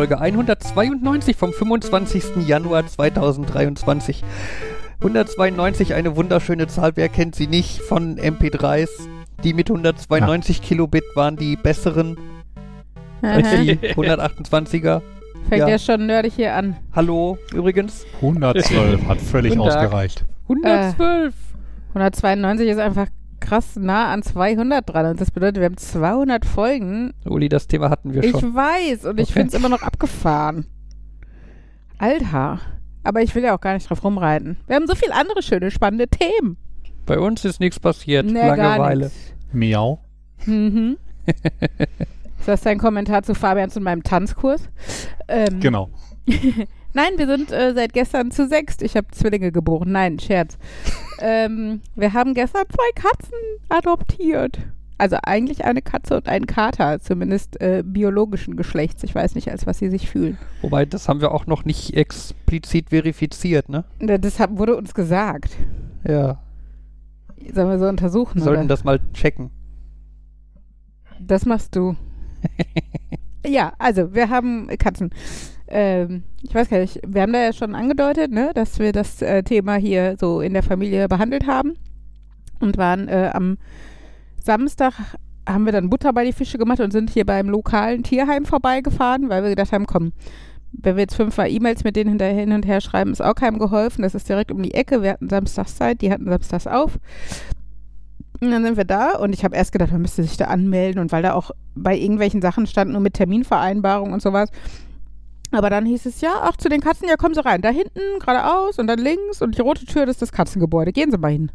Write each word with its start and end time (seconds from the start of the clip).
Folge 0.00 0.18
192 0.18 1.36
vom 1.36 1.52
25. 1.52 2.48
Januar 2.48 2.86
2023. 2.86 4.24
192, 5.00 5.92
eine 5.92 6.16
wunderschöne 6.16 6.68
Zahl, 6.68 6.92
wer 6.94 7.10
kennt 7.10 7.34
sie 7.34 7.46
nicht, 7.46 7.82
von 7.82 8.16
MP3s. 8.18 8.88
Die 9.44 9.52
mit 9.52 9.68
192 9.68 10.56
ja. 10.56 10.64
Kilobit 10.64 11.04
waren 11.16 11.36
die 11.36 11.54
besseren 11.56 12.16
als 13.20 13.50
die 13.50 13.72
128er. 13.94 15.02
Fängt 15.50 15.60
ja. 15.60 15.68
ja 15.68 15.78
schon 15.78 16.06
nerdig 16.06 16.32
hier 16.32 16.54
an. 16.54 16.78
Hallo, 16.94 17.36
übrigens. 17.52 18.06
112 18.22 19.06
hat 19.06 19.20
völlig 19.20 19.58
ausgereicht. 19.58 20.24
112. 20.48 21.34
Äh, 21.34 21.88
192 21.88 22.68
ist 22.70 22.78
einfach 22.78 23.08
krass 23.40 23.76
nah 23.76 24.12
an 24.12 24.22
200 24.22 24.88
dran. 24.88 25.06
Und 25.06 25.20
das 25.20 25.30
bedeutet, 25.30 25.56
wir 25.56 25.64
haben 25.64 25.76
200 25.76 26.44
Folgen. 26.44 27.12
Uli, 27.24 27.48
das 27.48 27.66
Thema 27.66 27.90
hatten 27.90 28.14
wir 28.14 28.22
schon. 28.22 28.34
Ich 28.34 28.54
weiß 28.54 29.04
und 29.04 29.12
okay. 29.12 29.22
ich 29.22 29.32
finde 29.32 29.48
es 29.48 29.54
immer 29.54 29.68
noch 29.68 29.82
abgefahren. 29.82 30.66
Alter. 31.98 32.60
Aber 33.02 33.22
ich 33.22 33.34
will 33.34 33.42
ja 33.42 33.54
auch 33.54 33.60
gar 33.60 33.74
nicht 33.74 33.88
drauf 33.88 34.04
rumreiten. 34.04 34.58
Wir 34.66 34.76
haben 34.76 34.86
so 34.86 34.94
viele 34.94 35.14
andere 35.14 35.42
schöne, 35.42 35.70
spannende 35.70 36.08
Themen. 36.08 36.56
Bei 37.06 37.18
uns 37.18 37.44
ist 37.44 37.60
nichts 37.60 37.80
passiert. 37.80 38.26
Nee, 38.26 38.46
Langeweile. 38.46 39.10
Miau. 39.52 40.00
Mhm. 40.46 40.96
ist 41.26 42.46
das 42.46 42.60
dein 42.62 42.78
Kommentar 42.78 43.22
zu 43.22 43.34
Fabians 43.34 43.76
und 43.76 43.82
meinem 43.82 44.02
Tanzkurs? 44.02 44.68
Ähm, 45.28 45.60
genau. 45.60 45.90
Nein, 46.92 47.12
wir 47.16 47.26
sind 47.26 47.52
äh, 47.52 47.72
seit 47.74 47.92
gestern 47.92 48.30
zu 48.30 48.48
sechst. 48.48 48.82
Ich 48.82 48.96
habe 48.96 49.06
Zwillinge 49.12 49.52
geboren. 49.52 49.92
Nein, 49.92 50.18
Scherz. 50.18 50.58
ähm, 51.20 51.80
wir 51.94 52.12
haben 52.12 52.34
gestern 52.34 52.64
zwei 52.68 52.90
Katzen 52.94 53.38
adoptiert. 53.68 54.58
Also 54.98 55.16
eigentlich 55.22 55.64
eine 55.64 55.80
Katze 55.80 56.16
und 56.16 56.28
ein 56.28 56.46
Kater, 56.46 57.00
zumindest 57.00 57.58
äh, 57.60 57.82
biologischen 57.86 58.56
Geschlechts. 58.56 59.02
Ich 59.02 59.14
weiß 59.14 59.34
nicht, 59.34 59.50
als 59.50 59.66
was 59.66 59.78
sie 59.78 59.88
sich 59.88 60.10
fühlen. 60.10 60.36
Wobei, 60.60 60.84
das 60.84 61.08
haben 61.08 61.22
wir 61.22 61.32
auch 61.32 61.46
noch 61.46 61.64
nicht 61.64 61.94
explizit 61.94 62.90
verifiziert, 62.90 63.70
ne? 63.70 63.84
Das 63.98 64.38
hat, 64.38 64.58
wurde 64.58 64.76
uns 64.76 64.92
gesagt. 64.92 65.56
Ja. 66.06 66.42
Sollen 67.54 67.68
wir 67.70 67.78
so 67.78 67.86
untersuchen? 67.88 68.36
Wir 68.36 68.42
sollten 68.42 68.60
oder? 68.60 68.68
das 68.68 68.84
mal 68.84 69.00
checken. 69.14 69.50
Das 71.18 71.46
machst 71.46 71.76
du. 71.76 71.96
ja, 73.46 73.72
also 73.78 74.12
wir 74.12 74.28
haben 74.28 74.68
Katzen 74.78 75.10
ähm, 75.70 76.24
ich 76.42 76.54
weiß 76.54 76.68
gar 76.68 76.78
nicht, 76.78 77.00
wir 77.06 77.22
haben 77.22 77.32
da 77.32 77.40
ja 77.40 77.52
schon 77.52 77.74
angedeutet, 77.74 78.30
ne, 78.30 78.50
dass 78.54 78.78
wir 78.78 78.92
das 78.92 79.22
äh, 79.22 79.42
Thema 79.42 79.76
hier 79.76 80.16
so 80.18 80.40
in 80.40 80.52
der 80.52 80.62
Familie 80.62 81.08
behandelt 81.08 81.46
haben 81.46 81.76
und 82.60 82.76
waren 82.76 83.08
äh, 83.08 83.30
am 83.32 83.58
Samstag 84.42 84.94
haben 85.48 85.64
wir 85.64 85.72
dann 85.72 85.90
Butter 85.90 86.12
bei 86.12 86.24
die 86.24 86.32
Fische 86.32 86.58
gemacht 86.58 86.80
und 86.80 86.92
sind 86.92 87.10
hier 87.10 87.24
beim 87.24 87.48
lokalen 87.48 88.02
Tierheim 88.02 88.44
vorbeigefahren, 88.44 89.28
weil 89.28 89.42
wir 89.42 89.50
gedacht 89.50 89.72
haben, 89.72 89.86
komm, 89.86 90.12
wenn 90.72 90.96
wir 90.96 91.02
jetzt 91.02 91.16
fünfmal 91.16 91.50
E-Mails 91.50 91.84
mit 91.84 91.96
denen 91.96 92.10
hinterher 92.10 92.38
hin 92.38 92.52
und 92.52 92.66
her 92.66 92.80
schreiben, 92.80 93.12
ist 93.12 93.22
auch 93.22 93.34
keinem 93.34 93.58
geholfen. 93.58 94.02
Das 94.02 94.14
ist 94.14 94.28
direkt 94.28 94.52
um 94.52 94.62
die 94.62 94.74
Ecke. 94.74 95.02
Wir 95.02 95.12
hatten 95.12 95.28
Samstagszeit, 95.28 96.00
die 96.00 96.12
hatten 96.12 96.26
samstags 96.26 96.66
auf. 96.66 96.98
Und 98.40 98.50
dann 98.50 98.62
sind 98.62 98.76
wir 98.76 98.84
da 98.84 99.16
und 99.16 99.34
ich 99.34 99.44
habe 99.44 99.56
erst 99.56 99.72
gedacht, 99.72 99.92
man 99.92 100.00
müsste 100.00 100.22
sich 100.22 100.36
da 100.36 100.46
anmelden 100.46 101.00
und 101.00 101.12
weil 101.12 101.22
da 101.22 101.34
auch 101.34 101.50
bei 101.74 101.96
irgendwelchen 101.96 102.40
Sachen 102.40 102.66
stand, 102.66 102.92
nur 102.92 103.00
mit 103.00 103.14
Terminvereinbarung 103.14 104.12
und 104.12 104.22
sowas, 104.22 104.50
aber 105.52 105.70
dann 105.70 105.86
hieß 105.86 106.06
es, 106.06 106.20
ja, 106.20 106.40
ach, 106.42 106.56
zu 106.56 106.68
den 106.68 106.80
Katzen, 106.80 107.08
ja, 107.08 107.16
kommen 107.16 107.34
Sie 107.34 107.44
rein. 107.44 107.62
Da 107.62 107.70
hinten, 107.70 108.00
geradeaus 108.20 108.78
und 108.78 108.86
dann 108.86 108.98
links 108.98 109.42
und 109.42 109.56
die 109.56 109.62
rote 109.62 109.84
Tür, 109.84 110.06
das 110.06 110.16
ist 110.16 110.22
das 110.22 110.32
Katzengebäude. 110.32 110.92
Gehen 110.92 111.10
Sie 111.10 111.18
mal 111.18 111.32
hin. 111.32 111.50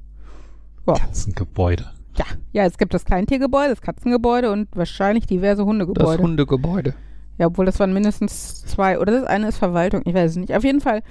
Ja. 0.87 0.93
Katzengebäude. 0.93 1.85
Ja, 2.17 2.25
ja, 2.53 2.65
es 2.65 2.77
gibt 2.77 2.93
das 2.93 3.05
Kleintiergebäude, 3.05 3.69
das 3.69 3.81
Katzengebäude 3.81 4.51
und 4.51 4.69
wahrscheinlich 4.75 5.25
diverse 5.27 5.65
Hundegebäude. 5.65 6.17
Das 6.17 6.17
Hundegebäude. 6.17 6.93
Ja, 7.37 7.47
obwohl 7.47 7.65
das 7.65 7.79
waren 7.79 7.93
mindestens 7.93 8.65
zwei. 8.65 8.99
Oder 8.99 9.19
das 9.19 9.23
eine 9.25 9.49
ist 9.49 9.57
Verwaltung, 9.57 10.01
ich 10.05 10.13
weiß 10.13 10.31
es 10.31 10.37
nicht. 10.37 10.55
Auf 10.55 10.63
jeden 10.63 10.79
Fall 10.79 11.01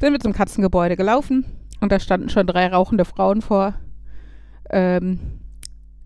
sind 0.00 0.12
wir 0.12 0.20
zum 0.20 0.32
Katzengebäude 0.32 0.96
gelaufen 0.96 1.44
und 1.80 1.90
da 1.90 1.98
standen 1.98 2.28
schon 2.28 2.46
drei 2.46 2.68
rauchende 2.68 3.04
Frauen 3.04 3.42
vor. 3.42 3.74
Ähm, 4.70 5.18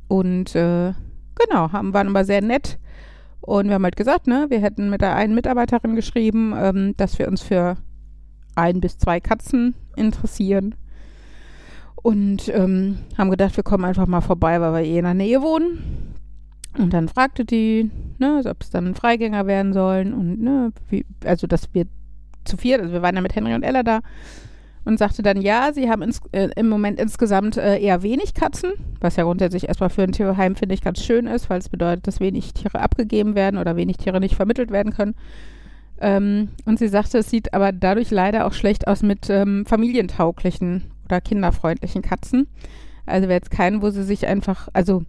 und 0.09 0.55
äh, 0.55 0.93
genau, 1.35 1.73
haben, 1.73 1.93
waren 1.93 2.09
aber 2.09 2.25
sehr 2.25 2.41
nett 2.41 2.79
und 3.47 3.69
wir 3.69 3.75
haben 3.75 3.85
halt 3.85 3.97
gesagt, 3.97 4.27
ne, 4.27 4.47
wir 4.49 4.61
hätten 4.61 4.91
mit 4.91 5.01
der 5.01 5.15
einen 5.15 5.35
Mitarbeiterin 5.35 5.95
geschrieben, 5.95 6.53
ähm, 6.57 6.95
dass 6.97 7.19
wir 7.19 7.29
uns 7.29 7.43
für 7.43 7.77
ein 8.57 8.81
bis 8.81 8.99
zwei 8.99 9.21
Katzen 9.21 9.75
interessieren. 9.95 10.75
Und 11.95 12.49
ähm, 12.49 12.99
haben 13.17 13.31
gedacht, 13.31 13.57
wir 13.57 13.65
kommen 13.65 13.85
einfach 13.85 14.07
mal 14.07 14.21
vorbei, 14.21 14.61
weil 14.61 14.73
wir 14.73 14.81
eh 14.81 14.99
in 14.99 15.05
der 15.05 15.15
Nähe 15.15 15.43
wohnen. 15.43 16.15
Und 16.77 16.93
dann 16.93 17.09
fragte 17.09 17.45
die, 17.45 17.91
ne, 18.19 18.43
ob 18.45 18.63
es 18.63 18.71
dann 18.71 18.95
Freigänger 18.95 19.47
werden 19.47 19.73
sollen 19.73 20.13
und 20.13 20.41
ne, 20.41 20.73
wie, 20.91 21.07
also 21.25 21.47
dass 21.47 21.73
wir 21.73 21.87
zu 22.45 22.57
viert, 22.57 22.81
also 22.81 22.93
wir 22.93 23.03
waren 23.03 23.15
ja 23.15 23.21
mit 23.21 23.35
Henry 23.35 23.55
und 23.55 23.63
Ella 23.63 23.83
da, 23.83 24.01
und 24.87 24.99
sagte 24.99 25.23
dann, 25.23 25.41
ja, 25.41 25.73
sie 25.75 25.91
haben 25.91 26.01
ins, 26.01 26.21
äh, 26.33 26.49
im 26.55 26.69
Moment 26.69 27.01
insgesamt 27.01 27.57
äh, 27.57 27.79
eher 27.79 28.03
wenig 28.03 28.35
Katzen, 28.35 28.73
was 29.01 29.17
ja 29.17 29.25
grundsätzlich 29.25 29.67
erstmal 29.67 29.91
für 29.91 30.05
ein 30.05 30.13
Tierheim, 30.13 30.55
finde 30.55 30.75
ich, 30.75 30.81
ganz 30.81 31.03
schön 31.03 31.27
ist, 31.27 31.51
weil 31.51 31.59
es 31.59 31.69
bedeutet, 31.69 32.07
dass 32.07 32.21
wenig 32.21 32.55
Tiere 32.55 32.81
abgegeben 32.81 33.35
werden 33.35 33.59
oder 33.59 33.77
wenig 33.77 33.97
Tiere 33.97 34.21
nicht 34.21 34.37
vermittelt 34.37 34.71
werden 34.71 34.93
können. 34.93 35.17
Ähm, 36.01 36.51
und 36.67 36.79
sie 36.79 36.87
sagte, 36.87 37.19
es 37.19 37.29
sieht 37.29 37.53
aber 37.53 37.73
dadurch 37.73 38.13
leider 38.13 38.47
auch 38.47 38.53
schlecht 38.53 38.87
aus 38.87 39.03
mit 39.03 39.29
ähm, 39.29 39.67
familientauglichen 39.67 40.85
oder 41.05 41.21
kinderfreundlichen 41.21 42.03
Katzen. 42.03 42.47
Also 43.07 43.29
wäre 43.29 43.39
jetzt 43.39 43.51
keinen, 43.51 43.83
wo 43.83 43.91
sie 43.91 44.05
sich 44.05 44.27
einfach, 44.27 44.69
also 44.73 45.03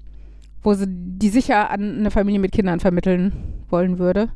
wo 0.64 0.74
sie 0.74 0.86
die 0.88 1.30
sicher 1.30 1.70
an 1.70 2.00
eine 2.00 2.12
Familie 2.12 2.40
mit 2.40 2.52
Kindern 2.52 2.80
vermitteln 2.80 3.64
wollen 3.70 4.00
würde. 4.00 4.30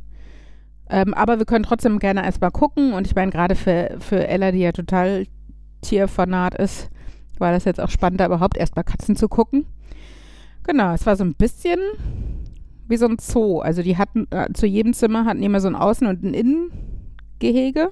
Ähm, 0.91 1.13
aber 1.13 1.39
wir 1.39 1.45
können 1.45 1.63
trotzdem 1.63 1.99
gerne 1.99 2.23
erstmal 2.23 2.51
gucken. 2.51 2.93
Und 2.93 3.07
ich 3.07 3.15
meine, 3.15 3.31
gerade 3.31 3.55
für, 3.55 3.95
für 3.99 4.27
Ella, 4.27 4.51
die 4.51 4.59
ja 4.59 4.73
total 4.73 5.25
Tierfanat 5.81 6.53
ist, 6.55 6.89
war 7.39 7.53
das 7.53 7.65
jetzt 7.65 7.79
auch 7.79 7.89
spannend, 7.89 8.19
da 8.19 8.25
überhaupt 8.25 8.57
erstmal 8.57 8.83
Katzen 8.83 9.15
zu 9.15 9.29
gucken. 9.29 9.65
Genau, 10.63 10.93
es 10.93 11.05
war 11.05 11.15
so 11.15 11.23
ein 11.23 11.33
bisschen 11.33 11.79
wie 12.87 12.97
so 12.97 13.07
ein 13.07 13.17
Zoo. 13.19 13.61
Also 13.61 13.81
die 13.81 13.97
hatten, 13.97 14.27
äh, 14.31 14.51
zu 14.53 14.67
jedem 14.67 14.93
Zimmer 14.93 15.25
hatten 15.25 15.41
immer 15.41 15.61
so 15.61 15.69
ein 15.69 15.77
Außen- 15.77 16.07
und 16.07 16.23
ein 16.23 16.33
Innengehege. 16.33 17.89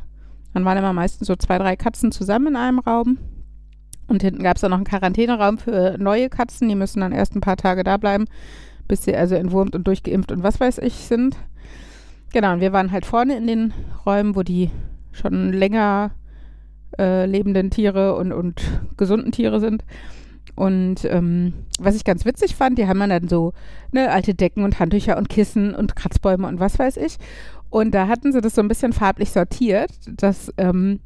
Dann 0.53 0.65
waren 0.65 0.77
immer 0.77 0.93
meistens 0.93 1.27
so 1.27 1.35
zwei, 1.37 1.57
drei 1.57 1.77
Katzen 1.77 2.11
zusammen 2.11 2.47
in 2.47 2.55
einem 2.57 2.79
Raum. 2.79 3.17
Und 4.07 4.23
hinten 4.23 4.43
gab 4.43 4.57
es 4.57 4.61
dann 4.61 4.71
noch 4.71 4.77
einen 4.77 4.85
Quarantäneraum 4.85 5.57
für 5.57 5.95
neue 5.97 6.29
Katzen. 6.29 6.67
Die 6.67 6.75
müssen 6.75 6.99
dann 6.99 7.13
erst 7.13 7.33
ein 7.35 7.41
paar 7.41 7.57
Tage 7.57 7.83
da 7.83 7.95
bleiben, 7.97 8.25
bis 8.87 9.03
sie 9.03 9.15
also 9.15 9.35
entwurmt 9.35 9.73
und 9.73 9.87
durchgeimpft 9.87 10.31
und 10.31 10.43
was 10.43 10.59
weiß 10.59 10.79
ich 10.79 10.95
sind. 10.95 11.37
Genau, 12.31 12.53
und 12.53 12.61
wir 12.61 12.73
waren 12.73 12.91
halt 12.91 13.05
vorne 13.05 13.37
in 13.37 13.47
den 13.47 13.73
Räumen, 14.05 14.35
wo 14.35 14.43
die 14.43 14.69
schon 15.11 15.51
länger 15.51 16.11
äh, 16.97 17.25
lebenden 17.25 17.71
Tiere 17.71 18.15
und, 18.15 18.31
und 18.31 18.61
gesunden 18.97 19.31
Tiere 19.31 19.59
sind. 19.59 19.83
Und 20.55 21.05
ähm, 21.05 21.53
was 21.79 21.95
ich 21.95 22.03
ganz 22.03 22.25
witzig 22.25 22.55
fand, 22.55 22.77
die 22.77 22.87
haben 22.87 22.99
dann 22.99 23.27
so 23.29 23.53
ne, 23.91 24.11
alte 24.11 24.35
Decken 24.35 24.63
und 24.63 24.79
Handtücher 24.79 25.17
und 25.17 25.29
Kissen 25.29 25.73
und 25.73 25.95
Kratzbäume 25.95 26.47
und 26.47 26.59
was 26.59 26.77
weiß 26.77 26.97
ich. 26.97 27.17
Und 27.69 27.93
da 27.93 28.07
hatten 28.07 28.31
sie 28.31 28.41
das 28.41 28.55
so 28.55 28.61
ein 28.61 28.67
bisschen 28.67 28.93
farblich 28.93 29.31
sortiert, 29.31 29.91
dass 30.17 30.53
ähm, 30.57 30.99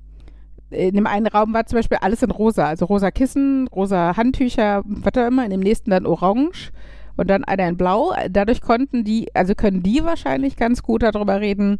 in 0.71 0.95
dem 0.95 1.07
einen 1.07 1.27
Raum 1.27 1.53
war 1.53 1.65
zum 1.65 1.77
Beispiel 1.77 1.99
alles 2.01 2.23
in 2.23 2.31
rosa, 2.31 2.67
also 2.67 2.85
rosa 2.85 3.11
Kissen, 3.11 3.67
rosa 3.67 4.17
Handtücher, 4.17 4.81
was 4.85 5.13
auch 5.15 5.27
immer, 5.27 5.45
in 5.45 5.51
dem 5.51 5.59
nächsten 5.59 5.91
dann 5.91 6.05
orange 6.05 6.71
und 7.17 7.29
dann 7.29 7.43
einer 7.43 7.67
in 7.67 7.77
Blau. 7.77 8.13
Dadurch 8.29 8.61
konnten 8.61 9.03
die, 9.03 9.33
also 9.35 9.55
können 9.55 9.83
die 9.83 10.03
wahrscheinlich 10.03 10.55
ganz 10.55 10.83
gut 10.83 11.03
darüber 11.03 11.41
reden, 11.41 11.77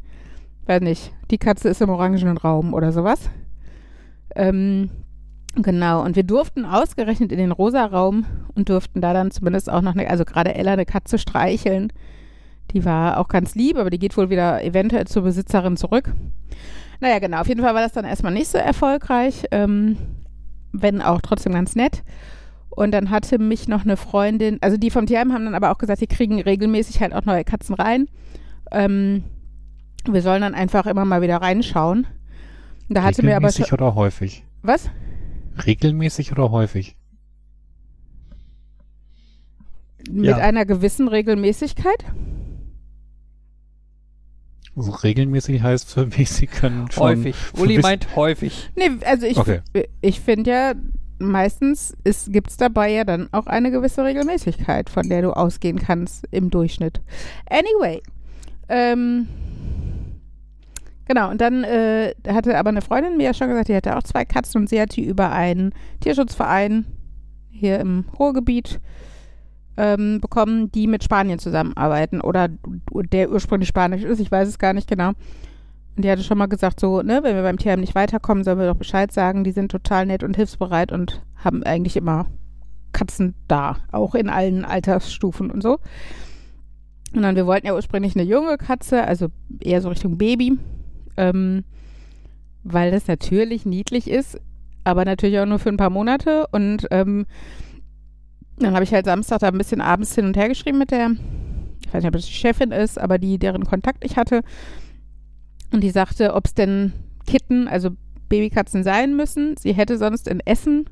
weiß 0.66 0.82
nicht, 0.82 1.12
die 1.32 1.38
Katze 1.38 1.70
ist 1.70 1.82
im 1.82 1.90
orangenen 1.90 2.38
Raum 2.38 2.74
oder 2.74 2.92
sowas. 2.92 3.30
Ähm, 4.36 4.90
genau, 5.56 6.04
und 6.04 6.16
wir 6.16 6.24
durften 6.24 6.66
ausgerechnet 6.66 7.32
in 7.32 7.38
den 7.38 7.52
rosa 7.52 7.86
Raum 7.86 8.26
und 8.56 8.70
durften 8.70 9.02
da 9.02 9.14
dann 9.14 9.32
zumindest 9.32 9.70
auch 9.70 9.82
noch, 9.82 9.94
eine, 9.94 10.10
also 10.10 10.26
gerade 10.26 10.56
Ella 10.56 10.74
eine 10.74 10.86
Katze 10.86 11.18
streicheln. 11.18 11.92
Die 12.72 12.86
war 12.86 13.20
auch 13.20 13.28
ganz 13.28 13.56
lieb, 13.56 13.78
aber 13.78 13.90
die 13.90 14.00
geht 14.00 14.16
wohl 14.18 14.30
wieder 14.30 14.64
eventuell 14.64 15.06
zur 15.06 15.24
Besitzerin 15.24 15.78
zurück. 15.78 16.14
Naja, 17.00 17.20
genau, 17.20 17.42
auf 17.42 17.48
jeden 17.48 17.62
Fall 17.62 17.76
war 17.76 17.82
das 17.82 17.92
dann 17.92 18.06
erstmal 18.06 18.32
nicht 18.32 18.48
so 18.48 18.58
erfolgreich, 18.58 19.46
ähm, 19.52 19.98
wenn 20.72 21.02
auch 21.02 21.22
trotzdem 21.22 21.54
ganz 21.54 21.76
nett. 21.76 22.04
Und 22.76 22.92
dann 22.92 23.10
hatte 23.10 23.40
mich 23.40 23.68
noch 23.68 23.84
eine 23.84 23.98
Freundin, 23.98 24.58
also 24.62 24.78
die 24.78 24.90
vom 24.90 25.06
Tierheim 25.06 25.34
haben 25.34 25.46
dann 25.46 25.56
aber 25.56 25.72
auch 25.72 25.78
gesagt, 25.78 26.00
sie 26.00 26.08
kriegen 26.08 26.42
regelmäßig 26.42 27.02
halt 27.02 27.14
auch 27.14 27.26
neue 27.26 27.44
Katzen 27.44 27.76
rein. 27.76 28.08
Ähm, 28.72 29.24
wir 30.10 30.22
sollen 30.22 30.42
dann 30.42 30.56
einfach 30.56 30.86
immer 30.86 31.06
mal 31.06 31.22
wieder 31.22 31.38
reinschauen. 31.38 32.08
Da 32.90 33.04
hatte 33.04 33.24
mir 33.24 33.38
aber 33.38 33.52
schon, 33.52 33.66
oder 33.72 33.96
häufig? 33.96 34.44
Was? 34.62 34.90
Regelmäßig 35.66 36.32
oder 36.32 36.52
häufig? 36.52 36.98
Mit 40.10 40.26
ja. 40.26 40.38
einer 40.38 40.66
gewissen 40.66 41.08
Regelmäßigkeit? 41.08 42.04
Also 44.76 44.92
regelmäßig 44.92 45.62
heißt 45.62 45.92
für 45.92 46.08
mich, 46.08 46.32
sie 46.32 46.48
können 46.48 46.90
schon. 46.92 47.04
Häufig. 47.04 47.36
Uli 47.58 47.78
meint 47.80 48.16
häufig. 48.16 48.72
Nee, 48.76 48.90
also 49.06 49.28
ich, 49.28 49.38
okay. 49.38 49.62
ich 50.02 50.20
finde 50.20 50.50
ja, 50.50 50.74
meistens 51.24 51.96
gibt 52.28 52.50
es 52.50 52.58
dabei 52.58 52.92
ja 52.92 53.04
dann 53.04 53.30
auch 53.32 53.48
eine 53.48 53.72
gewisse 53.72 54.04
Regelmäßigkeit, 54.04 54.90
von 54.90 55.10
der 55.10 55.22
du 55.22 55.32
ausgehen 55.32 55.80
kannst 55.80 56.28
im 56.32 56.50
Durchschnitt. 56.50 57.02
Anyway, 57.50 58.02
Ähm, 58.70 59.28
genau, 61.06 61.30
und 61.30 61.42
dann 61.42 61.64
äh, 61.64 62.14
hatte 62.28 62.58
aber 62.58 62.70
eine 62.70 62.82
Freundin 62.82 63.18
mir 63.18 63.26
ja 63.26 63.34
schon 63.34 63.50
gesagt, 63.50 63.68
die 63.68 63.74
hätte 63.74 63.98
auch 63.98 64.04
zwei 64.04 64.26
Katzen 64.26 64.62
und 64.62 64.70
sie 64.70 64.80
hat 64.80 64.96
die 64.96 65.06
über 65.06 65.32
einen 65.32 65.74
Tierschutzverein 66.00 66.86
hier 67.50 67.80
im 67.80 68.06
Ruhrgebiet 68.18 68.80
ähm, 69.78 70.22
bekommen, 70.22 70.72
die 70.72 70.88
mit 70.88 71.04
Spanien 71.04 71.40
zusammenarbeiten 71.40 72.22
oder 72.22 72.50
der 73.12 73.32
ursprünglich 73.32 73.70
Spanisch 73.70 74.04
ist, 74.04 74.20
ich 74.20 74.32
weiß 74.32 74.48
es 74.48 74.60
gar 74.60 74.74
nicht 74.74 74.88
genau. 74.88 75.12
Die 75.96 76.10
hatte 76.10 76.24
schon 76.24 76.38
mal 76.38 76.48
gesagt, 76.48 76.80
so, 76.80 77.02
ne, 77.02 77.22
wenn 77.24 77.36
wir 77.36 77.44
beim 77.44 77.58
Tierheim 77.58 77.80
nicht 77.80 77.96
weiterkommen, 77.96 78.44
sollen 78.44 78.60
wir 78.60 78.68
doch 78.68 78.78
Bescheid 78.78 79.12
sagen. 79.12 79.44
Die 79.44 79.52
sind 79.52 79.72
total 79.72 80.06
nett 80.06 80.24
und 80.24 80.36
hilfsbereit 80.36 80.92
und 80.92 81.22
haben 81.36 81.64
eigentlich 81.64 81.96
immer 81.96 82.28
Katzen 82.94 83.36
da, 83.48 83.78
auch 83.92 84.16
in 84.16 84.30
allen 84.30 84.66
Altersstufen 84.66 85.52
und 85.52 85.62
so. 85.62 85.80
Und 87.14 87.22
dann, 87.22 87.36
wir 87.36 87.46
wollten 87.46 87.68
ja 87.68 87.76
ursprünglich 87.76 88.16
eine 88.16 88.24
junge 88.24 88.58
Katze, 88.58 89.04
also 89.04 89.28
eher 89.60 89.82
so 89.82 89.90
Richtung 89.90 90.18
Baby, 90.18 90.58
ähm, 91.16 91.64
weil 92.64 92.92
das 92.92 93.08
natürlich 93.08 93.66
niedlich 93.66 94.10
ist, 94.10 94.40
aber 94.84 95.06
natürlich 95.06 95.40
auch 95.40 95.46
nur 95.46 95.60
für 95.60 95.70
ein 95.70 95.78
paar 95.78 95.92
Monate. 95.92 96.48
Und 96.52 96.88
ähm, 96.90 97.26
dann 98.58 98.74
habe 98.74 98.84
ich 98.84 98.94
halt 98.94 99.06
Samstag 99.06 99.40
da 99.40 99.48
ein 99.48 99.58
bisschen 99.58 99.82
abends 99.82 100.16
hin 100.16 100.26
und 100.26 100.38
her 100.38 100.50
geschrieben 100.50 100.80
mit 100.80 100.92
der, 100.92 101.12
ich 101.86 101.94
weiß 101.94 102.04
nicht, 102.04 102.08
ob 102.08 102.14
das 102.14 102.26
die 102.26 102.34
Chefin 102.34 102.72
ist, 102.72 103.00
aber 103.00 103.20
die, 103.20 103.38
deren 103.38 103.66
Kontakt 103.66 104.04
ich 104.04 104.18
hatte. 104.18 104.42
Und 105.74 105.82
die 105.82 105.90
sagte, 105.90 106.36
ob 106.36 106.46
es 106.46 106.54
denn 106.54 106.94
Kitten, 107.26 107.68
also 107.68 107.90
Babykatzen 108.30 108.84
sein 108.84 109.16
müssen. 109.16 109.58
Sie 109.58 109.74
hätte 109.74 109.98
sonst 109.98 110.28
in 110.28 110.40
Essen 110.40 110.88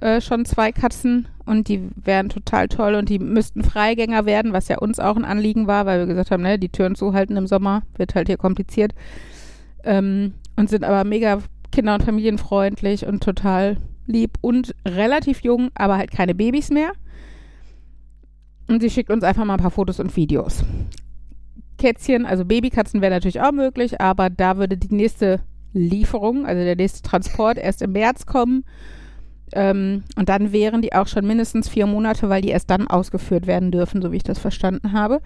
äh, 0.00 0.20
schon 0.22 0.46
zwei 0.46 0.72
Katzen 0.72 1.28
und 1.44 1.68
die 1.68 1.88
wären 1.94 2.30
total 2.30 2.68
toll 2.68 2.94
und 2.94 3.10
die 3.10 3.18
müssten 3.18 3.62
Freigänger 3.62 4.24
werden, 4.24 4.52
was 4.52 4.68
ja 4.68 4.78
uns 4.78 4.98
auch 4.98 5.16
ein 5.16 5.26
Anliegen 5.26 5.66
war, 5.66 5.86
weil 5.86 6.00
wir 6.00 6.06
gesagt 6.06 6.30
haben, 6.30 6.42
ne, 6.42 6.58
die 6.58 6.70
Türen 6.70 6.94
zuhalten 6.94 7.36
im 7.36 7.46
Sommer, 7.46 7.82
wird 7.96 8.14
halt 8.14 8.28
hier 8.28 8.38
kompliziert. 8.38 8.92
Ähm, 9.84 10.34
und 10.56 10.70
sind 10.70 10.84
aber 10.84 11.04
mega 11.04 11.38
kinder- 11.70 11.94
und 11.94 12.02
familienfreundlich 12.02 13.06
und 13.06 13.22
total 13.22 13.76
lieb 14.06 14.38
und 14.40 14.74
relativ 14.86 15.42
jung, 15.42 15.68
aber 15.74 15.98
halt 15.98 16.10
keine 16.10 16.34
Babys 16.34 16.70
mehr. 16.70 16.92
Und 18.68 18.80
sie 18.80 18.90
schickt 18.90 19.10
uns 19.10 19.22
einfach 19.22 19.44
mal 19.44 19.54
ein 19.54 19.60
paar 19.60 19.70
Fotos 19.70 20.00
und 20.00 20.16
Videos. 20.16 20.64
Kätzchen, 21.78 22.26
also 22.26 22.44
Babykatzen 22.44 23.00
wäre 23.00 23.14
natürlich 23.14 23.40
auch 23.40 23.52
möglich, 23.52 24.00
aber 24.00 24.28
da 24.28 24.58
würde 24.58 24.76
die 24.76 24.94
nächste 24.94 25.40
Lieferung, 25.72 26.46
also 26.46 26.62
der 26.62 26.76
nächste 26.76 27.02
Transport 27.02 27.58
erst 27.58 27.82
im 27.82 27.92
März 27.92 28.26
kommen. 28.26 28.64
Ähm, 29.52 30.04
und 30.16 30.28
dann 30.28 30.52
wären 30.52 30.82
die 30.82 30.92
auch 30.92 31.06
schon 31.06 31.26
mindestens 31.26 31.68
vier 31.68 31.86
Monate, 31.86 32.28
weil 32.28 32.42
die 32.42 32.50
erst 32.50 32.68
dann 32.70 32.86
ausgeführt 32.86 33.46
werden 33.46 33.70
dürfen, 33.70 34.02
so 34.02 34.12
wie 34.12 34.16
ich 34.16 34.22
das 34.22 34.38
verstanden 34.38 34.92
habe. 34.92 35.22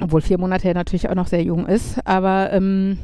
Obwohl 0.00 0.20
vier 0.20 0.38
Monate 0.38 0.68
ja 0.68 0.74
natürlich 0.74 1.08
auch 1.08 1.14
noch 1.14 1.26
sehr 1.26 1.42
jung 1.42 1.66
ist. 1.66 2.06
Aber 2.06 2.52
ähm, 2.52 2.98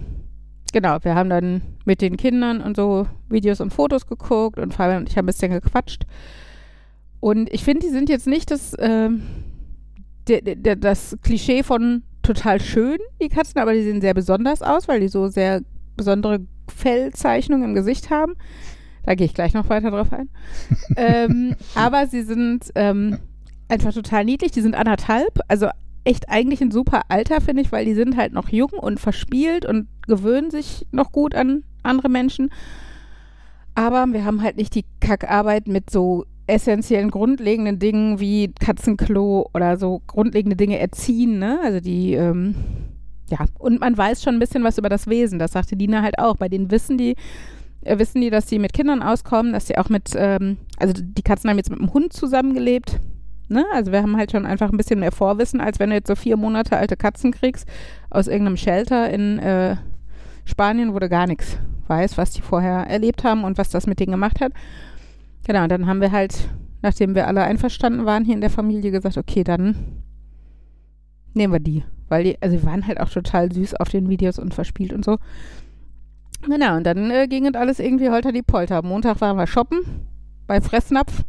genau, 0.73 0.99
wir 1.03 1.15
haben 1.15 1.31
dann 1.31 1.63
mit 1.85 2.03
den 2.03 2.17
Kindern 2.17 2.61
und 2.61 2.77
so 2.77 3.07
Videos 3.29 3.61
und 3.61 3.73
Fotos 3.73 4.07
geguckt 4.07 4.59
und 4.59 4.75
Fabian 4.75 4.99
und 4.99 5.09
ich 5.09 5.17
haben 5.17 5.25
ein 5.25 5.27
bisschen 5.27 5.53
gequatscht. 5.53 6.05
Und 7.21 7.53
ich 7.53 7.65
finde, 7.65 7.87
die 7.87 7.93
sind 7.93 8.09
jetzt 8.09 8.27
nicht 8.27 8.51
das, 8.51 8.75
äh, 8.75 9.09
das 10.27 11.17
Klischee 11.23 11.63
von 11.63 12.03
total 12.29 12.61
schön, 12.61 12.99
die 13.21 13.29
Katzen, 13.29 13.61
aber 13.61 13.73
die 13.73 13.83
sehen 13.83 14.01
sehr 14.01 14.15
besonders 14.15 14.63
aus, 14.63 14.87
weil 14.87 15.01
die 15.01 15.09
so 15.09 15.29
sehr 15.29 15.63
besondere 15.97 16.41
Fellzeichnungen 16.69 17.71
im 17.71 17.75
Gesicht 17.75 18.11
haben. 18.11 18.35
Da 19.05 19.15
gehe 19.15 19.27
ich 19.27 19.35
gleich 19.35 19.55
noch 19.55 19.69
weiter 19.71 19.91
drauf 19.91 20.13
ein. 20.13 20.29
ähm, 20.97 21.57
aber 21.75 22.07
sie 22.07 22.23
sind 22.23 22.71
ähm, 22.75 23.19
einfach 23.69 23.95
total 23.95 24.25
niedlich. 24.25 24.53
Die 24.53 24.61
sind 24.61 24.75
anderthalb, 24.75 25.41
also 25.49 25.69
echt 26.05 26.29
eigentlich 26.29 26.61
ein 26.61 26.71
super 26.71 27.03
Alter, 27.09 27.41
finde 27.41 27.63
ich, 27.63 27.73
weil 27.73 27.87
die 27.87 27.95
sind 27.95 28.17
halt 28.17 28.33
noch 28.33 28.51
jung 28.51 28.71
und 28.71 29.01
verspielt 29.01 29.65
und 29.65 29.89
gewöhnen 30.07 30.51
sich 30.51 30.87
noch 30.91 31.11
gut 31.11 31.35
an 31.35 31.65
andere 31.83 32.11
Menschen. 32.11 32.51
Aber 33.75 34.07
wir 34.13 34.25
haben 34.25 34.43
halt 34.43 34.57
nicht 34.57 34.75
die 34.75 34.85
Kackarbeit 35.01 35.69
mit 35.69 35.89
so 35.89 36.27
essentiellen, 36.49 37.11
grundlegenden 37.11 37.79
Dingen 37.79 38.21
wie 38.21 38.53
Katzenklo 38.59 39.49
oder 39.55 39.77
so 39.77 40.03
grundlegende 40.07 40.57
Dinge 40.57 40.79
erziehen, 40.79 41.39
ne? 41.39 41.61
Also 41.63 41.81
die, 41.81 42.15
ähm, 42.15 42.55
ja, 43.31 43.47
und 43.59 43.81
man 43.81 43.97
weiß 43.97 44.23
schon 44.23 44.37
ein 44.37 44.41
bisschen 44.41 44.65
was 44.65 44.79
über 44.79 44.89
das 44.89 45.07
Wesen. 45.07 45.39
Das 45.39 45.53
sagte 45.53 45.77
Dina 45.77 46.03
halt 46.03 46.19
auch. 46.19 46.37
Bei 46.37 46.49
denen 46.49 46.71
wissen 46.71 46.97
die, 46.97 47.17
äh, 47.83 47.99
wissen 47.99 48.21
die, 48.21 48.31
dass 48.31 48.49
sie 48.49 48.59
mit 48.59 48.73
Kindern 48.73 49.03
auskommen, 49.03 49.53
dass 49.53 49.67
sie 49.67 49.77
auch 49.77 49.89
mit, 49.89 50.13
ähm, 50.17 50.57
also 50.79 50.95
die 50.97 51.23
Katzen 51.23 51.51
haben 51.51 51.59
jetzt 51.59 51.71
mit 51.71 51.79
einem 51.79 51.93
Hund 51.93 52.13
zusammengelebt. 52.13 52.99
Ne? 53.49 53.65
Also 53.73 53.93
wir 53.93 54.03
haben 54.03 54.17
halt 54.17 54.33
schon 54.33 54.47
einfach 54.47 54.71
ein 54.71 54.77
bisschen 54.77 55.01
mehr 55.01 55.13
Vorwissen, 55.13 55.61
als 55.61 55.79
wenn 55.79 55.91
du 55.91 55.97
jetzt 55.97 56.09
so 56.09 56.15
vier 56.15 56.37
Monate 56.37 56.77
alte 56.77 56.97
Katzen 56.97 57.33
kriegst 57.33 57.69
aus 58.11 58.27
irgendeinem 58.27 58.57
Shelter 58.57 59.11
in 59.11 59.39
äh, 59.39 59.77
Spanien, 60.45 60.95
wo 60.95 60.99
du 60.99 61.09
gar 61.09 61.27
nichts 61.27 61.59
weißt, 61.89 62.19
was 62.19 62.33
die 62.33 62.43
vorher 62.43 62.87
erlebt 62.89 63.25
haben 63.25 63.45
und 63.45 63.59
was 63.59 63.71
das 63.71 63.87
mit 63.87 64.01
denen 64.01 64.13
gemacht 64.13 64.41
hat. 64.41 64.53
Genau, 65.49 65.63
und 65.63 65.73
dann 65.73 65.87
haben 65.87 66.03
wir 66.03 66.13
halt, 66.13 66.51
nachdem 66.83 67.15
wir 67.15 67.27
alle 67.27 67.43
einverstanden 67.43 68.05
waren 68.05 68.23
hier 68.23 68.35
in 68.35 68.43
der 68.43 68.51
Familie, 68.51 68.91
gesagt, 68.91 69.17
okay, 69.17 69.45
dann 69.45 70.03
nehmen 71.33 71.55
wir 71.55 71.59
die. 71.59 71.85
Weil 72.09 72.25
die, 72.25 72.43
also 72.43 72.59
die 72.59 72.67
waren 72.67 72.87
halt 72.87 73.01
auch 73.01 73.09
total 73.09 73.51
süß 73.51 73.77
auf 73.77 73.89
den 73.89 74.11
Videos 74.11 74.39
und 74.39 74.53
verspielt 74.53 74.93
und 74.93 75.07
so. 75.07 75.17
Genau, 76.47 76.77
und 76.77 76.85
dann 76.85 77.11
äh, 77.11 77.27
ging 77.29 77.47
es 77.47 77.55
alles 77.55 77.81
irgendwie 77.81 78.11
holter 78.11 78.31
die 78.31 78.43
Polter. 78.43 78.83
Montag 78.83 79.23
waren 79.23 79.39
wir 79.39 79.47
shoppen 79.47 79.79
bei 80.47 80.61
Fressnapf 80.61 81.25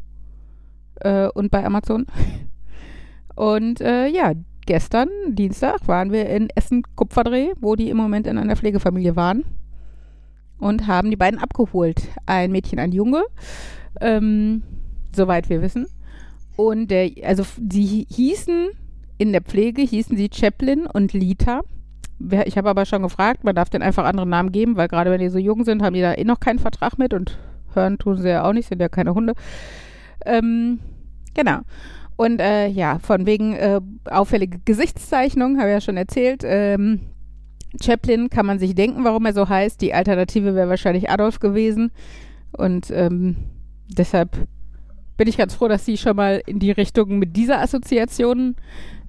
äh, 0.95 1.29
und 1.29 1.49
bei 1.49 1.65
Amazon. 1.65 2.05
Und 3.35 3.79
äh, 3.79 4.07
ja, 4.07 4.33
gestern, 4.65 5.07
Dienstag, 5.29 5.87
waren 5.87 6.11
wir 6.11 6.27
in 6.27 6.49
Essen-Kupferdreh, 6.53 7.53
wo 7.61 7.77
die 7.77 7.89
im 7.89 7.95
Moment 7.95 8.27
in 8.27 8.37
einer 8.37 8.57
Pflegefamilie 8.57 9.15
waren. 9.15 9.45
Und 10.57 10.87
haben 10.87 11.09
die 11.09 11.15
beiden 11.15 11.39
abgeholt. 11.39 12.01
Ein 12.25 12.51
Mädchen, 12.51 12.79
ein 12.79 12.91
Junge. 12.91 13.23
Ähm, 14.01 14.63
soweit 15.15 15.49
wir 15.49 15.61
wissen. 15.61 15.87
Und 16.55 16.91
der, 16.91 17.09
also 17.23 17.43
sie 17.69 18.05
hießen, 18.09 18.69
in 19.17 19.31
der 19.31 19.41
Pflege 19.41 19.81
hießen 19.81 20.17
sie 20.17 20.29
Chaplin 20.33 20.85
und 20.85 21.13
Lita. 21.13 21.61
Ich 22.45 22.57
habe 22.57 22.69
aber 22.69 22.85
schon 22.85 23.01
gefragt, 23.01 23.43
man 23.43 23.55
darf 23.55 23.69
den 23.69 23.81
einfach 23.81 24.03
anderen 24.03 24.29
Namen 24.29 24.51
geben, 24.51 24.75
weil 24.75 24.89
gerade 24.89 25.09
wenn 25.09 25.21
die 25.21 25.29
so 25.29 25.39
jung 25.39 25.63
sind, 25.63 25.81
haben 25.81 25.93
die 25.93 26.01
da 26.01 26.13
eh 26.13 26.25
noch 26.25 26.41
keinen 26.41 26.59
Vertrag 26.59 26.97
mit 26.97 27.13
und 27.13 27.37
hören 27.73 27.97
tun 27.97 28.17
sie 28.17 28.29
ja 28.29 28.43
auch 28.43 28.51
nicht, 28.51 28.67
sind 28.67 28.81
ja 28.81 28.89
keine 28.89 29.13
Hunde. 29.13 29.33
Ähm, 30.25 30.79
genau. 31.33 31.59
Und 32.17 32.41
äh, 32.41 32.67
ja, 32.67 32.99
von 32.99 33.25
wegen 33.25 33.53
äh, 33.53 33.79
auffällige 34.09 34.59
Gesichtszeichnung, 34.65 35.57
habe 35.59 35.69
ich 35.69 35.75
ja 35.75 35.81
schon 35.81 35.95
erzählt. 35.95 36.43
Ähm, 36.45 36.99
Chaplin 37.81 38.29
kann 38.29 38.45
man 38.45 38.59
sich 38.59 38.75
denken, 38.75 39.05
warum 39.05 39.25
er 39.25 39.33
so 39.33 39.47
heißt. 39.47 39.79
Die 39.81 39.93
Alternative 39.93 40.55
wäre 40.55 40.67
wahrscheinlich 40.67 41.09
Adolf 41.09 41.39
gewesen. 41.39 41.91
Und 42.51 42.91
ähm, 42.91 43.37
deshalb 43.89 44.47
bin 45.17 45.27
ich 45.27 45.37
ganz 45.37 45.53
froh, 45.53 45.67
dass 45.67 45.85
Sie 45.85 45.97
schon 45.97 46.15
mal 46.15 46.41
in 46.45 46.59
die 46.59 46.71
Richtung 46.71 47.19
mit 47.19 47.35
dieser 47.35 47.59
Assoziation 47.59 48.55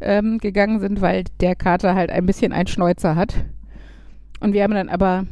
ähm, 0.01 0.39
gegangen 0.39 0.81
sind, 0.81 1.01
weil 1.01 1.25
der 1.41 1.55
Kater 1.55 1.95
halt 1.95 2.11
ein 2.11 2.27
bisschen 2.27 2.53
einen 2.53 2.67
Schnäuzer 2.67 3.15
hat. 3.15 3.35
Und 4.41 4.53
wir 4.53 4.65
haben 4.65 4.75
dann 4.75 4.89
aber 4.89 5.27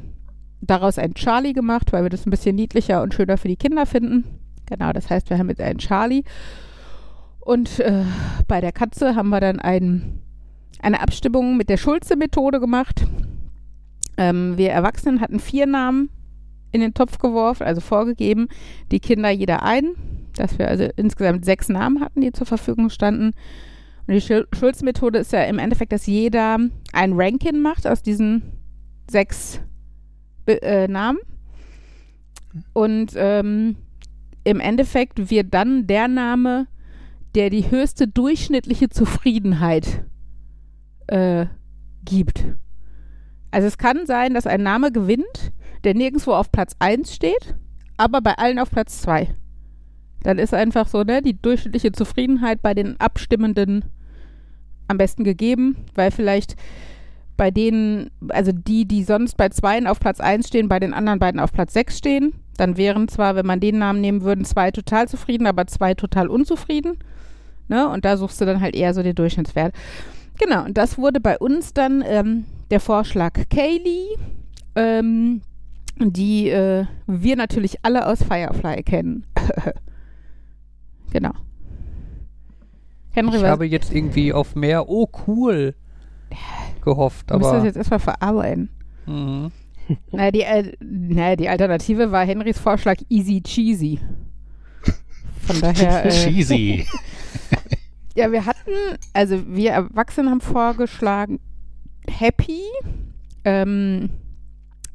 daraus 0.60 0.98
einen 0.98 1.14
Charlie 1.14 1.52
gemacht, 1.52 1.92
weil 1.92 2.04
wir 2.04 2.10
das 2.10 2.26
ein 2.26 2.30
bisschen 2.30 2.54
niedlicher 2.54 3.02
und 3.02 3.12
schöner 3.12 3.38
für 3.38 3.48
die 3.48 3.56
Kinder 3.56 3.86
finden. 3.86 4.24
Genau, 4.66 4.92
das 4.92 5.10
heißt, 5.10 5.30
wir 5.30 5.38
haben 5.38 5.48
jetzt 5.48 5.60
einen 5.60 5.78
Charlie. 5.78 6.22
Und 7.40 7.80
äh, 7.80 8.04
bei 8.46 8.60
der 8.60 8.72
Katze 8.72 9.16
haben 9.16 9.30
wir 9.30 9.40
dann 9.40 9.58
ein, 9.58 10.20
eine 10.80 11.00
Abstimmung 11.00 11.56
mit 11.56 11.70
der 11.70 11.76
Schulze-Methode 11.78 12.60
gemacht. 12.60 13.06
Ähm, 14.16 14.58
wir 14.58 14.70
Erwachsenen 14.70 15.20
hatten 15.20 15.40
vier 15.40 15.66
Namen 15.66 16.10
in 16.72 16.80
den 16.80 16.94
Topf 16.94 17.18
geworfen, 17.18 17.64
also 17.64 17.80
vorgegeben, 17.80 18.48
die 18.90 19.00
Kinder 19.00 19.30
jeder 19.30 19.62
einen, 19.62 19.94
dass 20.36 20.58
wir 20.58 20.68
also 20.68 20.88
insgesamt 20.96 21.44
sechs 21.44 21.68
Namen 21.68 22.00
hatten, 22.00 22.20
die 22.20 22.32
zur 22.32 22.46
Verfügung 22.46 22.90
standen. 22.90 23.32
Und 24.06 24.14
die 24.14 24.20
Schulz-Methode 24.20 25.18
ist 25.18 25.32
ja 25.32 25.42
im 25.44 25.58
Endeffekt, 25.58 25.92
dass 25.92 26.06
jeder 26.06 26.58
ein 26.92 27.12
Ranking 27.14 27.60
macht 27.60 27.86
aus 27.86 28.02
diesen 28.02 28.42
sechs 29.10 29.60
äh, 30.46 30.88
Namen. 30.88 31.18
Und 32.72 33.12
ähm, 33.16 33.76
im 34.44 34.60
Endeffekt 34.60 35.30
wird 35.30 35.52
dann 35.52 35.86
der 35.86 36.08
Name, 36.08 36.66
der 37.34 37.50
die 37.50 37.70
höchste 37.70 38.08
durchschnittliche 38.08 38.88
Zufriedenheit 38.88 40.04
äh, 41.08 41.46
gibt. 42.04 42.44
Also 43.50 43.66
es 43.66 43.78
kann 43.78 44.06
sein, 44.06 44.34
dass 44.34 44.46
ein 44.46 44.62
Name 44.62 44.92
gewinnt, 44.92 45.52
der 45.84 45.94
nirgendwo 45.94 46.32
auf 46.32 46.50
Platz 46.52 46.76
1 46.78 47.14
steht, 47.14 47.54
aber 47.96 48.20
bei 48.20 48.34
allen 48.34 48.58
auf 48.58 48.70
Platz 48.70 49.00
2. 49.02 49.28
Dann 50.22 50.38
ist 50.38 50.54
einfach 50.54 50.88
so, 50.88 51.02
ne, 51.02 51.22
die 51.22 51.40
durchschnittliche 51.40 51.92
Zufriedenheit 51.92 52.62
bei 52.62 52.74
den 52.74 52.98
Abstimmenden 53.00 53.84
am 54.88 54.98
besten 54.98 55.24
gegeben, 55.24 55.76
weil 55.94 56.10
vielleicht 56.10 56.56
bei 57.36 57.50
denen, 57.50 58.10
also 58.28 58.50
die, 58.52 58.84
die 58.84 59.04
sonst 59.04 59.36
bei 59.36 59.48
zweien 59.48 59.86
auf 59.86 60.00
Platz 60.00 60.18
1 60.18 60.48
stehen, 60.48 60.68
bei 60.68 60.80
den 60.80 60.92
anderen 60.92 61.20
beiden 61.20 61.40
auf 61.40 61.52
Platz 61.52 61.72
6 61.72 61.96
stehen. 61.96 62.34
Dann 62.56 62.76
wären 62.76 63.06
zwar, 63.06 63.36
wenn 63.36 63.46
man 63.46 63.60
den 63.60 63.78
Namen 63.78 64.00
nehmen 64.00 64.22
würde, 64.22 64.42
zwei 64.42 64.72
total 64.72 65.06
zufrieden, 65.06 65.46
aber 65.46 65.68
zwei 65.68 65.94
total 65.94 66.28
unzufrieden. 66.28 66.98
Ne? 67.68 67.88
Und 67.88 68.04
da 68.04 68.16
suchst 68.16 68.40
du 68.40 68.44
dann 68.44 68.60
halt 68.60 68.74
eher 68.74 68.92
so 68.92 69.04
den 69.04 69.14
Durchschnittswert. 69.14 69.72
Genau, 70.40 70.64
und 70.64 70.76
das 70.76 70.98
wurde 70.98 71.20
bei 71.20 71.38
uns 71.38 71.72
dann 71.72 72.02
ähm, 72.04 72.44
der 72.70 72.80
Vorschlag 72.80 73.34
Kaylee, 73.50 74.16
ähm, 74.74 75.42
die 76.00 76.48
äh, 76.48 76.86
wir 77.06 77.36
natürlich 77.36 77.84
alle 77.84 78.06
aus 78.06 78.22
Firefly 78.22 78.82
kennen. 78.82 79.26
genau. 81.10 81.32
Henry, 83.10 83.36
Ich 83.36 83.42
was, 83.42 83.50
habe 83.50 83.66
jetzt 83.66 83.92
irgendwie 83.92 84.32
auf 84.32 84.54
mehr, 84.54 84.88
oh 84.88 85.08
cool, 85.26 85.74
gehofft, 86.84 87.30
du 87.30 87.34
musst 87.34 87.46
das 87.46 87.54
aber. 87.56 87.64
jetzt 87.64 87.76
erstmal 87.76 88.00
verarbeiten. 88.00 88.70
Mhm. 89.06 89.52
Naja, 90.12 90.30
die, 90.30 90.42
äh, 90.42 90.72
naja, 90.80 91.34
die 91.34 91.48
Alternative 91.48 92.12
war 92.12 92.22
Henrys 92.26 92.58
Vorschlag 92.58 92.98
Easy 93.08 93.40
Cheesy. 93.40 93.98
Von 95.40 95.60
daher. 95.62 96.04
Äh, 96.04 96.10
Cheesy. 96.10 96.86
ja, 98.14 98.30
wir 98.30 98.44
hatten, 98.44 98.70
also 99.14 99.42
wir 99.48 99.70
Erwachsenen 99.70 100.28
haben 100.28 100.42
vorgeschlagen 100.42 101.40
Happy, 102.06 102.60
ähm, 103.44 104.10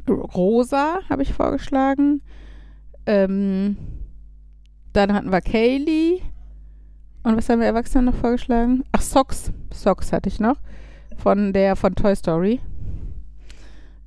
Rosa 0.07 0.99
habe 1.09 1.23
ich 1.23 1.33
vorgeschlagen, 1.33 2.21
ähm, 3.05 3.77
dann 4.93 5.13
hatten 5.13 5.31
wir 5.31 5.41
Kaylee 5.41 6.21
und 7.23 7.37
was 7.37 7.47
haben 7.49 7.59
wir 7.59 7.67
Erwachsenen 7.67 8.05
noch 8.05 8.15
vorgeschlagen? 8.15 8.83
Ach, 8.91 9.01
Socks. 9.01 9.51
Socks 9.73 10.11
hatte 10.11 10.27
ich 10.27 10.39
noch. 10.39 10.57
Von 11.17 11.53
der 11.53 11.75
von 11.75 11.95
Toy 11.95 12.15
Story. 12.15 12.59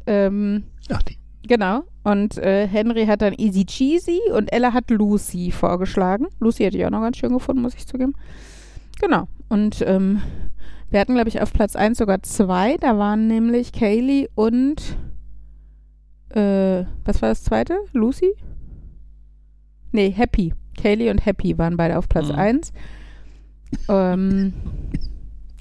Ähm, 0.06 0.64
Ach, 0.90 1.02
die. 1.02 1.16
Genau. 1.46 1.84
Und 2.02 2.38
äh, 2.38 2.66
Henry 2.66 3.06
hat 3.06 3.22
dann 3.22 3.32
Easy 3.32 3.64
Cheesy 3.64 4.20
und 4.34 4.52
Ella 4.52 4.72
hat 4.72 4.90
Lucy 4.90 5.50
vorgeschlagen. 5.50 6.26
Lucy 6.40 6.64
hätte 6.64 6.76
ich 6.76 6.84
auch 6.84 6.90
noch 6.90 7.00
ganz 7.00 7.16
schön 7.16 7.32
gefunden, 7.32 7.62
muss 7.62 7.74
ich 7.74 7.86
zugeben. 7.86 8.14
Genau. 9.00 9.28
Und 9.48 9.82
ähm, 9.86 10.20
wir 10.90 11.00
hatten, 11.00 11.14
glaube 11.14 11.28
ich, 11.28 11.40
auf 11.40 11.52
Platz 11.52 11.76
1 11.76 11.98
sogar 11.98 12.22
zwei. 12.22 12.76
Da 12.76 12.98
waren 12.98 13.28
nämlich 13.28 13.72
Kaylee 13.72 14.28
und 14.34 14.96
äh, 16.36 16.84
was 17.04 17.22
war 17.22 17.30
das 17.30 17.42
zweite? 17.44 17.78
Lucy? 17.92 18.34
Nee, 19.92 20.10
Happy. 20.10 20.52
Kaylee 20.76 21.10
und 21.10 21.24
Happy 21.24 21.56
waren 21.56 21.76
beide 21.76 21.96
auf 21.98 22.08
Platz 22.08 22.28
Mhm. 22.28 22.34
1. 22.34 22.72
Ähm, 23.88 24.52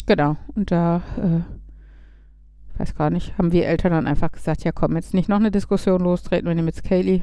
genau. 0.06 0.36
Und 0.54 0.72
da 0.72 1.02
äh, 1.18 2.80
weiß 2.80 2.96
gar 2.96 3.10
nicht, 3.10 3.38
haben 3.38 3.52
wir 3.52 3.66
Eltern 3.68 3.94
dann 3.94 4.08
einfach 4.08 4.32
gesagt, 4.32 4.64
ja 4.64 4.72
komm, 4.72 4.96
jetzt 4.96 5.14
nicht 5.14 5.30
noch 5.30 5.38
eine 5.40 5.52
Diskussion 5.52 6.02
lostreten, 6.02 6.48
wir 6.48 6.56
nehmen 6.56 6.68
jetzt 6.68 6.84
Kaylee. 6.84 7.22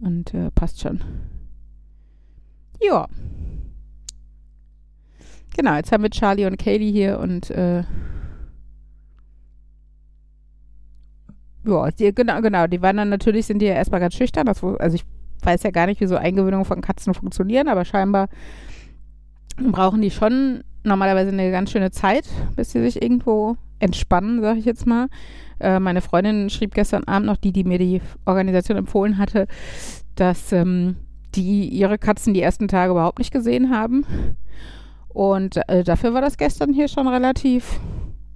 Und 0.00 0.32
äh, 0.32 0.50
passt 0.52 0.80
schon. 0.80 1.00
Ja. 2.80 3.08
Genau, 5.56 5.74
jetzt 5.74 5.90
haben 5.92 6.02
wir 6.04 6.10
Charlie 6.10 6.46
und 6.46 6.58
Kaylee 6.58 6.92
hier 6.92 7.18
und 7.18 7.50
äh, 7.50 7.82
ja, 11.64 11.90
die, 11.90 12.14
genau, 12.14 12.40
genau, 12.40 12.66
die 12.66 12.82
waren 12.82 12.96
dann 12.96 13.08
natürlich, 13.08 13.46
sind 13.46 13.60
die 13.60 13.66
ja 13.66 13.74
erstmal 13.74 14.00
ganz 14.00 14.14
schüchtern. 14.14 14.46
Das, 14.46 14.62
also 14.62 14.94
ich 14.94 15.04
weiß 15.42 15.62
ja 15.62 15.70
gar 15.70 15.86
nicht, 15.86 16.00
wie 16.00 16.06
so 16.06 16.16
Eingewöhnungen 16.16 16.64
von 16.64 16.80
Katzen 16.80 17.14
funktionieren, 17.14 17.68
aber 17.68 17.84
scheinbar 17.84 18.28
brauchen 19.56 20.00
die 20.00 20.10
schon 20.10 20.62
normalerweise 20.84 21.30
eine 21.30 21.50
ganz 21.50 21.70
schöne 21.70 21.90
Zeit, 21.90 22.26
bis 22.56 22.72
sie 22.72 22.80
sich 22.80 23.02
irgendwo 23.02 23.56
entspannen, 23.78 24.40
sag 24.40 24.56
ich 24.56 24.64
jetzt 24.64 24.86
mal. 24.86 25.08
Äh, 25.58 25.78
meine 25.78 26.00
Freundin 26.00 26.48
schrieb 26.50 26.74
gestern 26.74 27.04
Abend 27.04 27.26
noch, 27.26 27.36
die, 27.36 27.52
die 27.52 27.64
mir 27.64 27.78
die 27.78 28.00
Organisation 28.24 28.78
empfohlen 28.78 29.18
hatte, 29.18 29.46
dass 30.14 30.52
ähm, 30.52 30.96
die 31.34 31.68
ihre 31.68 31.98
Katzen 31.98 32.34
die 32.34 32.42
ersten 32.42 32.68
Tage 32.68 32.92
überhaupt 32.92 33.18
nicht 33.18 33.32
gesehen 33.32 33.70
haben. 33.70 34.04
Und 35.08 35.56
äh, 35.68 35.84
dafür 35.84 36.14
war 36.14 36.20
das 36.20 36.38
gestern 36.38 36.72
hier 36.72 36.88
schon 36.88 37.08
relativ 37.08 37.80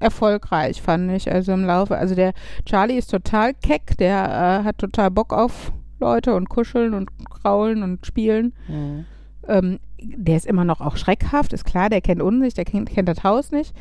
erfolgreich, 0.00 0.82
fand 0.82 1.10
ich. 1.12 1.30
Also 1.30 1.52
im 1.52 1.64
Laufe, 1.64 1.96
also 1.96 2.14
der 2.14 2.32
Charlie 2.64 2.96
ist 2.96 3.10
total 3.10 3.54
keck, 3.54 3.96
der 3.98 4.60
äh, 4.62 4.64
hat 4.64 4.78
total 4.78 5.10
Bock 5.10 5.32
auf 5.32 5.72
Leute 6.00 6.34
und 6.34 6.48
kuscheln 6.48 6.94
und 6.94 7.10
kraulen 7.28 7.82
und 7.82 8.04
spielen. 8.06 8.54
Mhm. 8.68 9.06
Ähm, 9.46 9.78
der 9.98 10.36
ist 10.36 10.46
immer 10.46 10.64
noch 10.64 10.80
auch 10.80 10.96
schreckhaft, 10.96 11.52
ist 11.52 11.64
klar, 11.64 11.88
der 11.88 12.00
kennt 12.00 12.22
uns 12.22 12.40
nicht, 12.40 12.56
der 12.56 12.64
kennt, 12.64 12.90
kennt 12.90 13.08
das 13.08 13.24
Haus 13.24 13.52
nicht. 13.52 13.74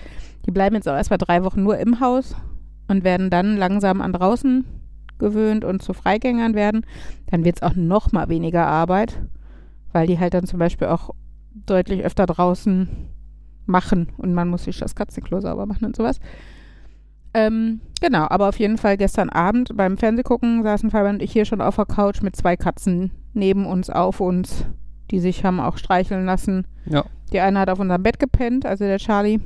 Die 0.46 0.52
bleiben 0.52 0.76
jetzt 0.76 0.88
auch 0.88 0.96
erstmal 0.96 1.18
drei 1.18 1.44
Wochen 1.44 1.64
nur 1.64 1.78
im 1.78 2.00
Haus 2.00 2.36
und 2.88 3.04
werden 3.04 3.30
dann 3.30 3.58
langsam 3.58 4.02
an 4.02 4.14
draußen 4.14 4.66
gewöhnt 5.20 5.64
und 5.64 5.82
zu 5.82 5.94
Freigängern 5.94 6.54
werden. 6.54 6.86
Dann 7.28 7.46
wird 7.46 7.58
es 7.58 7.64
auch 7.64 7.76
noch 7.76 8.12
mal 8.12 8.30
weniger 8.30 8.66
Arbeit, 8.68 9.20
weil 9.92 10.08
die 10.08 10.20
halt 10.20 10.34
dann 10.34 10.46
zum 10.46 10.60
Beispiel 10.60 10.88
auch 10.88 11.12
deutlich 11.66 12.04
öfter 12.04 12.26
draußen 12.26 12.90
machen 13.66 14.08
und 14.18 14.34
man 14.34 14.50
muss 14.50 14.66
sich 14.66 14.78
das 14.78 14.96
Katzenklo 14.96 15.40
sauber 15.40 15.66
machen 15.66 15.86
und 15.86 15.96
sowas. 15.96 16.20
Ähm, 17.34 17.82
genau, 18.00 18.28
aber 18.30 18.50
auf 18.50 18.60
jeden 18.60 18.78
Fall 18.78 18.98
gestern 18.98 19.30
Abend 19.30 19.76
beim 19.76 19.98
Fernsehgucken 19.98 20.64
saßen 20.64 20.92
Fabian 20.92 21.16
und 21.16 21.22
ich 21.22 21.32
hier 21.32 21.46
schon 21.46 21.62
auf 21.62 21.78
der 21.78 21.86
Couch 21.86 22.22
mit 22.22 22.36
zwei 22.36 22.56
Katzen 22.56 23.12
neben 23.34 23.66
uns, 23.66 23.90
auf 23.90 24.20
uns, 24.20 24.66
die 25.10 25.20
sich 25.20 25.44
haben 25.44 25.60
auch 25.60 25.78
streicheln 25.78 26.26
lassen. 26.26 26.68
Ja. 26.86 27.06
Die 27.32 27.40
eine 27.40 27.60
hat 27.60 27.70
auf 27.70 27.80
unserem 27.80 28.04
Bett 28.04 28.20
gepennt, 28.20 28.66
also 28.66 28.84
der 28.84 29.00
Charlie. 29.00 29.40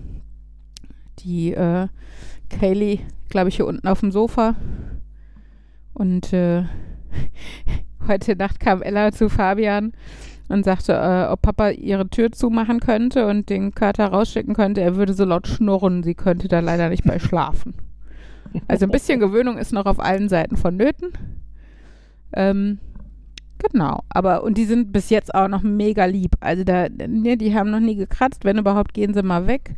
Die 1.20 1.54
äh, 1.54 1.88
Kaylee, 2.50 3.00
glaube 3.30 3.50
ich, 3.50 3.56
hier 3.56 3.66
unten 3.66 3.88
auf 3.88 4.02
dem 4.02 4.12
Sofa. 4.12 4.56
Und 5.94 6.34
äh, 6.34 6.66
heute 8.08 8.36
Nacht 8.36 8.60
kam 8.60 8.82
Ella 8.82 9.12
zu 9.14 9.30
Fabian 9.30 9.94
und 10.50 10.64
sagte, 10.64 10.94
äh, 10.94 11.32
ob 11.32 11.42
Papa 11.42 11.70
ihre 11.70 12.10
Tür 12.10 12.32
zumachen 12.32 12.80
könnte 12.80 13.28
und 13.28 13.50
den 13.50 13.74
Kater 13.74 14.08
rausschicken 14.08 14.54
könnte. 14.54 14.82
Er 14.82 14.96
würde 14.96 15.14
so 15.14 15.26
laut 15.26 15.48
schnurren, 15.48 16.04
sie 16.04 16.16
könnte 16.16 16.48
da 16.48 16.60
leider 16.60 16.90
nicht 16.90 17.04
bei 17.04 17.20
schlafen. 17.20 17.74
Also 18.68 18.86
ein 18.86 18.92
bisschen 18.92 19.20
Gewöhnung 19.20 19.58
ist 19.58 19.74
noch 19.74 19.86
auf 19.86 20.00
allen 20.00 20.30
Seiten 20.30 20.56
vonnöten. 20.56 21.12
Ähm, 22.34 22.80
genau, 23.58 24.00
aber 24.10 24.44
und 24.44 24.58
die 24.58 24.66
sind 24.66 24.92
bis 24.92 25.10
jetzt 25.10 25.36
auch 25.36 25.48
noch 25.48 25.64
mega 25.64 26.06
lieb. 26.06 26.32
Also 26.40 26.64
da, 26.64 26.88
ne, 26.90 27.38
die 27.38 27.54
haben 27.54 27.72
noch 27.72 27.80
nie 27.80 27.96
gekratzt. 27.96 28.46
Wenn 28.46 28.58
überhaupt, 28.58 28.94
gehen 28.94 29.14
sie 29.14 29.24
mal 29.24 29.48
weg. 29.48 29.76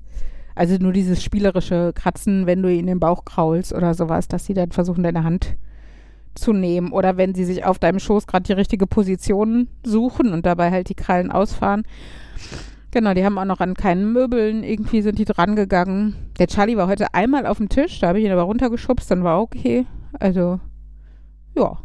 Also 0.55 0.75
nur 0.77 0.91
dieses 0.91 1.23
spielerische 1.23 1.93
Kratzen, 1.95 2.45
wenn 2.45 2.61
du 2.61 2.71
ihnen 2.71 2.87
den 2.87 2.99
Bauch 2.99 3.25
kraulst 3.25 3.73
oder 3.73 3.93
sowas, 3.93 4.27
dass 4.27 4.45
sie 4.45 4.53
dann 4.53 4.71
versuchen, 4.71 5.03
deine 5.03 5.23
Hand 5.23 5.55
zu 6.39 6.53
nehmen. 6.53 6.91
Oder 6.91 7.17
wenn 7.17 7.35
sie 7.35 7.45
sich 7.45 7.65
auf 7.65 7.79
deinem 7.79 7.99
Schoß 7.99 8.27
gerade 8.27 8.43
die 8.43 8.53
richtige 8.53 8.87
Position 8.87 9.67
suchen 9.85 10.33
und 10.33 10.45
dabei 10.45 10.71
halt 10.71 10.89
die 10.89 10.95
Krallen 10.95 11.31
ausfahren. 11.31 11.83
Genau, 12.91 13.13
die 13.13 13.23
haben 13.23 13.37
auch 13.37 13.45
noch 13.45 13.59
an 13.59 13.75
keinen 13.75 14.11
Möbeln, 14.13 14.63
irgendwie 14.63 15.01
sind 15.01 15.19
die 15.19 15.25
dran 15.25 15.55
gegangen. 15.55 16.15
Der 16.39 16.47
Charlie 16.47 16.75
war 16.75 16.87
heute 16.87 17.13
einmal 17.13 17.45
auf 17.45 17.57
dem 17.57 17.69
Tisch, 17.69 17.99
da 17.99 18.07
habe 18.07 18.19
ich 18.19 18.25
ihn 18.25 18.31
aber 18.31 18.43
runtergeschubst, 18.43 19.11
dann 19.11 19.23
war 19.23 19.41
okay. 19.41 19.85
Also, 20.19 20.59
ja. 21.55 21.77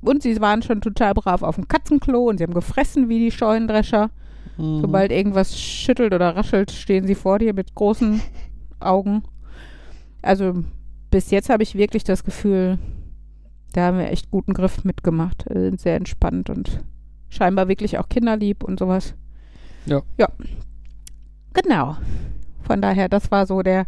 Und 0.00 0.22
sie 0.22 0.40
waren 0.40 0.62
schon 0.62 0.80
total 0.80 1.12
brav 1.12 1.42
auf 1.42 1.56
dem 1.56 1.68
Katzenklo 1.68 2.28
und 2.28 2.38
sie 2.38 2.44
haben 2.44 2.54
gefressen 2.54 3.08
wie 3.10 3.18
die 3.18 3.30
Scheunendrescher. 3.30 4.10
Mhm. 4.56 4.80
Sobald 4.80 5.12
irgendwas 5.12 5.58
schüttelt 5.58 6.14
oder 6.14 6.34
raschelt, 6.36 6.70
stehen 6.70 7.06
sie 7.06 7.14
vor 7.14 7.38
dir 7.38 7.52
mit 7.52 7.74
großen 7.74 8.22
Augen. 8.80 9.24
Also 10.22 10.64
bis 11.10 11.30
jetzt 11.30 11.50
habe 11.50 11.62
ich 11.62 11.74
wirklich 11.74 12.04
das 12.04 12.24
Gefühl, 12.24 12.78
da 13.72 13.86
haben 13.86 13.98
wir 13.98 14.10
echt 14.10 14.30
guten 14.30 14.54
Griff 14.54 14.84
mitgemacht. 14.84 15.46
Äh, 15.50 15.60
Sind 15.60 15.80
sehr 15.80 15.96
entspannt 15.96 16.50
und 16.50 16.80
scheinbar 17.28 17.68
wirklich 17.68 17.98
auch 17.98 18.08
kinderlieb 18.08 18.62
und 18.64 18.78
sowas. 18.78 19.14
Ja. 19.86 20.02
Ja. 20.18 20.28
Genau. 21.54 21.96
Von 22.62 22.80
daher, 22.82 23.08
das 23.08 23.30
war 23.30 23.46
so 23.46 23.62
der 23.62 23.86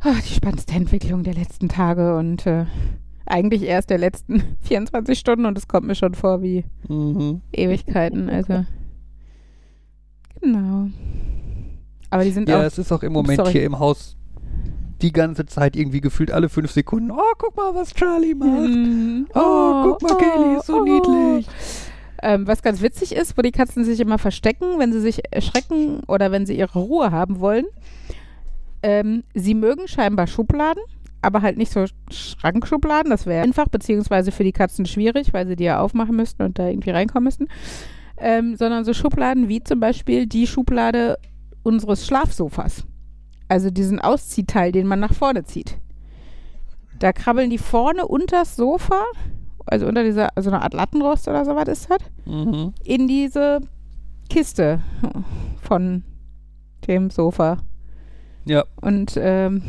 ah, 0.00 0.14
die 0.28 0.34
spannendste 0.34 0.74
Entwicklung 0.74 1.22
der 1.24 1.34
letzten 1.34 1.68
Tage 1.68 2.16
und 2.16 2.46
äh, 2.46 2.66
eigentlich 3.26 3.62
erst 3.62 3.90
der 3.90 3.98
letzten 3.98 4.42
24 4.62 5.18
Stunden 5.18 5.44
und 5.46 5.58
es 5.58 5.68
kommt 5.68 5.86
mir 5.86 5.94
schon 5.94 6.14
vor 6.14 6.42
wie 6.42 6.64
Mhm. 6.88 7.40
Ewigkeiten. 7.52 8.30
Also 8.30 8.64
genau. 10.40 10.88
Aber 12.10 12.24
die 12.24 12.30
sind 12.30 12.48
Ja, 12.48 12.60
auch 12.60 12.62
es 12.64 12.78
ist 12.78 12.90
auch 12.92 13.02
im 13.02 13.12
Moment 13.12 13.36
sorry. 13.38 13.52
hier 13.52 13.64
im 13.64 13.78
Haus 13.78 14.16
die 15.02 15.12
ganze 15.12 15.46
Zeit 15.46 15.76
irgendwie 15.76 16.00
gefühlt 16.00 16.30
alle 16.30 16.48
fünf 16.48 16.70
Sekunden. 16.72 17.10
Oh, 17.10 17.32
guck 17.38 17.56
mal, 17.56 17.74
was 17.74 17.94
Charlie 17.94 18.34
macht. 18.34 18.68
Mm, 18.70 19.26
Oh, 19.34 19.82
guck 19.84 20.02
mal, 20.02 20.16
Kaylee 20.16 20.56
ist 20.58 20.66
so 20.66 20.82
niedlich. 20.82 21.46
Ähm, 22.20 22.46
was 22.48 22.62
ganz 22.62 22.82
witzig 22.82 23.14
ist, 23.14 23.38
wo 23.38 23.42
die 23.42 23.52
Katzen 23.52 23.84
sich 23.84 24.00
immer 24.00 24.18
verstecken, 24.18 24.78
wenn 24.78 24.92
sie 24.92 25.00
sich 25.00 25.20
erschrecken 25.30 26.00
oder 26.08 26.32
wenn 26.32 26.46
sie 26.46 26.58
ihre 26.58 26.78
Ruhe 26.80 27.12
haben 27.12 27.38
wollen. 27.38 27.66
Ähm, 28.82 29.24
sie 29.34 29.54
mögen 29.54 29.86
scheinbar 29.88 30.26
Schubladen, 30.26 30.82
aber 31.22 31.42
halt 31.42 31.58
nicht 31.58 31.72
so 31.72 31.84
Schrankschubladen. 32.10 33.10
Das 33.10 33.26
wäre 33.26 33.42
einfach, 33.44 33.68
beziehungsweise 33.68 34.32
für 34.32 34.44
die 34.44 34.52
Katzen 34.52 34.86
schwierig, 34.86 35.32
weil 35.32 35.46
sie 35.46 35.56
die 35.56 35.64
ja 35.64 35.80
aufmachen 35.80 36.16
müssten 36.16 36.42
und 36.42 36.58
da 36.58 36.68
irgendwie 36.68 36.90
reinkommen 36.90 37.24
müssten. 37.24 37.46
Ähm, 38.16 38.56
sondern 38.56 38.84
so 38.84 38.92
Schubladen 38.94 39.48
wie 39.48 39.62
zum 39.62 39.78
Beispiel 39.78 40.26
die 40.26 40.48
Schublade 40.48 41.18
unseres 41.62 42.04
Schlafsofas. 42.06 42.84
Also 43.48 43.70
diesen 43.70 43.98
Ausziehteil, 44.00 44.72
den 44.72 44.86
man 44.86 45.00
nach 45.00 45.14
vorne 45.14 45.44
zieht. 45.44 45.78
Da 46.98 47.12
krabbeln 47.12 47.50
die 47.50 47.58
vorne 47.58 48.06
unters 48.06 48.56
Sofa, 48.56 49.04
also 49.66 49.86
unter 49.86 50.02
dieser, 50.02 50.36
also 50.36 50.50
eine 50.50 50.62
Art 50.62 50.74
Lattenrost 50.74 51.28
oder 51.28 51.44
so 51.44 51.54
was 51.54 51.68
ist 51.68 51.88
das, 51.90 51.98
Mhm. 52.26 52.74
in 52.84 53.08
diese 53.08 53.60
Kiste 54.28 54.80
von 55.62 56.02
dem 56.86 57.10
Sofa. 57.10 57.58
Ja. 58.44 58.64
Und 58.80 59.14
ähm, 59.16 59.62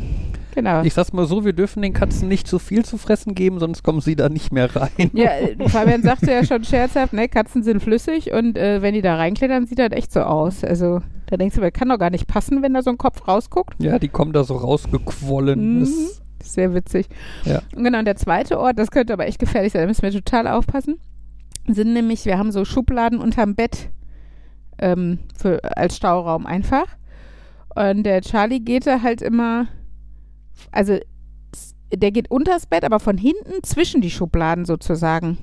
genau. 0.54 0.82
Ich 0.82 0.94
sag's 0.94 1.12
mal 1.12 1.26
so, 1.26 1.44
wir 1.44 1.52
dürfen 1.52 1.82
den 1.82 1.92
Katzen 1.92 2.28
nicht 2.28 2.46
zu 2.46 2.58
viel 2.58 2.84
zu 2.84 2.98
fressen 2.98 3.34
geben, 3.34 3.58
sonst 3.58 3.82
kommen 3.82 4.00
sie 4.00 4.16
da 4.16 4.28
nicht 4.28 4.52
mehr 4.52 4.74
rein. 4.74 5.10
Ja, 5.12 5.30
äh, 5.58 5.68
Fabian 5.68 6.02
sagte 6.02 6.30
ja 6.30 6.44
schon 6.44 6.64
scherzhaft, 6.64 7.12
ne, 7.12 7.28
Katzen 7.28 7.62
sind 7.62 7.82
flüssig 7.82 8.32
und 8.32 8.56
äh, 8.56 8.82
wenn 8.82 8.94
die 8.94 9.02
da 9.02 9.16
reinklettern, 9.16 9.66
sieht 9.66 9.78
das 9.78 9.92
echt 9.92 10.12
so 10.12 10.20
aus. 10.20 10.64
Also 10.64 11.00
da 11.26 11.36
denkst 11.36 11.54
du, 11.56 11.60
das 11.60 11.72
kann 11.72 11.88
doch 11.88 11.98
gar 11.98 12.10
nicht 12.10 12.26
passen, 12.26 12.62
wenn 12.62 12.74
da 12.74 12.82
so 12.82 12.90
ein 12.90 12.98
Kopf 12.98 13.26
rausguckt. 13.26 13.74
Ja, 13.82 13.98
die 13.98 14.08
kommen 14.08 14.32
da 14.32 14.44
so 14.44 14.56
rausgequollen. 14.56 15.78
Mhm. 15.78 15.80
Das, 15.80 16.22
Sehr 16.42 16.74
witzig. 16.74 17.08
Ja. 17.44 17.62
Und 17.74 17.84
genau, 17.84 18.00
und 18.00 18.04
der 18.04 18.16
zweite 18.16 18.58
Ort, 18.58 18.78
das 18.78 18.90
könnte 18.90 19.12
aber 19.12 19.26
echt 19.26 19.38
gefährlich 19.38 19.72
sein, 19.72 19.82
da 19.82 19.88
müssen 19.88 20.02
wir 20.02 20.10
total 20.10 20.48
aufpassen, 20.48 20.98
sind 21.68 21.92
nämlich, 21.92 22.24
wir 22.24 22.38
haben 22.38 22.50
so 22.52 22.64
Schubladen 22.64 23.20
unterm 23.20 23.54
Bett 23.54 23.90
ähm, 24.78 25.20
für, 25.36 25.60
als 25.76 25.96
Stauraum 25.96 26.46
einfach. 26.46 26.86
Und 27.74 28.02
der 28.04 28.22
Charlie 28.22 28.60
geht 28.60 28.86
da 28.86 29.02
halt 29.02 29.22
immer, 29.22 29.68
also 30.72 30.98
der 31.92 32.12
geht 32.12 32.30
unters 32.30 32.66
Bett, 32.66 32.84
aber 32.84 33.00
von 33.00 33.18
hinten 33.18 33.62
zwischen 33.62 34.00
die 34.00 34.10
Schubladen 34.10 34.64
sozusagen. 34.64 35.38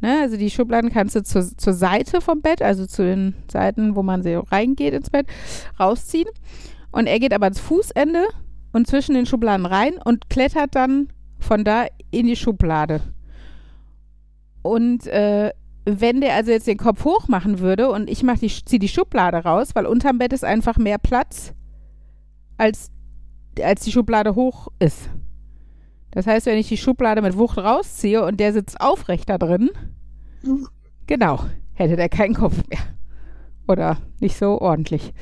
Ne, 0.00 0.18
also 0.20 0.36
die 0.36 0.50
Schubladen 0.50 0.90
kannst 0.90 1.16
du 1.16 1.22
zur, 1.22 1.56
zur 1.56 1.72
Seite 1.72 2.20
vom 2.20 2.42
Bett, 2.42 2.60
also 2.60 2.86
zu 2.86 3.02
den 3.02 3.34
Seiten, 3.50 3.96
wo 3.96 4.02
man 4.02 4.22
so 4.22 4.40
reingeht 4.40 4.92
ins 4.92 5.08
Bett, 5.08 5.26
rausziehen. 5.80 6.28
Und 6.92 7.06
er 7.06 7.18
geht 7.18 7.32
aber 7.32 7.46
ans 7.46 7.60
Fußende 7.60 8.26
und 8.72 8.86
zwischen 8.86 9.14
den 9.14 9.24
Schubladen 9.24 9.64
rein 9.64 9.94
und 10.04 10.28
klettert 10.28 10.74
dann 10.74 11.08
von 11.38 11.64
da 11.64 11.86
in 12.10 12.26
die 12.26 12.36
Schublade. 12.36 13.00
Und 14.62 15.06
äh, 15.06 15.52
wenn 15.86 16.20
der 16.20 16.34
also 16.34 16.50
jetzt 16.50 16.66
den 16.66 16.76
Kopf 16.76 17.04
hoch 17.04 17.28
machen 17.28 17.60
würde 17.60 17.88
und 17.88 18.10
ich 18.10 18.20
die, 18.20 18.64
ziehe 18.64 18.80
die 18.80 18.88
Schublade 18.88 19.38
raus, 19.38 19.70
weil 19.74 19.86
unterm 19.86 20.18
Bett 20.18 20.32
ist 20.32 20.44
einfach 20.44 20.76
mehr 20.76 20.98
Platz, 20.98 21.54
als, 22.58 22.90
als 23.62 23.82
die 23.82 23.92
Schublade 23.92 24.34
hoch 24.34 24.68
ist. 24.78 25.08
Das 26.10 26.26
heißt, 26.26 26.46
wenn 26.46 26.58
ich 26.58 26.68
die 26.68 26.78
Schublade 26.78 27.22
mit 27.22 27.36
Wucht 27.36 27.58
rausziehe 27.58 28.24
und 28.24 28.40
der 28.40 28.52
sitzt 28.52 28.80
aufrecht 28.80 29.28
da 29.28 29.38
drin, 29.38 29.70
genau, 31.06 31.40
hätte 31.74 31.96
der 31.96 32.08
keinen 32.08 32.34
Kopf 32.34 32.56
mehr. 32.68 32.80
Oder 33.68 33.98
nicht 34.20 34.36
so 34.36 34.60
ordentlich. 34.60 35.12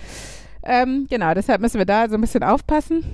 Ähm, 0.63 1.07
genau, 1.11 1.35
deshalb 1.35 1.61
müssen 1.61 1.79
wir 1.79 1.87
da 1.87 2.09
so 2.09 2.15
ein 2.15 2.21
bisschen 2.21 2.43
aufpassen. 2.43 3.05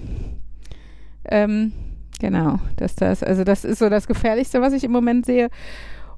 Ähm, 1.24 1.72
genau, 2.20 2.58
dass 2.76 2.94
das, 2.96 3.22
also 3.22 3.44
das 3.44 3.64
ist 3.64 3.78
so 3.78 3.88
das 3.88 4.06
Gefährlichste, 4.06 4.60
was 4.60 4.72
ich 4.72 4.84
im 4.84 4.92
Moment 4.92 5.26
sehe. 5.26 5.48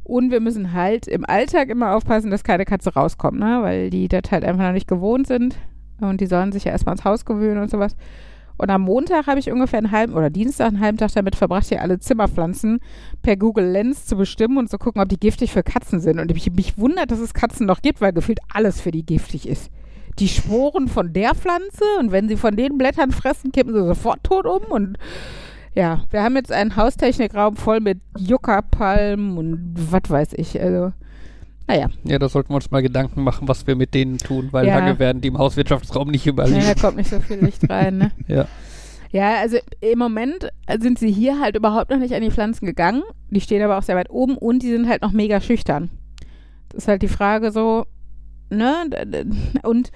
Und 0.04 0.30
wir 0.30 0.40
müssen 0.40 0.72
halt 0.72 1.06
im 1.06 1.24
Alltag 1.24 1.68
immer 1.68 1.94
aufpassen, 1.94 2.30
dass 2.30 2.42
keine 2.42 2.64
Katze 2.64 2.94
rauskommt, 2.94 3.38
ne? 3.38 3.60
weil 3.62 3.88
die 3.90 4.08
das 4.08 4.30
halt 4.30 4.44
einfach 4.44 4.64
noch 4.64 4.72
nicht 4.72 4.88
gewohnt 4.88 5.26
sind. 5.26 5.56
Und 6.00 6.20
die 6.20 6.26
sollen 6.26 6.50
sich 6.50 6.64
ja 6.64 6.72
erstmal 6.72 6.94
ans 6.94 7.04
Haus 7.04 7.24
gewöhnen 7.24 7.62
und 7.62 7.70
sowas. 7.70 7.96
Und 8.58 8.70
am 8.70 8.82
Montag 8.82 9.26
habe 9.26 9.40
ich 9.40 9.50
ungefähr 9.50 9.78
einen 9.78 9.90
halben, 9.90 10.14
oder 10.14 10.30
Dienstag 10.30 10.68
einen 10.68 10.80
halben 10.80 10.98
Tag 10.98 11.12
damit 11.14 11.36
verbracht, 11.36 11.68
hier 11.68 11.82
alle 11.82 11.98
Zimmerpflanzen 11.98 12.80
per 13.22 13.36
Google 13.36 13.66
Lens 13.66 14.06
zu 14.06 14.16
bestimmen 14.16 14.58
und 14.58 14.70
zu 14.70 14.78
gucken, 14.78 15.00
ob 15.02 15.08
die 15.08 15.18
giftig 15.18 15.52
für 15.52 15.62
Katzen 15.62 16.00
sind. 16.00 16.18
Und 16.18 16.32
mich, 16.32 16.52
mich 16.52 16.78
wundert, 16.78 17.10
dass 17.10 17.18
es 17.18 17.34
Katzen 17.34 17.66
noch 17.66 17.82
gibt, 17.82 18.00
weil 18.00 18.12
gefühlt 18.12 18.40
alles 18.52 18.80
für 18.80 18.90
die 18.90 19.04
giftig 19.04 19.48
ist. 19.48 19.70
Die 20.18 20.28
Sporen 20.28 20.88
von 20.88 21.12
der 21.12 21.34
Pflanze 21.34 21.84
und 21.98 22.12
wenn 22.12 22.28
sie 22.28 22.36
von 22.36 22.54
den 22.54 22.76
Blättern 22.76 23.12
fressen, 23.12 23.50
kippen 23.50 23.72
sie 23.72 23.86
sofort 23.86 24.22
tot 24.22 24.46
um. 24.46 24.62
Und 24.70 24.98
ja, 25.74 26.04
wir 26.10 26.22
haben 26.22 26.36
jetzt 26.36 26.52
einen 26.52 26.76
Haustechnikraum 26.76 27.56
voll 27.56 27.80
mit 27.80 28.00
Juckerpalmen 28.18 29.38
und 29.38 29.74
was 29.74 30.08
weiß 30.08 30.34
ich. 30.36 30.60
Also, 30.60 30.92
naja, 31.68 31.88
ja, 32.04 32.18
da 32.18 32.28
sollten 32.28 32.50
wir 32.50 32.56
uns 32.56 32.70
mal 32.70 32.82
Gedanken 32.82 33.22
machen, 33.22 33.48
was 33.48 33.66
wir 33.66 33.76
mit 33.76 33.94
denen 33.94 34.18
tun, 34.18 34.48
weil 34.50 34.66
Ja. 34.66 34.78
lange 34.78 34.98
werden 34.98 35.20
die 35.22 35.28
im 35.28 35.38
Hauswirtschaftsraum 35.38 36.08
nicht 36.08 36.26
überleben. 36.26 36.60
da 36.66 36.74
kommt 36.74 36.96
nicht 36.96 37.10
so 37.10 37.20
viel 37.20 37.38
Licht 37.44 37.68
rein. 37.70 37.98
Ne? 37.98 38.10
Ja. 38.28 38.46
Ja, 39.10 39.40
also 39.40 39.58
im 39.82 39.98
Moment 39.98 40.48
sind 40.80 40.98
sie 40.98 41.12
hier 41.12 41.38
halt 41.38 41.54
überhaupt 41.54 41.90
noch 41.90 41.98
nicht 41.98 42.14
an 42.14 42.22
die 42.22 42.30
Pflanzen 42.30 42.64
gegangen. 42.64 43.02
Die 43.28 43.42
stehen 43.42 43.60
aber 43.62 43.76
auch 43.76 43.82
sehr 43.82 43.94
weit 43.96 44.08
oben 44.08 44.38
und 44.38 44.62
die 44.62 44.70
sind 44.70 44.88
halt 44.88 45.02
noch 45.02 45.12
mega 45.12 45.40
schüchtern. 45.42 45.90
Das 46.70 46.84
ist 46.84 46.88
halt 46.88 47.02
die 47.02 47.08
Frage 47.08 47.50
so, 47.52 47.84
ne? 48.48 48.72
Und 49.64 49.90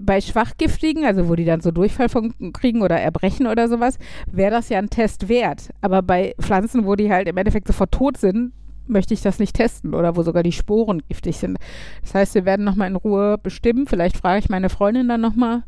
bei 0.00 0.20
Schwachgiftigen, 0.20 1.04
also 1.04 1.28
wo 1.28 1.34
die 1.34 1.44
dann 1.44 1.60
so 1.60 1.72
Durchfall 1.72 2.08
von 2.08 2.32
kriegen 2.52 2.82
oder 2.82 3.00
Erbrechen 3.00 3.48
oder 3.48 3.68
sowas, 3.68 3.98
wäre 4.30 4.52
das 4.52 4.68
ja 4.68 4.78
ein 4.78 4.90
Test 4.90 5.28
wert. 5.28 5.70
Aber 5.80 6.02
bei 6.02 6.34
Pflanzen, 6.40 6.86
wo 6.86 6.94
die 6.94 7.10
halt 7.10 7.26
im 7.26 7.36
Endeffekt 7.36 7.66
sofort 7.66 7.90
tot 7.90 8.16
sind, 8.16 8.52
möchte 8.88 9.14
ich 9.14 9.22
das 9.22 9.38
nicht 9.38 9.54
testen 9.56 9.94
oder 9.94 10.16
wo 10.16 10.22
sogar 10.22 10.42
die 10.42 10.52
Sporen 10.52 11.02
giftig 11.08 11.36
sind. 11.36 11.58
Das 12.02 12.14
heißt, 12.14 12.34
wir 12.34 12.44
werden 12.44 12.64
nochmal 12.64 12.88
in 12.88 12.96
Ruhe 12.96 13.38
bestimmen. 13.38 13.86
Vielleicht 13.86 14.16
frage 14.16 14.40
ich 14.40 14.48
meine 14.48 14.68
Freundin 14.68 15.08
dann 15.08 15.20
nochmal 15.20 15.62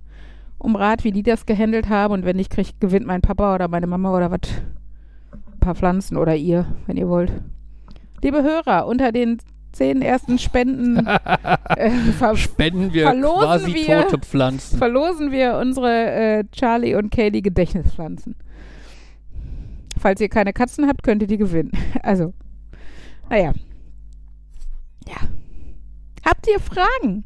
um 0.59 0.77
Rat, 0.77 1.05
wie 1.05 1.13
die 1.13 1.23
das 1.23 1.47
gehandelt 1.47 1.89
haben. 1.89 2.13
Und 2.15 2.25
wenn 2.25 2.37
nicht, 2.37 2.51
kriegt, 2.51 2.81
gewinnt 2.81 3.07
mein 3.07 3.23
Papa 3.23 3.55
oder 3.55 3.69
meine 3.69 3.87
Mama 3.87 4.15
oder 4.17 4.31
was. 4.31 4.41
Ein 5.33 5.61
paar 5.61 5.75
Pflanzen 5.75 6.17
oder 6.17 6.35
ihr, 6.37 6.67
wenn 6.87 6.97
ihr 6.97 7.09
wollt. 7.09 7.33
Liebe 8.23 8.43
Hörer, 8.43 8.87
unter 8.87 9.13
den 9.13 9.39
zehn 9.73 10.03
ersten 10.03 10.39
Spenden 10.39 11.07
äh, 11.77 11.91
ver 12.19 12.37
Spenden 12.37 12.93
wir 12.93 13.05
Verlosen 13.05 13.39
quasi 13.41 13.75
wir- 13.75 14.03
tote 14.09 14.19
Pflanzen. 14.19 14.79
verlosen 14.79 15.31
wir 15.31 15.57
unsere 15.59 16.11
äh, 16.11 16.45
Charlie 16.53 16.95
und 16.97 17.11
Kaylee 17.11 17.41
Gedächtnispflanzen. 17.41 18.35
Falls 19.99 20.21
ihr 20.21 20.29
keine 20.29 20.53
Katzen 20.53 20.89
habt, 20.89 21.03
könnt 21.03 21.23
ihr 21.23 21.29
die 21.29 21.37
gewinnen. 21.39 21.73
Also, 22.03 22.33
naja. 23.31 23.55
Ja. 25.09 25.16
Habt 26.27 26.47
ihr 26.47 26.61
Fragen? 26.61 27.25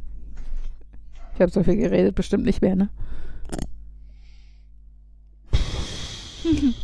Ich 1.34 1.40
habe 1.40 1.50
so 1.50 1.64
viel 1.64 1.76
geredet, 1.76 2.14
bestimmt 2.14 2.44
nicht 2.44 2.62
mehr, 2.62 2.76
ne? 2.76 2.90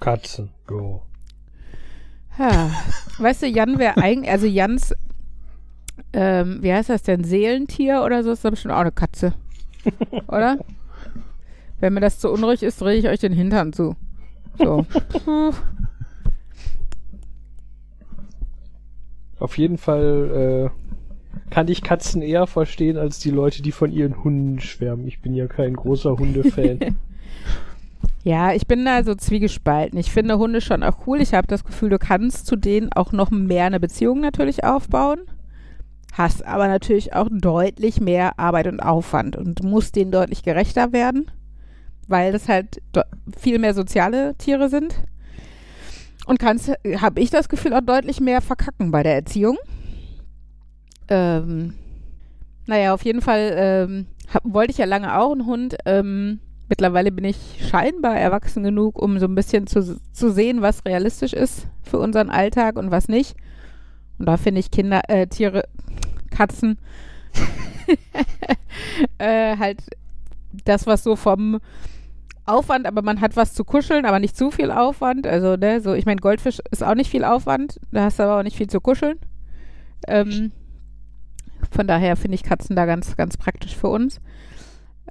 Katzen, 0.00 0.50
go. 0.66 1.02
Ha. 2.38 2.70
Weißt 3.18 3.42
du, 3.42 3.46
Jan 3.46 3.78
wäre 3.78 3.96
eigentlich, 3.98 4.30
also 4.30 4.46
Jans, 4.46 4.94
ähm, 6.12 6.62
wie 6.62 6.72
heißt 6.72 6.90
das 6.90 7.02
denn, 7.02 7.24
Seelentier 7.24 8.02
oder 8.04 8.24
so, 8.24 8.32
ist 8.32 8.44
doch 8.44 8.50
bestimmt 8.50 8.74
auch 8.74 8.80
eine 8.80 8.92
Katze. 8.92 9.34
oder? 10.28 10.58
Wenn 11.80 11.94
mir 11.94 12.00
das 12.00 12.18
zu 12.18 12.30
unruhig 12.30 12.62
ist, 12.62 12.80
drehe 12.80 12.98
ich 12.98 13.06
euch 13.06 13.20
den 13.20 13.32
Hintern 13.32 13.72
zu. 13.72 13.96
So. 14.58 14.84
Puh. 15.24 15.52
Auf 19.46 19.58
jeden 19.58 19.78
Fall 19.78 20.72
äh, 20.74 21.50
kann 21.54 21.68
ich 21.68 21.80
Katzen 21.80 22.20
eher 22.20 22.48
verstehen 22.48 22.96
als 22.96 23.20
die 23.20 23.30
Leute, 23.30 23.62
die 23.62 23.70
von 23.70 23.92
ihren 23.92 24.24
Hunden 24.24 24.58
schwärmen. 24.58 25.06
Ich 25.06 25.20
bin 25.20 25.34
ja 25.34 25.46
kein 25.46 25.74
großer 25.74 26.18
Hundefan. 26.18 26.80
Ja, 28.24 28.52
ich 28.52 28.66
bin 28.66 28.84
da 28.84 29.04
so 29.04 29.14
zwiegespalten. 29.14 29.96
Ich 30.00 30.10
finde 30.10 30.36
Hunde 30.36 30.60
schon 30.60 30.82
auch 30.82 31.06
cool. 31.06 31.20
Ich 31.20 31.32
habe 31.32 31.46
das 31.46 31.64
Gefühl, 31.64 31.90
du 31.90 31.98
kannst 32.00 32.46
zu 32.46 32.56
denen 32.56 32.92
auch 32.92 33.12
noch 33.12 33.30
mehr 33.30 33.66
eine 33.66 33.78
Beziehung 33.78 34.20
natürlich 34.20 34.64
aufbauen. 34.64 35.20
Hast 36.12 36.44
aber 36.44 36.66
natürlich 36.66 37.14
auch 37.14 37.28
deutlich 37.30 38.00
mehr 38.00 38.36
Arbeit 38.36 38.66
und 38.66 38.80
Aufwand 38.80 39.36
und 39.36 39.62
musst 39.62 39.94
denen 39.94 40.10
deutlich 40.10 40.42
gerechter 40.42 40.92
werden, 40.92 41.30
weil 42.08 42.32
das 42.32 42.48
halt 42.48 42.82
viel 43.38 43.60
mehr 43.60 43.74
soziale 43.74 44.34
Tiere 44.38 44.68
sind. 44.68 45.04
Und 46.26 46.38
kannst, 46.38 46.72
habe 46.98 47.20
ich 47.20 47.30
das 47.30 47.48
Gefühl, 47.48 47.72
auch 47.72 47.80
deutlich 47.80 48.20
mehr 48.20 48.40
verkacken 48.40 48.90
bei 48.90 49.02
der 49.02 49.14
Erziehung. 49.14 49.56
Ähm, 51.08 51.74
naja, 52.66 52.92
auf 52.92 53.04
jeden 53.04 53.20
Fall 53.20 53.54
ähm, 53.56 54.06
hab, 54.32 54.42
wollte 54.44 54.72
ich 54.72 54.78
ja 54.78 54.86
lange 54.86 55.16
auch 55.18 55.32
einen 55.32 55.46
Hund. 55.46 55.76
Ähm, 55.86 56.40
mittlerweile 56.68 57.12
bin 57.12 57.24
ich 57.24 57.36
scheinbar 57.70 58.16
erwachsen 58.16 58.64
genug, 58.64 59.00
um 59.00 59.18
so 59.20 59.26
ein 59.26 59.36
bisschen 59.36 59.68
zu, 59.68 60.00
zu 60.12 60.32
sehen, 60.32 60.62
was 60.62 60.84
realistisch 60.84 61.32
ist 61.32 61.68
für 61.82 61.98
unseren 61.98 62.28
Alltag 62.28 62.76
und 62.76 62.90
was 62.90 63.08
nicht. 63.08 63.36
Und 64.18 64.26
da 64.26 64.36
finde 64.36 64.60
ich 64.60 64.72
Kinder, 64.72 65.02
äh, 65.08 65.28
Tiere, 65.28 65.68
Katzen 66.30 66.78
äh, 69.18 69.56
halt 69.56 69.82
das, 70.64 70.86
was 70.86 71.04
so 71.04 71.16
vom 71.16 71.60
Aufwand, 72.46 72.86
aber 72.86 73.02
man 73.02 73.20
hat 73.20 73.36
was 73.36 73.54
zu 73.54 73.64
kuscheln, 73.64 74.04
aber 74.04 74.18
nicht 74.20 74.36
zu 74.36 74.50
viel 74.50 74.70
Aufwand. 74.70 75.26
Also, 75.26 75.56
ne, 75.56 75.80
so, 75.80 75.94
ich 75.94 76.06
meine, 76.06 76.20
Goldfisch 76.20 76.60
ist 76.70 76.84
auch 76.84 76.94
nicht 76.94 77.10
viel 77.10 77.24
Aufwand, 77.24 77.80
da 77.90 78.04
hast 78.04 78.18
du 78.18 78.22
aber 78.22 78.38
auch 78.38 78.42
nicht 78.42 78.56
viel 78.56 78.68
zu 78.68 78.80
kuscheln. 78.80 79.18
Ähm, 80.06 80.52
von 81.70 81.86
daher 81.86 82.16
finde 82.16 82.36
ich 82.36 82.42
Katzen 82.42 82.76
da 82.76 82.86
ganz, 82.86 83.16
ganz 83.16 83.36
praktisch 83.36 83.76
für 83.76 83.88
uns. 83.88 84.20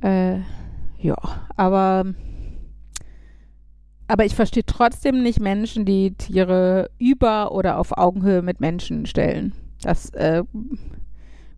Äh, 0.02 0.39
ja, 1.00 1.15
aber, 1.56 2.06
aber 4.08 4.26
ich 4.26 4.36
verstehe 4.36 4.65
trotzdem 4.65 5.21
nicht 5.21 5.39
Menschen, 5.39 5.86
die 5.86 6.15
Tiere 6.15 6.89
über 6.98 7.52
oder 7.52 7.80
auf 7.80 7.98
Augenhöhe 7.98 8.41
mit 8.41 8.60
Menschen 8.60 9.06
stellen. 9.06 9.54
Das 9.82 10.10
äh, 10.12 10.43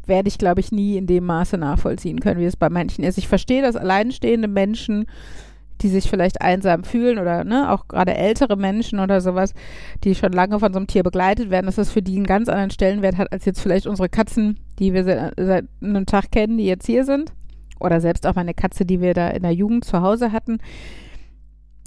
werde 0.07 0.27
ich, 0.27 0.37
glaube 0.37 0.59
ich, 0.59 0.71
nie 0.71 0.97
in 0.97 1.07
dem 1.07 1.25
Maße 1.25 1.57
nachvollziehen 1.57 2.19
können, 2.19 2.39
wie 2.39 2.45
es 2.45 2.57
bei 2.57 2.69
manchen 2.69 3.03
ist. 3.03 3.17
Ich 3.17 3.27
verstehe, 3.27 3.61
dass 3.61 3.75
alleinstehende 3.75 4.47
Menschen, 4.47 5.05
die 5.81 5.89
sich 5.89 6.09
vielleicht 6.09 6.41
einsam 6.41 6.83
fühlen 6.83 7.19
oder 7.19 7.43
ne, 7.43 7.71
auch 7.71 7.87
gerade 7.87 8.15
ältere 8.15 8.57
Menschen 8.57 8.99
oder 8.99 9.21
sowas, 9.21 9.53
die 10.03 10.15
schon 10.15 10.31
lange 10.31 10.59
von 10.59 10.73
so 10.73 10.77
einem 10.77 10.87
Tier 10.87 11.03
begleitet 11.03 11.49
werden, 11.49 11.65
dass 11.65 11.75
das 11.75 11.91
für 11.91 12.01
die 12.01 12.15
einen 12.15 12.25
ganz 12.25 12.49
anderen 12.49 12.71
Stellenwert 12.71 13.17
hat 13.17 13.31
als 13.31 13.45
jetzt 13.45 13.61
vielleicht 13.61 13.87
unsere 13.87 14.09
Katzen, 14.09 14.59
die 14.79 14.93
wir 14.93 15.03
seit, 15.03 15.33
seit 15.37 15.65
einem 15.81 16.05
Tag 16.05 16.31
kennen, 16.31 16.57
die 16.57 16.65
jetzt 16.65 16.85
hier 16.85 17.05
sind 17.05 17.31
oder 17.79 18.01
selbst 18.01 18.25
auch 18.25 18.35
meine 18.35 18.53
Katze, 18.53 18.85
die 18.85 19.01
wir 19.01 19.13
da 19.13 19.29
in 19.29 19.43
der 19.43 19.51
Jugend 19.51 19.85
zu 19.85 20.01
Hause 20.01 20.31
hatten, 20.31 20.59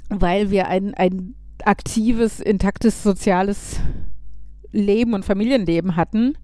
weil 0.08 0.50
wir 0.50 0.68
ein, 0.68 0.94
ein 0.94 1.34
aktives, 1.64 2.40
intaktes 2.40 3.02
soziales 3.02 3.80
Leben 4.72 5.14
und 5.14 5.24
Familienleben 5.24 5.96
hatten. 5.96 6.36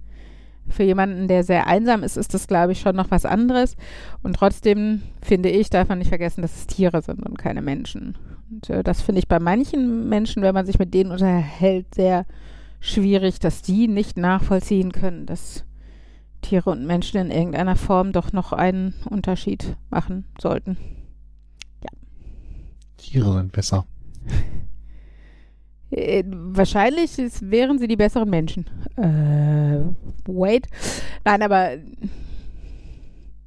Für 0.68 0.82
jemanden, 0.82 1.28
der 1.28 1.44
sehr 1.44 1.66
einsam 1.66 2.02
ist, 2.02 2.16
ist 2.16 2.34
das, 2.34 2.48
glaube 2.48 2.72
ich, 2.72 2.80
schon 2.80 2.96
noch 2.96 3.10
was 3.10 3.24
anderes. 3.24 3.76
Und 4.22 4.36
trotzdem, 4.36 5.02
finde 5.22 5.48
ich, 5.48 5.70
darf 5.70 5.88
man 5.88 5.98
nicht 5.98 6.08
vergessen, 6.08 6.42
dass 6.42 6.56
es 6.56 6.66
Tiere 6.66 7.02
sind 7.02 7.24
und 7.24 7.38
keine 7.38 7.62
Menschen. 7.62 8.18
Und 8.50 8.68
äh, 8.70 8.82
das 8.82 9.00
finde 9.00 9.20
ich 9.20 9.28
bei 9.28 9.38
manchen 9.38 10.08
Menschen, 10.08 10.42
wenn 10.42 10.54
man 10.54 10.66
sich 10.66 10.78
mit 10.78 10.92
denen 10.92 11.12
unterhält, 11.12 11.94
sehr 11.94 12.26
schwierig, 12.80 13.38
dass 13.38 13.62
die 13.62 13.88
nicht 13.88 14.16
nachvollziehen 14.16 14.92
können, 14.92 15.26
dass 15.26 15.64
Tiere 16.42 16.70
und 16.70 16.86
Menschen 16.86 17.20
in 17.20 17.30
irgendeiner 17.30 17.76
Form 17.76 18.12
doch 18.12 18.32
noch 18.32 18.52
einen 18.52 18.94
Unterschied 19.08 19.76
machen 19.90 20.26
sollten. 20.40 20.76
Tiere 22.96 23.34
sind 23.34 23.52
besser. 23.52 23.86
Äh, 25.90 26.24
wahrscheinlich 26.26 27.18
ist, 27.18 27.50
wären 27.50 27.78
sie 27.78 27.86
die 27.86 27.96
besseren 27.96 28.28
Menschen. 28.28 28.66
Äh, 28.96 29.84
wait. 30.26 30.66
Nein, 31.24 31.42
aber. 31.42 31.76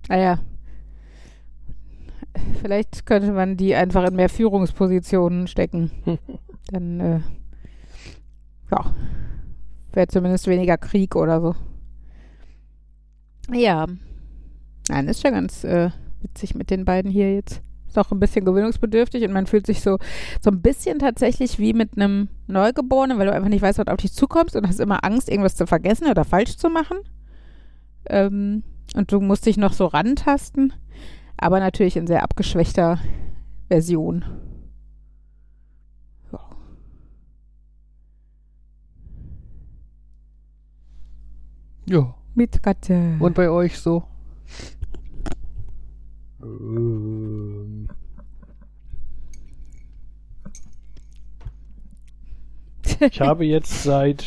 Naja. 0.07 0.39
Vielleicht 2.61 3.05
könnte 3.05 3.31
man 3.31 3.57
die 3.57 3.75
einfach 3.75 4.07
in 4.07 4.15
mehr 4.15 4.29
Führungspositionen 4.29 5.47
stecken. 5.47 5.91
Dann, 6.71 6.99
äh, 6.99 7.19
ja. 8.71 8.95
Wäre 9.91 10.07
zumindest 10.07 10.47
weniger 10.47 10.77
Krieg 10.77 11.15
oder 11.15 11.41
so. 11.41 11.55
Ja. 13.51 13.87
Nein, 14.87 15.07
ist 15.07 15.21
schon 15.21 15.33
ganz 15.33 15.63
äh, 15.63 15.89
witzig 16.21 16.55
mit 16.55 16.69
den 16.69 16.85
beiden 16.85 17.11
hier 17.11 17.33
jetzt. 17.33 17.61
Ist 17.89 17.97
auch 17.97 18.11
ein 18.11 18.19
bisschen 18.19 18.45
gewöhnungsbedürftig 18.45 19.23
und 19.23 19.33
man 19.33 19.47
fühlt 19.47 19.65
sich 19.65 19.81
so, 19.81 19.97
so 20.41 20.51
ein 20.51 20.61
bisschen 20.61 20.99
tatsächlich 20.99 21.57
wie 21.57 21.73
mit 21.73 21.97
einem 21.97 22.29
Neugeborenen, 22.45 23.17
weil 23.17 23.25
du 23.25 23.33
einfach 23.33 23.49
nicht 23.49 23.63
weißt, 23.63 23.79
was 23.79 23.87
auf 23.87 23.97
dich 23.97 24.13
zukommst 24.13 24.55
und 24.55 24.67
hast 24.67 24.79
immer 24.79 25.03
Angst, 25.03 25.27
irgendwas 25.27 25.55
zu 25.55 25.65
vergessen 25.65 26.07
oder 26.07 26.23
falsch 26.23 26.55
zu 26.57 26.69
machen. 26.69 26.99
Ähm, 28.05 28.61
und 28.95 29.11
du 29.11 29.19
musst 29.19 29.47
dich 29.47 29.57
noch 29.57 29.73
so 29.73 29.87
rantasten, 29.87 30.73
aber 31.35 31.59
natürlich 31.59 31.97
in 31.97 32.05
sehr 32.05 32.21
abgeschwächter 32.21 32.99
Version. 33.69 34.23
Ja. 36.31 36.39
Ja. 41.87 42.15
Mit 42.35 42.61
Katze. 42.61 43.15
Und 43.19 43.33
bei 43.33 43.49
euch 43.49 43.79
so? 43.79 44.03
Ich 52.99 53.21
habe 53.21 53.45
jetzt 53.45 53.83
seit 53.83 54.23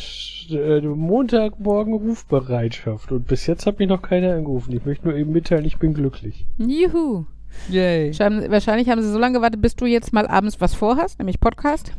äh, 0.49 0.81
Montagmorgen 0.81 1.93
Rufbereitschaft 1.93 3.11
und 3.11 3.27
bis 3.27 3.47
jetzt 3.47 3.65
hat 3.65 3.79
mich 3.79 3.87
noch 3.87 4.01
keiner 4.01 4.33
angerufen. 4.33 4.75
Ich 4.75 4.85
möchte 4.85 5.07
nur 5.07 5.17
eben 5.17 5.31
mitteilen, 5.31 5.65
ich 5.65 5.77
bin 5.77 5.93
glücklich. 5.93 6.45
Juhu. 6.57 7.25
Yay. 7.69 8.13
Schreiben- 8.13 8.49
Wahrscheinlich 8.51 8.89
haben 8.89 9.01
sie 9.01 9.11
so 9.11 9.19
lange 9.19 9.37
gewartet, 9.37 9.61
bis 9.61 9.75
du 9.75 9.85
jetzt 9.85 10.11
mal 10.13 10.27
abends 10.27 10.59
was 10.59 10.73
vorhast, 10.73 11.19
nämlich 11.19 11.39
Podcast. 11.39 11.93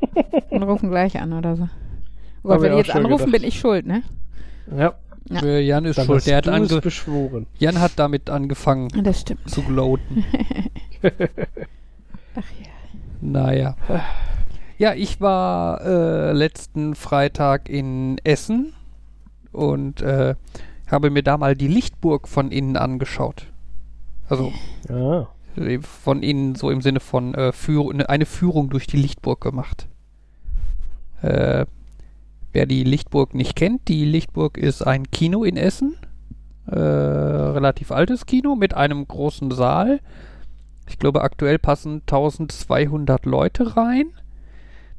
und 0.50 0.62
rufen 0.62 0.90
gleich 0.90 1.18
an 1.20 1.32
oder 1.32 1.56
so. 1.56 1.64
Oh 2.42 2.48
Gott, 2.48 2.52
Hab 2.56 2.62
wenn 2.62 2.72
die 2.72 2.78
jetzt 2.78 2.90
anrufen, 2.94 3.26
gedacht. 3.26 3.40
bin 3.40 3.48
ich 3.48 3.58
schuld, 3.58 3.86
ne? 3.86 4.02
Ja, 4.76 4.94
Ja. 5.30 5.42
Äh, 5.42 5.60
Jan 5.60 5.84
ist 5.84 5.98
dann 5.98 6.06
schuld. 6.06 6.26
Der 6.26 6.36
hat, 6.38 6.48
ange 6.48 6.80
beschworen. 6.80 7.46
Jan 7.58 7.80
hat 7.80 7.92
damit 7.96 8.30
angefangen 8.30 8.88
Das 9.04 9.20
stimmt. 9.20 9.48
zu 9.48 9.62
gloaten. 9.62 10.24
Ach 11.02 11.10
ja. 12.34 12.68
Naja. 13.20 13.76
Ja, 14.78 14.94
ich 14.94 15.20
war 15.20 15.80
äh, 15.84 16.32
letzten 16.32 16.94
Freitag 16.94 17.68
in 17.68 18.18
Essen 18.22 18.74
und 19.50 20.00
äh, 20.02 20.36
habe 20.88 21.10
mir 21.10 21.24
da 21.24 21.36
mal 21.36 21.56
die 21.56 21.66
Lichtburg 21.66 22.28
von 22.28 22.52
innen 22.52 22.76
angeschaut. 22.76 23.48
Also 24.28 24.52
Ja. 24.88 25.26
äh, 25.56 25.80
von 25.80 26.22
innen 26.22 26.54
so 26.54 26.70
im 26.70 26.80
Sinne 26.80 27.00
von 27.00 27.34
äh, 27.34 27.50
Führ 27.52 28.08
eine 28.08 28.24
Führung 28.24 28.70
durch 28.70 28.86
die 28.86 28.98
Lichtburg 28.98 29.40
gemacht. 29.40 29.88
Äh, 31.22 31.66
wer 32.52 32.66
die 32.66 32.84
Lichtburg 32.84 33.34
nicht 33.34 33.56
kennt, 33.56 33.88
die 33.88 34.04
Lichtburg 34.04 34.56
ist 34.56 34.82
ein 34.82 35.10
Kino 35.10 35.42
in 35.42 35.56
Essen. 35.56 35.96
Äh, 36.66 36.78
relativ 36.78 37.90
altes 37.90 38.26
Kino 38.26 38.54
mit 38.54 38.74
einem 38.74 39.08
großen 39.08 39.50
Saal. 39.50 39.98
Ich 40.88 41.00
glaube, 41.00 41.22
aktuell 41.22 41.58
passen 41.58 42.02
1200 42.02 43.26
Leute 43.26 43.76
rein. 43.76 44.12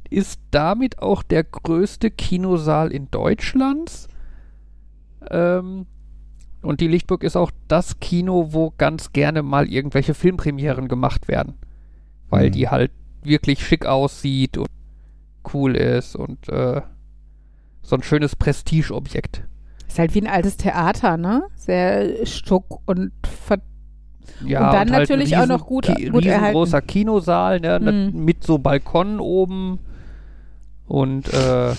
Ist 0.09 0.39
damit 0.51 0.99
auch 0.99 1.21
der 1.23 1.43
größte 1.43 2.09
Kinosaal 2.11 2.91
in 2.91 3.09
Deutschlands. 3.11 4.07
Ähm, 5.29 5.85
und 6.61 6.81
die 6.81 6.87
Lichtburg 6.87 7.23
ist 7.23 7.35
auch 7.37 7.51
das 7.67 7.99
Kino, 7.99 8.47
wo 8.51 8.73
ganz 8.77 9.13
gerne 9.13 9.43
mal 9.43 9.67
irgendwelche 9.67 10.13
Filmpremieren 10.13 10.87
gemacht 10.87 11.27
werden. 11.27 11.53
Weil 12.29 12.47
Hm. 12.47 12.51
die 12.53 12.69
halt 12.69 12.91
wirklich 13.23 13.65
schick 13.65 13.85
aussieht 13.85 14.57
und 14.57 14.67
cool 15.53 15.75
ist 15.75 16.15
und 16.15 16.47
äh, 16.49 16.81
so 17.81 17.95
ein 17.95 18.03
schönes 18.03 18.35
Prestigeobjekt. 18.35 19.43
Ist 19.87 19.99
halt 19.99 20.13
wie 20.13 20.21
ein 20.21 20.27
altes 20.27 20.57
Theater, 20.57 21.17
ne? 21.17 21.43
Sehr 21.55 22.25
stuck 22.25 22.81
und 22.87 23.11
ver 23.25 23.59
Ja, 24.45 24.59
Und 24.67 24.73
dann 24.73 24.73
halt 24.73 25.09
ein 25.11 25.19
natürlich 25.19 25.35
auch 25.37 25.47
noch 25.47 25.65
gut- 25.65 25.87
gut 25.87 26.23
riesengroßer 26.25 26.81
Kinosaal, 26.81 27.59
ne, 27.59 27.79
ne, 27.79 27.91
Mhm. 28.13 28.23
mit 28.25 28.43
so 28.43 28.57
Balkonen 28.59 29.19
oben. 29.19 29.79
Und 30.89 31.32
äh, 31.32 31.75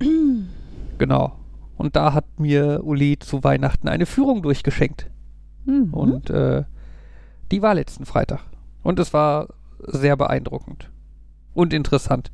genau. 0.98 1.38
Und 1.76 1.94
da 1.94 2.14
hat 2.14 2.40
mir 2.40 2.80
Uli 2.82 3.18
zu 3.18 3.44
Weihnachten 3.44 3.86
eine 3.86 4.06
Führung 4.06 4.42
durchgeschenkt. 4.42 5.10
Mhm. 5.66 5.92
Und 5.92 6.30
äh, 6.30 6.64
die 7.52 7.60
war 7.60 7.74
letzten 7.74 8.06
Freitag. 8.06 8.40
Und 8.82 8.98
es 8.98 9.12
war 9.12 9.48
sehr 9.78 10.16
beeindruckend 10.16 10.90
und 11.52 11.74
interessant. 11.74 12.32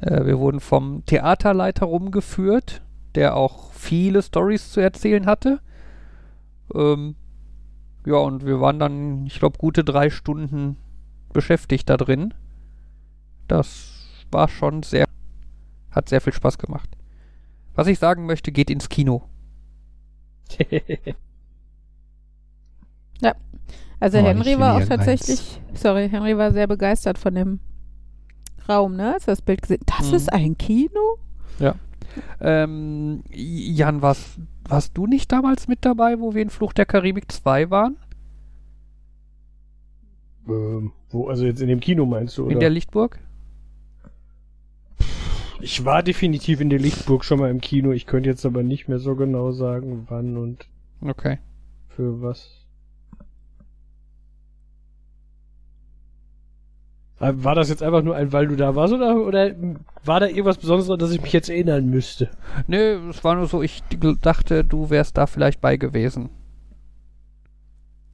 Äh, 0.00 0.26
wir 0.26 0.38
wurden 0.38 0.60
vom 0.60 1.02
Theaterleiter 1.06 1.86
rumgeführt, 1.86 2.82
der 3.14 3.36
auch 3.36 3.72
viele 3.72 4.22
Stories 4.22 4.70
zu 4.70 4.80
erzählen 4.80 5.24
hatte. 5.24 5.60
Ähm, 6.74 7.14
ja, 8.04 8.16
und 8.16 8.44
wir 8.44 8.60
waren 8.60 8.78
dann, 8.78 9.24
ich 9.24 9.38
glaube, 9.38 9.56
gute 9.56 9.82
drei 9.82 10.10
Stunden 10.10 10.76
beschäftigt 11.32 11.88
da 11.88 11.96
drin. 11.96 12.34
Das 13.48 13.96
war 14.30 14.48
schon 14.48 14.82
sehr, 14.82 15.05
hat 15.96 16.08
sehr 16.08 16.20
viel 16.20 16.32
Spaß 16.32 16.58
gemacht. 16.58 16.90
Was 17.74 17.88
ich 17.88 17.98
sagen 17.98 18.26
möchte, 18.26 18.52
geht 18.52 18.70
ins 18.70 18.88
Kino. 18.88 19.24
Also 23.98 24.18
Oh, 24.18 24.22
Henry 24.22 24.58
war 24.58 24.76
auch 24.76 24.84
tatsächlich, 24.84 25.60
sorry, 25.72 26.08
Henry 26.08 26.36
war 26.36 26.52
sehr 26.52 26.66
begeistert 26.66 27.16
von 27.18 27.34
dem 27.34 27.60
Raum, 28.68 28.94
ne? 28.94 29.14
Als 29.14 29.26
er 29.26 29.32
das 29.32 29.42
Bild 29.42 29.62
gesehen 29.62 29.80
Das 29.86 30.10
Mhm. 30.10 30.16
ist 30.16 30.32
ein 30.32 30.58
Kino? 30.58 31.18
Ähm, 32.40 33.22
Jan, 33.30 34.00
warst, 34.02 34.38
warst 34.68 34.96
du 34.96 35.06
nicht 35.06 35.32
damals 35.32 35.68
mit 35.68 35.84
dabei, 35.84 36.18
wo 36.20 36.34
wir 36.34 36.42
in 36.42 36.50
Fluch 36.50 36.72
der 36.72 36.86
Karibik 36.86 37.30
2 37.30 37.70
waren? 37.70 37.96
ähm, 40.48 40.92
wo, 41.10 41.28
also 41.28 41.44
jetzt 41.44 41.60
in 41.60 41.68
dem 41.68 41.80
Kino 41.80 42.06
meinst 42.06 42.38
du, 42.38 42.44
oder? 42.44 42.52
In 42.52 42.60
der 42.60 42.70
Lichtburg? 42.70 43.18
Ich 45.60 45.84
war 45.84 46.02
definitiv 46.02 46.60
in 46.60 46.70
der 46.70 46.78
Lichtburg 46.78 47.24
schon 47.24 47.38
mal 47.38 47.50
im 47.50 47.60
Kino. 47.60 47.92
Ich 47.92 48.06
könnte 48.06 48.28
jetzt 48.28 48.46
aber 48.46 48.62
nicht 48.62 48.88
mehr 48.88 48.98
so 48.98 49.14
genau 49.16 49.52
sagen, 49.52 50.06
wann 50.08 50.36
und 50.36 50.66
Okay. 51.02 51.38
für 51.88 52.22
was. 52.22 52.66
War 57.18 57.54
das 57.54 57.70
jetzt 57.70 57.82
einfach 57.82 58.02
nur 58.02 58.14
ein, 58.14 58.32
weil 58.34 58.46
du 58.46 58.56
da 58.56 58.74
warst, 58.74 58.92
oder, 58.92 59.16
oder 59.16 59.54
war 60.04 60.20
da 60.20 60.26
irgendwas 60.26 60.58
Besonderes, 60.58 60.90
an 60.90 60.98
das 60.98 61.12
ich 61.12 61.22
mich 61.22 61.32
jetzt 61.32 61.48
erinnern 61.48 61.88
müsste? 61.88 62.28
Nö, 62.66 63.08
es 63.08 63.24
war 63.24 63.34
nur 63.36 63.46
so, 63.46 63.62
ich 63.62 63.82
dachte, 64.20 64.64
du 64.64 64.90
wärst 64.90 65.16
da 65.16 65.26
vielleicht 65.26 65.62
bei 65.62 65.78
gewesen. 65.78 66.28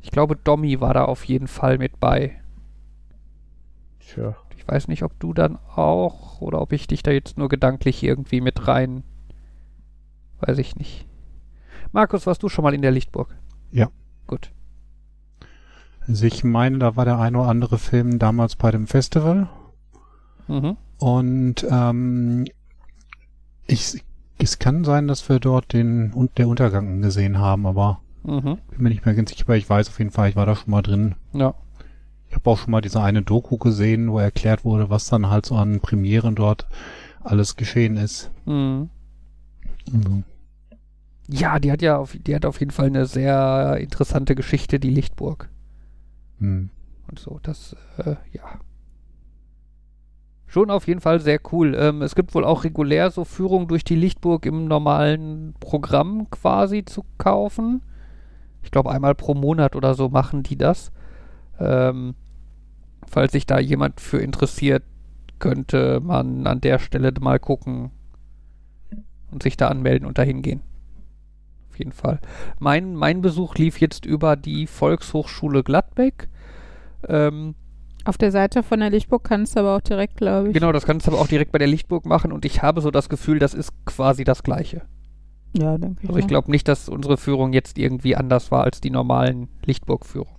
Ich 0.00 0.12
glaube, 0.12 0.36
Dommy 0.36 0.80
war 0.80 0.94
da 0.94 1.04
auf 1.04 1.24
jeden 1.24 1.48
Fall 1.48 1.78
mit 1.78 1.98
bei. 1.98 2.40
Tja. 3.98 4.36
Ich 4.62 4.68
weiß 4.68 4.86
nicht, 4.86 5.02
ob 5.02 5.18
du 5.18 5.34
dann 5.34 5.58
auch 5.74 6.40
oder 6.40 6.62
ob 6.62 6.72
ich 6.72 6.86
dich 6.86 7.02
da 7.02 7.10
jetzt 7.10 7.36
nur 7.36 7.48
gedanklich 7.48 8.00
irgendwie 8.04 8.40
mit 8.40 8.68
rein. 8.68 9.02
Weiß 10.38 10.58
ich 10.58 10.76
nicht. 10.76 11.06
Markus, 11.90 12.26
warst 12.26 12.44
du 12.44 12.48
schon 12.48 12.62
mal 12.62 12.72
in 12.72 12.82
der 12.82 12.92
Lichtburg? 12.92 13.34
Ja. 13.72 13.90
Gut. 14.28 14.52
Also 16.06 16.26
ich 16.26 16.44
meine, 16.44 16.78
da 16.78 16.94
war 16.94 17.04
der 17.04 17.18
ein 17.18 17.34
oder 17.34 17.48
andere 17.48 17.76
Film 17.76 18.20
damals 18.20 18.54
bei 18.54 18.70
dem 18.70 18.86
Festival. 18.86 19.48
Mhm. 20.46 20.76
Und 20.98 21.66
ähm, 21.68 22.44
ich, 23.66 24.04
es 24.38 24.60
kann 24.60 24.84
sein, 24.84 25.08
dass 25.08 25.28
wir 25.28 25.40
dort 25.40 25.72
den 25.72 26.12
und 26.12 26.38
der 26.38 26.46
Untergang 26.46 27.02
gesehen 27.02 27.38
haben, 27.38 27.66
aber 27.66 28.00
Mhm. 28.24 28.58
Bin 28.70 28.78
mir 28.78 28.90
nicht 28.90 29.04
mehr 29.04 29.14
ganz 29.14 29.30
sicher, 29.30 29.44
aber 29.46 29.56
ich 29.56 29.68
weiß 29.68 29.88
auf 29.88 29.98
jeden 29.98 30.12
Fall, 30.12 30.28
ich 30.28 30.36
war 30.36 30.46
da 30.46 30.54
schon 30.54 30.70
mal 30.70 30.82
drin. 30.82 31.16
Ja. 31.32 31.54
Ich 32.32 32.36
habe 32.36 32.48
auch 32.48 32.56
schon 32.56 32.70
mal 32.70 32.80
diese 32.80 33.02
eine 33.02 33.20
Doku 33.20 33.58
gesehen, 33.58 34.10
wo 34.10 34.18
erklärt 34.18 34.64
wurde, 34.64 34.88
was 34.88 35.06
dann 35.06 35.28
halt 35.28 35.44
so 35.44 35.54
an 35.54 35.80
Premieren 35.80 36.34
dort 36.34 36.66
alles 37.22 37.56
geschehen 37.56 37.98
ist. 37.98 38.30
Mhm. 38.46 38.88
Also, 39.92 40.22
Ja, 41.28 41.58
die 41.58 41.70
hat 41.70 41.82
ja 41.82 41.98
auf, 41.98 42.16
die 42.18 42.34
hat 42.34 42.46
auf 42.46 42.58
jeden 42.58 42.72
Fall 42.72 42.86
eine 42.86 43.04
sehr 43.04 43.76
interessante 43.78 44.34
Geschichte, 44.34 44.80
die 44.80 44.88
Lichtburg. 44.88 45.50
hm. 46.38 46.70
Und 47.06 47.18
so, 47.18 47.38
das, 47.42 47.76
äh, 47.98 48.16
ja. 48.32 48.60
Schon 50.46 50.70
auf 50.70 50.86
jeden 50.86 51.00
Fall 51.00 51.20
sehr 51.20 51.38
cool. 51.52 51.74
Ähm, 51.74 52.00
es 52.00 52.14
gibt 52.14 52.34
wohl 52.34 52.44
auch 52.46 52.64
regulär 52.64 53.10
so 53.10 53.24
Führungen 53.26 53.68
durch 53.68 53.84
die 53.84 53.94
Lichtburg 53.96 54.46
im 54.46 54.64
normalen 54.66 55.54
Programm 55.60 56.30
quasi 56.30 56.86
zu 56.86 57.04
kaufen. 57.18 57.82
Ich 58.62 58.70
glaube, 58.70 58.90
einmal 58.90 59.14
pro 59.14 59.34
Monat 59.34 59.76
oder 59.76 59.92
so 59.94 60.08
machen 60.08 60.42
die 60.42 60.56
das. 60.56 60.92
Ähm, 61.62 62.14
falls 63.06 63.32
sich 63.32 63.46
da 63.46 63.58
jemand 63.58 64.00
für 64.00 64.18
interessiert, 64.18 64.82
könnte 65.38 66.00
man 66.00 66.46
an 66.46 66.60
der 66.60 66.78
Stelle 66.78 67.12
mal 67.20 67.38
gucken 67.38 67.90
und 69.30 69.42
sich 69.42 69.56
da 69.56 69.68
anmelden 69.68 70.06
und 70.06 70.18
dahin 70.18 70.42
gehen. 70.42 70.60
Auf 71.70 71.78
jeden 71.78 71.92
Fall. 71.92 72.20
Mein, 72.58 72.94
mein 72.94 73.22
Besuch 73.22 73.54
lief 73.54 73.80
jetzt 73.80 74.04
über 74.04 74.36
die 74.36 74.66
Volkshochschule 74.66 75.62
Gladbeck. 75.62 76.28
Ähm, 77.08 77.54
Auf 78.04 78.18
der 78.18 78.30
Seite 78.30 78.62
von 78.62 78.80
der 78.80 78.90
Lichtburg 78.90 79.24
kannst 79.24 79.56
du 79.56 79.60
aber 79.60 79.76
auch 79.76 79.80
direkt, 79.80 80.16
glaube 80.16 80.48
ich. 80.48 80.54
genau, 80.54 80.72
das 80.72 80.84
kannst 80.84 81.06
du 81.06 81.12
aber 81.12 81.20
auch 81.20 81.28
direkt 81.28 81.50
bei 81.52 81.58
der 81.58 81.68
Lichtburg 81.68 82.04
machen 82.04 82.30
und 82.32 82.44
ich 82.44 82.62
habe 82.62 82.80
so 82.80 82.90
das 82.90 83.08
Gefühl, 83.08 83.38
das 83.38 83.54
ist 83.54 83.72
quasi 83.86 84.24
das 84.24 84.42
Gleiche. 84.42 84.82
Ja, 85.56 85.76
denke 85.78 86.00
ich. 86.02 86.08
Also 86.08 86.18
ich 86.18 86.26
glaube 86.26 86.50
nicht, 86.50 86.68
dass 86.68 86.88
unsere 86.88 87.16
Führung 87.16 87.52
jetzt 87.52 87.78
irgendwie 87.78 88.16
anders 88.16 88.50
war 88.50 88.64
als 88.64 88.80
die 88.80 88.90
normalen 88.90 89.48
Lichtburg-Führungen. 89.64 90.36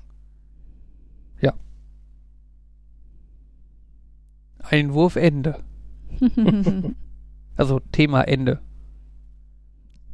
Ja. 1.41 1.53
Einwurf 4.63 5.15
Ende. 5.15 5.63
Also 7.55 7.79
Thema 7.91 8.21
Ende. 8.23 8.61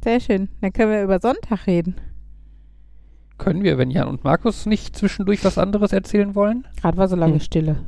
Sehr 0.04 0.20
schön. 0.20 0.50
Dann 0.60 0.74
können 0.74 0.92
wir 0.92 1.02
über 1.02 1.20
Sonntag 1.20 1.66
reden. 1.66 1.96
Können 3.38 3.62
wir, 3.62 3.78
wenn 3.78 3.90
Jan 3.90 4.08
und 4.08 4.24
Markus 4.24 4.66
nicht 4.66 4.94
zwischendurch 4.94 5.42
was 5.42 5.56
anderes 5.56 5.92
erzählen 5.92 6.34
wollen? 6.34 6.66
Gerade 6.78 6.98
war 6.98 7.08
so 7.08 7.16
lange 7.16 7.34
Hm. 7.34 7.40
Stille. 7.40 7.82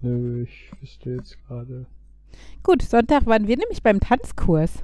Nö, 0.00 0.42
ich 0.42 0.72
wüsste 0.80 1.10
jetzt 1.10 1.36
gerade. 1.46 1.86
Gut, 2.64 2.82
Sonntag 2.82 3.26
waren 3.26 3.46
wir 3.46 3.56
nämlich 3.56 3.82
beim 3.82 4.00
Tanzkurs. 4.00 4.82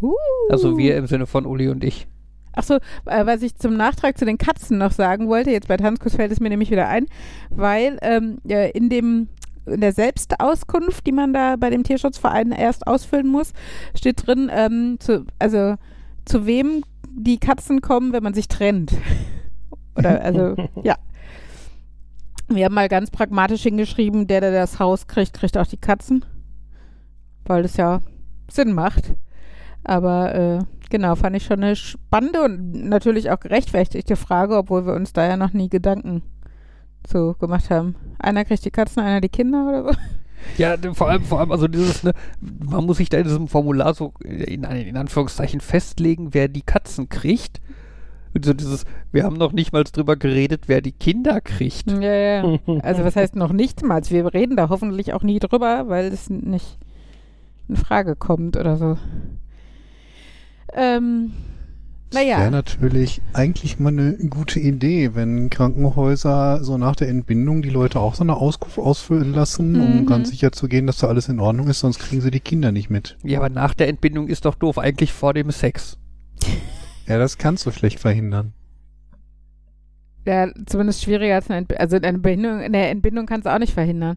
Uh. 0.00 0.14
Also 0.50 0.76
wir 0.78 0.96
im 0.96 1.06
Sinne 1.06 1.26
von 1.26 1.46
Uli 1.46 1.68
und 1.68 1.84
ich. 1.84 2.08
Achso, 2.54 2.76
äh, 3.06 3.26
was 3.26 3.42
ich 3.42 3.56
zum 3.56 3.76
Nachtrag 3.76 4.18
zu 4.18 4.24
den 4.24 4.38
Katzen 4.38 4.78
noch 4.78 4.92
sagen 4.92 5.28
wollte, 5.28 5.50
jetzt 5.50 5.68
bei 5.68 5.76
Tanzkurs 5.76 6.16
fällt 6.16 6.32
es 6.32 6.40
mir 6.40 6.50
nämlich 6.50 6.70
wieder 6.70 6.88
ein, 6.88 7.06
weil 7.50 7.98
ähm, 8.02 8.38
äh, 8.48 8.70
in 8.70 8.88
dem 8.88 9.28
in 9.66 9.80
der 9.80 9.92
Selbstauskunft, 9.92 11.06
die 11.06 11.12
man 11.12 11.32
da 11.32 11.56
bei 11.56 11.70
dem 11.70 11.84
Tierschutzverein 11.84 12.52
erst 12.52 12.86
ausfüllen 12.86 13.28
muss, 13.28 13.52
steht 13.94 14.26
drin, 14.26 14.50
ähm, 14.52 14.96
zu, 14.98 15.24
also 15.38 15.76
zu 16.24 16.46
wem 16.46 16.82
die 17.08 17.38
Katzen 17.38 17.80
kommen, 17.80 18.12
wenn 18.12 18.22
man 18.22 18.34
sich 18.34 18.48
trennt. 18.48 18.92
Oder 19.96 20.22
also, 20.22 20.56
ja. 20.82 20.96
Wir 22.48 22.64
haben 22.64 22.74
mal 22.74 22.88
ganz 22.88 23.10
pragmatisch 23.10 23.62
hingeschrieben, 23.62 24.26
der, 24.26 24.40
der 24.40 24.52
das 24.52 24.78
Haus 24.78 25.06
kriegt, 25.06 25.32
kriegt 25.32 25.56
auch 25.56 25.66
die 25.66 25.76
Katzen. 25.76 26.24
Weil 27.44 27.62
das 27.62 27.76
ja 27.76 28.00
Sinn 28.50 28.72
macht. 28.72 29.14
Aber 29.84 30.34
äh, 30.34 30.58
genau, 30.92 31.16
fand 31.16 31.34
ich 31.34 31.44
schon 31.44 31.64
eine 31.64 31.74
spannende 31.74 32.42
und 32.42 32.88
natürlich 32.88 33.30
auch 33.30 33.40
gerechtfertigte 33.40 34.14
Frage, 34.14 34.56
obwohl 34.56 34.86
wir 34.86 34.92
uns 34.92 35.12
da 35.12 35.26
ja 35.26 35.36
noch 35.36 35.52
nie 35.52 35.68
Gedanken 35.68 36.22
so 37.04 37.34
gemacht 37.34 37.70
haben. 37.70 37.96
Einer 38.18 38.44
kriegt 38.44 38.64
die 38.64 38.70
Katzen, 38.70 39.02
einer 39.02 39.20
die 39.20 39.28
Kinder 39.28 39.66
oder 39.68 39.84
so. 39.84 39.98
Ja, 40.58 40.74
vor 40.94 41.08
allem, 41.08 41.22
vor 41.22 41.38
allem, 41.38 41.52
also 41.52 41.68
dieses, 41.68 42.02
ne, 42.02 42.14
man 42.40 42.84
muss 42.84 42.96
sich 42.96 43.08
da 43.08 43.18
in 43.18 43.22
diesem 43.22 43.46
Formular 43.46 43.94
so 43.94 44.12
in, 44.24 44.64
in 44.64 44.96
Anführungszeichen 44.96 45.60
festlegen, 45.60 46.34
wer 46.34 46.48
die 46.48 46.62
Katzen 46.62 47.08
kriegt. 47.08 47.60
Und 48.34 48.44
so 48.44 48.52
dieses, 48.52 48.84
wir 49.12 49.22
haben 49.22 49.36
noch 49.36 49.52
nicht 49.52 49.72
mal 49.72 49.84
drüber 49.84 50.16
geredet, 50.16 50.64
wer 50.66 50.80
die 50.80 50.90
Kinder 50.90 51.40
kriegt. 51.40 51.88
Ja, 51.88 52.12
ja. 52.12 52.58
Also 52.82 53.04
was 53.04 53.14
heißt 53.14 53.36
noch 53.36 53.52
nicht 53.52 53.84
mal? 53.84 54.02
Wir 54.08 54.34
reden 54.34 54.56
da 54.56 54.68
hoffentlich 54.68 55.12
auch 55.12 55.22
nie 55.22 55.38
drüber, 55.38 55.84
weil 55.86 56.06
es 56.06 56.28
nicht 56.28 56.76
in 57.68 57.76
Frage 57.76 58.16
kommt 58.16 58.56
oder 58.56 58.76
so. 58.76 58.98
Ähm, 60.74 61.32
Wäre 62.10 62.24
naja, 62.26 62.50
natürlich 62.50 63.22
eigentlich 63.32 63.78
mal 63.78 63.88
eine 63.88 64.16
gute 64.28 64.60
Idee, 64.60 65.14
wenn 65.14 65.48
Krankenhäuser 65.48 66.62
so 66.62 66.76
nach 66.76 66.94
der 66.94 67.08
Entbindung 67.08 67.62
die 67.62 67.70
Leute 67.70 68.00
auch 68.00 68.14
so 68.14 68.22
eine 68.22 68.36
Auskunft 68.36 68.78
ausfüllen 68.78 69.32
lassen, 69.32 69.80
um 69.80 70.00
Mhm. 70.00 70.06
ganz 70.06 70.28
sicher 70.28 70.52
zu 70.52 70.68
gehen, 70.68 70.86
dass 70.86 70.98
da 70.98 71.06
alles 71.08 71.28
in 71.28 71.40
Ordnung 71.40 71.68
ist, 71.68 71.80
sonst 71.80 71.98
kriegen 72.00 72.20
sie 72.20 72.30
die 72.30 72.40
Kinder 72.40 72.70
nicht 72.70 72.90
mit. 72.90 73.16
Ja, 73.22 73.38
aber 73.38 73.48
nach 73.48 73.72
der 73.72 73.88
Entbindung 73.88 74.28
ist 74.28 74.44
doch 74.44 74.54
doof, 74.56 74.76
eigentlich 74.78 75.12
vor 75.12 75.32
dem 75.34 75.50
Sex. 75.50 75.98
Ja, 77.08 77.18
das 77.18 77.36
kannst 77.36 77.66
du 77.66 77.72
schlecht 77.72 77.98
verhindern. 77.98 78.52
ja, 80.24 80.48
zumindest 80.66 81.02
schwieriger 81.02 81.34
als 81.34 81.50
eine 81.50 81.58
Entbindung. 81.58 81.80
Also 81.80 81.96
eine 81.96 82.18
Behinderung, 82.18 82.60
eine 82.60 82.86
Entbindung 82.88 83.26
kannst 83.26 83.44
du 83.46 83.52
auch 83.52 83.58
nicht 83.58 83.74
verhindern. 83.74 84.16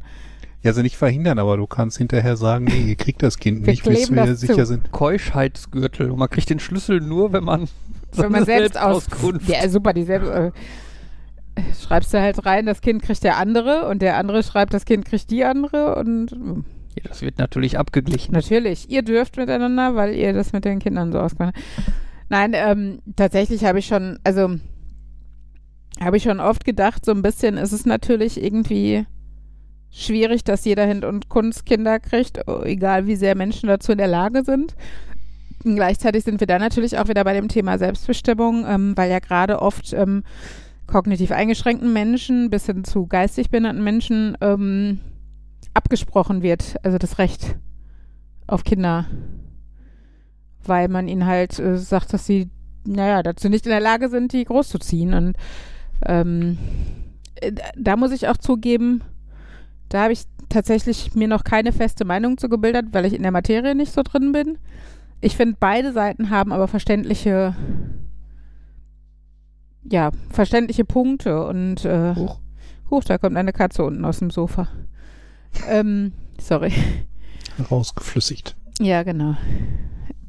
Ja, 0.66 0.72
also 0.72 0.82
nicht 0.82 0.98
verhindern, 0.98 1.38
aber 1.38 1.58
du 1.58 1.68
kannst 1.68 2.00
hinterher 2.00 2.38
sagen, 2.38 2.66
nee, 2.66 2.90
ihr 2.90 2.96
kriegt 2.96 3.22
das 3.22 3.38
Kind 3.38 3.68
Wir 3.68 3.74
nicht, 3.74 3.84
bis 3.84 4.10
wir 4.10 4.26
das 4.26 4.40
sicher 4.40 4.56
zu. 4.56 4.66
sind. 4.66 4.92
Keuschheitsgürtel. 4.92 6.10
Und 6.10 6.18
man 6.18 6.28
kriegt 6.28 6.50
den 6.50 6.58
Schlüssel 6.58 7.02
nur, 7.02 7.32
wenn 7.34 7.44
man 7.44 7.68
Wenn 8.14 8.32
man 8.32 8.46
selbst 8.46 8.76
aus... 8.76 9.06
Selbstauskunft. 9.06 9.48
Ja, 9.48 9.70
super, 9.70 9.94
die 9.94 10.02
selbst... 10.02 10.28
Äh, 10.28 10.52
schreibst 11.80 12.16
du 12.16 12.20
halt 12.20 12.48
rein, 12.48 12.66
das 12.66 12.82
Kind 12.82 13.04
kriegt 13.04 13.24
der 13.24 13.38
andere 13.38 13.88
und 13.88 14.02
der 14.02 14.18
andere 14.18 14.42
schreibt, 14.42 14.74
das 14.74 14.86
Kind 14.86 15.06
kriegt 15.06 15.30
die 15.30 15.46
andere 15.46 15.98
und 15.98 16.32
äh, 16.32 16.36
Ja, 16.96 17.10
das 17.10 17.22
wird 17.22 17.38
natürlich 17.38 17.78
abgeglichen. 17.78 18.34
Natürlich, 18.34 18.90
ihr 18.90 19.04
dürft 19.04 19.38
miteinander, 19.38 19.96
weil 19.96 20.16
ihr 20.16 20.34
das 20.34 20.52
mit 20.52 20.66
den 20.66 20.80
Kindern 20.80 21.12
so 21.12 21.20
ausgemacht 21.20 21.54
habt. 21.56 21.66
Nein, 22.30 22.54
ähm, 22.56 23.04
tatsächlich 23.16 23.66
habe 23.66 23.78
ich 23.78 23.86
schon, 23.86 24.18
also 24.24 24.56
habe 26.02 26.18
ich 26.18 26.24
schon 26.24 26.40
oft 26.40 26.66
gedacht, 26.66 27.06
so 27.06 27.12
ein 27.12 27.22
bisschen 27.22 27.56
ist 27.58 27.72
es 27.72 27.86
natürlich 27.86 28.44
irgendwie 28.44 29.06
schwierig, 29.96 30.44
dass 30.44 30.66
jeder 30.66 30.86
Hin- 30.86 31.06
und 31.06 31.30
Kunstkinder 31.30 32.00
kriegt, 32.00 32.40
egal 32.64 33.08
wie 33.08 33.16
sehr 33.16 33.36
Menschen 33.36 33.68
dazu 33.68 33.94
in 33.94 33.98
der 33.98 34.08
Lage 34.08 34.44
sind. 34.44 34.76
Gleichzeitig 35.64 36.24
sind 36.26 36.42
wir 36.42 36.48
da 36.48 36.60
natürlich 36.60 36.98
auch 37.00 37.08
wieder 37.08 37.24
bei 37.24 37.34
dem 37.34 37.48
Thema 37.48 37.78
Selbstbestimmung, 37.78 38.66
ähm, 38.68 38.94
weil 38.96 39.10
ja 39.10 39.20
gerade 39.20 39.62
oft 39.62 39.94
ähm, 39.94 40.24
kognitiv 40.86 41.32
eingeschränkten 41.32 41.92
Menschen 41.92 42.50
bis 42.50 42.66
hin 42.66 42.84
zu 42.84 43.08
geistig 43.08 43.50
behinderten 43.50 43.84
Menschen 43.84 44.38
ähm, 44.42 45.00
abgesprochen 45.74 46.44
wird, 46.44 46.76
also 46.84 46.98
das 46.98 47.18
Recht 47.18 47.56
auf 48.48 48.64
Kinder, 48.64 49.06
weil 50.64 50.88
man 50.90 51.08
ihnen 51.08 51.26
halt 51.26 51.58
äh, 51.58 51.78
sagt, 51.78 52.14
dass 52.14 52.28
sie, 52.28 52.50
naja, 52.86 53.24
dazu 53.24 53.50
nicht 53.50 53.66
in 53.66 53.72
der 53.72 53.80
Lage 53.80 54.10
sind, 54.10 54.34
die 54.34 54.44
großzuziehen. 54.44 55.14
Und 55.14 55.38
ähm, 56.06 56.58
äh, 57.36 57.54
da 57.76 57.96
muss 57.96 58.12
ich 58.12 58.28
auch 58.28 58.38
zugeben, 58.38 59.02
da 59.90 60.04
habe 60.04 60.14
ich 60.14 60.24
tatsächlich 60.50 61.16
mir 61.16 61.28
noch 61.28 61.44
keine 61.44 61.72
feste 61.72 62.06
Meinung 62.06 62.38
zu 62.38 62.50
gebildet, 62.50 62.88
weil 62.92 63.06
ich 63.06 63.14
in 63.14 63.24
der 63.24 63.32
Materie 63.32 63.76
nicht 63.76 63.92
so 63.92 64.02
drin 64.04 64.32
bin. 64.32 64.58
Ich 65.22 65.36
finde, 65.36 65.58
beide 65.60 65.92
Seiten 65.94 66.30
haben 66.30 66.52
aber 66.52 66.68
verständliche, 66.68 67.56
ja, 69.84 70.12
verständliche 70.30 70.86
Punkte 70.86 71.46
und 71.46 71.86
äh, 71.86 72.16
Huch. 72.16 72.40
Huch, 72.92 73.04
da 73.04 73.18
kommt 73.18 73.38
eine 73.38 73.54
Katze 73.54 73.84
unten 73.84 74.06
aus 74.06 74.20
dem 74.20 74.30
Sofa. 74.30 74.68
ähm, 75.70 76.12
sorry. 76.40 76.74
Rausgeflüssigt. 77.72 78.56
Ja, 78.80 79.04
genau. 79.04 79.36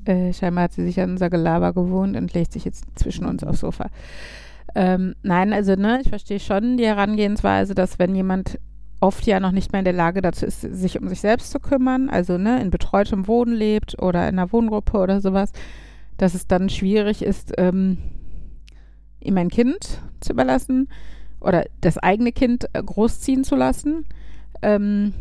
Äh, 0.05 0.33
scheinbar 0.33 0.65
hat 0.65 0.73
sie 0.73 0.85
sich 0.85 1.01
an 1.01 1.11
unser 1.11 1.31
Gelaber 1.31 1.73
gewohnt 1.73 2.17
und 2.17 2.33
legt 2.33 2.53
sich 2.53 2.65
jetzt 2.65 2.85
zwischen 2.95 3.27
uns 3.27 3.43
aufs 3.43 3.61
Sofa. 3.61 3.91
Ähm, 4.75 5.15
nein, 5.23 5.53
also 5.53 5.75
ne, 5.75 6.01
ich 6.03 6.09
verstehe 6.09 6.39
schon 6.41 6.77
die 6.77 6.87
Herangehensweise, 6.87 7.75
dass 7.75 7.99
wenn 7.99 8.15
jemand 8.15 8.59
oft 9.01 9.27
ja 9.27 9.41
noch 9.41 9.53
nicht 9.53 9.73
mehr 9.73 9.81
in 9.81 9.85
der 9.85 9.93
Lage 9.93 10.23
dazu 10.23 10.47
ist, 10.47 10.61
sich 10.61 11.01
um 11.01 11.09
sich 11.09 11.21
selbst 11.21 11.51
zu 11.51 11.61
kümmern, 11.61 12.09
also 12.09 12.39
ne, 12.39 12.61
in 12.61 12.71
betreutem 12.71 13.27
Wohnen 13.27 13.55
lebt 13.55 14.01
oder 14.01 14.29
in 14.29 14.39
einer 14.39 14.53
Wohngruppe 14.53 14.99
oder 14.99 15.21
sowas, 15.21 15.53
dass 16.17 16.35
es 16.35 16.47
dann 16.47 16.69
schwierig 16.69 17.23
ist, 17.23 17.53
ähm, 17.59 17.99
ihm 19.21 19.37
ein 19.37 19.49
Kind 19.49 20.01
zu 20.21 20.33
überlassen 20.33 20.89
oder 21.41 21.65
das 21.81 21.99
eigene 21.99 22.33
Kind 22.33 22.67
äh, 22.73 22.83
großziehen 22.83 23.45
zu 23.45 23.55
lassen. 23.55 24.07
Ähm, 24.63 25.13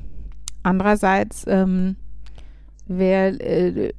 andererseits, 0.63 1.45
ähm, 1.47 1.97
wer, 2.87 3.39
äh, 3.41 3.93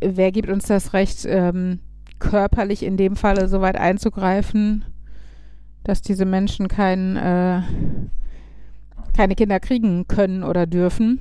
wer 0.00 0.32
gibt 0.32 0.48
uns 0.48 0.66
das 0.66 0.94
Recht, 0.94 1.26
ähm, 1.26 1.80
körperlich 2.18 2.82
in 2.82 2.96
dem 2.96 3.16
Falle 3.16 3.48
so 3.48 3.60
weit 3.60 3.76
einzugreifen, 3.76 4.84
dass 5.84 6.02
diese 6.02 6.24
Menschen 6.24 6.68
kein, 6.68 7.16
äh, 7.16 7.62
keine 9.16 9.34
Kinder 9.34 9.60
kriegen 9.60 10.06
können 10.08 10.42
oder 10.42 10.66
dürfen? 10.66 11.20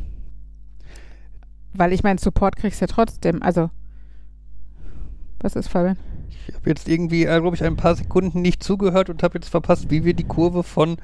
Weil 1.73 1.93
ich 1.93 2.03
meine, 2.03 2.19
Support 2.19 2.55
kriegst 2.55 2.81
ja 2.81 2.87
trotzdem. 2.87 3.41
Also 3.41 3.69
Was 5.41 5.55
ist, 5.55 5.69
Fabian? 5.69 5.97
Ich 6.29 6.55
habe 6.55 6.69
jetzt 6.69 6.89
irgendwie, 6.89 7.25
äh, 7.25 7.39
glaube 7.39 7.55
ich, 7.55 7.63
ein 7.63 7.75
paar 7.75 7.95
Sekunden 7.95 8.41
nicht 8.41 8.63
zugehört 8.63 9.09
und 9.09 9.23
habe 9.23 9.37
jetzt 9.37 9.49
verpasst, 9.49 9.91
wie 9.91 10.03
wir 10.03 10.13
die 10.13 10.23
Kurve 10.23 10.63
von 10.63 10.97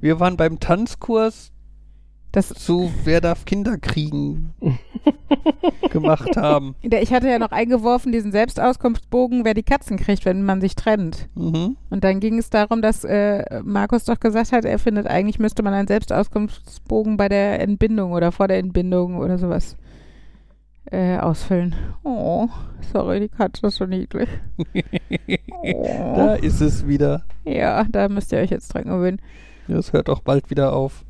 wir 0.00 0.18
waren 0.18 0.36
beim 0.36 0.58
Tanzkurs 0.58 1.52
Das, 2.32 2.48
zu 2.48 2.90
Wer 3.04 3.20
darf 3.20 3.44
Kinder 3.44 3.76
kriegen 3.76 4.54
gemacht 5.90 6.36
haben. 6.38 6.74
ich 6.80 7.12
hatte 7.12 7.28
ja 7.28 7.38
noch 7.38 7.52
eingeworfen, 7.52 8.10
diesen 8.10 8.32
Selbstauskunftsbogen, 8.32 9.44
wer 9.44 9.52
die 9.52 9.62
Katzen 9.62 9.98
kriegt, 9.98 10.24
wenn 10.24 10.42
man 10.42 10.62
sich 10.62 10.74
trennt. 10.74 11.28
Mhm. 11.34 11.76
Und 11.90 12.04
dann 12.04 12.20
ging 12.20 12.38
es 12.38 12.48
darum, 12.48 12.80
dass 12.80 13.04
äh, 13.04 13.60
Markus 13.62 14.04
doch 14.04 14.18
gesagt 14.18 14.52
hat, 14.52 14.64
er 14.64 14.78
findet, 14.78 15.06
eigentlich 15.06 15.38
müsste 15.38 15.62
man 15.62 15.74
einen 15.74 15.88
Selbstauskunftsbogen 15.88 17.18
bei 17.18 17.28
der 17.28 17.60
Entbindung 17.60 18.12
oder 18.12 18.32
vor 18.32 18.48
der 18.48 18.58
Entbindung 18.58 19.18
oder 19.18 19.36
sowas 19.36 19.76
äh, 20.90 21.18
ausfüllen. 21.18 21.74
Oh, 22.02 22.48
sorry, 22.92 23.20
die 23.20 23.28
Katze 23.28 23.66
ist 23.66 23.76
so 23.76 23.84
niedlich. 23.84 24.28
Oh. 24.58 24.64
Da 26.16 26.34
ist 26.34 26.60
es 26.60 26.86
wieder. 26.86 27.24
Ja, 27.44 27.84
da 27.84 28.08
müsst 28.08 28.32
ihr 28.32 28.38
euch 28.38 28.50
jetzt 28.50 28.74
dran 28.74 28.84
gewöhnen. 28.84 29.20
Das 29.68 29.92
hört 29.92 30.08
auch 30.08 30.20
bald 30.20 30.50
wieder 30.50 30.72
auf. 30.72 31.04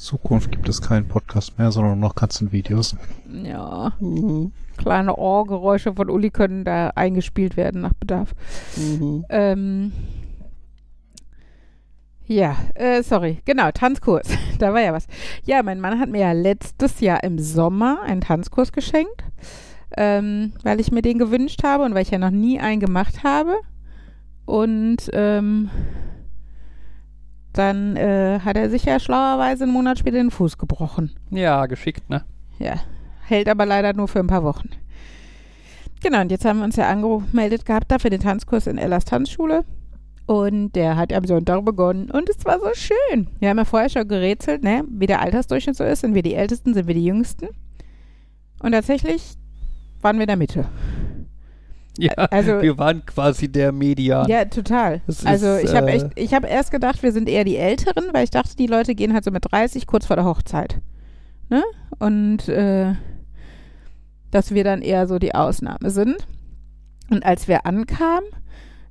Zukunft 0.00 0.50
gibt 0.50 0.68
es 0.68 0.80
keinen 0.80 1.06
Podcast 1.06 1.58
mehr, 1.58 1.70
sondern 1.70 1.98
nur 1.98 2.08
noch 2.08 2.14
Katzenvideos. 2.14 2.96
Ja, 3.44 3.92
Mhm. 4.00 4.52
kleine 4.76 5.14
Ohrgeräusche 5.16 5.92
von 5.94 6.08
Uli 6.08 6.30
können 6.30 6.64
da 6.64 6.88
eingespielt 6.94 7.56
werden 7.56 7.82
nach 7.82 7.92
Bedarf. 7.94 8.34
Mhm. 8.76 9.24
Ähm, 9.28 9.92
ja, 12.26 12.56
äh, 12.74 13.02
sorry, 13.02 13.38
genau, 13.44 13.70
Tanzkurs. 13.72 14.26
da 14.58 14.72
war 14.72 14.80
ja 14.80 14.92
was. 14.92 15.06
Ja, 15.44 15.62
mein 15.62 15.80
Mann 15.80 15.98
hat 16.00 16.08
mir 16.10 16.20
ja 16.20 16.32
letztes 16.32 17.00
Jahr 17.00 17.22
im 17.24 17.38
Sommer 17.38 18.00
einen 18.02 18.20
Tanzkurs 18.20 18.72
geschenkt, 18.72 19.24
ähm, 19.96 20.52
weil 20.62 20.80
ich 20.80 20.92
mir 20.92 21.02
den 21.02 21.18
gewünscht 21.18 21.62
habe 21.64 21.84
und 21.84 21.94
weil 21.94 22.02
ich 22.02 22.10
ja 22.10 22.18
noch 22.18 22.30
nie 22.30 22.58
einen 22.60 22.80
gemacht 22.80 23.24
habe. 23.24 23.56
Und 24.46 25.10
ähm, 25.12 25.70
dann 27.60 27.96
äh, 27.96 28.40
hat 28.40 28.56
er 28.56 28.70
sich 28.70 28.84
ja 28.84 28.98
schlauerweise 28.98 29.64
einen 29.64 29.72
Monat 29.72 29.98
später 29.98 30.16
den 30.16 30.30
Fuß 30.30 30.58
gebrochen. 30.58 31.12
Ja, 31.30 31.66
geschickt, 31.66 32.08
ne? 32.08 32.24
Ja, 32.58 32.80
hält 33.26 33.48
aber 33.48 33.66
leider 33.66 33.92
nur 33.92 34.08
für 34.08 34.18
ein 34.18 34.26
paar 34.26 34.42
Wochen. 34.42 34.70
Genau, 36.02 36.22
und 36.22 36.30
jetzt 36.30 36.46
haben 36.46 36.58
wir 36.58 36.64
uns 36.64 36.76
ja 36.76 36.88
angemeldet 36.88 37.66
gehabt 37.66 37.92
da 37.92 37.98
für 37.98 38.08
den 38.08 38.20
Tanzkurs 38.20 38.66
in 38.66 38.78
Ellas 38.78 39.04
Tanzschule. 39.04 39.64
Und 40.26 40.72
der 40.72 40.96
hat 40.96 41.12
am 41.12 41.26
Sonntag 41.26 41.64
begonnen 41.64 42.10
und 42.10 42.30
es 42.30 42.44
war 42.44 42.58
so 42.60 42.72
schön. 42.72 43.26
Wir 43.40 43.50
haben 43.50 43.58
ja 43.58 43.64
vorher 43.64 43.90
schon 43.90 44.08
gerätselt, 44.08 44.62
ne, 44.62 44.84
wie 44.88 45.06
der 45.06 45.20
Altersdurchschnitt 45.20 45.76
so 45.76 45.84
ist. 45.84 46.00
Sind 46.00 46.14
wir 46.14 46.22
die 46.22 46.34
Ältesten, 46.34 46.72
sind 46.72 46.86
wir 46.86 46.94
die 46.94 47.04
Jüngsten? 47.04 47.48
Und 48.62 48.72
tatsächlich 48.72 49.36
waren 50.00 50.16
wir 50.16 50.22
in 50.22 50.28
der 50.28 50.36
Mitte. 50.36 50.66
Ja, 51.98 52.12
Also- 52.14 52.62
wir 52.62 52.78
waren 52.78 53.04
quasi 53.04 53.50
der 53.50 53.72
Median. 53.72 54.28
Ja, 54.28 54.44
total. 54.44 55.00
Das 55.06 55.26
also 55.26 55.54
ist, 55.56 55.64
ich 55.70 55.74
habe 55.76 55.90
äh, 55.90 55.94
echt, 55.96 56.06
ich 56.16 56.32
habe 56.34 56.46
erst 56.46 56.70
gedacht, 56.70 57.02
wir 57.02 57.12
sind 57.12 57.28
eher 57.28 57.44
die 57.44 57.56
Älteren, 57.56 58.04
weil 58.12 58.24
ich 58.24 58.30
dachte, 58.30 58.56
die 58.56 58.66
Leute 58.68 58.94
gehen 58.94 59.12
halt 59.12 59.24
so 59.24 59.30
mit 59.30 59.44
30 59.50 59.86
kurz 59.86 60.06
vor 60.06 60.16
der 60.16 60.24
Hochzeit. 60.24 60.80
Ne? 61.48 61.62
Und 61.98 62.48
äh, 62.48 62.94
dass 64.30 64.54
wir 64.54 64.62
dann 64.64 64.82
eher 64.82 65.06
so 65.08 65.18
die 65.18 65.34
Ausnahme 65.34 65.90
sind. 65.90 66.16
Und 67.10 67.24
als 67.24 67.48
wir 67.48 67.66
ankamen, 67.66 68.28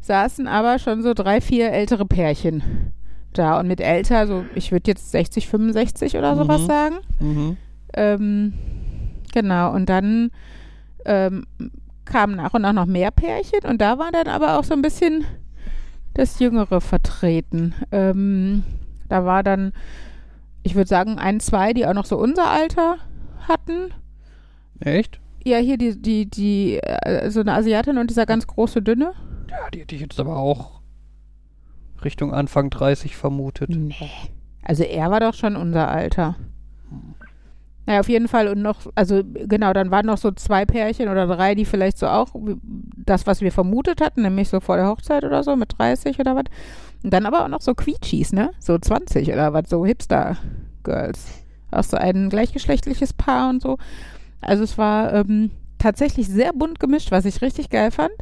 saßen 0.01 0.47
aber 0.47 0.77
schon 0.79 1.01
so 1.01 1.13
drei, 1.13 1.39
vier 1.39 1.71
ältere 1.71 2.05
Pärchen 2.05 2.91
da. 3.33 3.59
Und 3.59 3.67
mit 3.67 3.79
älter, 3.79 4.27
so 4.27 4.43
ich 4.55 4.71
würde 4.73 4.91
jetzt 4.91 5.11
60, 5.11 5.47
65 5.47 6.17
oder 6.17 6.35
sowas 6.35 6.61
Mhm. 6.63 6.65
sagen. 6.67 6.95
Mhm. 7.21 7.57
Ähm, 7.93 8.53
genau, 9.33 9.73
und 9.73 9.87
dann 9.87 10.31
ähm, 11.05 11.45
kamen 12.09 12.35
nach 12.35 12.53
und 12.53 12.63
nach 12.63 12.73
noch 12.73 12.85
mehr 12.85 13.11
Pärchen 13.11 13.61
und 13.65 13.79
da 13.79 13.97
war 13.97 14.11
dann 14.11 14.27
aber 14.27 14.59
auch 14.59 14.63
so 14.63 14.73
ein 14.73 14.81
bisschen 14.81 15.25
das 16.13 16.39
Jüngere 16.39 16.81
vertreten. 16.81 17.73
Ähm, 17.91 18.63
da 19.07 19.25
war 19.25 19.43
dann, 19.43 19.73
ich 20.63 20.75
würde 20.75 20.89
sagen, 20.89 21.17
ein, 21.17 21.39
zwei, 21.39 21.73
die 21.73 21.85
auch 21.85 21.93
noch 21.93 22.05
so 22.05 22.17
unser 22.17 22.49
Alter 22.49 22.97
hatten. 23.47 23.93
Echt? 24.79 25.19
Ja, 25.45 25.57
hier 25.57 25.77
die, 25.77 26.01
die, 26.01 26.29
die, 26.29 26.79
äh, 26.79 27.29
so 27.29 27.39
eine 27.39 27.53
Asiatin 27.53 27.97
und 27.97 28.09
dieser 28.09 28.25
ganz 28.25 28.45
große 28.47 28.81
Dünne. 28.81 29.13
Ja, 29.49 29.69
die 29.73 29.79
hätte 29.79 29.95
ich 29.95 30.01
jetzt 30.01 30.19
aber 30.19 30.37
auch 30.37 30.81
Richtung 32.03 32.33
Anfang 32.33 32.69
30 32.69 33.15
vermutet. 33.15 33.69
Nee. 33.69 33.95
Also 34.63 34.83
er 34.83 35.09
war 35.11 35.19
doch 35.19 35.33
schon 35.33 35.55
unser 35.55 35.87
Alter. 35.87 36.35
Naja, 37.89 38.01
auf 38.01 38.09
jeden 38.09 38.27
Fall 38.27 38.47
und 38.49 38.61
noch, 38.61 38.81
also 38.93 39.23
genau, 39.23 39.73
dann 39.73 39.89
waren 39.89 40.05
noch 40.05 40.19
so 40.19 40.29
zwei 40.29 40.63
Pärchen 40.63 41.09
oder 41.09 41.25
drei, 41.25 41.55
die 41.55 41.65
vielleicht 41.65 41.97
so 41.97 42.05
auch 42.05 42.27
das, 42.97 43.25
was 43.25 43.41
wir 43.41 43.51
vermutet 43.51 43.99
hatten, 43.99 44.21
nämlich 44.21 44.47
so 44.47 44.59
vor 44.59 44.77
der 44.77 44.85
Hochzeit 44.85 45.23
oder 45.23 45.41
so 45.41 45.55
mit 45.55 45.73
30 45.75 46.19
oder 46.19 46.35
was. 46.35 46.43
Und 47.03 47.11
dann 47.11 47.25
aber 47.25 47.43
auch 47.43 47.47
noch 47.47 47.61
so 47.61 47.73
Quietschis, 47.73 48.31
ne? 48.31 48.51
So 48.59 48.77
20 48.77 49.29
oder 49.29 49.53
was, 49.53 49.71
so 49.71 49.87
Hipster-Girls. 49.87 51.29
Auch 51.71 51.83
so 51.83 51.97
ein 51.97 52.29
gleichgeschlechtliches 52.29 53.13
Paar 53.13 53.49
und 53.49 53.63
so. 53.63 53.79
Also 54.39 54.65
es 54.65 54.77
war 54.77 55.11
ähm, 55.11 55.49
tatsächlich 55.79 56.27
sehr 56.27 56.53
bunt 56.53 56.79
gemischt, 56.79 57.09
was 57.09 57.25
ich 57.25 57.41
richtig 57.41 57.71
geil 57.71 57.89
fand. 57.89 58.13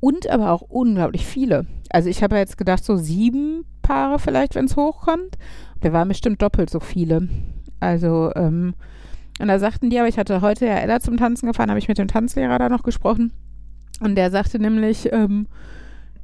Und 0.00 0.30
aber 0.30 0.50
auch 0.50 0.62
unglaublich 0.62 1.26
viele. 1.26 1.66
Also 1.90 2.08
ich 2.08 2.22
habe 2.22 2.36
ja 2.36 2.40
jetzt 2.40 2.56
gedacht, 2.56 2.82
so 2.82 2.96
sieben 2.96 3.66
Paare 3.82 4.18
vielleicht, 4.18 4.54
wenn 4.54 4.64
es 4.64 4.76
hochkommt. 4.76 5.36
Der 5.82 5.92
waren 5.92 6.08
bestimmt 6.08 6.40
doppelt 6.40 6.70
so 6.70 6.80
viele. 6.80 7.28
Also, 7.80 8.32
ähm, 8.34 8.74
und 9.40 9.48
da 9.48 9.58
sagten 9.58 9.90
die, 9.90 9.98
aber 9.98 10.08
ich 10.08 10.18
hatte 10.18 10.40
heute 10.40 10.66
ja 10.66 10.74
Ella 10.74 11.00
zum 11.00 11.16
Tanzen 11.16 11.46
gefahren, 11.46 11.70
habe 11.70 11.78
ich 11.78 11.88
mit 11.88 11.98
dem 11.98 12.08
Tanzlehrer 12.08 12.58
da 12.58 12.68
noch 12.68 12.82
gesprochen. 12.82 13.32
Und 14.00 14.16
der 14.16 14.30
sagte 14.30 14.58
nämlich, 14.58 15.12
ähm, 15.12 15.46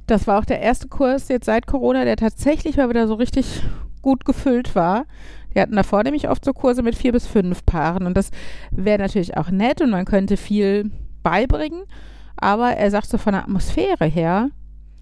das 0.07 0.27
war 0.27 0.39
auch 0.39 0.45
der 0.45 0.61
erste 0.61 0.87
Kurs 0.87 1.29
jetzt 1.29 1.45
seit 1.45 1.67
Corona, 1.67 2.05
der 2.05 2.17
tatsächlich 2.17 2.77
mal 2.77 2.89
wieder 2.89 3.07
so 3.07 3.15
richtig 3.15 3.63
gut 4.01 4.25
gefüllt 4.25 4.75
war. 4.75 5.05
Die 5.53 5.61
hatten 5.61 5.75
davor 5.75 6.03
nämlich 6.03 6.29
oft 6.29 6.43
so 6.43 6.53
Kurse 6.53 6.83
mit 6.83 6.95
vier 6.95 7.11
bis 7.11 7.25
fünf 7.25 7.65
Paaren. 7.65 8.05
Und 8.05 8.15
das 8.15 8.29
wäre 8.71 8.99
natürlich 8.99 9.37
auch 9.37 9.49
nett 9.49 9.81
und 9.81 9.89
man 9.89 10.05
könnte 10.05 10.37
viel 10.37 10.91
beibringen. 11.23 11.83
Aber 12.37 12.71
er 12.71 12.91
sagte, 12.91 13.17
von 13.17 13.33
der 13.33 13.43
Atmosphäre 13.43 14.05
her 14.05 14.49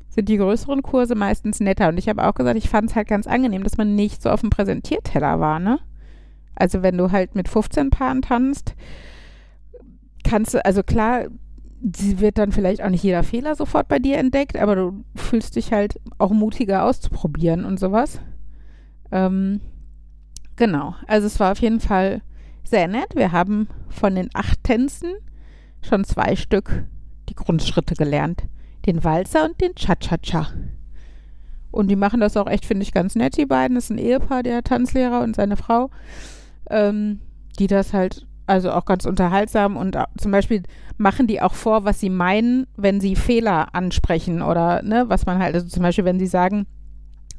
sind 0.10 0.30
die 0.30 0.38
größeren 0.38 0.84
Kurse 0.84 1.16
meistens 1.16 1.60
netter. 1.60 1.90
Und 1.90 1.98
ich 1.98 2.08
habe 2.08 2.26
auch 2.26 2.36
gesagt, 2.36 2.58
ich 2.58 2.70
fand 2.70 2.92
es 2.92 2.96
halt 2.96 3.08
ganz 3.08 3.26
angenehm, 3.26 3.64
dass 3.64 3.78
man 3.78 3.96
nicht 3.96 4.22
so 4.22 4.30
auf 4.30 4.42
dem 4.42 4.52
Präsentierteller 4.52 5.40
war, 5.40 5.60
ne? 5.60 5.80
Also 6.56 6.84
wenn 6.84 6.98
du 6.98 7.12
halt 7.12 7.36
mit 7.36 7.48
15 7.48 7.90
Paaren 7.90 8.22
tanzt, 8.22 8.76
kannst 10.24 10.54
du, 10.54 10.64
also 10.66 10.84
klar, 10.84 11.26
sie 11.96 12.20
wird 12.20 12.38
dann 12.38 12.52
vielleicht 12.52 12.82
auch 12.82 12.90
nicht 12.90 13.04
jeder 13.04 13.24
Fehler 13.24 13.56
sofort 13.56 13.88
bei 13.88 14.00
dir 14.00 14.18
entdeckt, 14.18 14.58
aber 14.58 14.76
du 14.76 15.04
fühlst 15.16 15.56
dich 15.56 15.74
halt 15.74 16.00
auch 16.18 16.32
mutiger 16.32 16.86
auszuprobieren 16.86 17.66
und 17.66 17.80
sowas. 17.80 18.20
Ähm, 19.12 19.60
genau, 20.56 20.96
also 21.08 21.28
es 21.28 21.40
war 21.40 21.52
auf 21.52 21.60
jeden 21.60 21.80
Fall 21.80 22.22
sehr 22.64 22.88
nett. 22.88 23.16
Wir 23.16 23.32
haben 23.32 23.68
von 23.90 24.16
den 24.16 24.30
acht 24.34 24.64
Tänzen 24.64 25.14
schon 25.82 26.04
zwei 26.06 26.36
Stück 26.36 26.86
die 27.30 27.36
Grundschritte 27.36 27.96
gelernt. 27.96 28.44
Den 28.86 29.04
Walzer 29.04 29.46
und 29.46 29.60
den 29.62 29.76
Cha-Cha-Cha. 29.76 30.48
Und 31.72 31.88
die 31.88 31.96
machen 31.96 32.20
das 32.20 32.38
auch 32.38 32.48
echt, 32.48 32.66
finde 32.66 32.84
ich, 32.84 32.94
ganz 32.94 33.16
nett, 33.16 33.38
die 33.38 33.46
beiden. 33.46 33.76
Das 33.76 33.86
ist 33.86 33.90
ein 33.90 33.98
Ehepaar, 33.98 34.44
der 34.44 34.64
Tanzlehrer 34.64 35.22
und 35.22 35.36
seine 35.36 35.58
Frau, 35.58 35.90
ähm, 36.70 37.22
die 37.60 37.68
das 37.68 37.94
halt, 37.94 38.26
also 38.46 38.72
auch 38.72 38.86
ganz 38.86 39.06
unterhaltsam 39.06 39.78
und 39.78 39.98
zum 40.18 40.32
Beispiel 40.32 40.64
machen 40.98 41.28
die 41.28 41.42
auch 41.42 41.54
vor, 41.54 41.86
was 41.86 42.00
sie 42.00 42.10
meinen, 42.10 42.68
wenn 42.76 43.00
sie 43.00 43.16
Fehler 43.16 43.74
ansprechen 43.74 44.42
oder, 44.42 44.82
ne, 44.84 45.06
was 45.08 45.26
man 45.26 45.40
halt, 45.40 45.56
also 45.56 45.68
zum 45.68 45.84
Beispiel, 45.84 46.06
wenn 46.06 46.20
sie 46.20 46.28
sagen, 46.28 46.66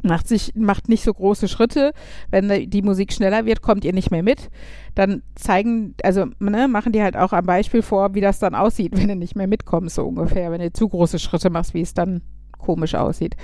macht 0.02 0.28
sich, 0.28 0.52
macht 0.54 0.88
nicht 0.88 1.02
so 1.02 1.12
große 1.14 1.48
Schritte, 1.48 1.92
wenn 2.30 2.48
die- 2.48 2.66
die 2.66 2.82
Musik 2.82 3.12
schneller 3.12 3.46
wird, 3.46 3.62
kommt 3.62 3.84
ihr 3.84 3.92
nicht 3.94 4.10
mehr 4.10 4.22
mit, 4.22 4.50
dann 4.94 5.22
zeigen, 5.34 5.94
also, 6.02 6.26
ne, 6.40 6.68
machen 6.68 6.92
die 6.92 7.02
halt 7.02 7.16
auch 7.16 7.32
am 7.32 7.46
Beispiel 7.46 7.80
vor, 7.82 8.14
wie 8.14 8.20
das 8.20 8.38
dann 8.38 8.54
aussieht, 8.54 8.92
wenn 8.96 9.08
du 9.08 9.16
nicht 9.16 9.34
mehr 9.36 9.46
mitkommst, 9.46 9.94
so 9.94 10.04
ungefähr, 10.06 10.50
wenn 10.52 10.60
du 10.60 10.72
zu 10.72 10.88
große 10.88 11.18
Schritte 11.18 11.48
machst, 11.50 11.72
wie 11.74 11.80
es 11.80 11.94
dann 11.94 12.20
komisch 12.58 12.94
aussieht. 12.94 13.34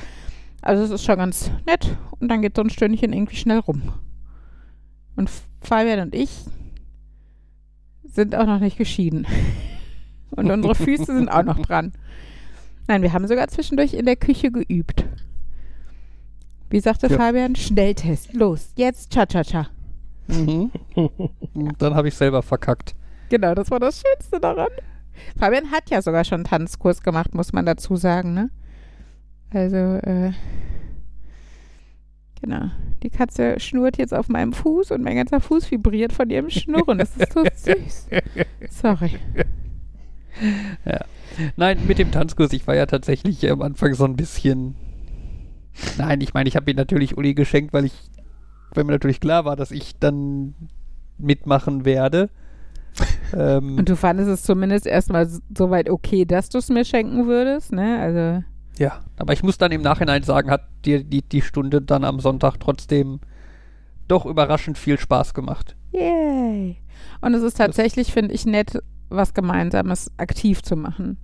Also 0.63 0.83
es 0.83 0.91
ist 0.91 1.05
schon 1.05 1.17
ganz 1.17 1.51
nett 1.67 1.97
und 2.19 2.29
dann 2.29 2.43
geht 2.43 2.57
so 2.57 2.63
ein 2.63 2.71
Stündchen 2.71 3.13
irgendwie 3.15 3.37
schnell 3.37 3.59
rum. 3.61 3.83
Und 5.17 5.31
Fabian 5.61 6.01
und 6.01 6.15
ich 6.15 6.31
sind 8.05 8.35
auch 8.35 8.47
noch 8.47 8.61
nicht 8.61 8.77
geschieden. 8.79 9.27
Und 10.33 10.49
unsere 10.49 10.77
Füße 10.77 11.07
sind 11.07 11.29
auch 11.29 11.43
noch 11.43 11.59
dran. 11.59 11.93
Nein, 12.87 13.03
wir 13.03 13.13
haben 13.13 13.27
sogar 13.27 13.49
zwischendurch 13.49 13.95
in 13.95 14.07
der 14.07 14.15
Küche 14.15 14.53
geübt. 14.53 15.05
Wie 16.71 16.79
sagte 16.79 17.09
Ja. 17.09 17.17
Fabian? 17.17 17.57
Schnelltest. 17.57 18.33
Los, 18.33 18.71
jetzt 18.77 19.13
Cha-Cha-Cha. 19.13 19.67
Mhm. 20.29 20.71
Dann 21.79 21.95
habe 21.97 22.07
ich 22.09 22.15
selber 22.15 22.43
verkackt. 22.43 22.95
Genau, 23.29 23.55
das 23.57 23.73
war 23.73 23.81
das 23.81 24.01
Schönste 24.01 24.39
daran. 24.39 24.69
Fabian 25.37 25.73
hat 25.73 25.91
ja 25.91 26.01
sogar 26.01 26.25
schon 26.25 26.37
einen 26.37 26.45
Tanzkurs 26.45 27.03
gemacht, 27.03 27.35
muss 27.35 27.53
man 27.53 27.67
dazu 27.67 27.97
sagen, 27.97 28.33
ne? 28.33 28.51
Also, 29.53 29.77
äh, 29.77 30.31
genau. 32.41 32.71
Die 33.03 33.11
Katze 33.11 33.59
schnurrt 33.59 33.97
jetzt 33.99 34.13
auf 34.13 34.29
meinem 34.29 34.53
Fuß 34.53 34.91
und 34.91 35.03
mein 35.03 35.17
ganzer 35.17 35.41
Fuß 35.41 35.71
vibriert 35.71 36.13
von 36.13 36.29
ihrem 36.31 36.51
Schnurren. 36.51 36.99
Das 36.99 37.17
ist 37.17 37.33
so 37.33 37.45
süß. 37.45 38.09
Sorry. 38.71 39.13
Ja. 40.85 41.01
Nein, 41.57 41.79
mit 41.87 41.99
dem 41.99 42.11
Tanzkurs, 42.11 42.53
ich 42.53 42.67
war 42.67 42.75
ja 42.75 42.87
tatsächlich 42.87 43.49
am 43.51 43.63
Anfang 43.63 43.95
so 43.95 44.05
ein 44.05 44.17
bisschen. 44.17 44.75
Nein, 45.99 46.21
ich 46.21 46.35
meine, 46.35 46.49
ich 46.49 46.57
habe 46.57 46.71
ihn 46.71 46.77
natürlich 46.77 47.17
Uli 47.17 47.35
geschenkt, 47.35 47.73
weil 47.73 47.85
ich, 47.85 47.95
weil 48.75 48.85
mir 48.85 48.93
natürlich 48.93 49.21
klar 49.21 49.45
war, 49.45 49.57
dass 49.57 49.71
ich 49.71 49.99
dann 49.99 50.55
mitmachen 51.19 51.85
werde. 51.85 52.29
ähm, 53.33 53.79
Und 53.79 53.89
du 53.89 53.97
fandest 53.97 54.29
es 54.29 54.43
zumindest 54.43 54.87
erstmal 54.87 55.29
soweit 55.57 55.89
okay, 55.89 56.25
dass 56.25 56.49
du 56.49 56.59
es 56.59 56.69
mir 56.69 56.85
schenken 56.85 57.27
würdest, 57.27 57.73
ne? 57.73 57.99
Also. 58.01 58.45
Ja, 58.81 59.01
aber 59.19 59.35
ich 59.35 59.43
muss 59.43 59.59
dann 59.59 59.73
im 59.73 59.83
Nachhinein 59.83 60.23
sagen, 60.23 60.51
hat 60.51 60.63
dir 60.87 61.05
die, 61.05 61.21
die 61.21 61.43
Stunde 61.43 61.83
dann 61.83 62.03
am 62.03 62.19
Sonntag 62.19 62.57
trotzdem 62.59 63.21
doch 64.09 64.25
überraschend 64.25 64.79
viel 64.79 64.99
Spaß 64.99 65.35
gemacht. 65.35 65.77
Yay! 65.93 66.79
Und 67.21 67.35
es 67.35 67.43
ist 67.43 67.59
tatsächlich, 67.59 68.11
finde 68.11 68.33
ich, 68.33 68.47
nett, 68.47 68.83
was 69.11 69.35
Gemeinsames 69.35 70.11
aktiv 70.17 70.63
zu 70.63 70.77
machen. 70.77 71.19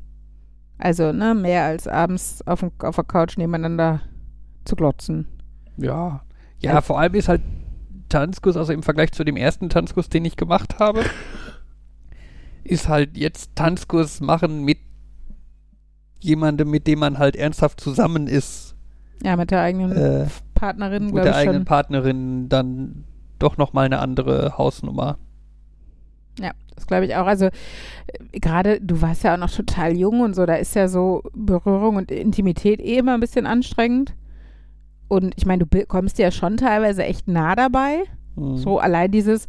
Also, 0.77 1.13
ne, 1.13 1.35
mehr 1.35 1.65
als 1.65 1.89
abends 1.89 2.47
auf, 2.47 2.63
auf 2.81 2.97
der 2.97 3.05
Couch 3.05 3.39
nebeneinander 3.39 4.03
zu 4.67 4.77
glotzen. 4.77 5.27
Ja. 5.79 6.27
Ja, 6.59 6.75
also, 6.75 6.89
vor 6.89 7.01
allem 7.01 7.15
ist 7.15 7.31
halt 7.31 7.41
Tanzkurs, 8.11 8.59
also 8.59 8.75
im 8.75 8.83
Vergleich 8.83 9.13
zu 9.13 9.25
dem 9.25 9.39
ersten 9.39 9.71
Tanzkurs, 9.71 10.11
den 10.11 10.27
ich 10.27 10.37
gemacht 10.37 10.79
habe, 10.79 11.07
ist 12.65 12.91
halt 12.91 13.17
jetzt 13.17 13.57
Tanzkurs 13.57 14.21
machen 14.21 14.63
mit 14.63 14.86
jemandem, 16.21 16.71
mit 16.71 16.87
dem 16.87 16.99
man 17.01 17.19
halt 17.19 17.37
ernsthaft 17.37 17.81
zusammen 17.81 18.27
ist. 18.27 18.75
Ja, 19.23 19.37
mit 19.37 19.51
der 19.51 19.63
eigenen 19.63 19.93
äh, 19.93 20.27
Partnerin, 20.55 21.09
glaube 21.09 21.09
ich. 21.09 21.15
Mit 21.15 21.25
der 21.25 21.37
eigenen 21.37 21.57
schon. 21.59 21.65
Partnerin 21.65 22.49
dann 22.49 23.05
doch 23.39 23.57
nochmal 23.57 23.87
eine 23.87 23.99
andere 24.01 24.59
Hausnummer. 24.59 25.19
Ja, 26.39 26.53
das 26.75 26.87
glaube 26.87 27.07
ich 27.07 27.17
auch. 27.17 27.27
Also 27.27 27.47
äh, 27.47 27.51
gerade, 28.33 28.81
du 28.81 29.01
warst 29.01 29.25
ja 29.25 29.35
auch 29.35 29.39
noch 29.39 29.51
total 29.51 29.97
jung 29.97 30.21
und 30.21 30.35
so, 30.35 30.47
da 30.47 30.55
ist 30.55 30.75
ja 30.75 30.89
so 30.89 31.23
Berührung 31.35 31.97
und 31.97 32.11
Intimität 32.11 32.81
eh 32.81 32.99
immer 32.99 33.15
ein 33.15 33.21
bisschen 33.21 33.47
anstrengend. 33.47 34.15
Und 35.09 35.35
ich 35.37 35.47
meine, 35.47 35.65
du 35.65 35.87
kommst 35.87 36.19
ja 36.19 36.31
schon 36.31 36.57
teilweise 36.57 37.05
echt 37.05 37.29
nah 37.29 37.55
dabei. 37.55 38.03
Mhm. 38.35 38.57
So 38.57 38.79
allein 38.79 39.11
dieses, 39.11 39.47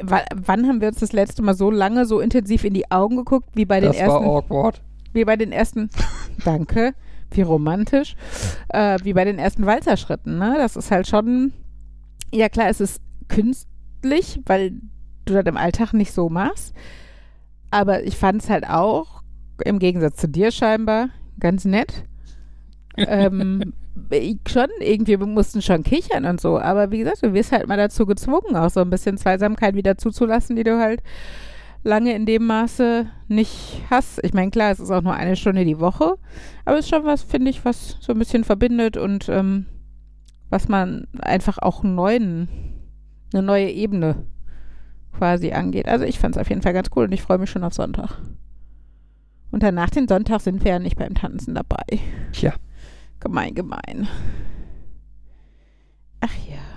wann 0.00 0.66
haben 0.66 0.80
wir 0.80 0.88
uns 0.88 1.00
das 1.00 1.12
letzte 1.12 1.42
Mal 1.42 1.54
so 1.54 1.70
lange, 1.70 2.06
so 2.06 2.20
intensiv 2.20 2.64
in 2.64 2.74
die 2.74 2.90
Augen 2.90 3.16
geguckt, 3.16 3.50
wie 3.54 3.66
bei 3.66 3.80
das 3.80 3.92
den 3.92 4.00
ersten. 4.00 4.24
Das 4.24 4.28
war 4.28 4.36
awkward. 4.36 4.82
Wie 5.12 5.24
bei 5.24 5.36
den 5.36 5.52
ersten. 5.52 5.90
danke. 6.44 6.94
Wie 7.30 7.42
romantisch. 7.42 8.14
Äh, 8.68 8.98
wie 9.02 9.14
bei 9.14 9.24
den 9.24 9.38
ersten 9.38 9.66
Walzerschritten, 9.66 10.38
ne? 10.38 10.54
Das 10.58 10.76
ist 10.76 10.90
halt 10.90 11.06
schon. 11.06 11.52
Ja, 12.32 12.48
klar, 12.48 12.68
es 12.68 12.80
ist 12.80 13.00
künstlich, 13.28 14.40
weil 14.46 14.72
du 15.24 15.34
das 15.34 15.44
im 15.46 15.56
Alltag 15.56 15.92
nicht 15.92 16.12
so 16.12 16.28
machst. 16.28 16.74
Aber 17.70 18.04
ich 18.04 18.16
fand 18.16 18.42
es 18.42 18.50
halt 18.50 18.68
auch, 18.68 19.22
im 19.64 19.78
Gegensatz 19.78 20.16
zu 20.16 20.28
dir 20.28 20.50
scheinbar, 20.50 21.08
ganz 21.40 21.64
nett. 21.64 22.04
ähm, 22.96 23.72
schon 24.48 24.68
irgendwie, 24.80 25.18
wir 25.18 25.26
mussten 25.26 25.62
schon 25.62 25.82
kichern 25.82 26.24
und 26.24 26.40
so. 26.40 26.58
Aber 26.58 26.90
wie 26.90 26.98
gesagt, 26.98 27.22
du 27.22 27.32
wirst 27.32 27.52
halt 27.52 27.68
mal 27.68 27.76
dazu 27.76 28.06
gezwungen, 28.06 28.56
auch 28.56 28.70
so 28.70 28.80
ein 28.80 28.90
bisschen 28.90 29.16
Zweisamkeit 29.16 29.74
wieder 29.74 29.96
zuzulassen, 29.96 30.56
die 30.56 30.64
du 30.64 30.78
halt 30.78 31.02
lange 31.82 32.14
in 32.14 32.26
dem 32.26 32.46
Maße 32.46 33.06
nicht 33.28 33.82
hast. 33.90 34.20
Ich 34.22 34.34
meine, 34.34 34.50
klar, 34.50 34.70
es 34.70 34.80
ist 34.80 34.90
auch 34.90 35.02
nur 35.02 35.14
eine 35.14 35.36
Stunde 35.36 35.64
die 35.64 35.80
Woche, 35.80 36.16
aber 36.64 36.78
es 36.78 36.86
ist 36.86 36.90
schon 36.90 37.04
was, 37.04 37.22
finde 37.22 37.50
ich, 37.50 37.64
was 37.64 37.96
so 38.00 38.12
ein 38.12 38.18
bisschen 38.18 38.44
verbindet 38.44 38.96
und 38.96 39.28
ähm, 39.28 39.66
was 40.50 40.68
man 40.68 41.06
einfach 41.18 41.58
auch 41.58 41.82
neuen, 41.82 42.48
eine 43.32 43.42
neue 43.42 43.70
Ebene 43.70 44.26
quasi 45.12 45.52
angeht. 45.52 45.88
Also 45.88 46.04
ich 46.04 46.18
fand 46.18 46.36
es 46.36 46.40
auf 46.40 46.48
jeden 46.48 46.62
Fall 46.62 46.72
ganz 46.72 46.88
cool 46.94 47.04
und 47.04 47.12
ich 47.12 47.22
freue 47.22 47.38
mich 47.38 47.50
schon 47.50 47.64
auf 47.64 47.74
Sonntag. 47.74 48.18
Und 49.50 49.62
danach 49.62 49.90
den 49.90 50.08
Sonntag 50.08 50.40
sind 50.40 50.64
wir 50.64 50.72
ja 50.72 50.78
nicht 50.78 50.96
beim 50.96 51.14
Tanzen 51.14 51.54
dabei. 51.54 51.84
Tja. 52.32 52.54
Gemein, 53.20 53.54
gemein. 53.54 54.08
Ach 56.20 56.34
ja. 56.48 56.71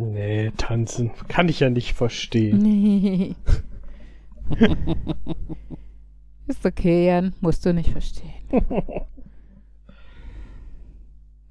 Nee, 0.00 0.50
tanzen 0.56 1.10
kann 1.28 1.48
ich 1.50 1.60
ja 1.60 1.68
nicht 1.68 1.92
verstehen. 1.92 2.58
Nee. 2.58 3.34
Ist 6.46 6.64
okay, 6.64 7.06
Jan. 7.06 7.34
Musst 7.40 7.66
du 7.66 7.74
nicht 7.74 7.90
verstehen. 7.90 8.32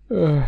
äh. 0.09 0.41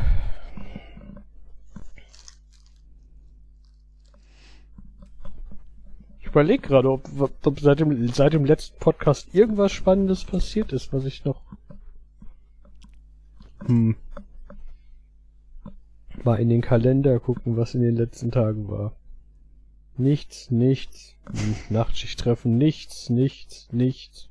überlege 6.32 6.62
gerade, 6.62 6.90
ob, 6.90 7.04
ob 7.44 7.60
seit, 7.60 7.82
dem, 7.82 8.08
seit 8.08 8.34
dem 8.34 8.46
letzten 8.46 8.80
Podcast 8.80 9.36
irgendwas 9.36 9.72
Spannendes 9.72 10.24
passiert 10.24 10.72
ist, 10.72 10.92
was 10.94 11.06
ich 11.06 11.26
noch. 11.26 11.42
Hm. 13.66 13.96
Mal 16.24 16.36
in 16.36 16.50
den 16.50 16.62
Kalender 16.62 17.20
gucken, 17.20 17.58
was 17.58 17.76
in 17.76 17.82
den 17.82 17.96
letzten 17.96 18.32
Tagen 18.32 18.70
war. 18.70 18.96
Nichts, 19.98 20.52
nichts. 20.52 21.16
Hm. 21.26 21.56
Nachtschicht 21.70 22.20
treffen, 22.20 22.58
nichts, 22.58 23.10
nichts, 23.10 23.68
nichts. 23.72 24.30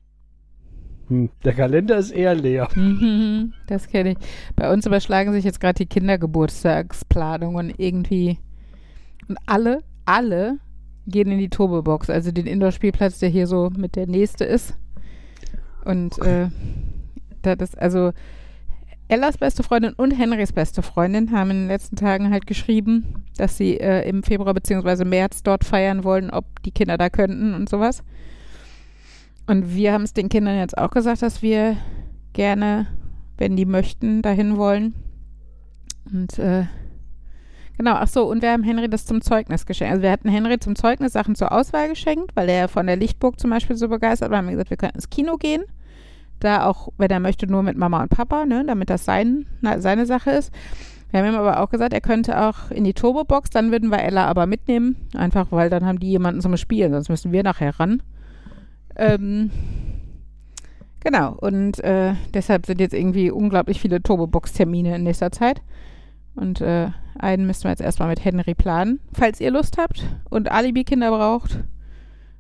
Hm. 1.09 1.30
Der 1.45 1.55
Kalender 1.55 1.99
ist 1.99 2.11
eher 2.11 2.34
leer. 2.34 2.68
Das 3.66 3.88
kenne 3.88 4.12
ich. 4.12 4.18
Bei 4.57 4.72
uns 4.72 4.84
überschlagen 4.86 5.32
sich 5.32 5.45
jetzt 5.45 5.61
gerade 5.61 5.74
die 5.74 5.86
Kindergeburtstagsplanungen 5.86 7.72
irgendwie. 7.76 8.38
Und 9.28 9.38
alle, 9.47 9.84
alle 10.05 10.59
gehen 11.07 11.30
in 11.30 11.38
die 11.38 11.51
Turbo-Box, 11.51 12.11
also 12.11 12.32
den 12.32 12.47
Indoor-Spielplatz, 12.47 13.20
der 13.20 13.28
hier 13.28 13.47
so 13.47 13.70
mit 13.70 13.95
der 13.95 14.07
nächste 14.07 14.45
ist. 14.45 14.76
Und 15.84 16.18
äh, 16.18 16.49
das 17.43 17.61
ist 17.61 17.78
also 17.78 18.12
Ellas 19.11 19.38
beste 19.38 19.64
Freundin 19.64 19.92
und 19.94 20.12
Henrys 20.12 20.52
beste 20.52 20.82
Freundin 20.82 21.32
haben 21.32 21.50
in 21.50 21.56
den 21.62 21.66
letzten 21.66 21.96
Tagen 21.96 22.30
halt 22.30 22.46
geschrieben, 22.46 23.24
dass 23.36 23.56
sie 23.56 23.76
äh, 23.76 24.08
im 24.08 24.22
Februar 24.22 24.54
bzw. 24.54 25.04
März 25.04 25.42
dort 25.42 25.64
feiern 25.64 26.04
wollen, 26.04 26.30
ob 26.30 26.62
die 26.62 26.70
Kinder 26.70 26.96
da 26.96 27.11
könnten 27.11 27.54
und 27.54 27.68
sowas. 27.68 28.04
Und 29.48 29.74
wir 29.74 29.92
haben 29.92 30.04
es 30.04 30.12
den 30.12 30.28
Kindern 30.28 30.56
jetzt 30.56 30.78
auch 30.78 30.90
gesagt, 30.90 31.22
dass 31.22 31.42
wir 31.42 31.76
gerne, 32.34 32.86
wenn 33.36 33.56
die 33.56 33.64
möchten, 33.64 34.22
dahin 34.22 34.56
wollen. 34.56 34.94
Und 36.12 36.38
äh, 36.38 36.66
Genau, 37.76 37.94
ach 37.94 38.08
so, 38.08 38.30
und 38.30 38.42
wir 38.42 38.52
haben 38.52 38.62
Henry 38.62 38.90
das 38.90 39.06
zum 39.06 39.22
Zeugnis 39.22 39.64
geschenkt. 39.64 39.90
Also 39.90 40.02
wir 40.02 40.11
hatten 40.12 40.28
Henry 40.28 40.58
zum 40.61 40.76
Zeugnis 40.76 41.14
Sachen 41.14 41.34
zur 41.34 41.50
Auswahl 41.50 41.88
geschenkt, 41.88 42.36
weil 42.36 42.48
er 42.50 42.68
von 42.68 42.86
der 42.86 42.96
Lichtburg 42.96 43.40
zum 43.40 43.48
Beispiel 43.48 43.74
so 43.74 43.88
begeistert 43.88 44.30
war. 44.30 44.42
Wir 44.42 44.46
haben 44.46 44.52
gesagt, 44.52 44.68
wir 44.68 44.76
könnten 44.76 44.98
ins 44.98 45.08
Kino 45.08 45.36
gehen. 45.38 45.64
Da 46.41 46.66
auch, 46.66 46.88
wenn 46.97 47.11
er 47.11 47.20
möchte, 47.20 47.47
nur 47.47 47.62
mit 47.62 47.76
Mama 47.76 48.03
und 48.03 48.11
Papa, 48.11 48.47
ne, 48.47 48.64
damit 48.66 48.91
das 48.91 49.05
sein, 49.05 49.47
na, 49.61 49.80
seine 49.80 50.07
Sache 50.07 50.30
ist. 50.30 50.53
Wir 51.11 51.20
haben 51.20 51.28
ihm 51.28 51.34
aber 51.38 51.61
auch 51.61 51.70
gesagt, 51.70 51.93
er 51.93 52.01
könnte 52.01 52.41
auch 52.41 52.70
in 52.70 52.84
die 52.84 52.95
Turbo-Box, 52.95 53.51
dann 53.51 53.72
würden 53.72 53.91
wir 53.91 54.01
Ella 54.01 54.26
aber 54.26 54.47
mitnehmen. 54.47 54.97
Einfach, 55.14 55.49
weil 55.51 55.68
dann 55.68 55.84
haben 55.84 55.99
die 55.99 56.11
jemanden 56.11 56.41
zum 56.41 56.57
Spielen, 56.57 56.93
sonst 56.93 57.09
müssen 57.09 57.32
wir 57.32 57.43
nachher 57.43 57.78
ran. 57.80 58.03
Ähm, 58.97 59.51
genau, 61.01 61.32
und 61.32 61.82
äh, 61.82 62.14
deshalb 62.32 62.66
sind 62.66 62.80
jetzt 62.80 62.95
irgendwie 62.95 63.30
unglaublich 63.30 63.80
viele 63.80 64.03
Turbo-Box-Termine 64.03 64.95
in 64.97 65.03
nächster 65.03 65.32
Zeit. 65.32 65.62
Und 66.36 66.61
äh, 66.61 66.91
einen 67.18 67.47
müssen 67.47 67.64
wir 67.64 67.70
jetzt 67.70 67.82
erstmal 67.82 68.09
mit 68.09 68.24
Henry 68.24 68.55
planen. 68.55 69.01
Falls 69.12 69.41
ihr 69.41 69.51
Lust 69.51 69.78
habt 69.78 70.05
und 70.30 70.51
Alibi-Kinder 70.51 71.11
braucht 71.11 71.64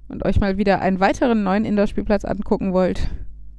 und 0.08 0.24
euch 0.24 0.38
mal 0.38 0.58
wieder 0.58 0.80
einen 0.80 1.00
weiteren 1.00 1.42
neuen 1.42 1.64
Indoor-Spielplatz 1.64 2.24
angucken 2.24 2.72
wollt, 2.72 3.10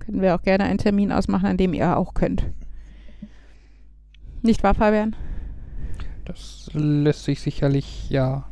können 0.01 0.21
wir 0.21 0.35
auch 0.35 0.41
gerne 0.41 0.65
einen 0.65 0.77
Termin 0.77 1.11
ausmachen, 1.11 1.45
an 1.45 1.57
dem 1.57 1.73
ihr 1.73 1.97
auch 1.97 2.13
könnt. 2.13 2.43
Nicht 4.41 4.63
wahr, 4.63 4.73
Fabian? 4.73 5.15
Das 6.25 6.69
lässt 6.73 7.23
sich 7.23 7.39
sicherlich, 7.41 8.09
ja. 8.09 8.45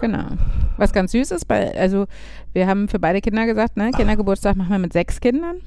Genau. 0.00 0.28
Was 0.76 0.92
ganz 0.92 1.12
süß 1.12 1.30
ist, 1.32 1.48
weil, 1.48 1.72
also 1.76 2.06
wir 2.52 2.66
haben 2.66 2.88
für 2.88 2.98
beide 2.98 3.20
Kinder 3.20 3.44
gesagt, 3.46 3.76
ne, 3.76 3.90
Kindergeburtstag 3.90 4.56
machen 4.56 4.70
wir 4.70 4.78
mit 4.78 4.92
sechs 4.92 5.20
Kindern. 5.20 5.60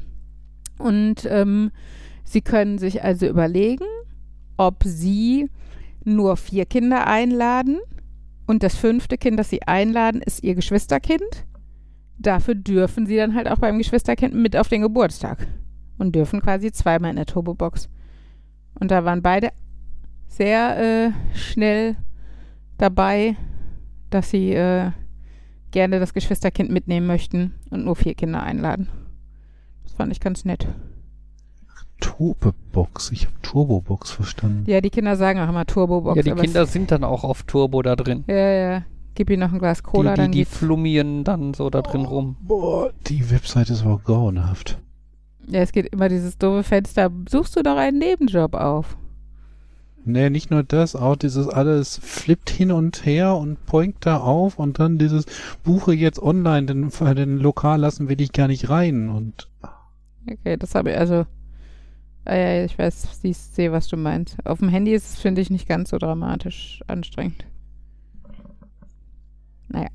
Und 0.79 1.27
ähm, 1.29 1.71
sie 2.23 2.41
können 2.41 2.77
sich 2.77 3.03
also 3.03 3.27
überlegen, 3.27 3.85
ob 4.57 4.83
sie 4.83 5.49
nur 6.03 6.37
vier 6.37 6.65
Kinder 6.65 7.07
einladen 7.07 7.79
und 8.45 8.63
das 8.63 8.75
fünfte 8.75 9.17
Kind, 9.17 9.39
das 9.39 9.49
sie 9.49 9.63
einladen, 9.63 10.21
ist 10.21 10.43
ihr 10.43 10.55
Geschwisterkind. 10.55 11.45
Dafür 12.23 12.55
dürfen 12.55 13.05
sie 13.05 13.17
dann 13.17 13.35
halt 13.35 13.47
auch 13.49 13.59
beim 13.59 13.77
Geschwisterkind 13.77 14.33
mit 14.33 14.55
auf 14.55 14.69
den 14.69 14.81
Geburtstag 14.81 15.45
und 15.97 16.15
dürfen 16.15 16.41
quasi 16.41 16.71
zweimal 16.71 17.11
in 17.11 17.17
der 17.17 17.25
Turbobox. 17.25 17.89
Und 18.79 18.91
da 18.91 19.05
waren 19.05 19.21
beide 19.21 19.51
sehr 20.27 20.79
äh, 20.79 21.11
schnell 21.37 21.95
dabei, 22.77 23.35
dass 24.09 24.31
sie 24.31 24.53
äh, 24.53 24.91
gerne 25.71 25.99
das 25.99 26.13
Geschwisterkind 26.13 26.71
mitnehmen 26.71 27.07
möchten 27.07 27.55
und 27.69 27.83
nur 27.83 27.95
vier 27.95 28.15
Kinder 28.15 28.41
einladen. 28.41 28.87
Das 29.83 29.93
fand 29.93 30.11
ich 30.11 30.19
ganz 30.19 30.45
nett. 30.45 30.67
Turbobox. 31.99 33.11
Ich 33.11 33.25
habe 33.25 33.35
Turbobox 33.41 34.11
verstanden. 34.11 34.63
Ja, 34.65 34.81
die 34.81 34.89
Kinder 34.89 35.15
sagen 35.15 35.39
auch 35.39 35.49
immer 35.49 35.65
Turbobox. 35.65 36.17
Ja, 36.17 36.23
die 36.23 36.41
Kinder 36.41 36.65
sind 36.65 36.91
dann 36.91 37.03
auch 37.03 37.23
auf 37.23 37.43
Turbo 37.43 37.81
da 37.81 37.95
drin. 37.95 38.23
Ja, 38.27 38.35
ja, 38.35 38.83
Gib 39.15 39.29
ihm 39.29 39.39
noch 39.39 39.53
ein 39.53 39.59
Glas 39.59 39.83
Cola, 39.83 40.15
die, 40.15 40.17
dann 40.17 40.31
die, 40.31 40.39
die 40.39 40.43
geht's. 40.45 40.57
flummieren 40.57 41.23
dann 41.23 41.53
so 41.53 41.69
da 41.69 41.81
drin 41.81 42.05
rum. 42.05 42.37
Boah, 42.41 42.91
die 43.07 43.29
Webseite 43.29 43.73
ist 43.73 43.83
aber 43.83 43.99
grauenhaft. 43.99 44.79
Ja, 45.47 45.59
es 45.59 45.71
geht 45.71 45.87
immer 45.87 46.09
dieses 46.09 46.37
doofe 46.37 46.63
Fenster. 46.63 47.11
Suchst 47.29 47.55
du 47.55 47.63
doch 47.63 47.77
einen 47.77 47.99
Nebenjob 47.99 48.55
auf? 48.55 48.97
Nee, 50.05 50.29
nicht 50.29 50.51
nur 50.51 50.63
das, 50.63 50.95
auch 50.95 51.15
dieses 51.15 51.47
alles 51.47 51.97
flippt 52.03 52.49
hin 52.49 52.71
und 52.71 53.05
her 53.05 53.35
und 53.35 53.65
poinkt 53.65 54.05
da 54.05 54.17
auf 54.17 54.59
und 54.59 54.79
dann 54.79 54.97
dieses 54.97 55.25
Buche 55.63 55.93
jetzt 55.93 56.21
online, 56.21 56.65
denn 56.65 56.91
für 56.91 57.15
den 57.15 57.37
Lokal 57.37 57.79
lassen 57.79 58.09
wir 58.09 58.17
dich 58.17 58.33
gar 58.33 58.47
nicht 58.47 58.69
rein 58.69 59.09
und 59.09 59.47
Okay, 60.29 60.57
das 60.57 60.75
habe 60.75 60.91
ich, 60.91 60.97
also. 60.97 61.25
Ah, 62.25 62.35
ja, 62.35 62.53
ja, 62.53 62.65
ich 62.65 62.77
weiß, 62.79 63.19
ich 63.23 63.37
sehe, 63.37 63.73
was 63.73 63.87
du 63.89 63.97
meinst. 63.97 64.37
Auf 64.45 64.59
dem 64.59 64.69
Handy 64.69 64.93
ist 64.93 65.09
es, 65.13 65.19
finde 65.19 65.41
ich, 65.41 65.49
nicht 65.49 65.67
ganz 65.67 65.89
so 65.89 65.97
dramatisch 65.97 66.81
anstrengend. 66.87 67.45
Naja. 69.67 69.89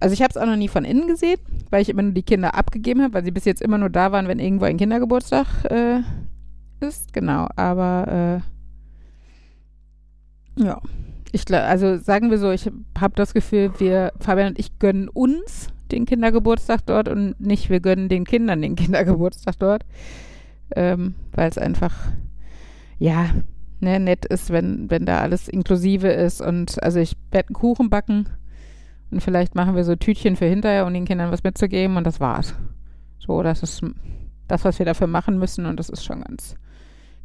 Also 0.00 0.12
ich 0.12 0.22
habe 0.22 0.30
es 0.30 0.36
auch 0.36 0.46
noch 0.46 0.56
nie 0.56 0.68
von 0.68 0.84
innen 0.84 1.08
gesehen, 1.08 1.38
weil 1.70 1.82
ich 1.82 1.88
immer 1.88 2.02
nur 2.02 2.12
die 2.12 2.22
Kinder 2.22 2.54
abgegeben 2.54 3.02
habe, 3.02 3.14
weil 3.14 3.24
sie 3.24 3.30
bis 3.32 3.44
jetzt 3.44 3.62
immer 3.62 3.78
nur 3.78 3.90
da 3.90 4.12
waren, 4.12 4.28
wenn 4.28 4.38
irgendwo 4.38 4.64
ein 4.66 4.76
Kindergeburtstag 4.76 5.46
äh, 5.70 6.00
ist. 6.80 7.12
Genau, 7.12 7.48
aber 7.56 8.42
äh, 10.56 10.62
ja. 10.62 10.80
Ich, 11.32 11.42
gla- 11.42 11.66
also 11.66 11.98
sagen 11.98 12.30
wir 12.30 12.38
so, 12.38 12.50
ich 12.50 12.70
habe 12.98 13.14
das 13.16 13.34
Gefühl, 13.34 13.72
wir, 13.78 14.12
Fabian 14.18 14.48
und 14.48 14.58
ich 14.58 14.78
gönnen 14.78 15.08
uns 15.08 15.68
den 15.92 16.06
Kindergeburtstag 16.06 16.86
dort 16.86 17.08
und 17.08 17.38
nicht 17.40 17.68
wir 17.70 17.80
gönnen 17.80 18.08
den 18.08 18.24
Kindern 18.24 18.62
den 18.62 18.76
Kindergeburtstag 18.76 19.58
dort. 19.58 19.84
Ähm, 20.76 21.14
weil 21.32 21.48
es 21.48 21.58
einfach, 21.58 21.94
ja, 22.98 23.30
ne, 23.80 24.00
nett 24.00 24.24
ist, 24.26 24.50
wenn, 24.50 24.90
wenn 24.90 25.06
da 25.06 25.20
alles 25.20 25.48
inklusive 25.48 26.08
ist. 26.08 26.40
Und 26.40 26.82
also 26.82 26.98
ich 26.98 27.16
werde 27.30 27.48
einen 27.48 27.54
Kuchen 27.56 27.90
backen 27.90 28.26
und 29.10 29.22
vielleicht 29.22 29.54
machen 29.54 29.74
wir 29.74 29.84
so 29.84 29.96
Tütchen 29.96 30.36
für 30.36 30.46
hinterher, 30.46 30.86
um 30.86 30.92
den 30.92 31.04
Kindern 31.04 31.30
was 31.30 31.42
mitzugeben 31.42 31.96
und 31.96 32.04
das 32.04 32.20
war's. 32.20 32.54
So, 33.18 33.42
das 33.42 33.62
ist 33.62 33.82
das, 34.46 34.64
was 34.64 34.78
wir 34.78 34.86
dafür 34.86 35.06
machen 35.06 35.38
müssen 35.38 35.66
und 35.66 35.78
das 35.78 35.88
ist 35.88 36.04
schon 36.04 36.22
ganz, 36.22 36.56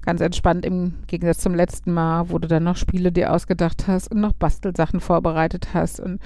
ganz 0.01 0.21
entspannt 0.21 0.65
im 0.65 0.95
Gegensatz 1.07 1.39
zum 1.39 1.55
letzten 1.55 1.93
Mal, 1.93 2.29
wo 2.29 2.39
du 2.39 2.47
dann 2.47 2.63
noch 2.63 2.77
Spiele 2.77 3.11
dir 3.11 3.33
ausgedacht 3.33 3.87
hast 3.87 4.09
und 4.11 4.19
noch 4.19 4.33
Bastelsachen 4.33 4.99
vorbereitet 4.99 5.69
hast 5.73 5.99
und 5.99 6.21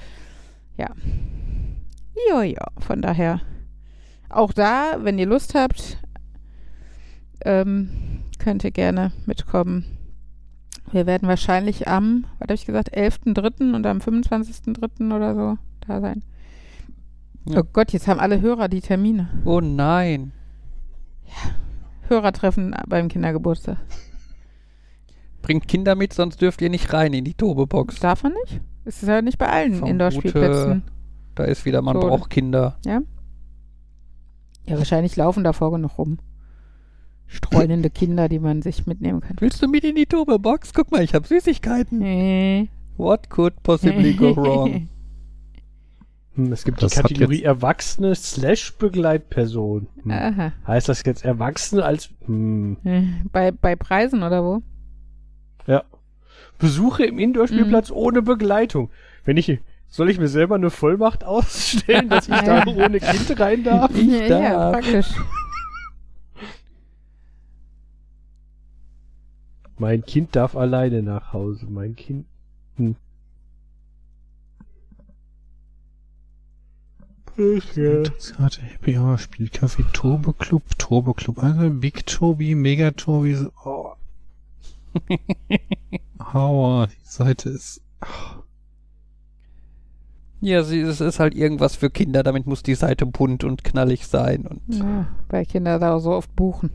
ja. 0.76 0.88
Ja, 2.28 2.42
ja, 2.42 2.66
von 2.78 3.02
daher 3.02 3.40
auch 4.28 4.52
da, 4.52 4.98
wenn 5.00 5.18
ihr 5.18 5.26
Lust 5.26 5.54
habt, 5.54 5.98
ähm, 7.44 8.22
könnt 8.38 8.64
ihr 8.64 8.70
gerne 8.70 9.12
mitkommen. 9.26 9.97
Wir 10.92 11.06
werden 11.06 11.28
wahrscheinlich 11.28 11.86
am, 11.88 12.24
was 12.38 12.46
habe 12.46 12.54
ich 12.54 12.66
gesagt, 12.66 12.96
11.3. 12.96 13.74
und 13.74 13.86
am 13.86 13.98
25.3. 13.98 15.14
oder 15.14 15.34
so 15.34 15.58
da 15.86 16.00
sein. 16.00 16.22
Ja. 17.46 17.60
Oh 17.60 17.64
Gott, 17.72 17.92
jetzt 17.92 18.08
haben 18.08 18.20
alle 18.20 18.40
Hörer 18.40 18.68
die 18.68 18.80
Termine. 18.80 19.28
Oh 19.44 19.60
nein. 19.60 20.32
Hörertreffen 22.08 22.74
beim 22.88 23.08
Kindergeburtstag. 23.08 23.78
Bringt 25.42 25.68
Kinder 25.68 25.94
mit, 25.94 26.12
sonst 26.12 26.40
dürft 26.40 26.60
ihr 26.62 26.70
nicht 26.70 26.92
rein 26.92 27.12
in 27.12 27.24
die 27.24 27.34
Tobebox. 27.34 28.00
Darf 28.00 28.22
man 28.22 28.32
nicht? 28.44 28.60
Es 28.84 29.02
ist 29.02 29.08
ja 29.08 29.22
nicht 29.22 29.38
bei 29.38 29.48
allen 29.48 29.84
Indoor-Spielplätzen. 29.86 30.82
Da 31.34 31.44
ist 31.44 31.64
wieder, 31.64 31.82
man 31.82 31.94
So. 32.00 32.06
braucht 32.06 32.30
Kinder. 32.30 32.78
Ja, 32.84 33.00
wahrscheinlich 34.66 35.16
laufen 35.16 35.44
davor 35.44 35.70
genug 35.72 35.96
rum. 35.98 36.18
Streunende 37.28 37.90
Kinder, 37.90 38.28
die 38.28 38.38
man 38.38 38.62
sich 38.62 38.86
mitnehmen 38.86 39.20
kann. 39.20 39.36
Willst 39.40 39.62
du 39.62 39.68
mit 39.68 39.84
in 39.84 39.94
die 39.94 40.06
Tobebox? 40.06 40.74
Guck 40.74 40.90
mal, 40.90 41.02
ich 41.02 41.14
habe 41.14 41.26
Süßigkeiten. 41.26 41.98
Nee. 41.98 42.68
What 42.96 43.30
could 43.30 43.62
possibly 43.62 44.14
go 44.14 44.36
wrong? 44.36 44.88
Hm, 46.34 46.52
es 46.52 46.62
gibt 46.62 46.80
Das 46.80 46.92
die 46.92 47.00
Kategorie 47.00 47.42
Erwachsene 47.42 48.14
slash 48.14 48.72
Begleitperson. 48.76 49.88
Hm. 50.04 50.10
Aha. 50.12 50.52
Heißt 50.68 50.88
das 50.88 51.02
jetzt 51.04 51.24
Erwachsene 51.24 51.84
als 51.84 52.10
hm. 52.26 52.76
Bei, 53.32 53.50
bei 53.50 53.74
Preisen 53.74 54.22
oder 54.22 54.44
wo? 54.44 54.62
Besuche 56.58 57.04
im 57.04 57.18
Indoor-Spielplatz 57.18 57.90
ohne 57.90 58.22
Begleitung? 58.22 58.90
Wenn 59.24 59.36
ich, 59.36 59.60
soll 59.88 60.10
ich 60.10 60.18
mir 60.18 60.28
selber 60.28 60.56
eine 60.56 60.70
Vollmacht 60.70 61.24
ausstellen, 61.24 62.08
dass 62.10 62.28
ich 62.28 62.34
da 62.34 62.64
ohne 62.66 62.98
Kind 63.00 63.40
rein 63.40 63.64
darf? 63.64 63.94
Ich 63.94 64.06
ja, 64.06 64.26
ja, 64.26 64.50
darf. 64.50 64.72
praktisch. 64.72 65.06
Mein 69.78 70.04
Kind 70.04 70.34
darf 70.36 70.56
alleine 70.56 71.02
nach 71.02 71.32
Hause. 71.32 71.66
Mein 71.68 71.94
Kind. 71.96 72.26
Hm. 72.76 72.96
Karte 77.36 78.62
Happy 78.62 78.98
Hour 78.98 79.16
Spielcafé 79.18 79.84
Turbo 79.92 80.32
Club, 80.32 80.62
Turbo 80.76 81.14
Club, 81.14 81.38
also 81.42 81.70
Big 81.70 82.04
Tobi, 82.06 82.56
Mega 82.56 82.90
Tobi, 82.90 83.34
so- 83.34 83.52
oh. 83.64 83.92
Aua, 86.18 86.88
die 86.88 86.96
Seite 87.04 87.50
ist, 87.50 87.80
Ja, 90.40 90.64
sie, 90.64 90.80
es 90.80 91.00
ist 91.00 91.20
halt 91.20 91.34
irgendwas 91.36 91.76
für 91.76 91.90
Kinder, 91.90 92.24
damit 92.24 92.46
muss 92.46 92.64
die 92.64 92.74
Seite 92.74 93.06
bunt 93.06 93.44
und 93.44 93.62
knallig 93.62 94.06
sein. 94.08 94.44
Und 94.46 94.62
Ja, 94.74 95.06
weil 95.28 95.46
Kinder 95.46 95.78
da 95.78 96.00
so 96.00 96.12
oft 96.14 96.34
buchen. 96.34 96.70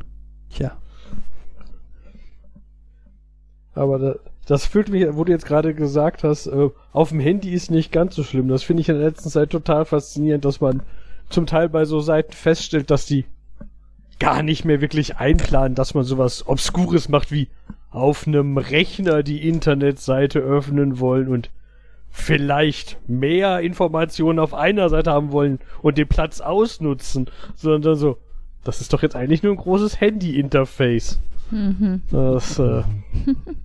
tja. 0.50 0.78
Aber 3.76 4.00
da, 4.00 4.16
das 4.46 4.66
fühlt 4.66 4.90
mich, 4.90 5.06
wo 5.12 5.24
du 5.24 5.32
jetzt 5.32 5.46
gerade 5.46 5.74
gesagt 5.74 6.24
hast, 6.24 6.48
äh, 6.48 6.70
auf 6.92 7.10
dem 7.10 7.20
Handy 7.20 7.52
ist 7.54 7.72
nicht 7.72 7.92
ganz 7.92 8.16
so 8.16 8.24
schlimm. 8.24 8.48
Das 8.48 8.64
finde 8.64 8.82
ich 8.82 8.90
in 8.90 8.96
der 8.96 9.10
letzten 9.10 9.30
Zeit 9.30 9.50
total 9.50 9.86
faszinierend, 9.86 10.46
dass 10.46 10.62
man 10.62 10.84
zum 11.30 11.46
Teil 11.46 11.70
bei 11.70 11.86
so 11.86 12.00
Seiten 12.00 12.34
feststellt, 12.34 12.92
dass 12.92 13.06
die 13.06 13.26
gar 14.20 14.44
nicht 14.44 14.66
mehr 14.66 14.82
wirklich 14.82 15.18
einplanen, 15.18 15.76
dass 15.76 15.94
man 15.94 16.04
sowas 16.04 16.48
Obskures 16.48 17.10
macht 17.10 17.32
wie 17.32 17.50
auf 17.90 18.28
einem 18.28 18.58
Rechner 18.58 19.24
die 19.24 19.48
Internetseite 19.48 20.40
öffnen 20.40 21.00
wollen 21.00 21.28
und 21.28 21.50
vielleicht 22.10 22.98
mehr 23.08 23.60
Informationen 23.62 24.40
auf 24.40 24.54
einer 24.54 24.90
Seite 24.90 25.12
haben 25.12 25.32
wollen 25.32 25.60
und 25.82 25.98
den 25.98 26.08
Platz 26.08 26.42
ausnutzen, 26.42 27.30
sondern 27.56 27.96
so, 27.96 28.18
das 28.64 28.82
ist 28.82 28.94
doch 28.94 29.02
jetzt 29.02 29.16
eigentlich 29.16 29.44
nur 29.44 29.54
ein 29.54 29.58
großes 29.58 30.00
Handy-Interface. 30.00 31.20
Mhm. 31.52 32.02
Das, 32.12 32.60
äh, 32.60 32.84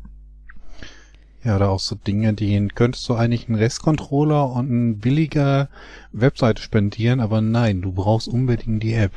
ja, 1.48 1.56
oder 1.56 1.70
auch 1.70 1.80
so 1.80 1.96
Dinge, 1.96 2.34
die 2.34 2.68
könntest 2.74 3.08
du 3.08 3.14
eigentlich 3.14 3.48
einen 3.48 3.56
Restcontroller 3.56 4.52
und 4.52 4.70
eine 4.70 4.94
billige 4.94 5.68
Webseite 6.12 6.60
spendieren, 6.60 7.20
aber 7.20 7.40
nein, 7.40 7.80
du 7.80 7.90
brauchst 7.90 8.28
unbedingt 8.28 8.82
die 8.82 8.92
App. 8.92 9.12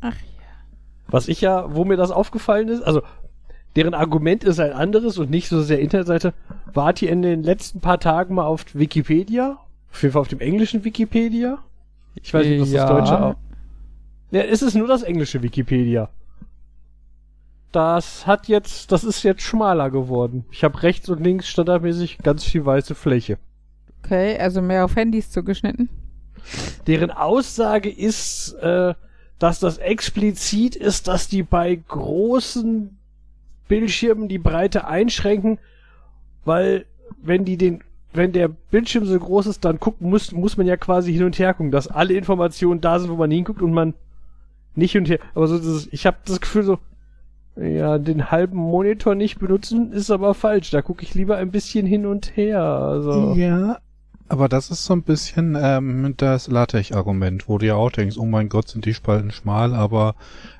Ach 0.00 0.14
Was 1.08 1.26
ich 1.26 1.40
ja, 1.40 1.74
wo 1.74 1.84
mir 1.84 1.96
das 1.96 2.12
aufgefallen 2.12 2.68
ist, 2.68 2.82
also 2.82 3.02
deren 3.74 3.94
Argument 3.94 4.44
ist 4.44 4.60
ein 4.60 4.72
anderes 4.72 5.18
und 5.18 5.30
nicht 5.30 5.48
so 5.48 5.62
sehr 5.62 5.80
Internetseite. 5.80 6.32
Wart 6.72 7.02
ihr 7.02 7.10
in 7.10 7.22
den 7.22 7.42
letzten 7.42 7.80
paar 7.80 7.98
Tagen 7.98 8.36
mal 8.36 8.46
auf 8.46 8.64
Wikipedia? 8.72 9.58
Auf 9.90 10.02
jeden 10.02 10.12
Fall 10.12 10.22
auf 10.22 10.28
dem 10.28 10.40
englischen 10.40 10.84
Wikipedia? 10.84 11.58
Ich 12.22 12.32
weiß 12.32 12.46
nicht, 12.46 12.60
was 12.60 12.70
Ja. 12.72 12.86
das 12.86 12.90
deutsche 12.90 13.22
auch. 13.24 13.36
Ja, 14.30 14.42
es 14.42 14.62
ist 14.62 14.74
nur 14.74 14.88
das 14.88 15.02
englische 15.02 15.42
Wikipedia. 15.42 16.08
Das 17.72 18.26
hat 18.26 18.46
jetzt, 18.46 18.92
das 18.92 19.02
ist 19.02 19.22
jetzt 19.24 19.42
schmaler 19.42 19.90
geworden. 19.90 20.44
Ich 20.52 20.62
habe 20.62 20.82
rechts 20.82 21.08
und 21.08 21.20
links 21.22 21.48
standardmäßig 21.48 22.18
ganz 22.18 22.44
viel 22.44 22.64
weiße 22.64 22.94
Fläche. 22.94 23.38
Okay, 24.04 24.38
also 24.38 24.62
mehr 24.62 24.84
auf 24.84 24.94
Handys 24.96 25.30
zugeschnitten. 25.30 25.88
deren 26.86 27.10
Aussage 27.10 27.90
ist, 27.90 28.52
äh, 28.60 28.94
dass 29.38 29.60
das 29.60 29.78
explizit 29.78 30.76
ist, 30.76 31.08
dass 31.08 31.26
die 31.28 31.42
bei 31.42 31.74
großen 31.74 32.96
Bildschirmen 33.66 34.28
die 34.28 34.38
Breite 34.38 34.86
einschränken, 34.86 35.58
weil 36.44 36.84
wenn 37.22 37.44
die 37.46 37.56
den, 37.56 37.82
wenn 38.14 38.32
der 38.32 38.48
Bildschirm 38.48 39.04
so 39.04 39.18
groß 39.18 39.46
ist, 39.46 39.64
dann 39.64 39.80
gucken 39.80 40.08
muss, 40.08 40.32
muss 40.32 40.56
man 40.56 40.66
ja 40.66 40.76
quasi 40.76 41.12
hin 41.12 41.24
und 41.24 41.38
her 41.38 41.54
gucken, 41.54 41.70
dass 41.72 41.88
alle 41.88 42.14
Informationen 42.14 42.80
da 42.80 42.98
sind, 42.98 43.10
wo 43.10 43.16
man 43.16 43.30
hinguckt 43.30 43.60
und 43.60 43.72
man 43.72 43.94
nicht 44.74 44.92
hin 44.92 45.02
und 45.02 45.10
her. 45.10 45.18
Aber 45.34 45.46
so 45.46 45.58
dieses, 45.58 45.92
ich 45.92 46.06
habe 46.06 46.16
das 46.24 46.40
Gefühl 46.40 46.62
so, 46.62 46.78
ja, 47.56 47.98
den 47.98 48.30
halben 48.30 48.56
Monitor 48.56 49.14
nicht 49.14 49.38
benutzen 49.38 49.92
ist 49.92 50.10
aber 50.10 50.34
falsch. 50.34 50.70
Da 50.70 50.82
gucke 50.82 51.02
ich 51.02 51.14
lieber 51.14 51.36
ein 51.36 51.50
bisschen 51.50 51.86
hin 51.86 52.06
und 52.06 52.36
her. 52.36 52.60
Also. 52.60 53.34
Ja, 53.34 53.78
aber 54.28 54.48
das 54.48 54.70
ist 54.70 54.84
so 54.84 54.94
ein 54.94 55.02
bisschen 55.02 55.56
ähm, 55.60 56.14
das 56.16 56.48
LaTeX-Argument, 56.48 57.48
wo 57.48 57.58
du 57.58 57.66
ja 57.66 57.74
auch 57.74 57.90
denkst, 57.90 58.16
oh 58.18 58.24
mein 58.24 58.48
Gott, 58.48 58.68
sind 58.68 58.86
die 58.86 58.94
Spalten 58.94 59.30
schmal, 59.30 59.74
aber 59.74 60.14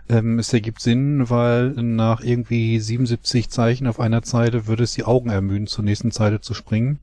ähm, 0.09 0.39
es 0.39 0.53
ergibt 0.53 0.81
Sinn, 0.81 1.31
weil 1.31 1.71
nach 1.71 2.21
irgendwie 2.21 2.79
77 2.79 3.49
Zeichen 3.49 3.87
auf 3.87 3.99
einer 3.99 4.23
Zeile 4.23 4.67
würde 4.67 4.85
es 4.85 4.93
die 4.93 5.05
Augen 5.05 5.31
ermüden, 5.31 5.67
zur 5.67 5.85
nächsten 5.85 6.11
Zeile 6.11 6.41
zu 6.41 6.53
springen, 6.53 6.99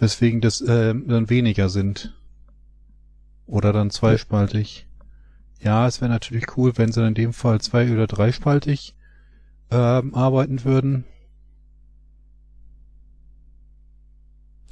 weswegen 0.00 0.40
das 0.40 0.60
ähm, 0.60 1.06
dann 1.06 1.30
weniger 1.30 1.68
sind. 1.68 2.14
Oder 3.46 3.72
dann 3.72 3.90
zweispaltig. 3.90 4.86
Ja, 5.60 5.86
es 5.86 6.00
wäre 6.00 6.10
natürlich 6.10 6.56
cool, 6.56 6.72
wenn 6.76 6.92
sie 6.92 7.06
in 7.06 7.14
dem 7.14 7.32
Fall 7.32 7.60
zwei- 7.60 7.92
oder 7.92 8.06
dreispaltig 8.06 8.94
ähm, 9.70 10.14
arbeiten 10.14 10.64
würden. 10.64 11.04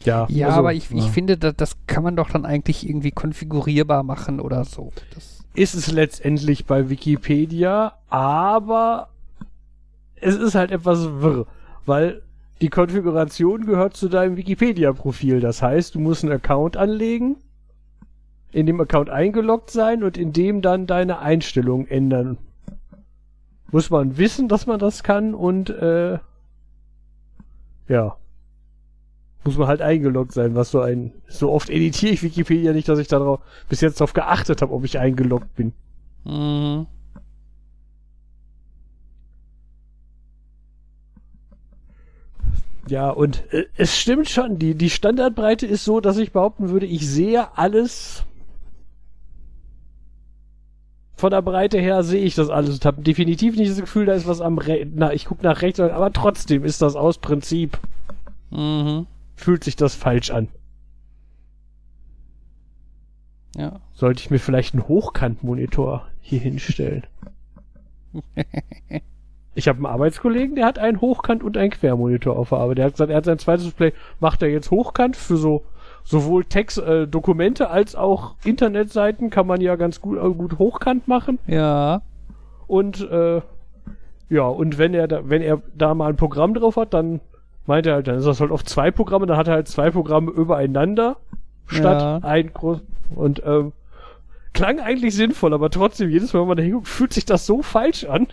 Ja, 0.05 0.27
Ja, 0.31 0.47
also, 0.49 0.61
aber 0.61 0.73
ich, 0.73 0.91
ich 0.91 1.05
ja. 1.05 1.11
finde, 1.11 1.37
das, 1.37 1.55
das 1.57 1.77
kann 1.87 2.03
man 2.05 2.17
doch 2.17 2.31
dann 2.31 2.47
eigentlich 2.47 2.89
irgendwie 2.89 3.11
konfigurierbar 3.11 4.03
machen 4.03 4.41
oder 4.41 4.65
so. 4.65 4.93
Das, 5.15 5.45
ist 5.55 5.75
es 5.75 5.91
letztendlich 5.91 6.67
bei 6.67 6.89
Wikipedia, 6.89 7.95
aber 8.09 9.09
es 10.21 10.37
ist 10.37 10.55
halt 10.55 10.71
etwas 10.71 11.01
wirr, 11.21 11.47
weil 11.85 12.23
die 12.61 12.71
Konfiguration 12.71 13.67
gehört 13.67 13.97
zu 13.97 14.09
deinem 14.09 14.37
Wikipedia-Profil. 14.37 15.41
Das 15.41 15.63
heißt, 15.63 15.95
du 15.95 16.01
musst 16.01 16.25
einen 16.25 16.33
Account 16.33 16.77
anlegen, 16.77 17.37
in 18.51 18.67
dem 18.67 18.81
Account 18.81 19.11
eingeloggt 19.11 19.71
sein 19.71 20.03
und 20.03 20.17
in 20.17 20.33
dem 20.33 20.63
dann 20.63 20.87
deine 20.87 21.21
Einstellungen 21.21 21.87
ändern. 21.87 22.39
Muss 23.71 23.91
man 23.91 24.17
wissen, 24.17 24.49
dass 24.49 24.67
man 24.67 24.79
das 24.79 25.03
kann 25.03 25.35
und 25.35 25.71
äh, 25.71 26.19
ja. 27.89 28.17
Muss 29.45 29.57
man 29.57 29.69
halt 29.69 29.83
eingeloggt 29.83 30.33
sein, 30.33 30.55
was 30.55 30.71
so 30.71 30.81
ein. 30.81 31.13
So 31.29 31.53
oft 31.53 31.71
editiere 31.71 32.13
ich 32.13 32.23
Wikipedia 32.23 32.73
nicht, 32.73 32.89
dass 32.89 32.99
ich 32.99 33.09
darauf 33.09 33.41
bis 33.69 33.81
jetzt 33.81 34.01
darauf 34.01 34.13
geachtet 34.13 34.63
habe, 34.63 34.73
ob 34.73 34.85
ich 34.85 34.99
eingeloggt 34.99 35.55
bin. 35.55 35.73
Mhm. 36.25 36.87
Ja, 42.89 43.11
und 43.11 43.45
äh, 43.53 43.67
es 43.77 43.99
stimmt 43.99 44.29
schon, 44.29 44.59
die, 44.59 44.75
die 44.75 44.91
Standardbreite 44.91 45.67
ist 45.67 45.85
so, 45.85 46.01
dass 46.01 46.17
ich 46.17 46.33
behaupten 46.33 46.71
würde, 46.71 46.87
ich 46.87 47.07
sehe 47.09 47.57
alles. 47.57 48.25
Von 51.17 51.31
der 51.31 51.43
Breite 51.43 51.79
her 51.81 52.03
sehe 52.05 52.23
ich 52.25 52.35
das 52.37 52.49
alles 52.49 52.77
und 52.77 52.85
habe 52.85 53.03
definitiv 53.03 53.57
nicht 53.57 53.71
das 53.71 53.81
Gefühl, 53.81 54.07
da 54.07 54.13
ist 54.15 54.29
was 54.29 54.41
am 54.41 54.57
Re 54.59 54.87
Na, 54.95 55.13
ich 55.13 55.25
gucke 55.25 55.43
nach 55.43 55.63
rechts, 55.63 55.81
aber 55.81 56.13
trotzdem 56.13 56.65
ist 56.65 56.81
das 56.81 56.95
aus 56.97 57.19
Prinzip, 57.19 57.79
Mhm. 58.51 59.07
fühlt 59.35 59.65
sich 59.65 59.77
das 59.77 59.95
falsch 59.95 60.31
an. 60.31 60.49
Ja. 63.57 63.81
Sollte 63.93 64.21
ich 64.23 64.31
mir 64.31 64.39
vielleicht 64.39 64.75
einen 64.75 64.87
Hochkantmonitor 64.89 66.07
hier 66.21 66.41
hinstellen? 66.41 67.03
Ich 69.59 69.67
habe 69.67 69.79
einen 69.79 69.87
Arbeitskollegen, 69.87 70.55
der 70.55 70.67
hat 70.67 70.79
einen 70.79 71.01
Hochkant- 71.01 71.43
und 71.43 71.57
einen 71.57 71.71
Quermonitor 71.73 72.37
auf 72.39 72.51
der 72.51 72.59
Arbeit. 72.59 72.79
Der 72.79 72.85
hat 72.85 72.93
gesagt, 72.93 73.11
er 73.11 73.17
hat 73.17 73.25
sein 73.25 73.41
zweites 73.41 73.65
Display, 73.65 73.93
macht 74.21 74.41
er 74.41 74.51
jetzt 74.51 74.71
Hochkant 74.71 75.17
für 75.17 75.37
so 75.37 75.65
sowohl 76.05 76.45
Text, 76.45 76.79
äh, 76.79 77.09
Dokumente 77.09 77.69
als 77.69 77.97
auch 77.97 78.37
Internetseiten 78.45 79.31
kann 79.31 79.49
man 79.49 79.61
ja 79.61 79.75
ganz 79.75 80.01
gut, 80.01 80.17
äh, 80.17 80.31
gut 80.31 80.61
Hochkant 80.61 81.09
machen. 81.09 81.41
Ja. 81.49 82.03
Und 82.69 83.01
äh, 83.11 83.43
ja, 84.31 84.43
und 84.43 84.79
wenn 84.79 84.95
er 84.95 85.09
da, 85.09 85.29
wenn 85.29 85.43
er 85.43 85.61
da 85.75 85.93
mal 85.93 86.09
ein 86.11 86.17
Programm 86.17 86.55
drauf 86.55 86.77
hat, 86.77 86.95
dann 86.95 87.21
meint 87.67 87.85
er 87.87 87.95
halt, 87.95 88.07
dann 88.07 88.19
ist 88.19 88.27
das 88.27 88.41
halt 88.41 88.53
auf 88.53 88.65
zwei 88.65 88.93
Programme, 88.93 89.27
dann 89.27 89.37
hat 89.37 89.49
er 89.49 89.55
halt 89.55 89.67
zwei 89.67 89.91
Programme 89.91 90.31
übereinander 90.31 91.17
statt 91.67 92.01
Ja. 92.01 92.19
ein 92.23 92.53
groß 92.55 92.79
und 93.17 93.43
ähm, 93.45 93.73
klang 94.53 94.79
eigentlich 94.79 95.17
sinnvoll, 95.17 95.53
aber 95.53 95.69
trotzdem, 95.69 96.11
jedes 96.11 96.33
Mal, 96.33 96.41
wenn 96.43 96.49
man 96.49 96.57
da 96.57 96.63
hinguckt, 96.63 96.87
fühlt 96.87 97.13
sich 97.13 97.25
das 97.25 97.45
so 97.45 97.63
falsch 97.63 98.05
an. 98.05 98.29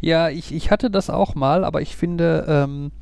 Ja, 0.00 0.28
ich, 0.28 0.54
ich 0.54 0.70
hatte 0.70 0.90
das 0.90 1.10
auch 1.10 1.34
mal, 1.34 1.64
aber 1.64 1.80
ich 1.80 1.96
finde, 1.96 2.44
ähm, 2.48 2.92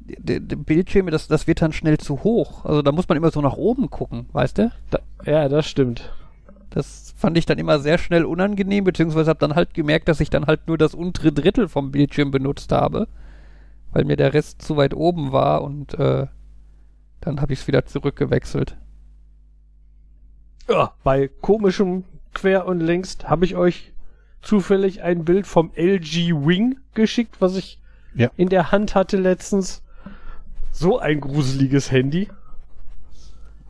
die, 0.00 0.40
die 0.40 0.56
Bildschirme, 0.56 1.10
das, 1.10 1.28
das 1.28 1.46
wird 1.46 1.62
dann 1.62 1.72
schnell 1.72 1.98
zu 1.98 2.24
hoch. 2.24 2.64
Also 2.64 2.82
da 2.82 2.92
muss 2.92 3.08
man 3.08 3.16
immer 3.16 3.30
so 3.30 3.40
nach 3.40 3.56
oben 3.56 3.90
gucken, 3.90 4.26
weißt 4.32 4.58
du? 4.58 4.72
Da, 4.90 5.00
ja, 5.24 5.48
das 5.48 5.66
stimmt. 5.66 6.12
Das 6.70 7.14
fand 7.16 7.36
ich 7.38 7.46
dann 7.46 7.58
immer 7.58 7.78
sehr 7.78 7.98
schnell 7.98 8.24
unangenehm, 8.24 8.84
beziehungsweise 8.84 9.30
habe 9.30 9.40
dann 9.40 9.54
halt 9.54 9.74
gemerkt, 9.74 10.08
dass 10.08 10.20
ich 10.20 10.30
dann 10.30 10.46
halt 10.46 10.68
nur 10.68 10.78
das 10.78 10.94
untere 10.94 11.32
Drittel 11.32 11.68
vom 11.68 11.90
Bildschirm 11.90 12.30
benutzt 12.30 12.72
habe, 12.72 13.08
weil 13.92 14.04
mir 14.04 14.16
der 14.16 14.34
Rest 14.34 14.62
zu 14.62 14.76
weit 14.76 14.94
oben 14.94 15.32
war 15.32 15.62
und 15.62 15.94
äh, 15.94 16.26
dann 17.20 17.40
habe 17.40 17.52
ich 17.52 17.60
es 17.60 17.66
wieder 17.66 17.84
zurückgewechselt. 17.86 18.76
Ja, 20.68 20.92
bei 21.02 21.28
komischem 21.28 22.04
Quer 22.34 22.66
und 22.66 22.80
Links 22.80 23.18
habe 23.24 23.46
ich 23.46 23.56
euch 23.56 23.92
zufällig 24.42 25.02
ein 25.02 25.24
Bild 25.24 25.46
vom 25.46 25.70
LG 25.74 26.32
Wing 26.46 26.78
geschickt, 26.94 27.36
was 27.40 27.56
ich 27.56 27.78
Ja. 28.14 28.30
in 28.36 28.48
der 28.48 28.72
Hand 28.72 28.94
hatte 28.94 29.16
letztens. 29.16 29.82
So 30.72 30.98
ein 30.98 31.20
gruseliges 31.20 31.90
Handy. 31.90 32.28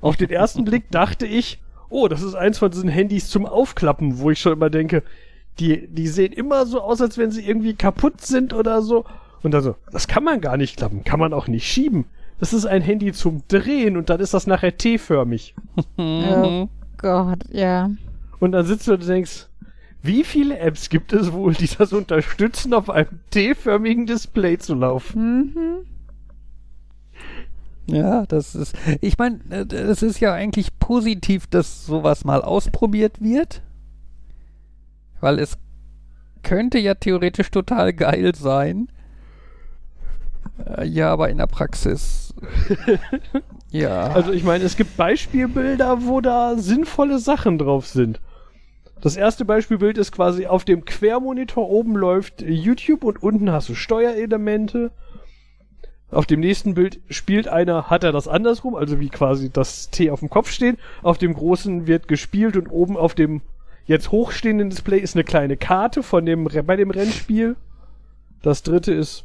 Auf 0.01 0.17
den 0.17 0.31
ersten 0.31 0.65
Blick 0.65 0.85
dachte 0.91 1.27
ich, 1.27 1.61
oh, 1.89 2.09
das 2.09 2.23
ist 2.23 2.35
eins 2.35 2.59
von 2.59 2.71
diesen 2.71 2.89
Handys 2.89 3.29
zum 3.29 3.47
Aufklappen, 3.47 4.19
wo 4.19 4.31
ich 4.31 4.41
schon 4.41 4.53
immer 4.53 4.71
denke, 4.71 5.03
die, 5.59 5.89
die 5.89 6.07
sehen 6.07 6.33
immer 6.33 6.67
so 6.67 6.81
aus, 6.81 7.01
als 7.01 7.19
wenn 7.19 7.31
sie 7.33 7.45
irgendwie 7.47 7.75
kaputt 7.75 8.21
sind 8.21 8.53
oder 8.53 8.83
so. 8.83 9.05
Und 9.43 9.53
dann 9.53 9.63
so, 9.63 9.77
das 9.91 10.07
kann 10.07 10.23
man 10.25 10.41
gar 10.41 10.57
nicht 10.57 10.77
klappen, 10.77 11.03
kann 11.05 11.19
man 11.19 11.33
auch 11.33 11.49
nicht 11.49 11.67
schieben. 11.67 12.05
Das 12.39 12.53
ist 12.53 12.67
ein 12.67 12.83
Handy 12.83 13.13
zum 13.13 13.43
Drehen 13.49 13.97
und 13.97 14.11
dann 14.11 14.21
ist 14.21 14.35
das 14.35 14.47
nachher 14.47 14.77
T-förmig. 14.77 15.55
Mhm. 15.97 16.69
Gott, 16.99 17.39
ja. 17.51 17.91
Und 18.39 18.53
dann 18.53 18.67
sitzt 18.67 18.87
du 18.87 18.93
und 18.95 19.09
denkst, 19.09 19.47
wie 20.03 20.25
viele 20.25 20.59
Apps 20.59 20.89
gibt 20.89 21.13
es 21.13 21.33
wohl, 21.33 21.55
die 21.55 21.69
das 21.69 21.93
unterstützen, 21.93 22.73
auf 22.75 22.91
einem 22.91 23.21
T-förmigen 23.31 24.07
Display 24.07 24.59
zu 24.59 24.75
laufen? 24.75 25.55
Mhm. 25.55 25.87
Ja, 27.87 28.27
das 28.27 28.55
ist. 28.55 28.75
Ich 29.01 29.17
meine, 29.17 29.41
es 29.73 30.03
ist 30.03 30.21
ja 30.21 30.35
eigentlich 30.35 30.79
positiv, 30.79 31.47
dass 31.47 31.87
sowas 31.87 32.25
mal 32.25 32.43
ausprobiert 32.43 33.21
wird. 33.21 33.63
Weil 35.21 35.39
es 35.39 35.57
könnte 36.43 36.79
ja 36.79 36.95
theoretisch 36.95 37.51
total 37.51 37.93
geil 37.93 38.35
sein. 38.35 38.89
Äh, 40.67 40.87
Ja, 40.87 41.13
aber 41.13 41.29
in 41.31 41.39
der 41.39 41.47
Praxis. 41.47 42.35
ja. 43.71 44.09
Also 44.09 44.33
ich 44.33 44.45
meine, 44.45 44.65
es 44.65 44.77
gibt 44.77 44.97
Beispielbilder, 44.97 46.05
wo 46.07 46.21
da 46.21 46.57
sinnvolle 46.57 47.19
Sachen 47.19 47.59
drauf 47.59 47.87
sind. 47.87 48.21
Das 49.01 49.17
erste 49.17 49.45
Beispielbild 49.45 49.97
ist 49.97 50.13
quasi 50.13 50.47
auf 50.47 50.65
dem 50.65 50.85
Quermonitor 50.85 51.71
oben 51.71 51.95
läuft 51.95 52.43
YouTube 52.43 53.05
und 53.05 53.23
unten 53.23 53.53
hast 53.53 53.69
du 53.69 53.75
Steuerelemente. 53.75 54.91
Auf 56.11 56.27
dem 56.27 56.41
nächsten 56.41 56.75
Bild 56.75 57.01
spielt 57.09 57.49
einer, 57.49 57.91
hat 57.91 58.03
er 58.03 58.13
das 58.13 58.27
andersrum, 58.27 58.75
also 58.75 58.99
wie 58.99 59.11
quasi 59.11 59.51
das 59.51 59.91
T 59.91 60.11
auf 60.11 60.21
dem 60.21 60.31
Kopf 60.31 60.51
stehen. 60.51 60.79
Auf 61.03 61.19
dem 61.19 61.35
großen 61.35 61.87
wird 61.87 62.09
gespielt 62.09 62.57
und 62.57 62.69
oben 62.69 62.97
auf 62.97 63.15
dem 63.15 63.43
jetzt 63.85 64.11
hochstehenden 64.11 64.71
Display 64.71 64.99
ist 64.99 65.15
eine 65.15 65.25
kleine 65.25 65.57
Karte 65.57 66.03
von 66.03 66.27
dem 66.27 66.45
bei 66.45 66.77
dem 66.77 66.91
Rennspiel. 66.91 67.57
Das 68.43 68.63
dritte 68.63 68.93
ist 68.93 69.25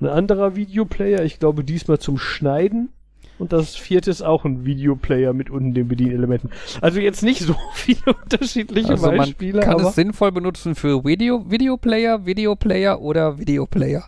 ein 0.00 0.06
anderer 0.06 0.56
Videoplayer, 0.56 1.22
ich 1.24 1.38
glaube 1.38 1.62
diesmal 1.62 1.98
zum 1.98 2.18
Schneiden. 2.18 2.90
Und 3.38 3.52
das 3.52 3.76
vierte 3.76 4.10
ist 4.10 4.22
auch 4.22 4.44
ein 4.44 4.64
Videoplayer 4.64 5.32
mit 5.32 5.48
unten 5.48 5.72
den 5.72 5.88
Bedienelementen. 5.88 6.50
Also 6.80 7.00
jetzt 7.00 7.22
nicht 7.22 7.40
so 7.40 7.54
viele 7.72 8.14
unterschiedliche 8.22 8.90
also 8.90 9.06
man 9.06 9.18
Beispiele, 9.18 9.60
kann 9.60 9.74
aber 9.74 9.88
es 9.88 9.94
sinnvoll 9.94 10.32
benutzen 10.32 10.74
für 10.74 11.04
Video, 11.04 11.48
Videoplayer, 11.48 12.26
Videoplayer 12.26 13.00
oder 13.00 13.38
Videoplayer. 13.38 14.04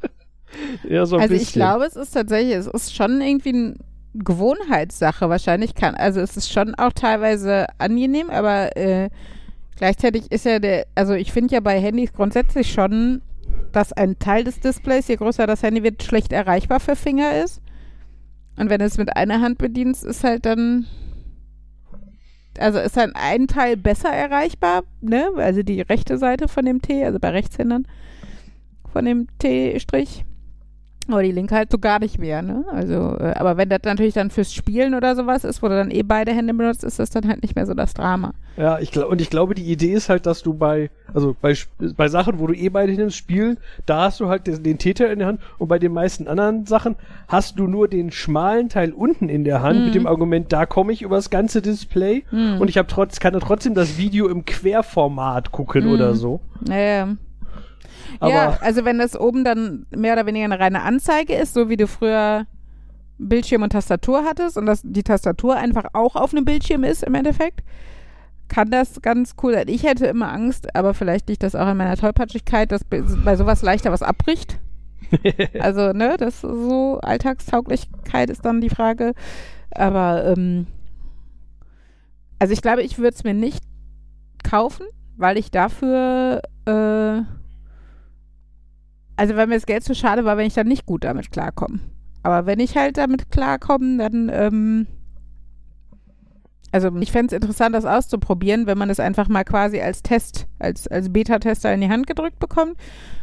ja, 0.88 1.04
so 1.04 1.16
ein 1.16 1.22
Also 1.22 1.34
bisschen. 1.34 1.48
ich 1.48 1.52
glaube, 1.52 1.84
es 1.84 1.96
ist 1.96 2.12
tatsächlich, 2.12 2.54
es 2.54 2.66
ist 2.66 2.94
schon 2.94 3.20
irgendwie 3.20 3.50
eine 3.50 3.74
Gewohnheitssache. 4.14 5.28
Wahrscheinlich 5.28 5.74
kann, 5.74 5.94
also 5.94 6.20
es 6.20 6.36
ist 6.36 6.50
schon 6.50 6.74
auch 6.76 6.92
teilweise 6.92 7.66
angenehm, 7.78 8.30
aber 8.30 8.76
äh, 8.76 9.10
gleichzeitig 9.76 10.30
ist 10.32 10.46
ja 10.46 10.58
der, 10.58 10.86
also 10.94 11.12
ich 11.12 11.32
finde 11.32 11.54
ja 11.54 11.60
bei 11.60 11.78
Handys 11.80 12.12
grundsätzlich 12.12 12.72
schon, 12.72 13.20
dass 13.72 13.92
ein 13.92 14.18
Teil 14.18 14.44
des 14.44 14.60
Displays, 14.60 15.08
je 15.08 15.16
größer 15.16 15.46
das 15.46 15.62
Handy 15.62 15.82
wird, 15.82 16.02
schlecht 16.02 16.32
erreichbar 16.32 16.80
für 16.80 16.96
Finger 16.96 17.42
ist. 17.42 17.60
Und 18.56 18.70
wenn 18.70 18.78
du 18.78 18.84
es 18.84 18.98
mit 18.98 19.16
einer 19.16 19.40
Hand 19.40 19.58
bedienst, 19.58 20.04
ist 20.04 20.24
halt 20.24 20.46
dann, 20.46 20.86
also 22.58 22.78
ist 22.78 22.96
dann 22.96 23.12
ein 23.14 23.48
Teil 23.48 23.76
besser 23.76 24.10
erreichbar, 24.10 24.84
ne? 25.00 25.28
Also 25.36 25.62
die 25.62 25.80
rechte 25.80 26.18
Seite 26.18 26.48
von 26.48 26.64
dem 26.64 26.80
T, 26.80 27.04
also 27.04 27.18
bei 27.18 27.30
Rechtshändern 27.30 27.86
von 28.92 29.04
dem 29.04 29.26
T-Strich. 29.38 30.24
Aber 31.12 31.22
die 31.22 31.32
linke 31.32 31.54
halt 31.54 31.70
so 31.70 31.78
gar 31.78 31.98
nicht 31.98 32.18
mehr, 32.18 32.40
ne? 32.42 32.64
Also, 32.72 33.16
äh, 33.18 33.34
aber 33.36 33.56
wenn 33.56 33.68
das 33.68 33.80
natürlich 33.84 34.14
dann 34.14 34.30
fürs 34.30 34.52
Spielen 34.54 34.94
oder 34.94 35.14
sowas 35.16 35.44
ist, 35.44 35.62
wo 35.62 35.68
du 35.68 35.76
dann 35.76 35.90
eh 35.90 36.02
beide 36.02 36.32
Hände 36.32 36.54
benutzt, 36.54 36.82
ist 36.84 36.98
das 36.98 37.10
dann 37.10 37.28
halt 37.28 37.42
nicht 37.42 37.54
mehr 37.56 37.66
so 37.66 37.74
das 37.74 37.92
Drama. 37.94 38.32
Ja, 38.56 38.78
ich 38.78 38.92
glaube, 38.92 39.08
und 39.08 39.20
ich 39.20 39.30
glaube, 39.30 39.54
die 39.54 39.64
Idee 39.64 39.92
ist 39.94 40.08
halt, 40.08 40.26
dass 40.26 40.42
du 40.42 40.54
bei, 40.54 40.88
also 41.12 41.34
bei, 41.42 41.54
bei 41.96 42.08
Sachen, 42.08 42.38
wo 42.38 42.46
du 42.46 42.54
eh 42.54 42.68
beide 42.68 42.92
nimmst, 42.92 43.16
spielen, 43.16 43.58
da 43.84 44.02
hast 44.02 44.20
du 44.20 44.28
halt 44.28 44.46
den, 44.46 44.62
den 44.62 44.78
Täter 44.78 45.10
in 45.12 45.18
der 45.18 45.28
Hand 45.28 45.40
und 45.58 45.66
bei 45.68 45.78
den 45.80 45.92
meisten 45.92 46.28
anderen 46.28 46.64
Sachen 46.64 46.94
hast 47.26 47.58
du 47.58 47.66
nur 47.66 47.88
den 47.88 48.12
schmalen 48.12 48.68
Teil 48.68 48.92
unten 48.92 49.28
in 49.28 49.42
der 49.44 49.60
Hand 49.60 49.80
Mhm. 49.80 49.84
mit 49.86 49.94
dem 49.96 50.06
Argument, 50.06 50.52
da 50.52 50.66
komme 50.66 50.92
ich 50.92 51.02
übers 51.02 51.30
ganze 51.30 51.62
Display 51.62 52.22
Mhm. 52.30 52.60
und 52.60 52.68
ich 52.68 52.78
habe 52.78 52.86
trotz, 52.88 53.18
kann 53.18 53.34
trotzdem 53.40 53.74
das 53.74 53.98
Video 53.98 54.28
im 54.28 54.44
Querformat 54.44 55.50
gucken 55.50 55.86
Mhm. 55.86 55.92
oder 55.92 56.14
so. 56.14 56.40
Aber 56.68 57.16
ja, 58.22 58.58
also 58.60 58.84
wenn 58.84 58.98
das 58.98 59.18
oben 59.18 59.44
dann 59.44 59.86
mehr 59.94 60.14
oder 60.14 60.26
weniger 60.26 60.44
eine 60.44 60.58
reine 60.58 60.82
Anzeige 60.82 61.34
ist, 61.34 61.54
so 61.54 61.68
wie 61.68 61.76
du 61.76 61.86
früher 61.86 62.46
Bildschirm 63.18 63.62
und 63.62 63.70
Tastatur 63.70 64.24
hattest 64.24 64.56
und 64.56 64.66
dass 64.66 64.82
die 64.82 65.02
Tastatur 65.02 65.56
einfach 65.56 65.84
auch 65.92 66.16
auf 66.16 66.32
einem 66.32 66.44
Bildschirm 66.44 66.84
ist 66.84 67.02
im 67.02 67.14
Endeffekt, 67.14 67.60
kann 68.48 68.70
das 68.70 69.00
ganz 69.02 69.34
cool 69.42 69.54
sein. 69.54 69.68
Ich 69.68 69.84
hätte 69.84 70.06
immer 70.06 70.32
Angst, 70.32 70.74
aber 70.74 70.94
vielleicht 70.94 71.28
liegt 71.28 71.42
das 71.42 71.54
auch 71.54 71.66
an 71.66 71.76
meiner 71.76 71.96
Tollpatschigkeit, 71.96 72.70
dass 72.72 72.84
bei 72.84 73.36
sowas 73.36 73.62
leichter 73.62 73.92
was 73.92 74.02
abbricht. 74.02 74.58
Also, 75.60 75.92
ne, 75.92 76.16
das 76.18 76.40
so 76.40 76.98
Alltagstauglichkeit 77.00 78.30
ist 78.30 78.44
dann 78.44 78.60
die 78.60 78.70
Frage. 78.70 79.12
Aber, 79.70 80.24
ähm, 80.24 80.66
also 82.38 82.52
ich 82.52 82.62
glaube, 82.62 82.82
ich 82.82 82.98
würde 82.98 83.14
es 83.14 83.22
mir 83.22 83.34
nicht 83.34 83.62
kaufen, 84.42 84.86
weil 85.16 85.36
ich 85.36 85.50
dafür, 85.50 86.42
äh, 86.66 87.22
also 89.16 89.36
weil 89.36 89.46
mir 89.46 89.54
das 89.54 89.66
Geld 89.66 89.84
zu 89.84 89.94
schade 89.94 90.24
war, 90.24 90.36
wenn 90.36 90.46
ich 90.46 90.54
dann 90.54 90.66
nicht 90.68 90.86
gut 90.86 91.04
damit 91.04 91.30
klarkomme. 91.30 91.80
Aber 92.22 92.46
wenn 92.46 92.58
ich 92.60 92.76
halt 92.76 92.96
damit 92.96 93.30
klarkomme, 93.30 93.98
dann, 93.98 94.30
ähm, 94.32 94.86
also 96.72 96.90
ich 96.98 97.12
fände 97.12 97.26
es 97.34 97.40
interessant, 97.42 97.74
das 97.74 97.84
auszuprobieren, 97.84 98.66
wenn 98.66 98.78
man 98.78 98.90
es 98.90 98.98
einfach 98.98 99.28
mal 99.28 99.44
quasi 99.44 99.80
als 99.80 100.02
Test, 100.02 100.46
als, 100.58 100.88
als 100.88 101.12
Beta-Tester 101.12 101.72
in 101.72 101.80
die 101.82 101.88
Hand 101.90 102.06
gedrückt 102.06 102.38
bekommt 102.40 102.76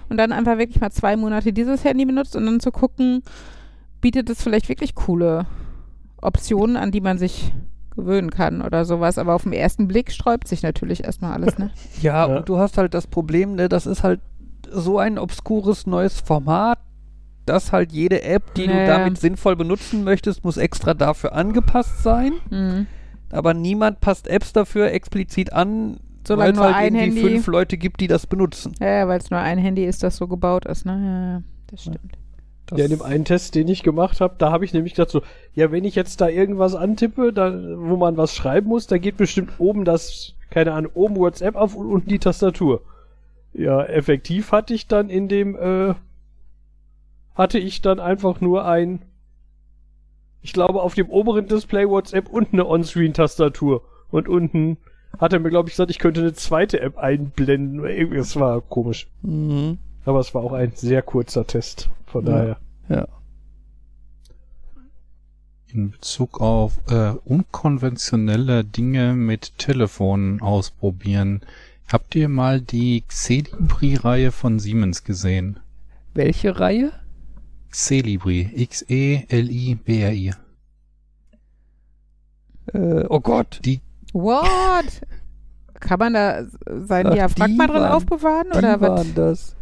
und 0.10 0.18
dann 0.18 0.32
einfach 0.32 0.58
wirklich 0.58 0.80
mal 0.80 0.92
zwei 0.92 1.18
Monate 1.18 1.52
dieses 1.52 1.84
Handy 1.84 2.06
benutzt 2.06 2.36
und 2.36 2.46
dann 2.46 2.60
zu 2.62 2.72
gucken, 2.72 3.24
bietet 4.00 4.30
es 4.30 4.42
vielleicht 4.42 4.70
wirklich 4.70 4.96
coole 4.96 5.46
Optionen, 6.22 6.78
an 6.78 6.92
die 6.92 7.02
man 7.02 7.18
sich 7.18 7.52
gewöhnen 7.96 8.30
kann 8.30 8.62
oder 8.62 8.86
sowas. 8.86 9.18
Aber 9.18 9.34
auf 9.36 9.44
den 9.44 9.54
ersten 9.54 9.88
Blick 9.88 10.12
sträubt 10.12 10.48
sich 10.48 10.64
natürlich 10.64 11.04
erstmal 11.04 11.34
alles, 11.34 11.58
ne? 11.58 11.72
Ja, 12.02 12.28
Ja. 12.28 12.38
und 12.38 12.48
du 12.48 12.58
hast 12.58 12.78
halt 12.78 12.94
das 12.94 13.06
Problem, 13.08 13.56
ne, 13.56 13.68
das 13.68 13.86
ist 13.86 14.04
halt 14.04 14.22
so 14.72 14.98
ein 15.00 15.18
obskures 15.18 15.86
neues 15.88 16.20
Format, 16.20 16.80
dass 17.46 17.72
halt 17.72 17.92
jede 17.92 18.24
App, 18.24 18.54
die 18.56 18.66
Ja, 18.66 18.80
du 18.80 18.86
damit 18.86 19.18
sinnvoll 19.20 19.56
benutzen 19.56 20.04
möchtest, 20.04 20.44
muss 20.44 20.58
extra 20.58 20.94
dafür 20.94 21.34
angepasst 21.34 22.04
sein. 22.04 22.34
Mhm. 22.50 22.88
Aber 23.32 23.54
niemand 23.54 24.02
passt 24.02 24.28
Apps 24.28 24.54
dafür 24.54 24.92
explizit 24.92 25.54
an, 25.54 26.00
weil 26.28 26.52
es 26.52 26.56
nur 26.56 26.66
halt 26.66 26.76
ein 26.76 26.96
irgendwie 26.96 27.22
Handy- 27.22 27.22
fünf 27.22 27.48
Leute 27.48 27.78
gibt, 27.78 28.00
die 28.02 28.08
das 28.08 28.28
benutzen. 28.28 28.74
Ja, 28.80 28.88
ja 28.90 29.08
weil 29.08 29.20
es 29.20 29.30
nur 29.32 29.40
ein 29.40 29.58
Handy 29.58 29.86
ist, 29.86 30.04
das 30.04 30.18
so 30.18 30.28
gebaut 30.28 30.66
ist, 30.66 30.86
ne? 30.86 30.92
Ja, 30.94 31.34
ja, 31.38 31.44
das 31.68 31.82
stimmt. 31.82 32.18
Das 32.68 32.78
Ja, 32.80 32.86
in 32.86 32.92
dem 32.92 33.02
einen 33.02 33.26
Test, 33.26 33.56
den 33.56 33.68
ich 33.68 33.84
gemacht 33.84 34.22
habe, 34.22 34.36
da 34.38 34.52
habe 34.52 34.64
ich 34.66 34.74
nämlich 34.74 34.94
gedacht 34.94 35.12
so, 35.12 35.22
ja, 35.56 35.72
wenn 35.72 35.84
ich 35.84 35.96
jetzt 35.96 36.22
da 36.22 36.28
irgendwas 36.30 36.76
antippe, 36.76 37.34
dann, 37.34 37.90
wo 37.90 37.98
man 37.98 38.18
was 38.18 38.36
schreiben 38.36 38.68
muss, 38.70 38.88
da 38.88 38.98
geht 38.98 39.18
bestimmt 39.18 39.52
oben 39.58 39.84
das, 39.84 40.34
keine 40.52 40.74
Ahnung, 40.74 40.92
oben 40.94 41.16
WhatsApp 41.16 41.56
auf 41.56 41.76
und 41.76 41.88
unten 41.88 42.10
die 42.10 42.20
Tastatur. 42.20 42.82
Ja, 43.54 43.84
effektiv 43.84 44.52
hatte 44.52 44.74
ich 44.74 44.88
dann 44.88 45.10
in 45.10 45.28
dem, 45.28 45.56
äh, 45.56 45.94
hatte 47.36 47.60
ich 47.60 47.82
dann 47.82 48.00
einfach 48.00 48.42
nur 48.42 48.66
ein, 48.66 49.02
ich 50.42 50.54
glaube, 50.54 50.82
auf 50.82 50.96
dem 50.96 51.10
oberen 51.10 51.48
Display 51.48 51.88
WhatsApp 51.88 52.30
und 52.30 52.54
eine 52.54 52.66
On-Screen-Tastatur. 52.66 53.84
Und 54.10 54.28
unten 54.28 54.78
hat 55.20 55.34
er 55.34 55.40
mir, 55.40 55.50
glaube 55.50 55.70
ich, 55.70 55.74
gesagt, 55.74 55.92
ich 55.92 56.00
könnte 56.00 56.22
eine 56.22 56.34
zweite 56.34 56.80
App 56.80 56.98
einblenden. 56.98 57.84
Irgendwie, 57.86 58.18
Es 58.18 58.36
war 58.40 58.62
komisch. 58.62 59.08
Mhm. 59.22 59.78
Aber 60.06 60.20
es 60.20 60.34
war 60.34 60.44
auch 60.44 60.54
ein 60.54 60.72
sehr 60.76 61.02
kurzer 61.02 61.46
Test. 61.46 61.90
Von 62.08 62.26
Ja. 62.26 62.32
daher. 62.32 62.58
Ja. 62.90 63.08
In 65.74 65.92
Bezug 65.92 66.42
auf 66.42 66.80
äh, 66.90 67.14
unkonventionelle 67.24 68.66
Dinge 68.66 69.14
mit 69.14 69.58
Telefonen 69.58 70.42
ausprobieren. 70.42 71.42
Habt 71.92 72.16
ihr 72.16 72.30
mal 72.30 72.62
die 72.62 73.04
Xelibri-Reihe 73.08 74.32
von 74.32 74.60
Siemens 74.60 75.04
gesehen? 75.04 75.60
Welche 76.14 76.60
Reihe? 76.60 76.92
Xelibri. 77.70 78.50
E 78.56 78.64
X-E-L-I-B-R-I. 78.64 80.34
Äh, 82.74 83.06
oh 83.10 83.20
Gott. 83.20 83.60
What? 84.14 85.02
Kann 85.80 86.00
man 86.00 86.14
da 86.14 86.46
sein 86.86 87.08
Ach, 87.08 87.14
Diaphragma 87.14 87.66
die 87.68 87.72
drin 87.74 87.82
waren- 87.82 87.92
aufbewahren? 87.92 88.48
Die 88.54 88.58
oder 88.58 88.80
was? 88.82 88.90
waren 88.90 89.16
das. 89.16 89.56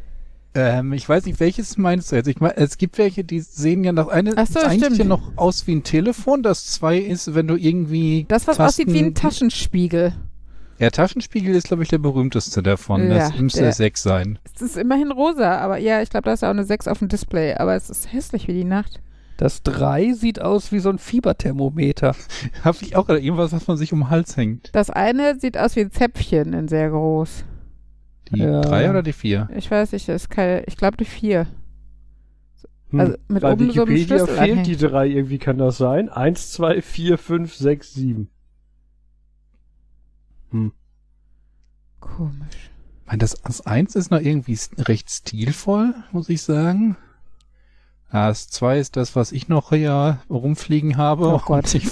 Ähm, 0.56 0.94
ich 0.94 1.08
weiß 1.08 1.26
nicht, 1.26 1.40
welches 1.40 1.78
meinst 1.78 2.12
du 2.12 2.16
jetzt? 2.16 2.28
Ich 2.28 2.40
meine, 2.40 2.58
es 2.58 2.78
gibt 2.78 2.98
welche, 2.98 3.24
die 3.24 3.40
sehen 3.40 3.84
ja 3.84 3.92
nach 3.92 4.08
eine 4.08 4.34
Ach 4.36 4.48
so, 4.48 4.56
das 4.56 4.64
eigentlich 4.66 4.98
ja 4.98 5.06
noch 5.06 5.38
aus 5.38 5.68
wie 5.68 5.76
ein 5.76 5.84
Telefon. 5.84 6.42
Das 6.44 6.66
zwei 6.66 6.98
ist, 6.98 7.34
wenn 7.36 7.48
du 7.48 7.56
irgendwie 7.56 8.26
Das, 8.28 8.48
was 8.48 8.58
Tasten- 8.58 8.84
aussieht 8.84 8.94
wie 8.94 9.06
ein 9.06 9.14
Taschenspiegel. 9.16 10.14
Ja, 10.80 10.90
Taschenspiegel 10.90 11.54
ist, 11.56 11.68
glaube 11.68 11.84
ich, 11.84 11.90
der 11.90 11.98
berühmteste 11.98 12.64
davon. 12.64 13.10
Ja, 13.10 13.30
das 13.30 13.38
müsste 13.38 13.62
der, 13.62 13.74
6 13.74 14.02
sein. 14.02 14.40
Es 14.56 14.62
ist 14.62 14.78
immerhin 14.78 15.12
rosa, 15.12 15.58
aber 15.58 15.78
ja, 15.78 16.02
ich 16.02 16.10
glaube, 16.10 16.26
da 16.26 16.34
ist 16.34 16.42
ja 16.42 16.48
auch 16.48 16.54
eine 16.54 16.64
6 16.64 16.88
auf 16.88 17.00
dem 17.00 17.10
Display, 17.10 17.54
aber 17.56 17.76
es 17.76 17.90
ist 17.90 18.14
hässlich 18.14 18.48
wie 18.48 18.54
die 18.54 18.64
Nacht. 18.64 19.02
Das 19.36 19.62
3 19.64 20.14
sieht 20.14 20.42
aus 20.42 20.72
wie 20.72 20.80
so 20.80 20.90
ein 20.90 20.98
Fieberthermometer. 20.98 22.16
Habe 22.64 22.78
ich 22.82 22.96
auch 22.96 23.10
oder 23.10 23.20
irgendwas, 23.20 23.52
was 23.52 23.68
man 23.68 23.76
sich 23.76 23.92
um 23.92 24.00
den 24.00 24.10
Hals 24.10 24.38
hängt. 24.38 24.70
Das 24.74 24.90
eine 24.90 25.38
sieht 25.38 25.58
aus 25.58 25.76
wie 25.76 25.82
ein 25.82 25.92
Zäpfchen 25.92 26.54
in 26.54 26.70
sehr 26.70 26.90
groß. 26.90 27.44
Die 28.32 28.40
3 28.40 28.84
ja. 28.84 28.90
oder 28.90 29.04
die 29.04 29.14
4? 29.14 29.50
Ich 29.58 29.70
weiß 29.70 29.92
nicht, 29.92 30.08
das 30.08 30.24
ist 30.24 30.30
keine, 30.30 30.64
ich 30.64 30.78
glaube 30.78 30.96
die 30.96 31.06
4. 31.06 31.46
Hm, 32.92 33.00
also 33.00 33.16
mit 33.28 33.44
hm, 33.44 33.52
oben 33.52 33.68
Wikipedia 33.68 33.76
so 33.76 33.84
einem 33.84 33.98
Schlüssel 34.06 34.28
fehlt 34.28 34.40
anhängt. 34.40 34.68
die 34.68 34.78
3 34.78 35.08
irgendwie, 35.08 35.38
kann 35.40 35.58
das 35.58 35.78
sein? 35.78 36.08
1, 36.08 36.52
2, 36.52 36.82
4, 36.82 37.18
5, 37.18 37.54
6, 37.54 37.94
7. 37.94 38.30
Hm. 40.52 40.74
Komisch. 42.00 42.72
Weil 43.06 43.18
das, 43.18 43.36
das 43.41 43.66
1 43.66 43.95
ist 43.95 44.12
noch 44.12 44.22
irgendwie 44.22 44.58
recht 44.78 45.10
stilvoll, 45.10 45.95
muss 46.12 46.30
ich 46.30 46.41
sagen. 46.41 46.95
Das 48.12 48.50
2 48.50 48.80
ist 48.80 48.95
das, 48.95 49.16
was 49.16 49.32
ich 49.32 49.47
noch 49.47 49.70
hier 49.70 50.20
rumfliegen 50.30 50.97
habe. 50.97 51.28
Oh 51.28 51.41
Gott. 51.43 51.74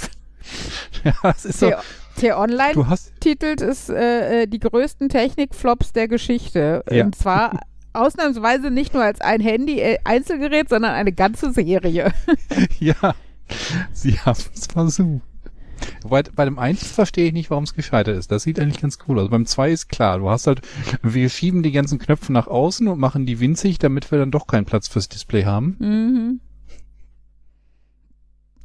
Ich, 0.50 1.04
ja, 1.04 1.14
es 1.24 1.44
ist 1.44 1.60
so. 1.60 1.74
T-Online 2.16 2.74
titelt 3.20 3.62
es 3.62 3.90
äh, 3.90 4.44
äh, 4.44 4.48
die 4.48 4.60
größten 4.60 5.10
Technikflops 5.10 5.92
der 5.92 6.08
Geschichte. 6.08 6.84
Ja. 6.90 7.04
Und 7.04 7.16
zwar 7.16 7.60
ausnahmsweise 7.94 8.72
nicht 8.72 8.94
nur 8.94 9.04
als 9.04 9.22
ein 9.22 9.42
Handy-Einzelgerät, 9.42 10.68
äh, 10.68 10.70
sondern 10.70 10.94
eine 10.94 11.12
ganze 11.12 11.52
Serie. 11.52 12.14
ja, 12.80 13.16
sie 13.92 14.20
haben 14.20 14.40
es 14.54 14.68
versucht. 14.68 15.22
Wobei, 16.04 16.24
bei 16.24 16.46
dem 16.46 16.60
1 16.60 16.88
verstehe 16.92 17.28
ich 17.28 17.34
nicht, 17.34 17.50
warum 17.50 17.64
es 17.66 17.74
gescheitert 17.74 18.18
ist. 18.18 18.32
Das 18.32 18.44
sieht 18.44 18.60
eigentlich 18.60 18.82
ganz 18.82 18.98
cool 19.08 19.20
aus. 19.20 19.30
Beim 19.30 19.46
2 19.46 19.72
ist 19.72 19.90
klar, 19.90 20.20
du 20.20 20.30
hast 20.30 20.48
halt, 20.48 20.62
wir 21.04 21.30
schieben 21.30 21.64
die 21.64 21.72
ganzen 21.72 22.00
Knöpfe 22.00 22.32
nach 22.34 22.48
außen 22.48 22.88
und 22.88 23.00
machen 23.00 23.26
die 23.26 23.40
winzig, 23.40 23.80
damit 23.80 24.10
wir 24.12 24.20
dann 24.20 24.32
doch 24.32 24.48
keinen 24.48 24.66
Platz 24.66 24.88
fürs 24.88 25.10
Display 25.10 25.46
haben. 25.46 25.76
Mhm. 25.80 26.40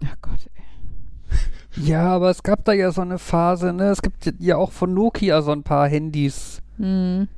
Ach 0.05 0.17
Gott. 0.23 0.39
ey. 0.55 0.63
Ja, 1.87 2.09
aber 2.11 2.29
es 2.31 2.43
gab 2.43 2.65
da 2.67 2.73
ja 2.73 2.93
so 2.93 3.01
eine 3.01 3.19
Phase, 3.19 3.73
ne? 3.73 3.85
Es 3.91 4.03
gibt 4.03 4.35
ja 4.41 4.57
auch 4.57 4.73
von 4.73 4.93
Nokia 4.93 5.41
so 5.43 5.53
ein 5.53 5.63
paar 5.63 5.89
Handys 5.89 6.61
Mhm. 6.79 7.29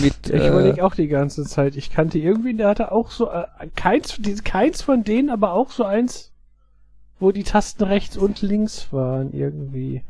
mit. 0.00 0.14
Ich 0.28 0.32
äh, 0.32 0.48
überlege 0.48 0.84
auch 0.84 0.94
die 0.94 1.08
ganze 1.08 1.44
Zeit. 1.44 1.74
Ich 1.76 1.90
kannte 1.90 2.18
irgendwie, 2.18 2.54
der 2.54 2.68
hatte 2.68 2.92
auch 2.92 3.10
so, 3.10 3.30
äh, 3.30 3.46
keins, 3.74 4.16
die, 4.18 4.34
keins 4.36 4.82
von 4.82 5.02
denen, 5.04 5.30
aber 5.30 5.52
auch 5.52 5.70
so 5.70 5.84
eins, 5.84 6.29
wo 7.20 7.30
die 7.32 7.44
Tasten 7.44 7.84
rechts 7.84 8.16
und 8.16 8.42
links 8.42 8.92
waren, 8.92 9.32
irgendwie. 9.32 10.02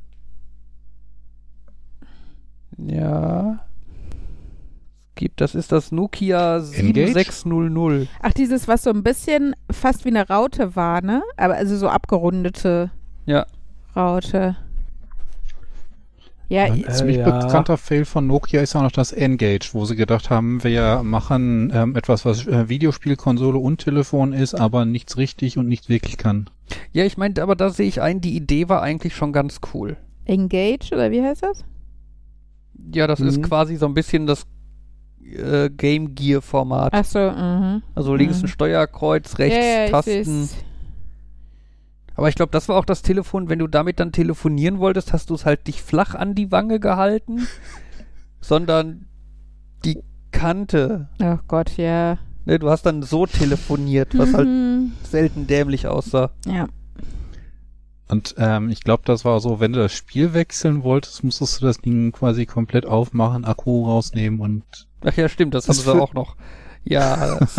Ja. 2.79 3.61
Gibt, 5.17 5.41
das 5.43 5.55
ist 5.55 5.71
das 5.73 5.93
Nokia 5.93 6.57
Engage? 6.59 7.13
7600. 7.13 8.09
Ach, 8.23 8.33
dieses, 8.33 8.69
was 8.69 8.85
so 8.85 8.91
ein 8.91 9.03
bisschen 9.03 9.55
fast 9.71 10.05
wie 10.05 10.09
eine 10.09 10.27
Raute 10.29 10.77
war, 10.77 11.03
ne? 11.03 11.23
Aber 11.37 11.55
also 11.57 11.77
so 11.77 11.89
abgerundete 11.89 12.91
Ja. 13.27 13.45
Raute. 13.95 14.57
Ja, 16.49 16.65
Ein 16.65 16.79
i- 16.79 16.87
ziemlich 16.89 17.19
ja. 17.19 17.25
bekannter 17.39 17.77
Fail 17.77 18.05
von 18.05 18.27
Nokia 18.27 18.61
ist 18.63 18.75
auch 18.75 18.83
noch 18.83 18.91
das 18.93 19.13
Engage, 19.13 19.71
wo 19.73 19.85
sie 19.85 19.95
gedacht 19.95 20.31
haben, 20.31 20.65
wir 20.65 21.03
machen 21.05 21.71
ähm, 21.75 21.95
etwas, 21.97 22.25
was 22.25 22.47
äh, 22.47 22.69
Videospielkonsole 22.69 23.59
und 23.59 23.79
Telefon 23.79 24.33
ist, 24.33 24.55
aber 24.55 24.85
nichts 24.85 25.17
richtig 25.17 25.59
und 25.59 25.69
nichts 25.69 25.89
wirklich 25.89 26.17
kann. 26.17 26.49
Ja, 26.93 27.05
ich 27.05 27.17
meinte, 27.17 27.43
aber 27.43 27.57
da 27.57 27.71
sehe 27.71 27.87
ich 27.87 28.01
ein, 28.01 28.21
die 28.21 28.37
Idee 28.37 28.69
war 28.69 28.83
eigentlich 28.83 29.15
schon 29.15 29.33
ganz 29.33 29.61
cool. 29.75 29.97
Engage 30.25 30.93
oder 30.93 31.11
wie 31.11 31.23
heißt 31.23 31.43
das? 31.43 31.65
Ja, 32.95 33.07
das 33.07 33.21
ist 33.21 33.39
Mhm. 33.39 33.43
quasi 33.43 33.77
so 33.77 33.87
ein 33.87 33.95
bisschen 33.95 34.27
das 34.27 34.47
äh, 35.37 35.71
Game 35.71 36.15
Gear 36.15 36.43
Format. 36.43 36.93
Ach 36.95 37.05
so, 37.05 37.19
mhm. 37.19 37.83
Also 37.95 38.15
links 38.15 38.39
Mhm. 38.39 38.45
ein 38.45 38.49
Steuerkreuz, 38.49 39.39
rechts 39.39 39.57
ja, 39.57 39.85
ja, 39.85 39.91
Tasten. 39.91 40.49
Aber 42.17 42.29
ich 42.29 42.35
glaube, 42.35 42.53
das 42.53 42.69
war 42.69 42.77
auch 42.77 42.85
das 42.85 43.03
Telefon, 43.03 43.49
wenn 43.49 43.59
du 43.61 43.67
damit 43.67 44.01
dann 44.01 44.13
telefonieren 44.13 44.79
wolltest, 44.79 45.13
hast 45.13 45.31
du 45.31 45.35
es 45.35 45.47
halt 45.47 45.67
nicht 45.67 45.81
flach 45.81 46.15
an 46.15 46.35
die 46.35 46.51
Wange 46.51 46.81
gehalten, 46.81 47.47
sondern 48.41 49.07
die 49.85 50.03
Kante. 50.33 51.09
Oh 51.23 51.39
Gott, 51.49 51.77
ja. 51.77 52.19
Ne, 52.47 52.59
du 52.59 52.71
hast 52.71 52.87
dann 52.87 53.03
so 53.03 53.27
telefoniert, 53.27 54.17
was 54.19 54.33
halt 54.35 54.49
Mhm. 54.49 54.93
selten 55.03 55.47
dämlich 55.47 55.87
aussah. 55.87 56.31
Ja. 56.47 56.67
Und 58.09 58.35
ähm, 58.39 58.71
ich 58.71 58.83
glaube, 58.83 59.03
das 59.07 59.25
war 59.25 59.39
so, 59.41 59.61
wenn 59.61 59.73
du 59.73 59.79
das 59.79 59.93
Spiel 59.93 60.33
wechseln 60.35 60.83
wolltest, 60.83 61.23
musstest 61.23 61.61
du 61.61 61.67
das 61.67 61.79
Ding 61.79 62.11
quasi 62.13 62.45
komplett 62.45 62.85
aufmachen, 62.87 63.45
Akku 63.45 63.85
rausnehmen 63.87 64.41
und 64.41 64.65
Ach 65.05 65.17
ja, 65.17 65.29
stimmt, 65.29 65.55
das, 65.55 65.67
Das 65.67 65.87
haben 65.87 65.97
sie 65.99 66.03
auch 66.03 66.13
noch. 66.15 66.37
Ja, 66.83 67.39
das, 67.41 67.55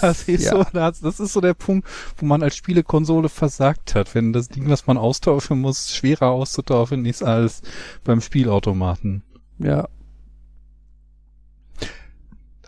Das 0.00 0.28
ist, 0.28 0.44
ja. 0.44 0.50
so, 0.50 0.64
das, 0.72 1.00
das 1.00 1.20
ist 1.20 1.32
so 1.32 1.40
der 1.40 1.54
Punkt, 1.54 1.88
wo 2.18 2.26
man 2.26 2.42
als 2.42 2.56
Spielekonsole 2.56 3.28
versagt 3.28 3.94
hat. 3.94 4.14
Wenn 4.14 4.32
das 4.32 4.48
Ding, 4.48 4.68
was 4.68 4.86
man 4.86 4.98
austauschen 4.98 5.60
muss, 5.60 5.94
schwerer 5.94 6.30
auszutauschen 6.30 7.06
ist 7.06 7.22
als 7.22 7.62
beim 8.04 8.20
Spielautomaten. 8.20 9.22
Ja, 9.58 9.88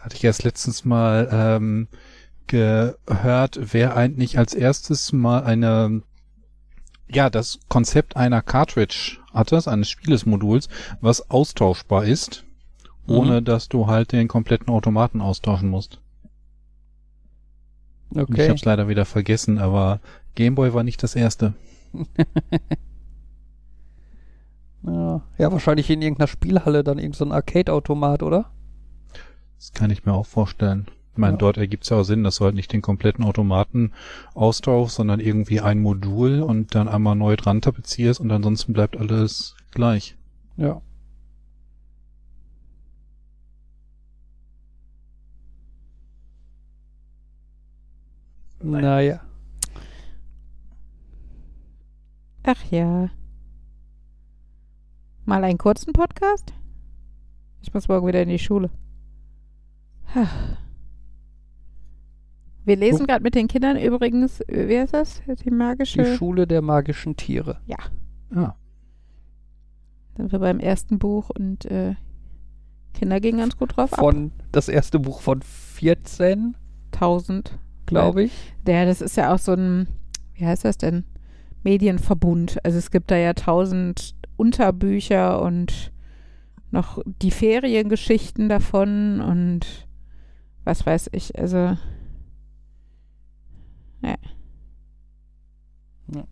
hatte 0.01 0.17
ich 0.17 0.25
erst 0.25 0.45
letztens 0.45 0.85
mal 0.85 1.29
ähm, 1.31 1.89
gehört, 2.47 3.61
wer 3.73 3.97
eigentlich 3.97 4.39
als 4.39 4.55
erstes 4.55 5.13
mal 5.13 5.45
eine, 5.45 6.03
ja, 7.09 7.31
das 7.31 7.61
Konzept 7.69 8.17
einer 8.17 8.43
Cartridge 8.43 9.19
hatte, 9.33 9.61
eines 9.71 9.91
Spielesmoduls, 9.91 10.69
was 11.01 11.31
austauschbar 11.31 12.05
ist, 12.05 12.45
ohne 13.07 13.43
dass 13.43 13.69
du 13.69 13.87
halt 13.87 14.13
den 14.13 14.29
kompletten 14.29 14.69
Automaten 14.69 15.21
austauschen 15.21 15.69
musst. 15.69 16.01
Und 18.11 18.23
Ich 18.23 18.31
okay. 18.31 18.49
hab's 18.51 18.65
leider 18.65 18.89
wieder 18.89 19.05
vergessen, 19.05 19.59
aber 19.59 20.01
Gameboy 20.35 20.75
war 20.75 20.83
nicht 20.83 21.03
das 21.03 21.15
erste. 21.15 21.55
Ja, 24.83 25.21
ja, 25.37 25.53
wahrscheinlich 25.53 25.91
in 25.91 26.01
irgendeiner 26.01 26.27
Spielhalle 26.27 26.83
dann 26.83 26.99
irgend 26.99 27.17
so 27.17 27.25
ein 27.25 27.33
Arcade-Automat, 27.33 28.23
oder? 28.23 28.51
Das 29.61 29.75
kann 29.75 29.91
ich 29.91 30.07
mir 30.07 30.15
auch 30.15 30.25
vorstellen. 30.25 30.87
Ich 31.13 31.19
meine, 31.19 31.35
Ja. 31.35 31.39
dort 31.39 31.59
ergibt 31.59 31.85
es 31.85 31.91
ja 31.91 31.99
auch 31.99 32.03
Sinn, 32.03 32.25
dass 32.25 32.37
du 32.37 32.47
halt 32.47 32.55
nicht 32.55 32.73
den 32.73 32.81
kompletten 32.81 33.23
Automaten 33.25 33.93
austauschst, 34.33 34.97
sondern 34.97 35.21
irgendwie 35.21 35.61
ein 35.61 35.83
Modul 35.83 36.41
und 36.41 36.75
dann 36.75 36.89
einmal 36.89 37.15
neu 37.15 37.37
dran 37.37 37.61
tapezierst 37.61 38.21
und 38.21 38.31
ansonsten 38.31 38.73
bleibt 38.73 38.97
alles 38.97 39.57
gleich. 39.71 40.17
Ja. 40.57 40.81
Naja. 48.63 49.21
Ach 52.45 52.65
ja. 52.71 53.09
Mal 55.25 55.45
einen 55.45 55.59
kurzen 55.59 55.93
Podcast? 55.93 56.53
Ich 57.63 57.73
muss 57.75 57.89
morgen 57.89 58.07
wieder 58.07 58.23
in 58.23 58.29
die 58.31 58.39
Schule. 58.39 58.71
Wir 62.65 62.77
lesen 62.77 63.07
gerade 63.07 63.23
mit 63.23 63.35
den 63.35 63.49
Kindern 63.49 63.77
übrigens, 63.79 64.41
äh, 64.43 64.69
wie 64.69 64.79
heißt 64.79 64.95
das? 64.95 65.23
Die 65.27 65.35
Die 65.45 65.51
magische. 65.51 66.17
Schule 66.17 66.47
der 66.47 66.63
magischen 66.63 67.17
Tiere. 67.17 67.59
Ah, 68.35 68.55
Sind 70.17 70.31
wir 70.31 70.39
beim 70.39 70.61
ersten 70.61 70.99
Buch 70.99 71.31
und 71.31 71.65
äh, 71.65 71.95
Kinder 72.95 73.19
gehen 73.21 73.39
ganz 73.39 73.57
gut 73.57 73.77
drauf 73.77 73.93
ab. 73.93 73.99
Von 73.99 74.31
das 74.53 74.69
erste 74.69 74.99
Buch 75.01 75.21
von 75.21 75.43
14, 75.43 76.57
1000. 76.93 77.59
glaube 77.87 78.25
ich. 78.25 78.33
Der, 78.67 78.87
das 78.87 79.01
ist 79.01 79.17
ja 79.17 79.35
auch 79.35 79.39
so 79.39 79.53
ein, 79.53 79.89
wie 80.35 80.47
heißt 80.47 80.65
das 80.65 80.79
denn? 80.79 81.05
Medienverbund. 81.65 82.65
Also 82.65 82.79
es 82.79 82.91
gibt 82.91 83.11
da 83.11 83.17
ja 83.17 83.35
tausend 83.35 84.15
Unterbücher 84.37 85.43
und 85.43 85.93
noch 86.71 87.03
die 87.05 87.31
Feriengeschichten 87.33 88.49
davon 88.49 89.21
und 89.21 89.89
was 90.71 90.87
weiß 90.87 91.11
ich. 91.13 91.37
Also 91.37 91.77
ja. 94.03 94.17
Ja. 96.15 96.25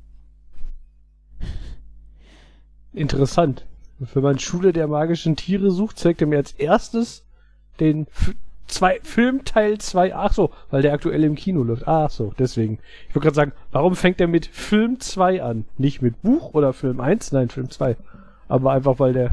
Interessant. 2.92 3.66
Wenn 3.98 4.22
man 4.22 4.38
Schule 4.38 4.72
der 4.72 4.86
magischen 4.86 5.34
Tiere 5.34 5.72
sucht, 5.72 5.98
zeigt 5.98 6.20
er 6.20 6.28
mir 6.28 6.36
als 6.36 6.52
erstes 6.52 7.26
den 7.80 8.06
F 8.06 8.34
zwei, 8.68 9.00
Film 9.02 9.44
Teil 9.44 9.78
2. 9.78 10.14
Ach 10.14 10.32
so, 10.32 10.50
weil 10.70 10.82
der 10.82 10.92
aktuell 10.92 11.24
im 11.24 11.34
Kino 11.34 11.64
läuft. 11.64 11.88
Ach 11.88 12.10
so, 12.10 12.32
deswegen. 12.38 12.78
Ich 13.08 13.14
wollte 13.14 13.24
gerade 13.24 13.34
sagen, 13.34 13.52
warum 13.72 13.96
fängt 13.96 14.20
er 14.20 14.28
mit 14.28 14.46
Film 14.46 15.00
2 15.00 15.42
an? 15.42 15.64
Nicht 15.78 16.00
mit 16.00 16.22
Buch 16.22 16.54
oder 16.54 16.72
Film 16.72 17.00
1? 17.00 17.32
Nein, 17.32 17.48
Film 17.48 17.70
2. 17.70 17.96
Aber 18.46 18.72
einfach, 18.72 19.00
weil 19.00 19.14
der 19.14 19.32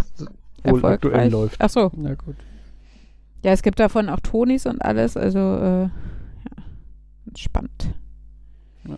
wohl 0.64 0.84
aktuell 0.84 1.30
läuft. 1.30 1.58
Ach 1.60 1.70
so. 1.70 1.92
Na 1.96 2.16
gut. 2.16 2.38
Ja, 3.46 3.52
es 3.52 3.62
gibt 3.62 3.80
davon 3.80 4.10
auch 4.10 4.22
Tonis 4.22 4.66
und 4.66 4.82
alles. 4.82 5.16
Also 5.16 5.38
äh, 5.38 5.82
ja, 5.84 5.90
spannend. 7.38 7.94
Ja. 8.88 8.98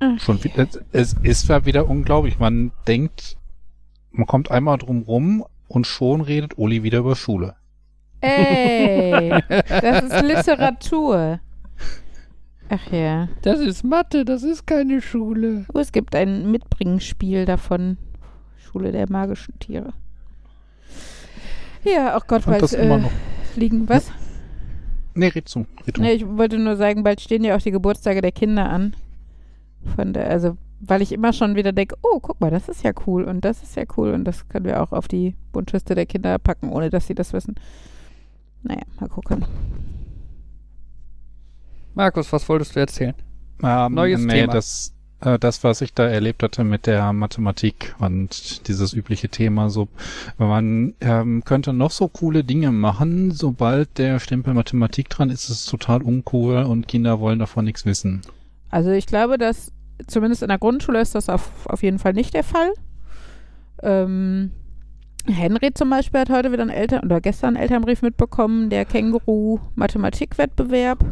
Ach, 0.00 0.18
schon 0.18 0.42
wieder, 0.42 0.66
es 0.92 1.12
ist 1.12 1.50
ja 1.50 1.66
wieder 1.66 1.86
unglaublich. 1.86 2.38
Man 2.38 2.72
denkt, 2.88 3.36
man 4.10 4.26
kommt 4.26 4.50
einmal 4.50 4.78
drum 4.78 5.02
rum 5.02 5.44
und 5.68 5.86
schon 5.86 6.22
redet 6.22 6.56
Uli 6.56 6.82
wieder 6.82 7.00
über 7.00 7.14
Schule. 7.14 7.56
Ey, 8.22 9.28
das 9.68 10.02
ist 10.04 10.22
Literatur. 10.22 11.40
Ach 12.70 12.90
ja. 12.90 13.28
Das 13.42 13.60
ist 13.60 13.84
Mathe, 13.84 14.24
das 14.24 14.44
ist 14.44 14.66
keine 14.66 15.02
Schule. 15.02 15.66
Oh, 15.74 15.78
es 15.78 15.92
gibt 15.92 16.14
ein 16.14 16.50
Mitbringspiel 16.50 17.44
davon. 17.44 17.98
Schule 18.56 18.92
der 18.92 19.12
magischen 19.12 19.58
Tiere. 19.58 19.92
Ja, 21.86 22.16
ach 22.16 22.26
Gott, 22.26 22.44
bald 22.44 22.62
das 22.62 22.72
immer 22.72 22.96
äh, 22.96 23.00
noch. 23.00 23.10
liegen. 23.54 23.88
Was? 23.88 24.10
Nee, 25.14 25.28
red 25.28 25.48
zu. 25.48 25.66
Red. 25.86 25.98
Nee, 25.98 26.12
ich 26.12 26.26
wollte 26.26 26.58
nur 26.58 26.76
sagen, 26.76 27.02
bald 27.02 27.20
stehen 27.20 27.44
ja 27.44 27.56
auch 27.56 27.62
die 27.62 27.70
Geburtstage 27.70 28.20
der 28.20 28.32
Kinder 28.32 28.68
an. 28.68 28.94
Von 29.94 30.12
der, 30.12 30.28
also, 30.28 30.56
weil 30.80 31.00
ich 31.00 31.12
immer 31.12 31.32
schon 31.32 31.54
wieder 31.54 31.72
denke, 31.72 31.96
oh, 32.02 32.18
guck 32.20 32.40
mal, 32.40 32.50
das 32.50 32.68
ist 32.68 32.82
ja 32.82 32.92
cool 33.06 33.24
und 33.24 33.44
das 33.44 33.62
ist 33.62 33.76
ja 33.76 33.84
cool 33.96 34.12
und 34.12 34.24
das 34.24 34.48
können 34.48 34.66
wir 34.66 34.82
auch 34.82 34.92
auf 34.92 35.08
die 35.08 35.34
Wunschliste 35.52 35.94
der 35.94 36.06
Kinder 36.06 36.38
packen, 36.38 36.70
ohne 36.70 36.90
dass 36.90 37.06
sie 37.06 37.14
das 37.14 37.32
wissen. 37.32 37.54
Naja, 38.62 38.82
mal 39.00 39.08
gucken. 39.08 39.44
Markus, 41.94 42.30
was 42.32 42.46
wolltest 42.48 42.76
du 42.76 42.80
erzählen? 42.80 43.14
Ähm, 43.62 43.94
Neues 43.94 44.20
nee, 44.20 44.40
Thema. 44.40 44.52
Das, 44.52 44.92
äh, 45.20 45.38
das, 45.38 45.64
was 45.64 45.80
ich 45.80 45.94
da 45.94 46.06
erlebt 46.06 46.42
hatte 46.42 46.64
mit 46.64 46.86
der 46.86 47.12
Mathematik 47.12 47.94
und 47.98 48.68
dieses 48.68 48.92
übliche 48.92 49.28
Thema, 49.28 49.70
so, 49.70 49.88
man 50.38 50.94
ähm, 51.00 51.44
könnte 51.44 51.72
noch 51.72 51.90
so 51.90 52.08
coole 52.08 52.44
Dinge 52.44 52.72
machen, 52.72 53.30
sobald 53.30 53.98
der 53.98 54.20
Stempel 54.20 54.54
Mathematik 54.54 55.08
dran 55.08 55.30
ist, 55.30 55.48
ist 55.48 55.60
es 55.60 55.66
total 55.66 56.02
uncool 56.02 56.64
und 56.64 56.88
Kinder 56.88 57.20
wollen 57.20 57.38
davon 57.38 57.64
nichts 57.64 57.86
wissen. 57.86 58.22
Also 58.70 58.90
ich 58.90 59.06
glaube, 59.06 59.38
dass 59.38 59.72
zumindest 60.06 60.42
in 60.42 60.48
der 60.48 60.58
Grundschule 60.58 61.00
ist 61.00 61.14
das 61.14 61.28
auf, 61.28 61.66
auf 61.66 61.82
jeden 61.82 61.98
Fall 61.98 62.12
nicht 62.12 62.34
der 62.34 62.44
Fall. 62.44 62.72
Ähm, 63.82 64.52
Henry 65.26 65.74
zum 65.74 65.90
Beispiel 65.90 66.20
hat 66.20 66.30
heute 66.30 66.52
wieder 66.52 66.62
einen 66.62 66.70
Eltern 66.70 67.04
oder 67.04 67.20
gestern 67.20 67.56
einen 67.56 67.62
Elternbrief 67.62 68.00
mitbekommen, 68.02 68.70
der 68.70 68.84
Känguru-Mathematikwettbewerb. 68.84 71.04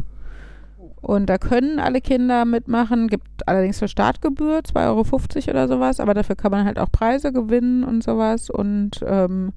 Und 1.05 1.27
da 1.27 1.37
können 1.37 1.77
alle 1.77 2.01
Kinder 2.01 2.45
mitmachen, 2.45 3.09
gibt 3.09 3.47
allerdings 3.47 3.79
eine 3.79 3.89
Startgebühr, 3.89 4.61
2,50 4.61 5.49
Euro 5.49 5.51
oder 5.51 5.67
sowas, 5.67 5.99
aber 5.99 6.15
dafür 6.15 6.35
kann 6.35 6.49
man 6.49 6.65
halt 6.65 6.79
auch 6.79 6.91
Preise 6.91 7.31
gewinnen 7.31 7.83
und 7.83 8.03
sowas. 8.03 8.49
Und 8.49 9.05
ähm, 9.05 9.53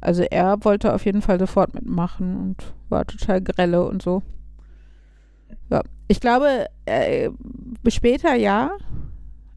also 0.00 0.24
er 0.24 0.64
wollte 0.64 0.92
auf 0.92 1.04
jeden 1.04 1.22
Fall 1.22 1.38
sofort 1.38 1.72
mitmachen 1.72 2.36
und 2.36 2.74
war 2.88 3.06
total 3.06 3.40
grelle 3.40 3.86
und 3.86 4.02
so. 4.02 4.24
Ja, 5.70 5.82
ich 6.08 6.18
glaube, 6.18 6.66
äh, 6.86 7.30
bis 7.84 7.94
später 7.94 8.34
ja. 8.34 8.72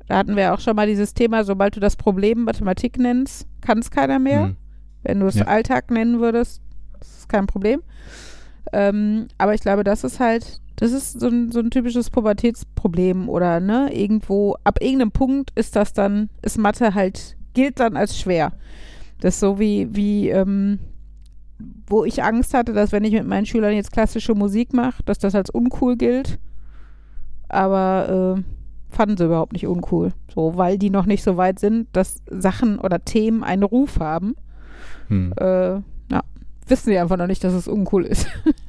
Da 0.05 0.17
hatten 0.17 0.35
wir 0.35 0.53
auch 0.53 0.59
schon 0.59 0.75
mal 0.75 0.85
dieses 0.85 1.15
Thema, 1.15 1.43
sobald 1.43 1.75
du 1.75 1.79
das 1.79 1.95
Problem 1.95 2.43
Mathematik 2.43 2.99
nennst, 2.99 3.47
kann 3.61 3.79
es 3.79 3.89
keiner 3.89 4.19
mehr. 4.19 4.43
Hm. 4.43 4.57
Wenn 5.01 5.21
du 5.21 5.25
es 5.25 5.33
Ja. 5.39 5.45
Alltag 5.45 5.89
nennen 5.89 6.19
würdest, 6.19 6.61
das 6.99 7.17
ist 7.17 7.29
kein 7.29 7.47
Problem. 7.47 7.81
Ähm, 8.73 9.27
aber 9.39 9.55
ich 9.55 9.61
glaube, 9.61 9.83
das 9.83 10.03
ist 10.03 10.19
halt, 10.19 10.61
das 10.75 10.91
ist 10.91 11.19
so 11.19 11.27
ein, 11.27 11.51
so 11.51 11.59
ein 11.59 11.71
typisches 11.71 12.09
Pubertätsproblem 12.09 13.29
oder 13.29 13.59
ne, 13.59 13.89
irgendwo, 13.93 14.55
ab 14.63 14.81
irgendeinem 14.81 15.11
Punkt 15.11 15.51
ist 15.55 15.75
das 15.75 15.93
dann, 15.93 16.29
ist 16.41 16.57
Mathe 16.57 16.93
halt, 16.93 17.37
gilt 17.53 17.79
dann 17.79 17.95
als 17.95 18.19
schwer. 18.19 18.53
Das 19.21 19.35
ist 19.35 19.39
so 19.39 19.59
wie, 19.59 19.95
wie, 19.95 20.29
ähm, 20.29 20.79
wo 21.87 22.03
ich 22.03 22.23
Angst 22.23 22.53
hatte, 22.53 22.73
dass 22.73 22.91
wenn 22.91 23.05
ich 23.05 23.13
mit 23.13 23.25
meinen 23.25 23.45
Schülern 23.45 23.73
jetzt 23.73 23.93
klassische 23.93 24.35
Musik 24.35 24.73
mache, 24.73 25.01
dass 25.03 25.19
das 25.19 25.35
als 25.35 25.49
uncool 25.49 25.95
gilt. 25.95 26.39
Aber 27.47 28.37
äh, 28.37 28.43
fanden 28.93 29.17
sie 29.17 29.25
überhaupt 29.25 29.53
nicht 29.53 29.67
uncool. 29.67 30.11
So, 30.33 30.57
weil 30.57 30.77
die 30.77 30.89
noch 30.89 31.05
nicht 31.05 31.23
so 31.23 31.37
weit 31.37 31.59
sind, 31.59 31.87
dass 31.93 32.21
Sachen 32.29 32.79
oder 32.79 33.05
Themen 33.05 33.43
einen 33.43 33.63
Ruf 33.63 33.99
haben. 33.99 34.35
Hm. 35.07 35.33
Äh, 35.37 35.75
ja, 35.75 36.23
wissen 36.67 36.89
sie 36.89 36.97
einfach 36.97 37.17
noch 37.17 37.27
nicht, 37.27 37.43
dass 37.43 37.53
es 37.53 37.67
uncool 37.67 38.05
ist. 38.05 38.27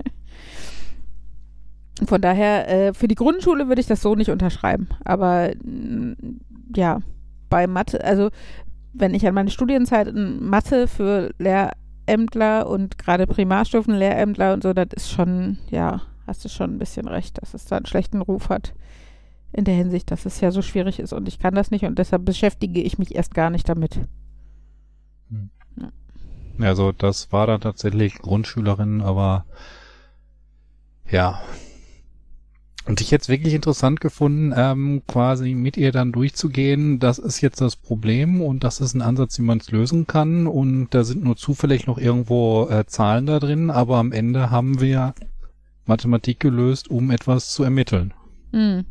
Von 2.05 2.21
daher, 2.21 2.69
äh, 2.69 2.95
für 2.95 3.09
die 3.09 3.15
Grundschule 3.15 3.69
würde 3.69 3.81
ich 3.81 3.87
das 3.87 4.03
so 4.03 4.15
nicht 4.15 4.31
unterschreiben. 4.31 4.89
Aber 5.05 5.53
mm, 5.63 6.13
ja, 6.75 7.01
bei 7.49 7.67
Mathe, 7.67 8.05
also 8.05 8.31
wenn 8.93 9.15
ich 9.15 9.27
an 9.27 9.35
meine 9.35 9.51
Studienzeit 9.51 10.09
in 10.09 10.45
Mathe 10.47 10.89
für 10.89 11.31
Lehrämtler 11.39 12.69
und 12.69 12.99
gerade 12.99 13.27
Primarstufen-Lehrämtler 13.27 14.53
und 14.53 14.63
so, 14.63 14.73
das 14.73 14.89
ist 14.95 15.11
schon, 15.11 15.59
ja, 15.71 16.03
hast 16.27 16.45
du 16.45 16.49
schon 16.49 16.75
ein 16.75 16.79
bisschen 16.79 17.09
recht, 17.09 17.41
dass 17.41 17.55
es 17.55 17.65
da 17.65 17.77
einen 17.77 17.87
schlechten 17.87 18.21
Ruf 18.21 18.49
hat. 18.49 18.75
In 19.53 19.65
der 19.65 19.75
Hinsicht, 19.75 20.11
dass 20.11 20.27
es 20.27 20.41
ja 20.41 20.51
so 20.51 20.61
schwierig 20.61 20.99
ist 20.99 21.15
und 21.15 21.29
ich 21.29 21.39
kann 21.39 21.55
das 21.55 21.71
nicht 21.71 21.85
und 21.85 21.99
deshalb 21.99 22.25
beschäftige 22.27 22.83
ich 22.83 22.99
mich 22.99 23.15
erst 23.15 23.35
gar 23.35 23.49
nicht 23.49 23.69
damit. 23.69 24.01
Also 26.59 26.93
das 26.93 27.33
war 27.33 27.47
dann 27.47 27.61
tatsächlich 27.61 28.19
Grundschülerin, 28.19 29.01
aber 29.03 29.45
ja. 31.11 31.41
Und 32.87 33.01
ich 33.01 33.11
hätte 33.11 33.23
es 33.23 33.29
wirklich 33.29 33.55
interessant 33.55 34.01
gefunden, 34.01 34.55
ähm, 34.57 35.03
quasi 35.09 35.55
mit 35.55 35.77
ihr 35.77 35.91
dann 35.91 36.13
durchzugehen, 36.13 37.01
das 37.01 37.19
ist 37.19 37.41
jetzt 37.41 37.61
das 37.61 37.75
Problem 37.75 38.41
und 38.41 38.63
das 38.63 38.81
ist 38.81 38.95
ein 38.95 39.03
Ansatz, 39.03 39.39
wie 39.39 39.43
man 39.43 39.59
es 39.59 39.73
lösen 39.73 40.07
kann 40.07 40.47
und 40.47 40.89
da 40.91 41.03
sind 41.03 41.25
nur 41.25 41.37
zufällig 41.37 41.89
noch 41.89 41.99
irgendwo 41.99 42.69
äh, 42.71 42.87
Zahlen 42.87 43.27
da 43.27 43.41
drin, 43.41 43.71
aber 43.71 43.97
am 43.97 44.13
Ende 44.13 44.51
haben 44.51 44.81
wir 44.81 45.15
Mathematik 45.85 46.39
gelöst, 46.39 46.89
um 46.89 47.11
etwas 47.11 47.53
zu 47.53 47.65
ermitteln. 47.65 48.15
Hm. 48.53 48.85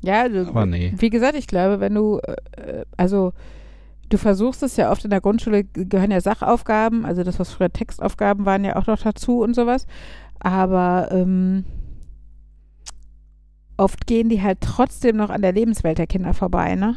Ja, 0.00 0.22
also, 0.22 0.48
Aber 0.48 0.64
nee. 0.64 0.94
wie 0.96 1.10
gesagt, 1.10 1.36
ich 1.36 1.46
glaube, 1.46 1.80
wenn 1.80 1.94
du, 1.94 2.18
äh, 2.18 2.84
also 2.96 3.34
du 4.08 4.18
versuchst 4.18 4.62
es 4.62 4.76
ja 4.76 4.90
oft 4.90 5.04
in 5.04 5.10
der 5.10 5.20
Grundschule, 5.20 5.64
gehören 5.64 6.10
ja 6.10 6.20
Sachaufgaben, 6.20 7.04
also 7.04 7.24
das, 7.24 7.38
was 7.38 7.50
früher 7.50 7.72
Textaufgaben 7.72 8.46
waren, 8.46 8.64
ja 8.64 8.76
auch 8.76 8.86
noch 8.86 9.02
dazu 9.02 9.40
und 9.40 9.54
sowas. 9.54 9.86
Aber 10.40 11.08
ähm, 11.10 11.64
oft 13.76 14.06
gehen 14.06 14.28
die 14.28 14.42
halt 14.42 14.60
trotzdem 14.60 15.16
noch 15.16 15.30
an 15.30 15.42
der 15.42 15.52
Lebenswelt 15.52 15.98
der 15.98 16.06
Kinder 16.06 16.34
vorbei, 16.34 16.74
ne? 16.74 16.96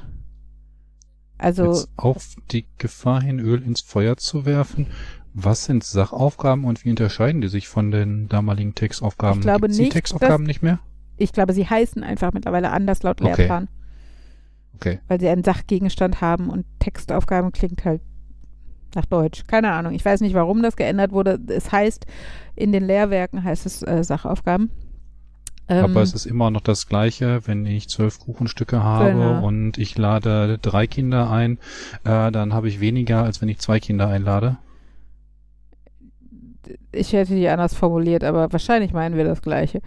Also, 1.38 1.66
Jetzt 1.68 1.90
auf 1.96 2.36
die 2.52 2.66
Gefahr 2.78 3.22
hin, 3.22 3.40
Öl 3.40 3.64
ins 3.64 3.82
Feuer 3.82 4.18
zu 4.18 4.46
werfen. 4.46 4.88
Was 5.34 5.66
sind 5.66 5.84
Sachaufgaben 5.84 6.66
und 6.66 6.84
wie 6.84 6.90
unterscheiden 6.90 7.40
die 7.40 7.48
sich 7.48 7.68
von 7.70 7.92
den 7.92 8.28
damaligen 8.28 8.76
Textaufgaben? 8.76 9.40
Ich 9.40 9.44
glaube 9.44 9.62
Gibt's 9.62 9.78
die 9.78 9.84
nicht, 9.84 9.94
Textaufgaben 9.94 10.46
nicht 10.46 10.62
mehr? 10.62 10.80
ich 11.18 11.32
glaube, 11.34 11.54
sie 11.54 11.68
heißen 11.68 12.04
einfach 12.04 12.34
mittlerweile 12.34 12.72
anders 12.72 13.04
laut 13.04 13.22
Okay. 13.22 13.36
Lehrplan, 13.36 13.68
Okay. 14.76 15.00
weil 15.08 15.20
sie 15.20 15.28
einen 15.30 15.44
Sachgegenstand 15.44 16.22
haben 16.22 16.50
und 16.50 16.66
Textaufgaben 16.80 17.52
klingt 17.52 17.84
halt 17.86 18.02
nach 18.96 19.06
Deutsch. 19.06 19.46
Keine 19.48 19.72
Ahnung. 19.72 19.94
Ich 19.94 20.04
weiß 20.06 20.22
nicht, 20.22 20.34
warum 20.34 20.62
das 20.62 20.76
geändert 20.76 21.12
wurde. 21.12 21.40
Es 21.48 21.72
heißt, 21.72 22.06
in 22.56 22.72
den 22.72 22.86
Lehrwerken 22.86 23.44
heißt 23.44 23.66
es 23.66 23.82
äh, 23.84 24.04
Sachaufgaben. 24.04 24.72
Ähm, 25.68 25.86
Aber 25.86 26.02
es 26.02 26.14
ist 26.14 26.26
immer 26.26 26.50
noch 26.50 26.62
das 26.62 26.88
Gleiche, 26.88 27.42
wenn 27.46 27.66
ich 27.66 27.90
zwölf 27.90 28.20
Kuchenstücke 28.20 28.82
habe 28.84 29.12
Genau. 29.12 29.46
und 29.46 29.78
ich 29.78 29.98
lade 29.98 30.58
drei 30.60 30.88
Kinder 30.88 31.30
ein, 31.30 31.60
äh, 32.06 32.32
dann 32.32 32.54
habe 32.54 32.68
ich 32.68 32.80
weniger, 32.80 33.24
als 33.24 33.42
wenn 33.42 33.50
ich 33.50 33.60
zwei 33.60 33.80
Kinder 33.80 34.08
einlade. 34.08 34.58
ich 36.92 37.14
hätte 37.14 37.36
die 37.36 37.48
anders 37.50 37.74
formuliert, 37.74 38.24
aber 38.24 38.52
wahrscheinlich 38.52 38.94
meinen 38.94 39.16
wir 39.16 39.24
das 39.24 39.42
Gleiche. 39.42 39.82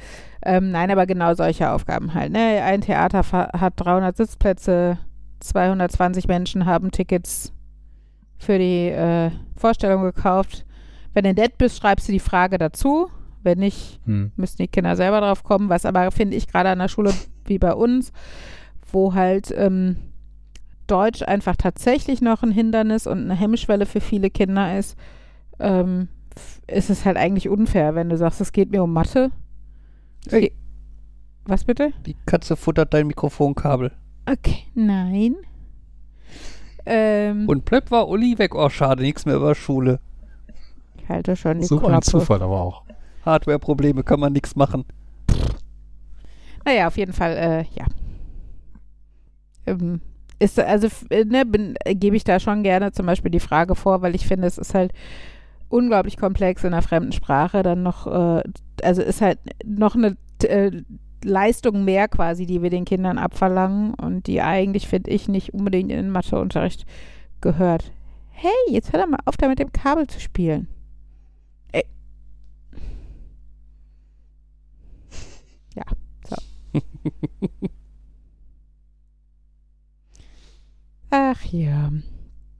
Ähm, 0.45 0.71
nein, 0.71 0.91
aber 0.91 1.07
genau 1.07 1.35
solche 1.35 1.71
Aufgaben 1.71 2.15
halt. 2.15 2.33
Ne? 2.33 2.63
Ein 2.63 2.81
Theater 2.81 3.23
hat 3.33 3.73
300 3.77 4.17
Sitzplätze, 4.17 4.99
220 5.41 6.27
Menschen 6.29 6.67
haben 6.67 6.91
Tickets 6.91 7.53
für 8.43 8.59
die 8.59 8.89
äh, 8.89 9.31
Vorstellung 9.57 10.03
gekauft. 10.03 10.65
Wenn 11.15 11.25
du 11.25 11.33
nett 11.35 11.59
bist, 11.59 11.79
schreibst 11.79 12.09
du 12.09 12.13
die 12.13 12.19
Frage 12.19 12.59
dazu. 12.59 13.09
Wenn 13.43 13.59
nicht, 13.59 14.01
Hm. 14.05 14.33
müssen 14.37 14.59
die 14.59 14.69
Kinder 14.69 14.95
selber 14.97 15.21
drauf 15.21 15.43
kommen, 15.43 15.69
was 15.69 15.85
aber, 15.85 16.11
finde 16.11 16.37
ich, 16.37 16.47
gerade 16.47 16.69
an 16.71 16.79
der 16.79 16.89
Schule 16.89 17.13
wie 17.45 17.59
bei 17.59 17.73
uns, 17.75 18.13
wo 18.91 19.15
halt 19.15 19.53
ähm, 19.57 19.97
Deutsch 20.87 21.23
einfach 21.23 21.57
tatsächlich 21.57 22.21
noch 22.21 22.43
ein 22.43 22.51
Hindernis 22.53 23.07
und 23.07 23.19
eine 23.19 23.35
Hemmschwelle 23.35 23.87
für 23.87 24.01
viele 24.01 24.31
Kinder 24.31 24.79
ist, 24.79 24.97
ähm, 25.59 26.09
ist 26.67 26.91
es 26.91 27.05
halt 27.05 27.17
eigentlich 27.17 27.49
unfair, 27.49 27.95
wenn 27.95 28.09
du 28.09 28.17
sagst, 28.17 28.41
es 28.41 28.53
geht 28.53 28.71
mir 28.71 28.83
um 28.83 28.93
Mathe. 28.93 29.31
Es 30.27 30.33
Ey. 30.33 30.41
ge- 30.41 30.53
Was 31.45 31.65
bitte? 31.65 31.93
Die 32.07 32.17
Katze 32.27 32.57
futtert 32.57 32.95
dein 32.95 33.07
Mikrofonkabel. 33.07 33.93
Okay, 34.31 34.59
nein. 34.75 35.35
Ähm, 36.87 37.49
Und 37.49 37.65
plöpp 37.65 37.91
war 37.91 38.09
Uli 38.09 38.39
weg. 38.39 38.55
Oh, 38.55 38.69
schade, 38.69 39.03
nichts 39.03 39.25
mehr 39.27 39.37
über 39.37 39.55
Schule. 39.55 40.01
ich 40.97 41.09
halte 41.09 41.37
schon 41.37 41.61
die 41.61 41.67
So 41.67 41.77
ein 41.79 41.85
Klappe. 41.87 42.05
Zufall 42.07 42.43
aber 42.43 42.61
auch. 42.61 42.83
Hardware-Probleme, 43.25 44.03
kann 44.03 44.21
man 44.21 44.33
nichts 44.33 44.57
machen. 44.57 44.85
Naja, 46.65 46.87
auf 46.89 46.97
jeden 46.97 47.13
Fall, 47.13 47.33
äh, 47.37 47.65
ja. 47.79 47.87
Ähm, 49.67 50.01
ist, 50.39 50.59
also, 50.59 50.89
äh, 51.11 51.25
ne, 51.25 51.45
äh, 51.85 51.95
gebe 51.95 52.17
ich 52.17 52.25
da 52.25 52.41
schon 52.41 52.63
gerne 52.63 52.93
zum 52.93 53.07
Beispiel 53.07 53.31
die 53.31 53.41
Frage 53.41 53.75
vor, 53.75 54.03
weil 54.03 54.15
ich 54.15 54.27
finde, 54.27 54.47
es 54.49 54.59
ist 54.59 54.75
halt 54.75 54.93
unglaublich 55.69 56.17
komplex 56.17 56.65
in 56.65 56.73
einer 56.73 56.83
fremden 56.83 57.13
Sprache, 57.13 57.63
dann 57.63 57.83
noch, 57.83 58.07
äh, 58.07 58.43
also 58.83 59.03
ist 59.03 59.21
halt 59.21 59.39
noch 59.65 59.95
eine 59.95 60.17
äh, 60.43 60.83
Leistung 61.25 61.85
mehr 61.85 62.09
quasi, 62.09 62.47
die 62.47 62.63
wir 62.63 62.71
den 62.71 62.85
Kindern 62.85 63.19
abverlangen 63.19 63.95
und 63.95 64.27
die 64.27 64.41
eigentlich, 64.41 64.89
finde 64.89 65.11
ich, 65.11 65.29
nicht 65.29 65.55
unbedingt 65.55 65.91
in 65.91 65.97
den 65.97 66.11
Matheunterricht 66.11 66.87
gehört. 67.41 67.93
Hey, 68.31 68.51
jetzt 68.69 68.93
hör 68.93 69.01
doch 69.01 69.09
mal 69.09 69.21
auf, 69.25 69.37
da 69.37 69.49
mit 69.49 69.59
dem 69.59 69.73
Kabel 69.73 70.07
zu 70.07 70.21
spielen. 70.21 70.69
Ey. 71.73 71.85
Ja, 75.75 75.85
so. 76.29 76.37
Ach 81.11 81.43
ja. 81.45 81.91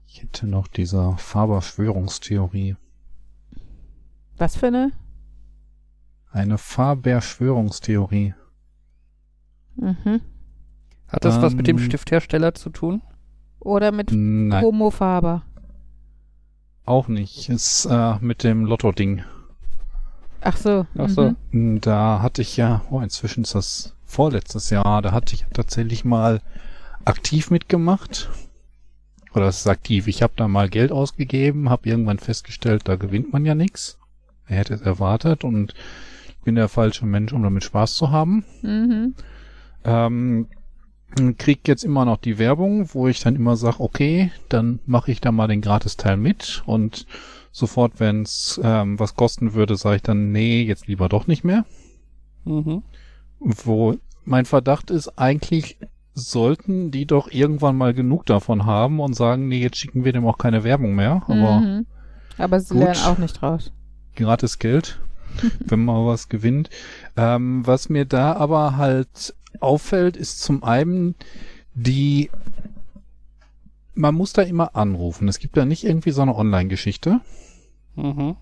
Ich 0.07 0.21
hätte 0.21 0.47
noch 0.47 0.67
diese 0.67 1.15
Faber-Schwörungstheorie. 1.17 2.75
Was 4.37 4.55
für 4.55 4.67
eine? 4.67 4.91
Eine 6.31 6.57
Faber-Schwörungstheorie. 6.57 8.35
Mhm. 9.75 10.21
Hat 11.07 11.25
das 11.25 11.41
was 11.41 11.53
mit 11.55 11.67
dem 11.67 11.77
Ähm. 11.77 11.83
Stifthersteller 11.83 12.53
zu 12.53 12.69
tun? 12.69 13.01
Oder 13.59 13.91
mit 13.91 14.11
Nein, 14.11 14.63
Homofaber. 14.63 15.43
auch 16.85 17.07
nicht. 17.07 17.49
Ist 17.49 17.85
äh, 17.85 18.15
mit 18.19 18.43
dem 18.43 18.65
Lotto-Ding. 18.65 19.23
Ach 20.41 20.57
so. 20.57 20.85
Ach 20.97 21.07
so. 21.09 21.35
Mhm. 21.51 21.79
Da 21.81 22.21
hatte 22.21 22.41
ich 22.41 22.57
ja, 22.57 22.81
oh, 22.89 22.99
inzwischen 22.99 23.43
ist 23.43 23.55
das 23.55 23.95
vorletztes 24.05 24.69
Jahr, 24.69 25.01
da 25.01 25.11
hatte 25.11 25.33
ich 25.35 25.45
tatsächlich 25.53 26.03
mal 26.03 26.41
aktiv 27.05 27.49
mitgemacht. 27.51 28.29
Oder 29.33 29.45
das 29.45 29.61
ist 29.61 29.67
aktiv. 29.67 30.07
Ich 30.07 30.21
habe 30.21 30.33
da 30.35 30.47
mal 30.47 30.69
Geld 30.69 30.91
ausgegeben, 30.91 31.69
habe 31.69 31.89
irgendwann 31.89 32.19
festgestellt, 32.19 32.83
da 32.85 32.95
gewinnt 32.97 33.31
man 33.33 33.45
ja 33.45 33.55
nichts. 33.55 33.97
Er 34.45 34.57
hätte 34.57 34.73
es 34.73 34.81
erwartet 34.81 35.43
und 35.43 35.73
ich 36.27 36.37
bin 36.43 36.55
der 36.55 36.67
falsche 36.67 37.05
Mensch, 37.05 37.31
um 37.31 37.41
damit 37.41 37.63
Spaß 37.63 37.95
zu 37.95 38.11
haben. 38.11 38.43
Mhm. 38.61 39.15
Ähm, 39.83 40.47
krieg 41.37 41.67
jetzt 41.67 41.83
immer 41.83 42.05
noch 42.05 42.17
die 42.17 42.39
Werbung, 42.39 42.93
wo 42.93 43.07
ich 43.07 43.19
dann 43.19 43.35
immer 43.35 43.55
sage, 43.55 43.79
okay, 43.79 44.31
dann 44.49 44.79
mache 44.85 45.11
ich 45.11 45.21
da 45.21 45.31
mal 45.31 45.47
den 45.47 45.61
Gratisteil 45.61 46.17
mit 46.17 46.63
und 46.65 47.05
sofort, 47.51 47.99
wenn 47.99 48.23
es 48.23 48.59
ähm, 48.63 48.99
was 48.99 49.15
kosten 49.15 49.53
würde, 49.53 49.75
sage 49.75 49.97
ich 49.97 50.01
dann, 50.01 50.31
nee, 50.31 50.63
jetzt 50.63 50.87
lieber 50.87 51.09
doch 51.09 51.27
nicht 51.27 51.43
mehr. 51.43 51.65
Mhm. 52.45 52.81
Wo 53.39 53.95
mein 54.25 54.45
Verdacht 54.45 54.89
ist, 54.89 55.19
eigentlich 55.19 55.77
sollten 56.15 56.91
die 56.91 57.05
doch 57.05 57.29
irgendwann 57.31 57.75
mal 57.75 57.93
genug 57.93 58.25
davon 58.25 58.65
haben 58.65 58.99
und 58.99 59.13
sagen, 59.13 59.47
nee, 59.47 59.61
jetzt 59.61 59.77
schicken 59.77 60.05
wir 60.05 60.13
dem 60.13 60.25
auch 60.25 60.37
keine 60.37 60.63
Werbung 60.63 60.95
mehr, 60.95 61.23
aber 61.27 61.59
Mhm. 61.59 61.85
Aber 62.37 62.59
sie 62.59 62.73
Gut. 62.73 62.83
lernen 62.83 63.01
auch 63.05 63.17
nicht 63.17 63.43
raus. 63.43 63.71
gratis 64.15 64.59
Geld, 64.59 64.99
wenn 65.65 65.85
man 65.85 66.05
was 66.05 66.29
gewinnt. 66.29 66.69
Ähm, 67.15 67.65
was 67.65 67.89
mir 67.89 68.05
da 68.05 68.33
aber 68.33 68.77
halt 68.77 69.35
auffällt, 69.59 70.17
ist 70.17 70.41
zum 70.41 70.63
einen 70.63 71.15
die, 71.73 72.29
man 73.93 74.15
muss 74.15 74.33
da 74.33 74.41
immer 74.41 74.75
anrufen. 74.75 75.27
Es 75.27 75.39
gibt 75.39 75.57
da 75.57 75.65
nicht 75.65 75.83
irgendwie 75.83 76.11
so 76.11 76.21
eine 76.21 76.35
Online-Geschichte. 76.35 77.21
Mhm. 77.95 78.35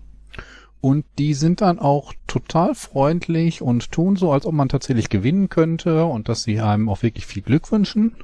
Und 0.80 1.04
die 1.18 1.34
sind 1.34 1.60
dann 1.60 1.78
auch 1.78 2.12
total 2.26 2.74
freundlich 2.74 3.62
und 3.62 3.92
tun 3.92 4.16
so, 4.16 4.32
als 4.32 4.46
ob 4.46 4.52
man 4.52 4.68
tatsächlich 4.68 5.08
gewinnen 5.10 5.48
könnte 5.48 6.06
und 6.06 6.28
dass 6.28 6.42
sie 6.42 6.60
einem 6.60 6.88
auch 6.88 7.02
wirklich 7.02 7.24
viel 7.24 7.42
Glück 7.42 7.70
wünschen. 7.70 8.16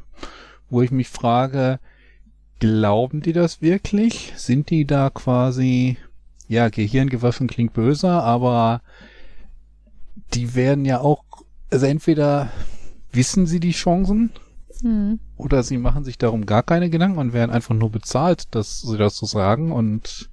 Wo 0.69 0.83
ich 0.83 0.91
mich 0.91 1.09
frage, 1.09 1.79
glauben 2.59 3.23
die 3.23 3.33
das 3.33 3.63
wirklich? 3.63 4.33
Sind 4.37 4.71
die 4.71 4.87
da 4.87 5.09
quasi, 5.09 5.99
ja, 6.49 6.69
Gehirn 6.69 7.09
gewaschen 7.09 7.47
klingt 7.47 7.75
böse, 7.75 8.11
aber 8.11 8.83
die 10.35 10.57
werden 10.57 10.85
ja 10.85 11.01
auch, 11.01 11.23
also 11.71 11.87
entweder 11.87 12.51
wissen 13.13 13.47
sie 13.47 13.61
die 13.61 13.73
Chancen 13.73 14.31
Mhm. 14.83 15.19
oder 15.37 15.65
sie 15.65 15.77
machen 15.77 16.05
sich 16.05 16.19
darum 16.19 16.47
gar 16.47 16.63
keine 16.63 16.89
Gedanken 16.89 17.19
und 17.19 17.33
werden 17.33 17.51
einfach 17.51 17.75
nur 17.75 17.91
bezahlt, 17.91 18.55
dass 18.55 18.81
sie 18.83 18.97
das 18.97 19.17
so 19.17 19.27
sagen 19.27 19.73
und 19.73 20.31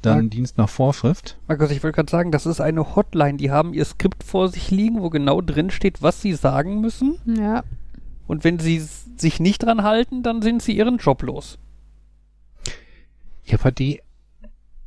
dann 0.00 0.24
Ja. 0.24 0.28
Dienst 0.28 0.58
nach 0.58 0.68
Vorschrift. 0.68 1.38
Markus, 1.48 1.70
ich 1.72 1.82
wollte 1.82 1.96
gerade 1.96 2.10
sagen, 2.10 2.30
das 2.30 2.46
ist 2.46 2.60
eine 2.60 2.94
Hotline. 2.94 3.36
Die 3.38 3.50
haben 3.50 3.72
ihr 3.74 3.84
Skript 3.84 4.22
vor 4.22 4.48
sich 4.48 4.70
liegen, 4.70 5.00
wo 5.02 5.10
genau 5.10 5.40
drin 5.40 5.70
steht, 5.70 6.02
was 6.02 6.20
sie 6.20 6.34
sagen 6.34 6.80
müssen. 6.80 7.18
Ja. 7.24 7.64
Und 8.28 8.44
wenn 8.44 8.58
sie 8.60 8.78
sich 9.16 9.40
nicht 9.40 9.62
dran 9.64 9.82
halten, 9.82 10.22
dann 10.22 10.40
sind 10.42 10.62
sie 10.62 10.76
ihren 10.76 10.98
Job 10.98 11.22
los. 11.22 11.58
Ja, 13.44 13.58
aber 13.58 13.72
die, 13.72 14.02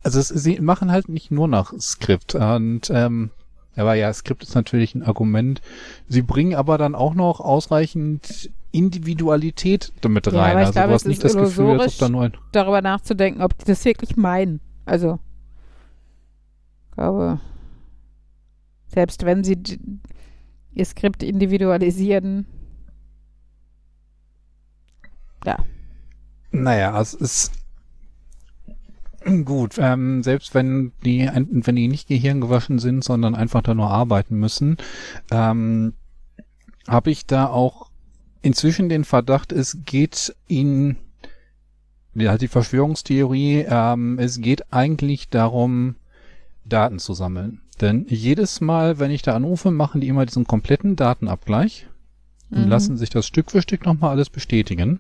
also 0.04 0.20
es, 0.20 0.30
sie 0.30 0.60
machen 0.60 0.92
halt 0.92 1.10
nicht 1.10 1.30
nur 1.32 1.48
nach 1.48 1.74
Skript 1.80 2.36
und 2.36 2.90
ähm, 2.92 3.32
aber 3.78 3.94
ja, 3.96 4.12
Skript 4.14 4.44
ist 4.44 4.56
natürlich 4.56 4.96
ein 4.96 5.04
Argument. 5.04 5.62
Sie 6.08 6.22
bringen 6.22 6.56
aber 6.56 6.78
dann 6.78 6.96
auch 6.96 7.14
noch 7.14 7.40
ausreichend 7.40 8.50
Individualität 8.72 9.94
damit 10.02 10.28
Ja, 10.28 10.42
rein. 10.42 10.58
also 10.58 10.72
glaube, 10.74 10.88
du 10.90 10.94
hast 10.94 11.08
nicht 11.08 11.24
das 11.24 11.36
Gefühl, 11.36 11.80
als 11.80 11.94
ob 11.94 12.00
da 12.00 12.10
nur 12.10 12.24
ein 12.24 12.34
Darüber 12.52 12.82
nachzudenken, 12.82 13.42
ob 13.42 13.58
die 13.58 13.66
das 13.66 13.86
wirklich 13.86 14.18
meinen. 14.18 14.60
Also, 14.86 15.20
ich 16.90 16.96
glaube, 16.96 17.40
selbst 18.88 19.26
wenn 19.26 19.44
sie 19.44 19.58
ihr 20.74 20.86
Skript 20.86 21.24
individualisieren, 21.24 22.46
Naja, 26.52 27.00
es 27.00 27.14
ist 27.14 27.52
gut. 29.46 29.76
Ähm, 29.78 30.24
selbst 30.24 30.54
wenn 30.54 30.92
die, 31.04 31.30
wenn 31.34 31.76
die 31.76 31.88
nicht 31.88 32.08
gehirngewaschen 32.08 32.80
sind, 32.80 33.04
sondern 33.04 33.36
einfach 33.36 33.62
da 33.62 33.74
nur 33.74 33.90
arbeiten 33.90 34.38
müssen, 34.38 34.78
ähm, 35.32 35.94
habe 36.88 37.12
ich 37.12 37.26
da 37.26 37.48
auch 37.48 37.90
inzwischen 38.42 38.90
den 38.90 39.04
Verdacht, 39.04 39.52
es 39.52 39.80
geht 39.86 40.36
ihnen, 40.48 40.98
ja, 42.16 42.32
halt 42.32 42.42
die 42.42 42.48
Verschwörungstheorie, 42.48 43.66
ähm, 43.70 44.18
es 44.20 44.40
geht 44.40 44.72
eigentlich 44.72 45.30
darum, 45.30 45.96
Daten 46.66 47.00
zu 47.00 47.14
sammeln. 47.14 47.62
Denn 47.82 48.06
jedes 48.10 48.62
Mal, 48.62 49.00
wenn 49.00 49.12
ich 49.12 49.22
da 49.22 49.36
anrufe, 49.36 49.72
machen 49.72 50.02
die 50.02 50.08
immer 50.08 50.26
diesen 50.26 50.46
kompletten 50.46 50.96
Datenabgleich 50.96 51.88
und 52.50 52.64
Mhm. 52.64 52.70
lassen 52.70 52.98
sich 52.98 53.10
das 53.10 53.28
Stück 53.28 53.52
für 53.52 53.62
Stück 53.62 53.86
nochmal 53.86 54.12
alles 54.12 54.30
bestätigen. 54.30 55.00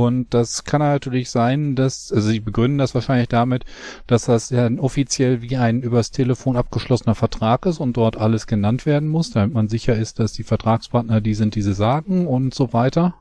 Und 0.00 0.32
das 0.32 0.64
kann 0.64 0.80
natürlich 0.80 1.30
sein, 1.30 1.74
dass, 1.74 2.10
also 2.10 2.28
sie 2.28 2.40
begründen 2.40 2.78
das 2.78 2.94
wahrscheinlich 2.94 3.28
damit, 3.28 3.64
dass 4.06 4.24
das 4.24 4.48
ja 4.48 4.68
offiziell 4.78 5.42
wie 5.42 5.56
ein 5.56 5.82
übers 5.82 6.10
Telefon 6.10 6.56
abgeschlossener 6.56 7.14
Vertrag 7.14 7.66
ist 7.66 7.80
und 7.80 7.96
dort 7.96 8.16
alles 8.16 8.46
genannt 8.46 8.86
werden 8.86 9.08
muss, 9.08 9.30
damit 9.30 9.52
man 9.52 9.68
sicher 9.68 9.94
ist, 9.96 10.18
dass 10.18 10.32
die 10.32 10.42
Vertragspartner 10.42 11.20
die 11.20 11.34
sind, 11.34 11.54
die 11.54 11.62
sie 11.62 11.74
sagen 11.74 12.26
und 12.26 12.54
so 12.54 12.72
weiter. 12.72 13.14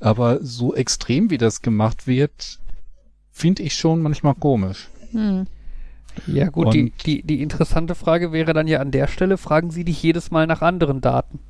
Aber 0.00 0.42
so 0.42 0.74
extrem 0.74 1.30
wie 1.30 1.38
das 1.38 1.62
gemacht 1.62 2.08
wird, 2.08 2.58
finde 3.30 3.62
ich 3.62 3.74
schon 3.74 4.02
manchmal 4.02 4.34
komisch. 4.34 4.88
Hm. 5.12 5.46
Ja 6.26 6.48
gut, 6.48 6.74
die, 6.74 6.92
die, 7.04 7.22
die 7.22 7.42
interessante 7.42 7.94
Frage 7.94 8.32
wäre 8.32 8.52
dann 8.52 8.66
ja 8.66 8.80
an 8.80 8.90
der 8.90 9.08
Stelle, 9.08 9.36
fragen 9.36 9.70
Sie 9.70 9.84
dich 9.84 10.02
jedes 10.02 10.30
Mal 10.30 10.46
nach 10.46 10.62
anderen 10.62 11.00
Daten. 11.00 11.40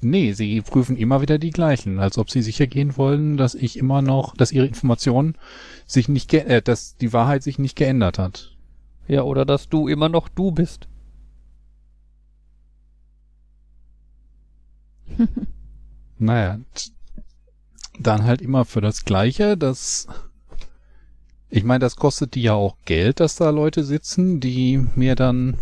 Nee, 0.00 0.32
sie 0.32 0.60
prüfen 0.60 0.96
immer 0.96 1.20
wieder 1.22 1.38
die 1.38 1.50
gleichen, 1.50 1.98
als 1.98 2.18
ob 2.18 2.30
sie 2.30 2.42
sicher 2.42 2.68
gehen 2.68 2.96
wollen, 2.96 3.36
dass 3.36 3.56
ich 3.56 3.76
immer 3.76 4.00
noch, 4.00 4.36
dass 4.36 4.52
ihre 4.52 4.66
Information 4.66 5.34
sich 5.86 6.08
nicht, 6.08 6.28
ge 6.28 6.40
äh, 6.40 6.62
dass 6.62 6.96
die 6.96 7.12
Wahrheit 7.12 7.42
sich 7.42 7.58
nicht 7.58 7.74
geändert 7.76 8.18
hat. 8.18 8.56
Ja, 9.08 9.22
oder 9.22 9.44
dass 9.44 9.68
du 9.68 9.88
immer 9.88 10.08
noch 10.08 10.28
du 10.28 10.52
bist. 10.52 10.86
Naja, 16.20 16.58
dann 18.00 18.24
halt 18.24 18.42
immer 18.42 18.64
für 18.64 18.80
das 18.80 19.04
Gleiche, 19.04 19.56
das, 19.56 20.08
ich 21.48 21.62
meine, 21.62 21.78
das 21.78 21.94
kostet 21.94 22.34
die 22.34 22.42
ja 22.42 22.54
auch 22.54 22.76
Geld, 22.86 23.20
dass 23.20 23.36
da 23.36 23.50
Leute 23.50 23.84
sitzen, 23.84 24.40
die 24.40 24.84
mir 24.96 25.14
dann 25.14 25.58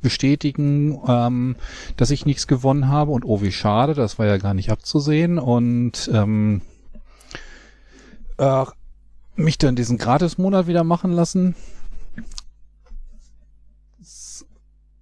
bestätigen, 0.00 0.98
ähm, 1.06 1.56
dass 1.96 2.10
ich 2.10 2.26
nichts 2.26 2.46
gewonnen 2.46 2.88
habe 2.88 3.10
und 3.12 3.24
oh, 3.24 3.42
wie 3.42 3.52
schade, 3.52 3.94
das 3.94 4.18
war 4.18 4.26
ja 4.26 4.38
gar 4.38 4.54
nicht 4.54 4.70
abzusehen 4.70 5.38
und 5.38 6.10
ähm, 6.12 6.62
äh, 8.38 8.64
mich 9.36 9.58
dann 9.58 9.76
diesen 9.76 9.98
Gratis-Monat 9.98 10.66
wieder 10.66 10.84
machen 10.84 11.12
lassen. 11.12 11.54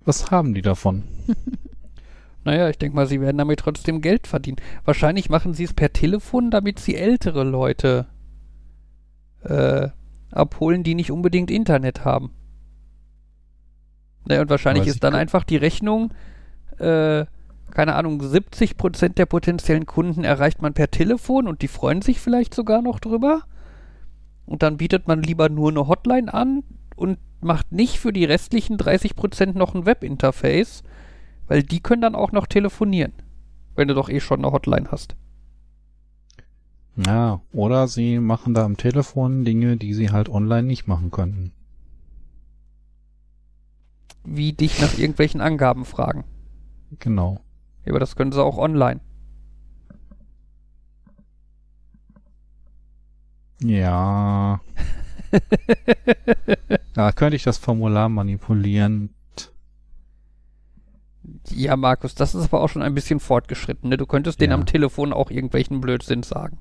Was 0.04 0.30
haben 0.30 0.54
die 0.54 0.62
davon? 0.62 1.04
Naja, 2.44 2.70
ich 2.70 2.78
denke 2.78 2.96
mal, 2.96 3.06
sie 3.06 3.20
werden 3.20 3.36
damit 3.36 3.58
trotzdem 3.58 4.00
Geld 4.00 4.26
verdienen. 4.26 4.56
Wahrscheinlich 4.86 5.28
machen 5.28 5.52
sie 5.52 5.64
es 5.64 5.74
per 5.74 5.92
Telefon, 5.92 6.50
damit 6.50 6.78
sie 6.78 6.94
ältere 6.94 7.44
Leute 7.44 8.06
äh, 9.42 9.88
abholen, 10.30 10.82
die 10.82 10.94
nicht 10.94 11.10
unbedingt 11.10 11.50
Internet 11.50 12.06
haben. 12.06 12.30
Naja, 14.28 14.42
und 14.42 14.50
wahrscheinlich 14.50 14.86
ist 14.86 15.02
dann 15.02 15.14
einfach 15.14 15.42
die 15.42 15.56
Rechnung, 15.56 16.12
äh, 16.78 17.24
keine 17.70 17.94
Ahnung, 17.94 18.20
70% 18.20 19.14
der 19.14 19.24
potenziellen 19.24 19.86
Kunden 19.86 20.22
erreicht 20.22 20.60
man 20.60 20.74
per 20.74 20.90
Telefon 20.90 21.48
und 21.48 21.62
die 21.62 21.68
freuen 21.68 22.02
sich 22.02 22.20
vielleicht 22.20 22.52
sogar 22.52 22.82
noch 22.82 23.00
drüber. 23.00 23.42
Und 24.44 24.62
dann 24.62 24.76
bietet 24.76 25.08
man 25.08 25.22
lieber 25.22 25.48
nur 25.48 25.70
eine 25.70 25.88
Hotline 25.88 26.32
an 26.32 26.62
und 26.94 27.18
macht 27.40 27.72
nicht 27.72 27.98
für 27.98 28.12
die 28.12 28.26
restlichen 28.26 28.76
30% 28.76 29.56
noch 29.56 29.74
ein 29.74 29.86
Webinterface, 29.86 30.82
weil 31.46 31.62
die 31.62 31.80
können 31.80 32.02
dann 32.02 32.14
auch 32.14 32.32
noch 32.32 32.46
telefonieren, 32.46 33.12
wenn 33.76 33.88
du 33.88 33.94
doch 33.94 34.10
eh 34.10 34.20
schon 34.20 34.44
eine 34.44 34.52
Hotline 34.52 34.90
hast. 34.90 35.16
Ja, 36.96 37.40
oder 37.52 37.88
sie 37.88 38.18
machen 38.18 38.52
da 38.52 38.64
am 38.64 38.76
Telefon 38.76 39.46
Dinge, 39.46 39.78
die 39.78 39.94
sie 39.94 40.10
halt 40.10 40.28
online 40.28 40.66
nicht 40.66 40.86
machen 40.86 41.10
könnten. 41.10 41.52
Wie 44.24 44.52
dich 44.52 44.80
nach 44.80 44.98
irgendwelchen 44.98 45.40
Angaben 45.40 45.84
fragen. 45.84 46.24
Genau. 46.98 47.40
Aber 47.86 48.00
das 48.00 48.16
können 48.16 48.32
sie 48.32 48.42
auch 48.42 48.58
online. 48.58 49.00
Ja. 53.60 54.60
da 56.94 57.12
könnte 57.12 57.36
ich 57.36 57.42
das 57.42 57.58
Formular 57.58 58.08
manipulieren. 58.08 59.10
Ja, 61.50 61.76
Markus, 61.76 62.14
das 62.14 62.34
ist 62.34 62.44
aber 62.44 62.62
auch 62.62 62.68
schon 62.68 62.82
ein 62.82 62.94
bisschen 62.94 63.20
fortgeschritten. 63.20 63.90
Ne? 63.90 63.96
Du 63.96 64.06
könntest 64.06 64.40
denen 64.40 64.52
Ja. 64.52 64.56
am 64.58 64.66
Telefon 64.66 65.12
auch 65.12 65.30
irgendwelchen 65.30 65.80
Blödsinn 65.80 66.22
sagen. 66.22 66.58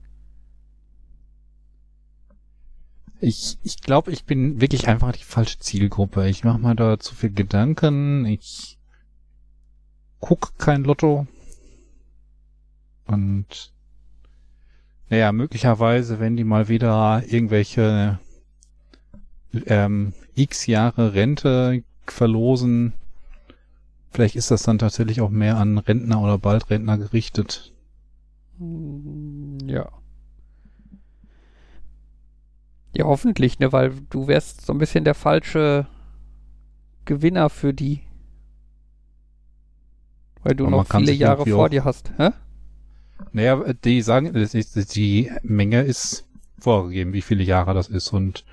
Ich, 3.19 3.57
ich 3.63 3.81
glaube, 3.81 4.11
ich 4.11 4.25
bin 4.25 4.61
wirklich 4.61 4.87
einfach 4.87 5.11
die 5.11 5.23
falsche 5.23 5.59
Zielgruppe. 5.59 6.27
Ich 6.29 6.43
mache 6.43 6.59
mir 6.59 6.75
da 6.75 6.99
zu 6.99 7.15
viel 7.15 7.31
Gedanken. 7.31 8.25
Ich 8.25 8.77
guck 10.19 10.57
kein 10.57 10.83
Lotto. 10.83 11.27
Und 13.05 13.71
naja, 15.09 15.31
möglicherweise, 15.31 16.19
wenn 16.19 16.35
die 16.35 16.43
mal 16.43 16.67
wieder 16.67 17.23
irgendwelche 17.27 18.19
ähm, 19.65 20.13
x 20.35 20.67
Jahre 20.67 21.13
Rente 21.13 21.83
verlosen, 22.05 22.93
vielleicht 24.11 24.35
ist 24.35 24.51
das 24.51 24.63
dann 24.63 24.77
tatsächlich 24.77 25.21
auch 25.21 25.29
mehr 25.29 25.57
an 25.57 25.77
Rentner 25.77 26.21
oder 26.21 26.37
Baldrentner 26.37 26.97
gerichtet. 26.97 27.73
Hm, 28.59 29.57
Ja. 29.65 29.89
Ja, 32.93 33.05
hoffentlich, 33.05 33.59
ne, 33.59 33.71
weil 33.71 33.93
du 34.09 34.27
wärst 34.27 34.65
so 34.65 34.73
ein 34.73 34.79
bisschen 34.79 35.03
der 35.03 35.13
falsche 35.13 35.87
Gewinner 37.05 37.49
für 37.49 37.73
die. 37.73 38.01
Weil 40.43 40.55
du 40.55 40.65
Aber 40.65 40.77
noch 40.77 40.87
viele 40.87 41.11
Jahre 41.11 41.45
vor 41.45 41.69
dir 41.69 41.83
hast. 41.83 42.11
Hä? 42.17 42.29
Naja, 43.31 43.73
die 43.73 44.01
sagen, 44.01 44.31
die 44.33 45.31
Menge 45.43 45.81
ist 45.81 46.27
vorgegeben, 46.59 47.13
wie 47.13 47.21
viele 47.21 47.43
Jahre 47.43 47.73
das 47.73 47.87
ist 47.87 48.13
und 48.13 48.45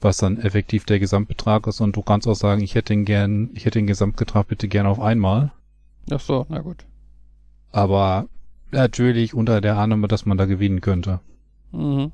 was 0.00 0.16
dann 0.16 0.38
effektiv 0.38 0.84
der 0.84 0.98
Gesamtbetrag 0.98 1.66
ist. 1.66 1.80
Und 1.80 1.96
du 1.96 2.02
kannst 2.02 2.26
auch 2.26 2.34
sagen, 2.34 2.62
ich 2.62 2.74
hätte 2.74 2.92
den 2.92 3.04
gern, 3.04 3.50
ich 3.54 3.64
hätte 3.64 3.78
den 3.78 3.86
Gesamtbetrag 3.86 4.48
bitte 4.48 4.68
gern 4.68 4.86
auf 4.86 5.00
einmal. 5.00 5.52
Ach 6.10 6.20
so, 6.20 6.46
na 6.48 6.60
gut. 6.60 6.84
Aber 7.70 8.28
natürlich 8.70 9.34
unter 9.34 9.60
der 9.60 9.76
Annahme, 9.78 10.08
dass 10.08 10.26
man 10.26 10.38
da 10.38 10.46
gewinnen 10.46 10.80
könnte. 10.80 11.20
Mhm. 11.70 12.12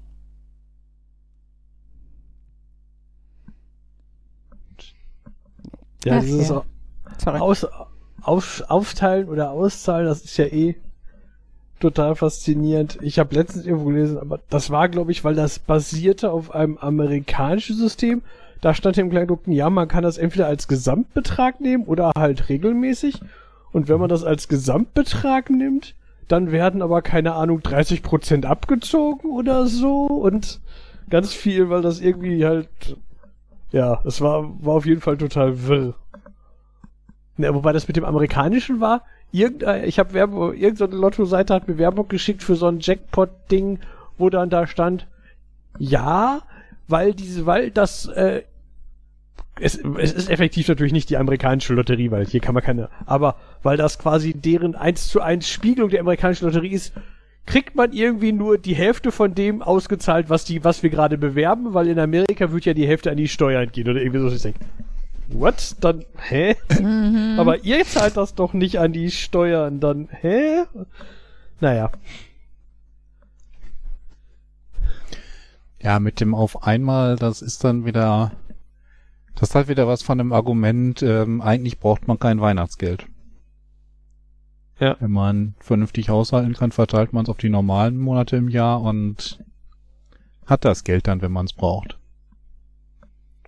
Ja, 6.04 6.20
dieses 6.20 6.48
ja. 6.48 6.64
Aus, 7.26 7.66
auf, 8.22 8.62
Aufteilen 8.68 9.28
oder 9.28 9.50
Auszahlen, 9.50 10.06
das 10.06 10.22
ist 10.22 10.36
ja 10.36 10.46
eh 10.46 10.76
total 11.80 12.16
faszinierend. 12.16 12.98
Ich 13.02 13.18
habe 13.18 13.34
letztens 13.34 13.64
irgendwo 13.64 13.86
gelesen, 13.86 14.18
aber 14.18 14.40
das 14.50 14.70
war, 14.70 14.88
glaube 14.88 15.12
ich, 15.12 15.24
weil 15.24 15.34
das 15.34 15.58
basierte 15.58 16.30
auf 16.30 16.54
einem 16.54 16.76
amerikanischen 16.78 17.76
System. 17.76 18.22
Da 18.60 18.74
stand 18.74 18.98
im 18.98 19.10
Kleingedruckten, 19.10 19.52
ja, 19.52 19.70
man 19.70 19.86
kann 19.86 20.02
das 20.02 20.18
entweder 20.18 20.46
als 20.48 20.66
Gesamtbetrag 20.66 21.60
nehmen 21.60 21.84
oder 21.84 22.12
halt 22.16 22.48
regelmäßig. 22.48 23.20
Und 23.72 23.88
wenn 23.88 24.00
man 24.00 24.08
das 24.08 24.24
als 24.24 24.48
Gesamtbetrag 24.48 25.50
nimmt, 25.50 25.94
dann 26.26 26.50
werden 26.50 26.82
aber, 26.82 27.02
keine 27.02 27.34
Ahnung, 27.34 27.60
30% 27.60 28.44
abgezogen 28.44 29.30
oder 29.30 29.66
so 29.66 30.06
und 30.06 30.60
ganz 31.08 31.32
viel, 31.32 31.70
weil 31.70 31.82
das 31.82 32.00
irgendwie 32.00 32.44
halt, 32.44 32.68
ja, 33.72 34.00
es 34.04 34.20
war, 34.20 34.44
war 34.64 34.74
auf 34.74 34.86
jeden 34.86 35.00
Fall 35.00 35.16
total 35.16 35.66
wirr. 35.66 35.94
Ne, 37.36 37.54
wobei 37.54 37.72
das 37.72 37.86
mit 37.86 37.96
dem 37.96 38.04
amerikanischen 38.04 38.80
war, 38.80 39.02
irgendein, 39.30 39.84
ich 39.84 39.98
habe 39.98 40.12
Werbung, 40.12 40.54
irgendeine 40.54 40.96
Lotto-Seite 40.96 41.54
hat 41.54 41.68
mir 41.68 41.78
Werbung 41.78 42.08
geschickt 42.08 42.42
für 42.42 42.56
so 42.56 42.66
ein 42.66 42.80
Jackpot-Ding, 42.80 43.78
wo 44.16 44.30
dann 44.30 44.50
da 44.50 44.66
stand, 44.66 45.06
ja, 45.78 46.42
weil 46.88 47.14
diese, 47.14 47.46
weil 47.46 47.70
das 47.70 48.06
äh, 48.06 48.42
es, 49.60 49.76
es 49.76 50.12
ist 50.12 50.30
effektiv 50.30 50.68
natürlich 50.68 50.92
nicht 50.92 51.10
die 51.10 51.16
amerikanische 51.16 51.74
Lotterie, 51.74 52.10
weil 52.10 52.26
hier 52.26 52.40
kann 52.40 52.54
man 52.54 52.62
keine, 52.62 52.88
aber 53.06 53.36
weil 53.62 53.76
das 53.76 53.98
quasi 53.98 54.34
deren 54.34 54.74
eins 54.74 55.08
zu 55.08 55.20
eins 55.20 55.48
Spiegelung 55.48 55.90
der 55.90 56.00
amerikanischen 56.00 56.46
Lotterie 56.46 56.72
ist, 56.72 56.92
kriegt 57.48 57.74
man 57.74 57.92
irgendwie 57.92 58.32
nur 58.32 58.58
die 58.58 58.74
Hälfte 58.74 59.10
von 59.10 59.34
dem 59.34 59.62
ausgezahlt, 59.62 60.28
was 60.28 60.44
die, 60.44 60.64
was 60.64 60.82
wir 60.82 60.90
gerade 60.90 61.16
bewerben, 61.16 61.72
weil 61.72 61.88
in 61.88 61.98
Amerika 61.98 62.52
wird 62.52 62.66
ja 62.66 62.74
die 62.74 62.86
Hälfte 62.86 63.10
an 63.10 63.16
die 63.16 63.26
Steuern 63.26 63.72
gehen 63.72 63.88
oder 63.88 64.02
irgendwie 64.02 64.20
so. 64.20 64.28
Ich 64.28 64.42
denke, 64.42 64.60
what? 65.28 65.76
Dann, 65.80 66.04
hä? 66.18 66.56
Mhm. 66.78 67.36
Aber 67.38 67.64
ihr 67.64 67.86
zahlt 67.86 68.18
das 68.18 68.34
doch 68.34 68.52
nicht 68.52 68.78
an 68.78 68.92
die 68.92 69.10
Steuern, 69.10 69.80
dann, 69.80 70.08
hä? 70.10 70.64
Naja. 71.60 71.90
Ja, 75.80 76.00
mit 76.00 76.20
dem 76.20 76.34
auf 76.34 76.64
einmal, 76.64 77.16
das 77.16 77.40
ist 77.40 77.64
dann 77.64 77.86
wieder, 77.86 78.32
das 79.36 79.54
hat 79.54 79.68
wieder 79.68 79.88
was 79.88 80.02
von 80.02 80.18
dem 80.18 80.34
Argument, 80.34 81.02
ähm, 81.02 81.40
eigentlich 81.40 81.78
braucht 81.78 82.08
man 82.08 82.18
kein 82.18 82.42
Weihnachtsgeld. 82.42 83.06
Ja. 84.80 84.96
Wenn 85.00 85.10
man 85.10 85.54
vernünftig 85.58 86.08
haushalten 86.08 86.54
kann, 86.54 86.72
verteilt 86.72 87.12
man 87.12 87.24
es 87.24 87.28
auf 87.28 87.38
die 87.38 87.48
normalen 87.48 87.98
Monate 87.98 88.36
im 88.36 88.48
Jahr 88.48 88.80
und 88.80 89.42
hat 90.46 90.64
das 90.64 90.84
Geld 90.84 91.06
dann, 91.06 91.20
wenn 91.20 91.32
man 91.32 91.46
es 91.46 91.52
braucht. 91.52 91.98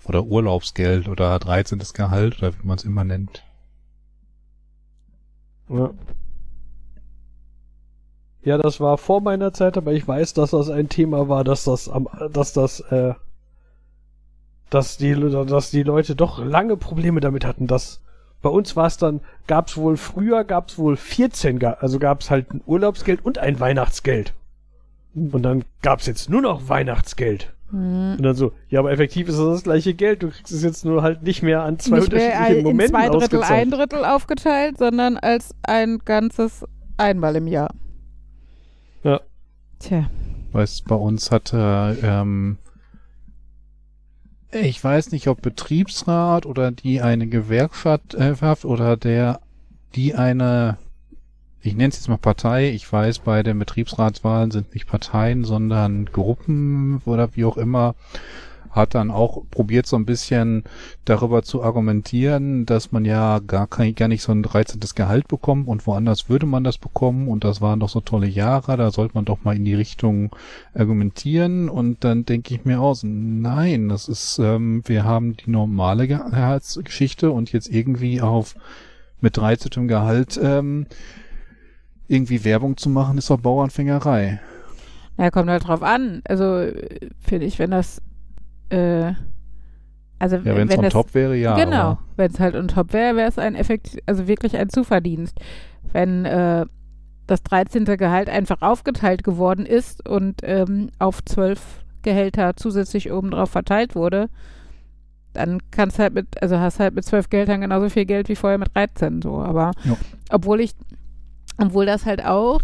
Oder 0.07 0.25
Urlaubsgeld 0.25 1.09
oder 1.09 1.39
13. 1.39 1.79
Gehalt 1.95 2.39
oder 2.39 2.53
wie 2.55 2.67
man 2.67 2.77
es 2.77 2.85
immer 2.85 3.05
nennt. 3.05 3.45
Ja. 5.69 5.91
Ja, 8.43 8.57
das 8.57 8.81
war 8.81 8.97
vor 8.99 9.21
meiner 9.21 9.53
Zeit, 9.53 9.77
aber 9.77 9.93
ich 9.93 10.09
weiß, 10.09 10.33
dass 10.35 10.51
das 10.51 10.71
ein 10.71 10.89
Thema 10.89 11.29
war, 11.29 11.45
dass 11.45 11.65
das 11.65 11.89
am, 11.89 12.09
dass 12.33 12.55
das, 12.55 12.81
äh, 12.81 13.15
dass 14.71 14.97
die, 14.97 15.15
dass 15.15 15.71
die 15.71 15.83
Leute 15.83 16.17
doch 16.17 16.43
lange 16.43 16.77
Probleme 16.77 17.21
damit 17.21 17.45
hatten, 17.45 17.67
dass 17.67 18.01
bei 18.43 18.49
uns 18.51 18.75
war 18.77 18.87
es 18.87 18.97
dann, 18.97 19.21
gab 19.47 19.69
es 19.69 19.77
wohl 19.77 19.97
früher, 19.97 20.45
gab 20.45 20.69
es 20.69 20.79
wohl 20.79 20.97
14, 20.97 21.59
Ge- 21.59 21.75
also 21.81 21.99
gab 21.99 22.21
es 22.23 22.31
halt 22.31 22.53
ein 22.55 22.63
Urlaubsgeld 22.67 23.25
und 23.25 23.39
ein 23.39 23.61
Weihnachtsgeld. 23.61 24.33
Und 25.15 25.43
dann 25.43 25.65
gab 25.83 26.01
es 26.01 26.07
jetzt 26.07 26.31
nur 26.31 26.41
noch 26.41 26.69
Weihnachtsgeld. 26.69 27.53
Mhm. 27.73 28.17
Und 28.19 28.23
dann 28.23 28.35
so, 28.35 28.53
ja, 28.69 28.81
aber 28.81 28.93
effektiv 28.93 29.29
ist 29.29 29.39
das 29.39 29.47
das 29.47 29.63
gleiche 29.65 29.95
Geld, 29.95 30.23
du 30.23 30.31
kriegst 30.31 30.53
es 30.53 30.63
jetzt 30.63 30.85
nur 30.85 31.03
halt 31.03 31.23
nicht 31.23 31.43
mehr 31.43 31.63
an 31.63 31.79
zwei 31.79 31.99
Nicht 31.99 32.13
mehr 32.13 32.23
unterschiedlichen 32.23 32.59
in 32.59 32.65
Momenten 32.65 32.95
zwei 32.95 33.09
Drittel, 33.09 33.23
ausgezahlt. 33.39 33.61
ein 33.61 33.71
Drittel 33.71 34.05
aufgeteilt, 34.05 34.79
sondern 34.79 35.17
als 35.19 35.55
ein 35.63 35.99
ganzes 36.05 36.65
einmal 36.97 37.37
im 37.37 37.47
Jahr. 37.47 37.71
Ja. 39.03 39.21
Tja. 39.79 40.11
Weißt, 40.53 40.87
bei 40.89 40.95
uns 40.97 41.31
hatte, 41.31 41.97
ähm, 42.03 42.59
ich 44.53 44.83
weiß 44.83 45.13
nicht, 45.13 45.29
ob 45.29 45.43
Betriebsrat 45.43 46.47
oder 46.47 46.71
die 46.71 47.01
eine 47.01 47.27
Gewerkschaft 47.27 48.15
äh, 48.15 48.35
oder 48.65 48.97
der, 48.97 49.41
die 49.95 50.15
eine, 50.15 50.79
ich 51.63 51.75
nenne 51.75 51.91
es 51.91 51.97
jetzt 51.97 52.09
mal 52.09 52.19
Partei, 52.19 52.71
ich 52.71 52.91
weiß, 52.91 53.21
bei 53.21 53.43
den 53.43 53.59
Betriebsratswahlen 53.59 54.51
sind 54.51 54.75
nicht 54.75 54.87
Parteien, 54.87 55.45
sondern 55.45 56.07
Gruppen 56.07 57.01
oder 57.05 57.37
wie 57.37 57.45
auch 57.45 57.57
immer, 57.57 57.95
hat 58.71 58.95
dann 58.95 59.11
auch 59.11 59.43
probiert 59.51 59.87
so 59.87 59.97
ein 59.97 60.07
bisschen 60.07 60.65
darüber 61.05 61.43
zu 61.43 61.63
argumentieren, 61.63 62.67
dass 62.67 62.93
man 62.93 63.05
ja 63.05 63.41
gar 63.41 63.67
kein, 63.67 63.95
gar 63.95 64.09
nicht 64.09 64.23
so 64.23 64.33
ein 64.33 64.43
13. 64.43 64.81
Gehalt 64.95 65.29
bekommt 65.29 65.69
und 65.69 65.87
woanders 65.87 66.29
würde 66.29 66.47
man 66.47 66.65
das 66.65 66.79
bekommen 66.79 67.29
und 67.29 67.45
das 67.45 67.61
waren 67.61 67.81
doch 67.81 67.89
so 67.89 68.01
tolle 68.01 68.27
Jahre, 68.27 68.77
da 68.77 68.91
sollte 68.91 69.15
man 69.15 69.25
doch 69.25 69.45
mal 69.45 69.57
in 69.57 69.65
die 69.65 69.75
Richtung 69.75 70.35
argumentieren 70.75 71.69
und 71.69 72.05
dann 72.05 72.25
denke 72.25 72.55
ich 72.55 72.65
mir 72.65 72.81
aus, 72.81 73.03
nein, 73.03 73.89
das 73.89 74.09
ist, 74.09 74.39
ähm, 74.39 74.83
wir 74.87 75.05
haben 75.05 75.37
die 75.37 75.51
normale 75.51 76.07
Gehaltsgeschichte 76.07 77.31
und 77.31 77.53
jetzt 77.53 77.69
irgendwie 77.69 78.21
auf 78.21 78.55
mit 79.21 79.37
13. 79.37 79.89
Gehalt 79.89 80.41
ähm, 80.43 80.87
irgendwie 82.09 82.45
Werbung 82.45 82.77
zu 82.77 82.89
machen, 82.89 83.19
ist 83.19 83.31
doch 83.31 83.41
Bauernfängerei. 83.41 84.41
Ja, 85.17 85.31
kommt 85.31 85.51
halt 85.51 85.67
drauf 85.67 85.83
an. 85.83 86.23
Also 86.25 86.67
finde 87.21 87.47
ich, 87.47 87.59
wenn 87.59 87.71
das 87.71 88.01
äh, 88.71 89.13
also 90.19 90.37
Ja, 90.37 90.55
wenn 90.57 90.69
es 90.69 90.77
on 90.77 90.85
das, 90.85 90.93
top 90.93 91.15
wäre, 91.15 91.37
ja. 91.37 91.55
genau, 91.57 91.99
wenn 92.17 92.31
es 92.31 92.39
halt 92.41 92.55
on 92.55 92.69
top 92.69 92.93
wäre, 92.93 93.17
wäre 93.17 93.29
es 93.29 93.39
ein 93.39 93.55
Effekt, 93.55 93.99
also 94.07 94.27
wirklich 94.29 94.57
ein 94.57 94.69
Zuverdienst. 94.69 95.39
Wenn 95.93 96.25
äh, 96.27 96.67
das 97.27 97.43
13. 97.43 97.85
Gehalt 97.85 98.29
einfach 98.29 98.61
aufgeteilt 98.61 99.25
geworden 99.25 99.65
ist 99.67 100.07
und 100.09 100.41
ähm, 100.43 100.91
auf 100.99 101.25
zwölf 101.25 101.85
Gehälter 102.03 102.57
zusätzlich 102.57 103.13
obendrauf 103.13 103.51
verteilt 103.51 103.95
wurde, 103.95 104.29
dann 105.33 105.61
kannst 105.71 105.99
halt 105.99 106.13
mit, 106.15 106.43
also 106.43 106.59
hast 106.59 106.81
halt 106.81 106.95
mit 106.95 107.05
zwölf 107.05 107.31
Gehältern 107.31 107.61
genauso 107.61 107.89
viel 107.89 108.05
Geld 108.05 108.29
wie 108.29 108.37
vorher 108.37 108.59
mit 108.59 108.75
13 108.75 109.23
so. 109.23 109.39
Aber 109.41 109.71
Ja. 109.85 109.97
obwohl 110.31 110.61
ich, 110.61 110.73
obwohl 111.59 111.87
das 111.87 112.07
halt 112.07 112.25
auch, 112.25 112.61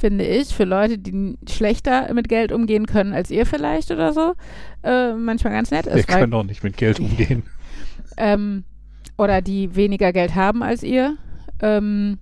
finde 0.00 0.24
ich, 0.26 0.48
für 0.54 0.64
Leute, 0.64 0.98
die 0.98 1.38
schlechter 1.48 2.12
mit 2.14 2.28
Geld 2.28 2.50
umgehen 2.52 2.86
können 2.86 3.12
als 3.12 3.30
ihr 3.30 3.46
vielleicht 3.46 3.90
oder 3.90 4.12
so, 4.12 4.34
äh, 4.82 5.12
manchmal 5.12 5.52
ganz 5.52 5.70
nett 5.70 5.86
Wir 5.86 5.92
ist. 5.92 6.08
weil- 6.08 6.20
können 6.20 6.32
doch 6.32 6.44
nicht 6.44 6.62
mit 6.64 6.76
Geld 6.76 6.98
umgehen. 7.00 7.42
ähm, 8.16 8.64
oder 9.16 9.40
die 9.42 9.76
weniger 9.76 10.12
Geld 10.12 10.34
haben 10.34 10.62
als 10.62 10.82
ihr 10.82 11.16
ähm, 11.60 12.18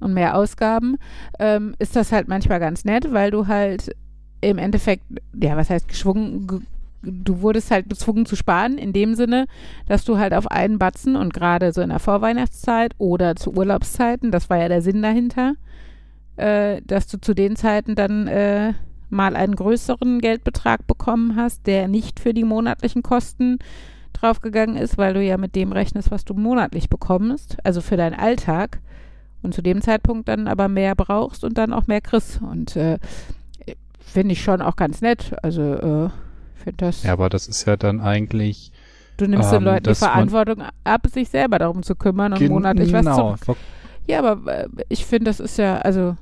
und 0.00 0.14
mehr 0.14 0.34
Ausgaben, 0.36 0.96
ähm, 1.38 1.74
ist 1.78 1.94
das 1.96 2.10
halt 2.12 2.28
manchmal 2.28 2.60
ganz 2.60 2.84
nett, 2.84 3.12
weil 3.12 3.30
du 3.30 3.46
halt 3.46 3.94
im 4.40 4.56
Endeffekt, 4.56 5.04
ja, 5.38 5.56
was 5.56 5.68
heißt 5.68 5.88
geschwungen, 5.88 6.46
ge 6.46 6.60
du 7.02 7.40
wurdest 7.40 7.70
halt 7.70 7.88
gezwungen 7.88 8.26
zu 8.26 8.36
sparen, 8.36 8.78
in 8.78 8.92
dem 8.92 9.14
Sinne, 9.14 9.46
dass 9.86 10.04
du 10.04 10.18
halt 10.18 10.34
auf 10.34 10.50
einen 10.50 10.78
Batzen 10.78 11.16
und 11.16 11.32
gerade 11.32 11.72
so 11.72 11.80
in 11.80 11.90
der 11.90 11.98
Vorweihnachtszeit 11.98 12.94
oder 12.98 13.36
zu 13.36 13.52
Urlaubszeiten, 13.52 14.30
das 14.30 14.50
war 14.50 14.58
ja 14.58 14.68
der 14.68 14.82
Sinn 14.82 15.02
dahinter, 15.02 15.54
äh, 16.36 16.80
dass 16.84 17.06
du 17.06 17.20
zu 17.20 17.34
den 17.34 17.56
Zeiten 17.56 17.94
dann 17.94 18.26
äh, 18.26 18.74
mal 19.08 19.34
einen 19.34 19.56
größeren 19.56 20.20
Geldbetrag 20.20 20.86
bekommen 20.86 21.36
hast, 21.36 21.66
der 21.66 21.88
nicht 21.88 22.20
für 22.20 22.32
die 22.32 22.44
monatlichen 22.44 23.02
Kosten 23.02 23.58
draufgegangen 24.12 24.76
ist, 24.76 24.98
weil 24.98 25.14
du 25.14 25.22
ja 25.22 25.36
mit 25.36 25.54
dem 25.56 25.72
rechnest, 25.72 26.10
was 26.10 26.24
du 26.24 26.34
monatlich 26.34 26.88
bekommst, 26.88 27.56
also 27.64 27.80
für 27.80 27.96
deinen 27.96 28.18
Alltag 28.18 28.80
und 29.42 29.54
zu 29.54 29.62
dem 29.62 29.80
Zeitpunkt 29.80 30.28
dann 30.28 30.48
aber 30.48 30.68
mehr 30.68 30.94
brauchst 30.94 31.44
und 31.44 31.56
dann 31.58 31.72
auch 31.72 31.86
mehr 31.86 32.00
kriegst. 32.00 32.40
Und 32.42 32.76
äh, 32.76 32.98
finde 33.98 34.32
ich 34.32 34.42
schon 34.42 34.60
auch 34.60 34.76
ganz 34.76 35.00
nett. 35.00 35.34
Also 35.42 36.10
finde 36.60 36.86
das, 36.86 37.02
Ja, 37.02 37.12
aber 37.12 37.28
das 37.28 37.48
ist 37.48 37.64
ja 37.66 37.76
dann 37.76 38.00
eigentlich 38.00 38.72
du 39.16 39.26
nimmst 39.28 39.50
den 39.52 39.58
ähm, 39.58 39.64
Leuten 39.64 39.84
die 39.88 39.94
Verantwortung 39.94 40.62
ab, 40.84 41.06
sich 41.12 41.28
selber 41.28 41.58
darum 41.58 41.82
zu 41.82 41.94
kümmern 41.94 42.32
und 42.32 42.48
monatlich 42.48 42.92
was 42.92 43.04
genau. 43.04 43.36
zu. 43.36 43.54
Ja, 44.06 44.22
aber 44.22 44.52
äh, 44.52 44.68
ich 44.88 45.04
finde, 45.04 45.26
das 45.30 45.40
ist 45.40 45.58
ja, 45.58 45.78
also 45.78 46.16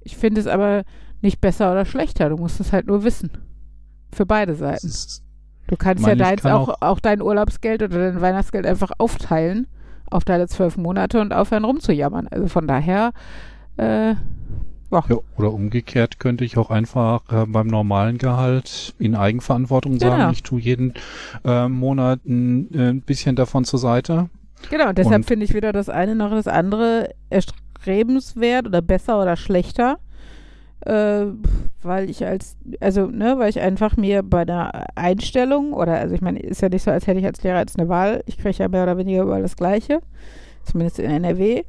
ich 0.00 0.16
finde 0.16 0.40
es 0.40 0.46
aber 0.46 0.82
nicht 1.22 1.40
besser 1.40 1.72
oder 1.72 1.84
schlechter. 1.84 2.28
Du 2.28 2.36
musst 2.36 2.60
es 2.60 2.72
halt 2.72 2.86
nur 2.86 3.04
wissen. 3.04 3.30
Für 4.12 4.26
beide 4.26 4.54
Seiten. 4.54 4.86
ist, 4.86 5.22
Du 5.68 5.76
kannst 5.76 6.04
ja 6.06 6.14
deins 6.16 6.42
kann 6.42 6.52
auch, 6.52 6.68
auch- 6.68 6.82
auch 6.82 7.00
dein 7.00 7.22
Urlaubsgeld 7.22 7.82
oder 7.82 8.10
dein 8.12 8.20
Weihnachtsgeld 8.20 8.66
einfach 8.66 8.90
aufteilen 8.98 9.66
auf 10.10 10.24
deine 10.24 10.46
zwölf 10.48 10.76
Monate 10.76 11.20
und 11.20 11.32
aufhören 11.32 11.64
rumzujammern. 11.64 12.28
Also 12.28 12.48
von 12.48 12.66
daher, 12.66 13.12
äh, 13.78 14.14
ja, 15.08 15.16
oder 15.36 15.52
umgekehrt 15.52 16.18
könnte 16.20 16.44
ich 16.44 16.56
auch 16.58 16.70
einfach 16.70 17.22
äh, 17.32 17.46
beim 17.46 17.66
normalen 17.66 18.18
Gehalt 18.18 18.94
in 18.98 19.14
Eigenverantwortung 19.16 19.98
sagen, 19.98 20.16
Genau. 20.16 20.30
ich 20.30 20.42
tue 20.42 20.60
jeden 20.60 20.94
äh, 21.44 21.68
Monat 21.68 22.20
ein, 22.26 22.68
äh, 22.74 22.88
ein 22.90 23.00
bisschen 23.02 23.34
davon 23.36 23.64
zur 23.64 23.78
Seite. 23.78 24.28
genau, 24.70 24.88
und 24.90 24.98
deshalb 24.98 25.24
finde 25.24 25.44
ich 25.44 25.54
weder 25.54 25.72
das 25.72 25.88
eine 25.88 26.14
noch 26.14 26.30
das 26.30 26.46
andere 26.46 27.10
erstrebenswert 27.30 28.66
oder 28.66 28.82
besser 28.82 29.20
oder 29.20 29.36
schlechter. 29.36 29.98
Äh, 30.84 31.26
weil 31.82 32.10
ich 32.10 32.26
als, 32.26 32.56
also, 32.80 33.06
ne, 33.06 33.38
weil 33.38 33.50
ich 33.50 33.60
einfach 33.60 33.96
mir 33.96 34.24
bei 34.24 34.44
der 34.44 34.86
Einstellung 34.96 35.72
oder, 35.74 35.94
also 35.98 36.12
ich 36.14 36.20
meine, 36.22 36.40
ist 36.40 36.60
ja 36.60 36.68
nicht 36.68 36.82
so, 36.82 36.90
als 36.90 37.06
hätte 37.06 37.20
ich 37.20 37.26
als 37.26 37.40
Lehrer 37.44 37.60
jetzt 37.60 37.78
eine 37.78 37.88
Wahl. 37.88 38.22
Ich 38.26 38.36
kriege 38.36 38.56
ja 38.58 38.68
mehr 38.68 38.82
oder 38.82 38.98
weniger 38.98 39.22
überall 39.22 39.42
das 39.42 39.56
Gleiche. 39.56 40.00
Zumindest 40.64 40.98
in 40.98 41.10
NRW. 41.10 41.62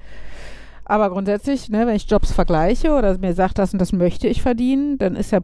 Aber 0.85 1.10
grundsätzlich, 1.10 1.69
ne, 1.69 1.88
wenn 1.88 1.95
ich 1.95 2.10
Jobs 2.10 2.31
vergleiche 2.31 2.93
oder 2.93 3.18
mir 3.18 3.34
sagt, 3.34 3.57
das 3.57 3.73
und 3.73 3.80
das 3.80 3.93
möchte 3.93 4.27
ich 4.27 4.41
verdienen, 4.41 4.97
dann 4.97 5.15
ist 5.15 5.31
ja 5.31 5.39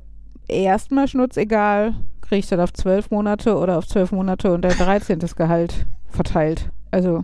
erstmal 0.48 1.08
schnurzegal, 1.08 1.96
kriege 2.22 2.40
ich 2.40 2.48
das 2.48 2.60
auf 2.60 2.74
zwölf 2.74 3.10
Monate 3.12 3.58
oder 3.58 3.78
auf 3.78 3.88
zwölf 3.88 4.12
Monate 4.12 4.52
und 4.52 4.66
ein 4.66 4.78
13. 4.78 5.20
Gehalt 5.36 5.86
verteilt. 6.10 6.70
Also, 6.92 7.22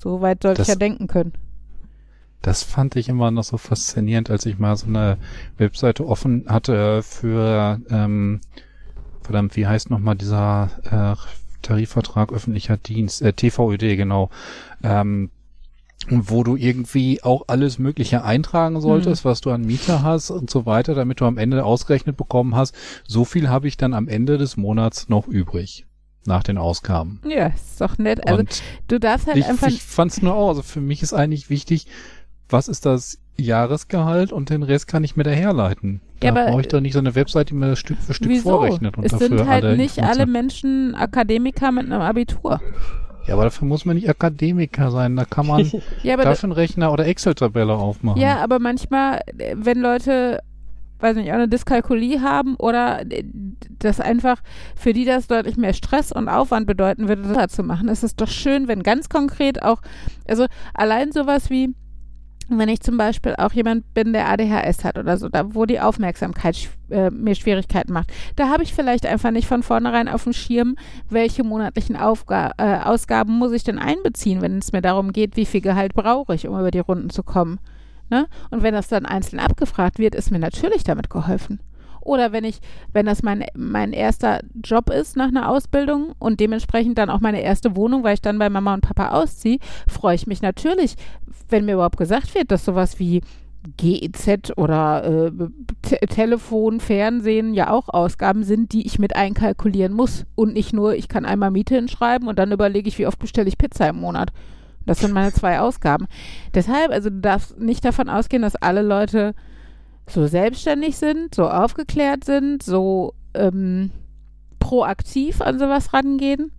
so 0.00 0.20
weit 0.20 0.42
sollte 0.42 0.62
ich 0.62 0.68
ja 0.68 0.76
denken 0.76 1.06
können. 1.06 1.32
Das 2.40 2.62
fand 2.62 2.96
ich 2.96 3.08
immer 3.08 3.30
noch 3.30 3.44
so 3.44 3.56
faszinierend, 3.56 4.30
als 4.30 4.44
ich 4.44 4.58
mal 4.58 4.76
so 4.76 4.86
eine 4.86 5.16
Webseite 5.56 6.06
offen 6.06 6.44
hatte 6.46 7.02
für, 7.02 7.80
ähm, 7.90 8.40
verdammt, 9.22 9.56
wie 9.56 9.66
heißt 9.66 9.90
nochmal 9.90 10.14
dieser 10.14 10.70
äh, 10.90 11.16
Tarifvertrag 11.62 12.32
öffentlicher 12.32 12.76
Dienst, 12.76 13.22
äh, 13.22 13.32
TVÖD, 13.32 13.96
genau, 13.96 14.28
ähm, 14.82 15.30
wo 16.10 16.42
du 16.44 16.56
irgendwie 16.56 17.22
auch 17.22 17.44
alles 17.48 17.78
Mögliche 17.78 18.24
eintragen 18.24 18.80
solltest, 18.80 19.24
was 19.24 19.40
du 19.40 19.50
an 19.50 19.62
Mieter 19.62 20.02
hast 20.02 20.30
und 20.30 20.50
so 20.50 20.66
weiter, 20.66 20.94
damit 20.94 21.20
du 21.20 21.24
am 21.24 21.38
Ende 21.38 21.64
ausgerechnet 21.64 22.16
bekommen 22.16 22.54
hast, 22.54 22.74
so 23.06 23.24
viel 23.24 23.48
habe 23.48 23.68
ich 23.68 23.76
dann 23.76 23.94
am 23.94 24.08
Ende 24.08 24.38
des 24.38 24.56
Monats 24.56 25.08
noch 25.08 25.26
übrig. 25.28 25.86
nach 26.26 26.42
den 26.42 26.56
Ausgaben. 26.56 27.20
Ja, 27.28 27.48
ist 27.48 27.78
doch 27.80 27.98
nett. 27.98 28.26
Also 28.26 28.40
Und 28.40 28.62
du 28.88 28.98
darfst 28.98 29.26
halt 29.26 29.36
ich, 29.36 29.44
einfach. 29.46 29.68
ich 29.68 29.82
fand's 29.82 30.22
nur 30.22 30.34
auch, 30.34 30.48
also 30.48 30.62
für 30.62 30.80
mich 30.80 31.02
ist 31.02 31.12
eigentlich 31.12 31.50
wichtig, 31.50 31.86
was 32.48 32.66
ist 32.68 32.86
das 32.86 33.18
Jahresgehalt 33.36 34.32
und 34.32 34.48
den 34.50 34.62
Rest 34.62 34.86
kann 34.88 35.04
ich 35.04 35.16
mir 35.16 35.24
da 35.24 35.30
herleiten. 35.32 36.00
Da 36.20 36.28
Ja, 36.28 36.32
brauche 36.48 36.60
ich 36.62 36.68
doch 36.68 36.80
nicht 36.80 36.92
so 36.94 36.98
eine 36.98 37.14
Website, 37.14 37.50
die 37.50 37.54
mir 37.54 37.68
das 37.68 37.78
Stück 37.78 37.98
für 37.98 38.14
Stück 38.14 38.30
Wieso? 38.30 38.50
vorrechnet 38.50 38.96
und 38.96 39.04
es 39.04 39.12
dafür 39.12 39.28
sind 39.38 39.48
halt 39.48 39.64
alle 39.64 39.76
nicht 39.76 39.98
alle 40.02 40.26
Menschen 40.26 40.94
Akademiker 40.94 41.72
mit 41.72 41.84
einem 41.84 42.00
Abitur. 42.00 42.60
Ja, 43.26 43.34
aber 43.34 43.44
dafür 43.44 43.66
muss 43.66 43.84
man 43.84 43.96
nicht 43.96 44.08
Akademiker 44.08 44.90
sein. 44.90 45.16
Da 45.16 45.24
kann 45.24 45.46
man 45.46 45.70
Ja, 46.02 46.14
aber, 46.14 46.24
Taschenrechner 46.24 46.92
oder 46.92 47.06
Excel-Tabelle 47.06 47.74
aufmachen. 47.74 48.20
ja, 48.20 48.36
aber 48.38 48.58
manchmal, 48.58 49.20
äh, 49.38 49.54
wenn 49.56 49.80
Leute, 49.80 50.40
weiß 51.00 51.16
nicht, 51.16 51.30
auch 51.30 51.34
eine 51.34 51.48
Dyskalkulie 51.48 52.20
haben 52.20 52.56
oder 52.56 53.00
äh, 53.10 53.24
das 53.78 54.00
einfach, 54.00 54.42
für 54.76 54.92
die 54.92 55.04
das 55.04 55.26
deutlich 55.26 55.56
mehr 55.56 55.72
Stress 55.72 56.12
und 56.12 56.28
Aufwand 56.28 56.66
bedeuten 56.66 57.08
würde, 57.08 57.22
das 57.22 57.52
zu 57.52 57.62
machen, 57.62 57.88
ist 57.88 58.04
es 58.04 58.16
doch 58.16 58.28
schön, 58.28 58.68
wenn 58.68 58.82
ganz 58.82 59.08
konkret 59.08 59.62
auch, 59.62 59.80
also 60.28 60.46
allein 60.74 61.12
sowas 61.12 61.50
wie, 61.50 61.74
wenn 62.48 62.68
ich 62.68 62.80
zum 62.80 62.96
Beispiel 62.96 63.34
auch 63.36 63.52
jemand 63.52 63.92
bin, 63.94 64.12
der 64.12 64.28
ADHS 64.28 64.84
hat 64.84 64.98
oder 64.98 65.16
so, 65.16 65.28
da 65.28 65.54
wo 65.54 65.64
die 65.64 65.80
Aufmerksamkeit 65.80 66.68
äh, 66.90 67.10
mir 67.10 67.34
Schwierigkeiten 67.34 67.92
macht, 67.92 68.12
da 68.36 68.48
habe 68.48 68.62
ich 68.62 68.74
vielleicht 68.74 69.06
einfach 69.06 69.30
nicht 69.30 69.46
von 69.46 69.62
vornherein 69.62 70.08
auf 70.08 70.24
dem 70.24 70.32
Schirm, 70.32 70.76
welche 71.08 71.44
monatlichen 71.44 71.96
Aufga 71.96 72.52
äh, 72.58 72.78
Ausgaben 72.78 73.38
muss 73.38 73.52
ich 73.52 73.64
denn 73.64 73.78
einbeziehen, 73.78 74.42
wenn 74.42 74.58
es 74.58 74.72
mir 74.72 74.82
darum 74.82 75.12
geht, 75.12 75.36
wie 75.36 75.46
viel 75.46 75.60
Gehalt 75.60 75.94
brauche 75.94 76.34
ich, 76.34 76.46
um 76.46 76.58
über 76.58 76.70
die 76.70 76.80
Runden 76.80 77.10
zu 77.10 77.22
kommen. 77.22 77.58
Ne? 78.10 78.26
Und 78.50 78.62
wenn 78.62 78.74
das 78.74 78.88
dann 78.88 79.06
einzeln 79.06 79.40
abgefragt 79.40 79.98
wird, 79.98 80.14
ist 80.14 80.30
mir 80.30 80.38
natürlich 80.38 80.84
damit 80.84 81.10
geholfen. 81.10 81.60
Oder 82.04 82.32
wenn 82.32 82.44
ich, 82.44 82.60
wenn 82.92 83.06
das 83.06 83.22
mein, 83.22 83.44
mein 83.54 83.92
erster 83.92 84.40
Job 84.62 84.90
ist 84.90 85.16
nach 85.16 85.28
einer 85.28 85.48
Ausbildung 85.48 86.14
und 86.18 86.40
dementsprechend 86.40 86.98
dann 86.98 87.10
auch 87.10 87.20
meine 87.20 87.42
erste 87.42 87.76
Wohnung, 87.76 88.04
weil 88.04 88.14
ich 88.14 88.22
dann 88.22 88.38
bei 88.38 88.50
Mama 88.50 88.74
und 88.74 88.82
Papa 88.82 89.10
ausziehe, 89.10 89.58
freue 89.88 90.14
ich 90.14 90.26
mich 90.26 90.42
natürlich, 90.42 90.96
wenn 91.48 91.64
mir 91.64 91.74
überhaupt 91.74 91.96
gesagt 91.96 92.34
wird, 92.34 92.50
dass 92.50 92.64
sowas 92.64 92.98
wie 92.98 93.22
GEZ 93.78 94.52
oder 94.56 95.30
äh, 95.32 96.06
Telefon, 96.06 96.80
Fernsehen 96.80 97.54
ja 97.54 97.70
auch 97.70 97.88
Ausgaben 97.88 98.44
sind, 98.44 98.72
die 98.72 98.86
ich 98.86 98.98
mit 98.98 99.16
einkalkulieren 99.16 99.94
muss. 99.94 100.26
Und 100.34 100.52
nicht 100.52 100.72
nur, 100.72 100.94
ich 100.94 101.08
kann 101.08 101.24
einmal 101.24 101.50
Miete 101.50 101.74
hinschreiben 101.74 102.28
und 102.28 102.38
dann 102.38 102.52
überlege 102.52 102.88
ich, 102.88 102.98
wie 102.98 103.06
oft 103.06 103.18
bestelle 103.18 103.48
ich 103.48 103.58
Pizza 103.58 103.88
im 103.88 103.96
Monat. 103.96 104.32
Das 104.86 105.00
sind 105.00 105.12
meine 105.12 105.32
zwei 105.32 105.60
Ausgaben. 105.60 106.06
Deshalb, 106.54 106.90
also 106.90 107.08
du 107.08 107.20
darfst 107.20 107.58
nicht 107.58 107.84
davon 107.84 108.10
ausgehen, 108.10 108.42
dass 108.42 108.56
alle 108.56 108.82
Leute 108.82 109.34
so 110.08 110.26
selbstständig 110.26 110.96
sind, 110.96 111.34
so 111.34 111.48
aufgeklärt 111.48 112.24
sind, 112.24 112.62
so 112.62 113.14
ähm, 113.34 113.90
proaktiv 114.58 115.40
an 115.40 115.58
sowas 115.58 115.92
rangehen. 115.92 116.52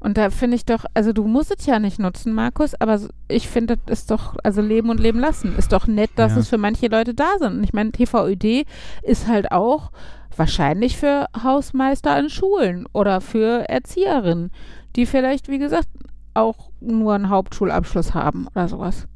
Und 0.00 0.16
da 0.18 0.30
finde 0.30 0.56
ich 0.56 0.64
doch, 0.64 0.84
also 0.94 1.12
du 1.12 1.24
musst 1.28 1.54
es 1.56 1.64
ja 1.66 1.78
nicht 1.78 2.00
nutzen, 2.00 2.32
Markus, 2.32 2.74
aber 2.80 3.00
ich 3.28 3.48
finde, 3.48 3.76
das 3.86 4.00
ist 4.00 4.10
doch, 4.10 4.34
also 4.42 4.60
leben 4.60 4.90
und 4.90 4.98
leben 4.98 5.20
lassen. 5.20 5.54
Ist 5.56 5.72
doch 5.72 5.86
nett, 5.86 6.10
dass 6.16 6.32
Ja. 6.32 6.38
es 6.40 6.48
für 6.48 6.58
manche 6.58 6.88
Leute 6.88 7.14
da 7.14 7.28
sind. 7.38 7.58
Und 7.58 7.64
ich 7.64 7.72
meine, 7.72 7.92
TVÖD 7.92 8.66
ist 9.02 9.28
halt 9.28 9.52
auch 9.52 9.92
wahrscheinlich 10.36 10.96
für 10.96 11.26
Hausmeister 11.44 12.10
an 12.12 12.30
Schulen 12.30 12.86
oder 12.92 13.20
für 13.20 13.68
Erzieherinnen, 13.68 14.50
die 14.96 15.06
vielleicht, 15.06 15.48
wie 15.48 15.58
gesagt, 15.58 15.88
auch 16.34 16.70
nur 16.80 17.14
einen 17.14 17.28
Hauptschulabschluss 17.28 18.12
haben 18.14 18.48
oder 18.48 18.66
sowas. 18.66 19.06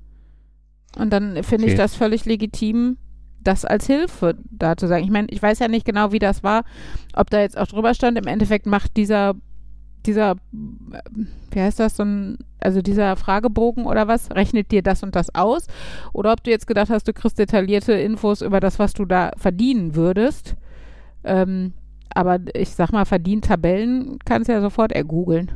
Und 0.96 1.10
dann 1.12 1.42
finde 1.42 1.66
ich 1.66 1.72
Okay. 1.72 1.78
das 1.82 1.96
völlig 1.96 2.26
legitim, 2.26 2.96
das 3.46 3.64
als 3.64 3.86
Hilfe 3.86 4.36
da 4.50 4.76
zu 4.76 4.86
sagen. 4.86 5.04
Ich 5.04 5.10
meine, 5.10 5.28
ich 5.30 5.42
weiß 5.42 5.58
ja 5.58 5.68
nicht 5.68 5.84
genau, 5.84 6.12
wie 6.12 6.18
das 6.18 6.42
war, 6.42 6.64
ob 7.14 7.30
da 7.30 7.40
jetzt 7.40 7.58
auch 7.58 7.66
drüber 7.66 7.94
stand. 7.94 8.18
Im 8.18 8.26
Endeffekt 8.26 8.66
macht 8.66 8.96
dieser, 8.96 9.34
dieser, 10.04 10.32
äh, 10.32 11.00
wie 11.50 11.60
heißt 11.60 11.80
das, 11.80 11.96
so 11.96 12.04
ein, 12.04 12.38
also 12.60 12.82
dieser 12.82 13.16
Fragebogen 13.16 13.86
oder 13.86 14.08
was, 14.08 14.30
rechnet 14.30 14.70
dir 14.72 14.82
das 14.82 15.02
und 15.02 15.14
das 15.14 15.34
aus? 15.34 15.66
Oder 16.12 16.32
ob 16.32 16.42
du 16.42 16.50
jetzt 16.50 16.66
gedacht 16.66 16.90
hast, 16.90 17.06
du 17.08 17.12
kriegst 17.12 17.38
detaillierte 17.38 17.92
Infos 17.92 18.42
über 18.42 18.60
das, 18.60 18.78
was 18.78 18.92
du 18.92 19.04
da 19.04 19.30
verdienen 19.36 19.94
würdest. 19.94 20.56
Ähm, 21.24 21.72
aber 22.14 22.38
ich 22.54 22.70
sag 22.70 22.92
mal, 22.92 23.04
Verdientabellen 23.04 24.18
kannst 24.24 24.48
du 24.48 24.52
ja 24.52 24.60
sofort 24.60 24.92
ergoogeln. 24.92 25.52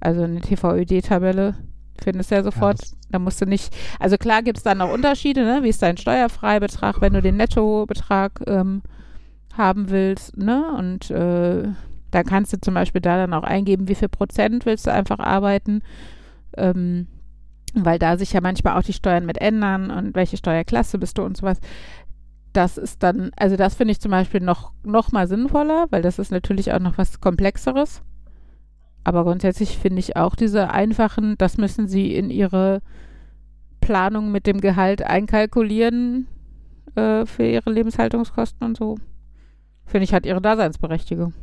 Also 0.00 0.22
eine 0.22 0.40
TVÖD-Tabelle 0.40 1.54
findest 2.02 2.30
du 2.30 2.34
ja 2.36 2.42
sofort. 2.42 2.80
das- 2.80 2.96
da 3.08 3.18
musst 3.20 3.40
du 3.40 3.46
nicht, 3.46 3.72
also 4.00 4.16
klar 4.16 4.42
gibt 4.42 4.58
es 4.58 4.64
dann 4.64 4.78
noch 4.78 4.90
Unterschiede, 4.92 5.44
ne? 5.44 5.62
Wie 5.62 5.68
ist 5.68 5.80
dein 5.82 5.96
Steuerfreibetrag, 5.96 7.00
wenn 7.00 7.12
du 7.12 7.22
den 7.22 7.36
Nettobetrag 7.36 8.40
ähm, 8.46 8.82
haben 9.56 9.90
willst, 9.90 10.36
ne? 10.36 10.72
Und 10.76 11.10
äh, 11.10 11.68
da 12.10 12.22
kannst 12.24 12.52
du 12.52 12.60
zum 12.60 12.74
Beispiel 12.74 13.00
da 13.00 13.16
dann 13.16 13.32
auch 13.34 13.44
eingeben, 13.44 13.88
wie 13.88 13.94
viel 13.94 14.08
Prozent 14.08 14.66
willst 14.66 14.86
du 14.86 14.92
einfach 14.92 15.18
arbeiten. 15.20 15.82
Ähm, 16.56 17.06
weil 17.74 17.98
da 17.98 18.16
sich 18.16 18.32
ja 18.32 18.40
manchmal 18.40 18.78
auch 18.78 18.82
die 18.82 18.94
Steuern 18.94 19.26
mit 19.26 19.38
ändern 19.38 19.90
und 19.90 20.14
welche 20.14 20.36
Steuerklasse 20.38 20.98
bist 20.98 21.18
du 21.18 21.22
und 21.22 21.36
sowas. 21.36 21.58
Das 22.54 22.78
ist 22.78 23.02
dann, 23.02 23.30
also 23.36 23.56
das 23.56 23.74
finde 23.74 23.92
ich 23.92 24.00
zum 24.00 24.10
Beispiel 24.10 24.40
noch, 24.40 24.72
noch 24.82 25.12
mal 25.12 25.28
sinnvoller, 25.28 25.86
weil 25.90 26.00
das 26.00 26.18
ist 26.18 26.32
natürlich 26.32 26.72
auch 26.72 26.78
noch 26.78 26.96
was 26.96 27.20
Komplexeres. 27.20 28.00
Aber 29.06 29.22
grundsätzlich 29.22 29.78
finde 29.78 30.00
ich 30.00 30.16
auch 30.16 30.34
diese 30.34 30.70
einfachen, 30.70 31.38
das 31.38 31.58
müssen 31.58 31.86
Sie 31.86 32.16
in 32.16 32.28
Ihre 32.28 32.82
Planung 33.80 34.32
mit 34.32 34.48
dem 34.48 34.60
Gehalt 34.60 35.00
einkalkulieren 35.00 36.26
äh, 36.96 37.24
für 37.24 37.44
Ihre 37.44 37.70
Lebenshaltungskosten 37.70 38.66
und 38.66 38.76
so. 38.76 38.96
Finde 39.84 40.02
ich, 40.06 40.12
hat 40.12 40.26
ihre 40.26 40.40
Daseinsberechtigung. 40.40 41.34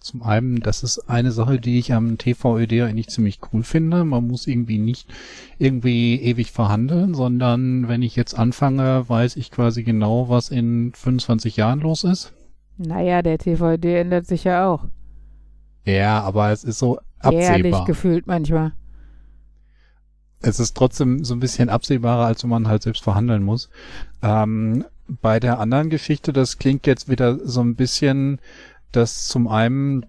Zum 0.00 0.22
einen, 0.22 0.60
das 0.60 0.82
ist 0.82 0.98
eine 1.08 1.32
Sache, 1.32 1.58
die 1.58 1.78
ich 1.78 1.94
am 1.94 2.18
TVÖD 2.18 2.82
eigentlich 2.82 3.08
ziemlich 3.08 3.40
cool 3.50 3.62
finde. 3.62 4.04
Man 4.04 4.26
muss 4.26 4.46
irgendwie 4.46 4.76
nicht 4.76 5.08
irgendwie 5.56 6.20
ewig 6.20 6.52
verhandeln, 6.52 7.14
sondern 7.14 7.88
wenn 7.88 8.02
ich 8.02 8.16
jetzt 8.16 8.38
anfange, 8.38 9.08
weiß 9.08 9.36
ich 9.36 9.50
quasi 9.50 9.82
genau, 9.82 10.28
was 10.28 10.50
in 10.50 10.92
25 10.92 11.56
Jahren 11.56 11.80
los 11.80 12.04
ist. 12.04 12.34
Naja, 12.76 13.22
der 13.22 13.38
TVD 13.38 13.96
ändert 13.96 14.26
sich 14.26 14.44
ja 14.44 14.68
auch. 14.68 14.88
Ja, 15.84 16.20
aber 16.20 16.50
es 16.50 16.64
ist 16.64 16.78
so 16.78 16.98
Ehrlich 17.22 17.48
absehbar. 17.48 17.84
gefühlt 17.84 18.26
manchmal. 18.26 18.72
Es 20.40 20.58
ist 20.58 20.76
trotzdem 20.76 21.24
so 21.24 21.34
ein 21.34 21.40
bisschen 21.40 21.68
absehbarer, 21.68 22.26
als 22.26 22.42
wenn 22.42 22.50
man 22.50 22.66
halt 22.68 22.82
selbst 22.82 23.02
verhandeln 23.04 23.42
muss. 23.44 23.68
Ähm, 24.22 24.84
bei 25.06 25.38
der 25.38 25.58
anderen 25.60 25.90
Geschichte, 25.90 26.32
das 26.32 26.58
klingt 26.58 26.86
jetzt 26.86 27.08
wieder 27.08 27.38
so 27.46 27.60
ein 27.60 27.76
bisschen, 27.76 28.40
dass 28.90 29.26
zum 29.28 29.46
einen 29.48 30.06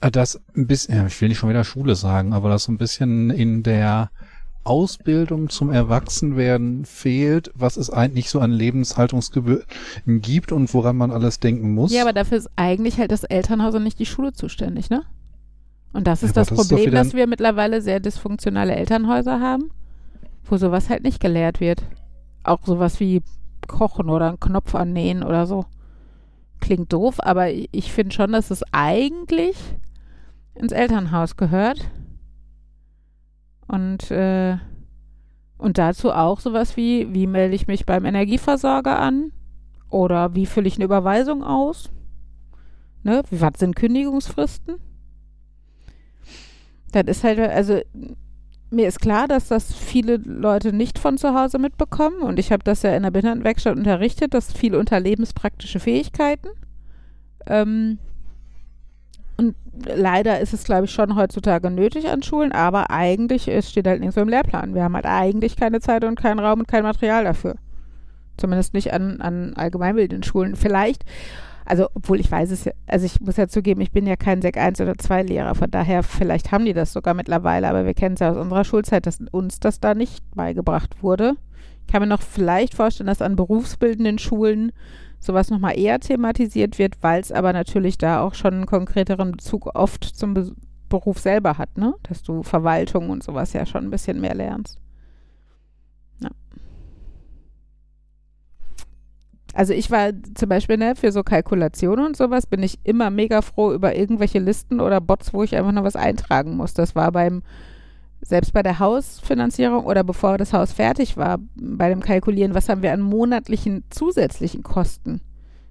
äh, 0.00 0.10
das 0.10 0.40
ein 0.56 0.66
bisschen, 0.66 1.06
ich 1.06 1.20
will 1.20 1.28
nicht 1.28 1.38
schon 1.38 1.48
wieder 1.50 1.64
Schule 1.64 1.94
sagen, 1.94 2.32
aber 2.32 2.48
das 2.50 2.64
so 2.64 2.72
ein 2.72 2.78
bisschen 2.78 3.30
in 3.30 3.62
der 3.62 4.10
Ausbildung 4.64 5.48
zum 5.48 5.70
Erwachsenwerden 5.70 6.84
fehlt, 6.84 7.50
was 7.54 7.76
es 7.76 7.90
eigentlich 7.90 8.30
so 8.30 8.40
an 8.40 8.50
Lebenshaltungsgebühren 8.50 9.64
gibt 10.06 10.52
und 10.52 10.72
woran 10.74 10.96
man 10.96 11.10
alles 11.10 11.40
denken 11.40 11.74
muss. 11.74 11.92
Ja, 11.92 12.02
aber 12.02 12.12
dafür 12.12 12.38
ist 12.38 12.50
eigentlich 12.56 12.98
halt 12.98 13.10
das 13.10 13.24
Elternhaus 13.24 13.74
und 13.74 13.84
nicht 13.84 13.98
die 13.98 14.06
Schule 14.06 14.32
zuständig, 14.32 14.90
ne? 14.90 15.02
Und 15.92 16.06
das 16.06 16.22
ist 16.22 16.30
Aber 16.30 16.42
das 16.42 16.48
das 16.48 16.58
ist 16.58 16.68
Problem, 16.68 16.86
wieder 16.86 16.98
dass 16.98 17.14
wir 17.14 17.26
mittlerweile 17.26 17.80
sehr 17.80 18.00
dysfunktionale 18.00 18.74
Elternhäuser 18.76 19.40
haben, 19.40 19.70
wo 20.44 20.56
sowas 20.56 20.88
halt 20.88 21.02
nicht 21.02 21.20
gelehrt 21.20 21.60
wird. 21.60 21.82
Auch 22.44 22.60
sowas 22.64 23.00
wie 23.00 23.22
Kochen 23.66 24.08
oder 24.10 24.28
einen 24.28 24.40
Knopf 24.40 24.74
annähen 24.74 25.22
oder 25.22 25.46
so. 25.46 25.64
Klingt 26.60 26.92
doof, 26.92 27.16
aber 27.18 27.50
ich 27.50 27.92
finde 27.92 28.14
schon, 28.14 28.32
dass 28.32 28.50
es 28.50 28.62
eigentlich 28.72 29.56
ins 30.54 30.72
Elternhaus 30.72 31.36
gehört. 31.36 31.90
Und, 33.70 34.10
äh, 34.10 34.56
und 35.56 35.78
dazu 35.78 36.12
auch 36.12 36.40
sowas 36.40 36.76
wie, 36.76 37.14
wie 37.14 37.28
melde 37.28 37.54
ich 37.54 37.68
mich 37.68 37.86
beim 37.86 38.04
Energieversorger 38.04 38.98
an? 38.98 39.30
Oder 39.90 40.34
wie 40.34 40.46
fülle 40.46 40.66
ich 40.66 40.74
eine 40.76 40.86
Überweisung 40.86 41.44
aus? 41.44 41.90
Ne? 43.04 43.22
Was 43.30 43.58
sind 43.58 43.76
Kündigungsfristen? 43.76 44.76
Das 46.90 47.04
ist 47.06 47.22
halt, 47.22 47.38
also 47.38 47.80
mir 48.70 48.88
ist 48.88 49.00
klar, 49.00 49.28
dass 49.28 49.46
das 49.46 49.72
viele 49.72 50.16
Leute 50.16 50.72
nicht 50.72 50.98
von 50.98 51.16
zu 51.16 51.34
Hause 51.34 51.58
mitbekommen 51.58 52.22
und 52.22 52.40
ich 52.40 52.50
habe 52.50 52.64
das 52.64 52.82
ja 52.82 52.96
in 52.96 53.04
der 53.04 53.12
Behindertenwerkstatt 53.12 53.76
unterrichtet, 53.76 54.34
das 54.34 54.52
viel 54.52 54.74
unter 54.74 54.98
lebenspraktische 54.98 55.78
Fähigkeiten. 55.78 56.48
Ähm, 57.46 57.98
und 59.40 59.54
leider 59.86 60.38
ist 60.38 60.52
es, 60.52 60.64
glaube 60.64 60.84
ich, 60.84 60.90
schon 60.90 61.16
heutzutage 61.16 61.70
nötig 61.70 62.08
an 62.08 62.22
Schulen, 62.22 62.52
aber 62.52 62.90
eigentlich, 62.90 63.48
es 63.48 63.70
steht 63.70 63.86
halt 63.86 64.00
nicht 64.00 64.12
so 64.12 64.20
im 64.20 64.28
Lehrplan. 64.28 64.74
Wir 64.74 64.84
haben 64.84 64.94
halt 64.94 65.06
eigentlich 65.06 65.56
keine 65.56 65.80
Zeit 65.80 66.04
und 66.04 66.20
keinen 66.20 66.40
Raum 66.40 66.60
und 66.60 66.68
kein 66.68 66.82
Material 66.82 67.24
dafür. 67.24 67.54
Zumindest 68.36 68.74
nicht 68.74 68.92
an, 68.92 69.22
an 69.22 69.54
allgemeinbildenden 69.54 70.24
Schulen. 70.24 70.56
Vielleicht, 70.56 71.06
also 71.64 71.86
obwohl 71.94 72.20
ich 72.20 72.30
weiß 72.30 72.50
es 72.50 72.66
ja, 72.66 72.72
also 72.86 73.06
ich 73.06 73.18
muss 73.22 73.38
ja 73.38 73.48
zugeben, 73.48 73.80
ich 73.80 73.92
bin 73.92 74.06
ja 74.06 74.16
kein 74.16 74.42
Sek 74.42 74.58
1 74.58 74.78
oder 74.82 74.98
2 74.98 75.22
Lehrer, 75.22 75.54
von 75.54 75.70
daher 75.70 76.02
vielleicht 76.02 76.52
haben 76.52 76.66
die 76.66 76.74
das 76.74 76.92
sogar 76.92 77.14
mittlerweile, 77.14 77.66
aber 77.66 77.86
wir 77.86 77.94
kennen 77.94 78.16
es 78.16 78.20
ja 78.20 78.32
aus 78.32 78.36
unserer 78.36 78.64
Schulzeit, 78.64 79.06
dass 79.06 79.20
uns 79.30 79.58
das 79.58 79.80
da 79.80 79.94
nicht 79.94 80.22
beigebracht 80.34 81.02
wurde. 81.02 81.32
Ich 81.86 81.92
kann 81.92 82.02
mir 82.02 82.08
noch 82.08 82.22
vielleicht 82.22 82.74
vorstellen, 82.74 83.06
dass 83.06 83.22
an 83.22 83.36
berufsbildenden 83.36 84.18
Schulen 84.18 84.72
sowas 85.20 85.50
nochmal 85.50 85.78
eher 85.78 86.00
thematisiert 86.00 86.78
wird, 86.78 86.96
weil 87.02 87.20
es 87.20 87.30
aber 87.30 87.52
natürlich 87.52 87.98
da 87.98 88.22
auch 88.22 88.34
schon 88.34 88.54
einen 88.54 88.66
konkreteren 88.66 89.32
Bezug 89.32 89.74
oft 89.74 90.04
zum 90.04 90.34
Be 90.34 90.52
Beruf 90.88 91.20
selber 91.20 91.56
hat, 91.56 91.78
ne? 91.78 91.94
Dass 92.02 92.24
du 92.24 92.42
Verwaltung 92.42 93.10
und 93.10 93.22
sowas 93.22 93.52
ja 93.52 93.64
schon 93.64 93.84
ein 93.84 93.90
bisschen 93.90 94.20
mehr 94.20 94.34
lernst. 94.34 94.80
Ja. 96.18 96.30
Also 99.54 99.72
ich 99.72 99.88
war 99.92 100.10
zum 100.34 100.48
Beispiel 100.48 100.78
ne, 100.78 100.96
für 100.96 101.12
so 101.12 101.22
Kalkulationen 101.22 102.06
und 102.06 102.16
sowas 102.16 102.46
bin 102.46 102.64
ich 102.64 102.80
immer 102.82 103.10
mega 103.10 103.40
froh 103.40 103.72
über 103.72 103.94
irgendwelche 103.94 104.40
Listen 104.40 104.80
oder 104.80 105.00
Bots, 105.00 105.32
wo 105.32 105.44
ich 105.44 105.54
einfach 105.54 105.70
nur 105.70 105.84
was 105.84 105.94
eintragen 105.94 106.56
muss. 106.56 106.74
Das 106.74 106.96
war 106.96 107.12
beim 107.12 107.44
selbst 108.22 108.52
bei 108.52 108.62
der 108.62 108.78
Hausfinanzierung 108.78 109.84
oder 109.84 110.04
bevor 110.04 110.38
das 110.38 110.52
Haus 110.52 110.72
fertig 110.72 111.16
war, 111.16 111.38
bei 111.54 111.88
dem 111.88 112.00
Kalkulieren, 112.00 112.54
was 112.54 112.68
haben 112.68 112.82
wir 112.82 112.92
an 112.92 113.00
monatlichen 113.00 113.84
zusätzlichen 113.90 114.62
Kosten? 114.62 115.20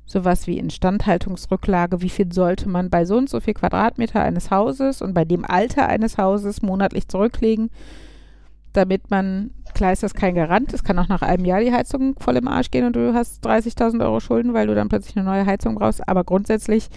Sowas 0.06 0.48
wie 0.48 0.58
Instandhaltungsrücklage, 0.58 2.02
wie 2.02 2.10
viel 2.10 2.34
sollte 2.34 2.68
man 2.68 2.90
bei 2.90 3.06
so 3.06 3.18
und 3.18 3.30
so 3.30 3.40
viel 3.40 3.54
Quadratmeter 3.54 4.22
eines 4.22 4.50
Hauses 4.50 5.04
und 5.04 5.14
bei 5.14 5.24
dem 5.24 5.46
Alter 5.46 5.88
eines 5.88 6.18
Hauses 6.18 6.64
monatlich 6.64 7.08
zurücklegen, 7.08 7.70
damit 8.74 9.12
man, 9.12 9.52
klar 9.76 9.94
ist 9.94 10.02
das 10.02 10.16
kein 10.16 10.34
Garant, 10.34 10.74
es 10.74 10.84
kann 10.84 10.98
auch 10.98 11.08
nach 11.08 11.22
einem 11.22 11.46
Jahr 11.46 11.60
die 11.60 11.72
Heizung 11.72 12.16
voll 12.20 12.38
im 12.38 12.48
Arsch 12.48 12.72
gehen 12.72 12.86
und 12.86 12.96
du 12.96 13.14
hast 13.14 13.46
30.000 13.46 14.02
Euro 14.02 14.20
Schulden, 14.20 14.56
weil 14.56 14.66
du 14.66 14.74
dann 14.74 14.90
plötzlich 14.90 15.16
eine 15.16 15.26
neue 15.26 15.46
Heizung 15.46 15.76
brauchst, 15.76 16.08
aber 16.08 16.24
grundsätzlich 16.24 16.90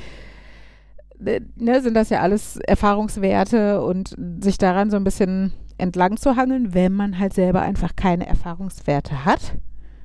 ne, 1.23 1.83
sind 1.83 1.95
das 1.95 2.11
ja 2.11 2.21
alles 2.21 2.57
Erfahrungswerte 2.57 3.83
und 3.83 4.15
sich 4.41 4.59
daran 4.59 4.91
so 4.91 4.97
ein 4.97 5.05
bisschen 5.05 5.53
entlang 5.79 6.17
zu 6.17 6.37
hangeln, 6.37 6.75
wenn 6.75 6.93
man 6.93 7.19
halt 7.19 7.35
selber 7.35 7.63
einfach 7.63 7.97
keine 7.97 8.27
Erfahrungswerte 8.27 9.25
hat, 9.25 9.59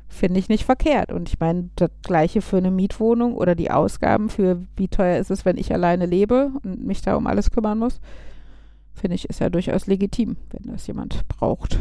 finde 0.07 0.39
ich 0.39 0.49
nicht 0.49 0.65
verkehrt. 0.65 1.11
Und 1.11 1.29
ich 1.29 1.39
meine, 1.39 1.69
das 1.75 1.91
gleiche 2.01 2.41
für 2.41 2.57
eine 2.57 2.71
Mietwohnung 2.71 3.35
oder 3.35 3.55
die 3.55 3.71
Ausgaben 3.71 4.29
für 4.29 4.65
wie 4.75 4.87
teuer 4.87 5.19
ist 5.19 5.31
es, 5.31 5.45
wenn 5.45 5.57
ich 5.57 5.73
alleine 5.73 6.05
lebe 6.05 6.51
und 6.63 6.85
mich 6.85 7.01
da 7.01 7.15
um 7.15 7.27
alles 7.27 7.51
kümmern 7.51 7.77
muss, 7.77 7.99
finde 8.93 9.15
ich, 9.15 9.29
ist 9.29 9.39
ja 9.39 9.49
durchaus 9.49 9.87
legitim, 9.87 10.37
wenn 10.51 10.71
das 10.71 10.87
jemand 10.87 11.27
braucht. 11.27 11.79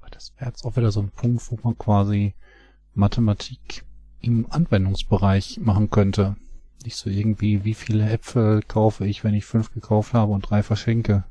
Aber 0.00 0.10
das 0.10 0.32
wäre 0.36 0.50
jetzt 0.50 0.64
auch 0.64 0.76
wieder 0.76 0.90
so 0.90 1.00
ein 1.00 1.10
Punkt, 1.10 1.42
wo 1.50 1.58
man 1.62 1.76
quasi 1.76 2.34
Mathematik 2.94 3.84
im 4.20 4.46
Anwendungsbereich 4.50 5.60
machen 5.60 5.90
könnte. 5.90 6.36
Nicht 6.84 6.96
so 6.96 7.08
irgendwie, 7.10 7.64
wie 7.64 7.74
viele 7.74 8.08
Äpfel 8.10 8.62
kaufe 8.62 9.06
ich, 9.06 9.22
wenn 9.24 9.34
ich 9.34 9.44
fünf 9.44 9.72
gekauft 9.72 10.12
habe 10.12 10.32
und 10.32 10.42
drei 10.48 10.62
verschenke. 10.62 11.24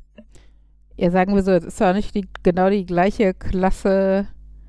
Ja, 0.96 1.12
sagen 1.12 1.36
wir 1.36 1.44
so, 1.44 1.52
es 1.52 1.64
ist 1.64 1.80
ja 1.80 1.94
nicht 1.94 2.16
die, 2.16 2.28
genau 2.44 2.70
die 2.70 2.86
gleiche 2.86 3.34
Klasse 3.34 4.28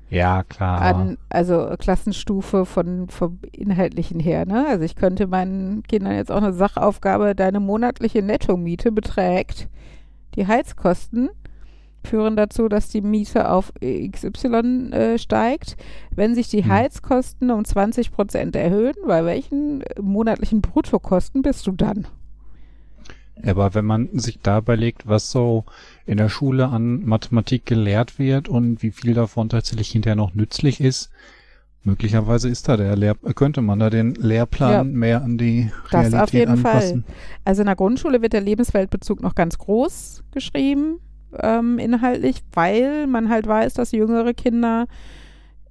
Ja, 0.09 0.43
klar. 0.43 0.81
an, 0.81 1.17
also 1.29 1.75
Klassenstufe 1.77 2.65
von, 2.65 3.09
vom 3.09 3.39
Inhaltlichen 3.51 4.19
her, 4.19 4.45
ne? 4.45 4.67
Also 4.67 4.83
ich 4.85 4.95
könnte 4.95 5.27
meinen 5.27 5.83
Kindern 5.83 6.13
jetzt 6.15 6.31
auch 6.31 6.37
eine 6.37 6.53
Sachaufgabe, 6.53 7.35
deine 7.35 7.59
monatliche 7.59 8.21
Nettomiete 8.21 8.91
beträgt 8.91 9.69
die 10.35 10.47
Heizkosten, 10.47 11.29
führen 12.03 12.35
dazu, 12.35 12.69
dass 12.69 12.89
die 12.89 13.01
Miete 13.01 13.49
auf 13.51 13.71
XY 13.81 14.91
äh, 14.91 15.17
steigt. 15.17 15.77
Wenn 16.15 16.35
sich 16.35 16.47
die 16.49 16.63
Hm. 16.63 16.71
Heizkosten 16.71 17.51
um 17.51 17.65
20 17.65 18.11
Prozent 18.11 18.55
erhöhen, 18.55 18.95
bei 19.05 19.25
welchen 19.25 19.83
monatlichen 20.01 20.61
Bruttokosten 20.61 21.41
bist 21.41 21.67
du 21.67 21.71
dann? 21.73 22.07
Aber 23.45 23.73
wenn 23.73 23.85
man 23.85 24.09
sich 24.19 24.39
dabei 24.43 24.75
legt, 24.75 25.07
was 25.07 25.31
so 25.31 25.63
in 26.05 26.17
der 26.17 26.27
Schule 26.29 26.67
an 26.67 27.05
Mathematik 27.05 27.65
gelehrt 27.65 28.19
wird 28.19 28.49
und 28.49 28.83
wie 28.83 28.91
viel 28.91 29.13
davon 29.13 29.47
tatsächlich 29.47 29.89
hinterher 29.91 30.17
noch 30.17 30.33
nützlich 30.33 30.81
ist, 30.81 31.09
möglicherweise 31.85 32.49
ist 32.49 32.67
da 32.67 32.75
der 32.75 32.97
Lehr 32.97 33.15
könnte 33.35 33.61
man 33.61 33.79
da 33.79 33.89
den 33.89 34.13
Lehrplan 34.15 34.71
Ja. 34.73 34.83
mehr 34.83 35.23
an 35.23 35.37
die 35.37 35.71
Das 35.89 36.11
Realität 36.11 36.19
auf 36.21 36.33
jeden 36.33 36.51
anpassen. 36.51 37.05
Also 37.45 37.61
in 37.61 37.67
der 37.67 37.77
Grundschule 37.77 38.21
wird 38.21 38.33
der 38.33 38.41
Lebensweltbezug 38.41 39.21
noch 39.21 39.35
ganz 39.35 39.57
groß 39.57 40.23
geschrieben, 40.31 40.99
ähm, 41.41 41.79
inhaltlich, 41.79 42.41
weil 42.53 43.07
man 43.07 43.29
halt 43.29 43.47
weiß, 43.47 43.73
dass 43.73 43.91
jüngere 43.91 44.33
Kinder 44.33 44.87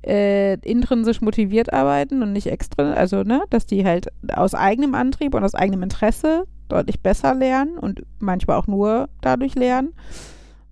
äh, 0.06 0.54
intrinsisch 0.60 1.20
motiviert 1.20 1.72
arbeiten 1.72 2.22
und 2.22 2.32
nicht 2.32 2.46
extra, 2.46 2.92
also 2.92 3.22
ne, 3.24 3.42
dass 3.50 3.66
die 3.66 3.84
halt 3.84 4.08
aus 4.32 4.54
eigenem 4.54 4.94
Antrieb 4.94 5.34
und 5.34 5.44
aus 5.44 5.54
eigenem 5.54 5.82
Interesse 5.82 6.44
deutlich 6.68 7.00
besser 7.00 7.34
lernen 7.34 7.78
und 7.78 8.02
manchmal 8.18 8.58
auch 8.58 8.66
nur 8.66 9.08
dadurch 9.20 9.54
lernen. 9.54 9.94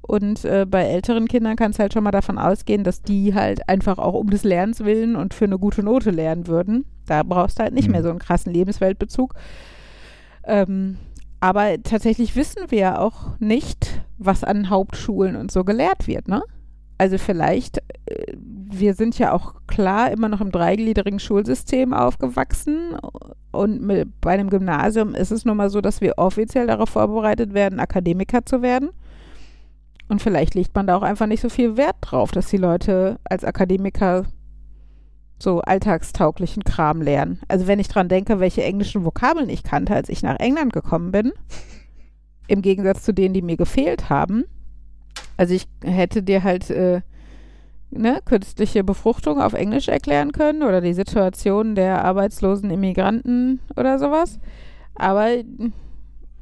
Und 0.03 0.45
äh, 0.45 0.65
bei 0.69 0.85
älteren 0.85 1.27
Kindern 1.27 1.57
kann 1.57 1.73
es 1.73 1.81
halt 1.81 1.93
schon 1.93 2.05
mal 2.05 2.13
davon 2.13 2.39
ausgehen, 2.39 2.85
dass 2.85 3.03
die 3.03 3.35
halt 3.35 3.69
einfach 3.69 3.99
auch 3.99 4.15
um 4.15 4.31
des 4.31 4.45
Lernens 4.45 4.85
willen 4.85 5.17
und 5.17 5.35
für 5.35 5.47
eine 5.47 5.59
gute 5.59 5.83
Note 5.83 6.11
lernen 6.13 6.47
würden. 6.47 6.85
Da 7.07 7.25
brauchst 7.25 7.59
du 7.59 7.65
halt 7.65 7.75
nicht 7.75 7.89
Mhm. 7.89 7.93
mehr 7.93 8.03
so 8.05 8.11
einen 8.11 8.21
krassen 8.21 8.53
Lebensweltbezug. 8.53 9.35
Ähm, 10.45 10.99
aber 11.41 11.83
tatsächlich 11.83 12.37
wissen 12.37 12.63
wir 12.69 12.79
ja 12.79 12.99
auch 13.01 13.39
nicht, 13.41 13.96
was 14.19 14.45
an 14.45 14.71
Hauptschulen 14.71 15.37
und 15.37 15.51
so 15.51 15.65
gelehrt 15.65 16.07
wird, 16.07 16.29
ne? 16.29 16.43
Also 16.99 17.19
vielleicht, 17.19 17.79
äh, 18.07 18.33
wir 18.37 18.95
sind 18.95 19.19
ja 19.19 19.33
auch 19.33 19.55
klar 19.67 20.11
immer 20.11 20.29
noch 20.29 20.41
im 20.41 20.51
dreigliedrigen 20.51 21.19
Schulsystem 21.19 21.93
aufgewachsen 21.93 22.97
und 23.53 23.83
mit, 23.83 24.21
bei 24.21 24.33
einem 24.33 24.51
Gymnasium 24.51 25.15
ist 25.15 25.31
es 25.31 25.45
nun 25.45 25.57
mal 25.57 25.71
so, 25.71 25.81
dass 25.81 26.01
wir 26.01 26.15
offiziell 26.17 26.67
darauf 26.67 26.91
vorbereitet 26.91 27.55
werden, 27.55 27.81
Akademiker 27.81 28.45
zu 28.47 28.63
werden. 28.63 28.91
Und 30.09 30.23
vielleicht 30.23 30.55
legt 30.55 30.75
man 30.75 30.87
da 30.87 30.97
auch 30.97 31.03
einfach 31.03 31.27
nicht 31.27 31.41
so 31.41 31.49
viel 31.49 31.77
Wert 31.77 31.97
drauf, 32.01 32.31
dass 32.31 32.49
die 32.49 32.59
Leute 32.59 33.19
als 33.25 33.45
Akademiker 33.45 34.25
so 35.39 35.61
alltagstauglichen 35.61 36.65
Kram 36.65 37.03
lernen. 37.03 37.41
Also 37.49 37.67
wenn 37.67 37.79
ich 37.79 37.89
dran 37.89 38.09
denke, 38.09 38.41
welche 38.41 38.63
englischen 38.63 39.05
Vokabeln 39.05 39.49
ich 39.49 39.65
kannte, 39.65 39.95
als 39.95 40.09
ich 40.09 40.23
nach 40.23 40.39
England 40.39 40.73
gekommen 40.73 41.13
bin, 41.13 41.33
im 42.49 42.63
Gegensatz 42.63 43.03
zu 43.03 43.13
denen, 43.13 43.35
die 43.35 43.43
mir 43.43 43.57
gefehlt 43.57 44.09
haben. 44.11 44.45
Also 45.37 45.55
ich 45.55 45.69
hätte 45.83 46.23
dir 46.23 46.43
halt 46.43 46.71
äh, 46.71 47.03
ne, 47.91 48.21
künstliche 48.25 48.85
Befruchtung 48.85 49.41
auf 49.41 49.53
Englisch 49.53 49.89
erklären 49.89 50.33
können 50.33 50.63
oder 50.63 50.81
die 50.81 50.95
Situation 50.95 51.75
der 51.75 52.05
arbeitslosen 52.05 52.71
Immigranten 52.71 53.61
oder 53.77 53.99
sowas. 53.99 54.39
Aber 54.95 55.29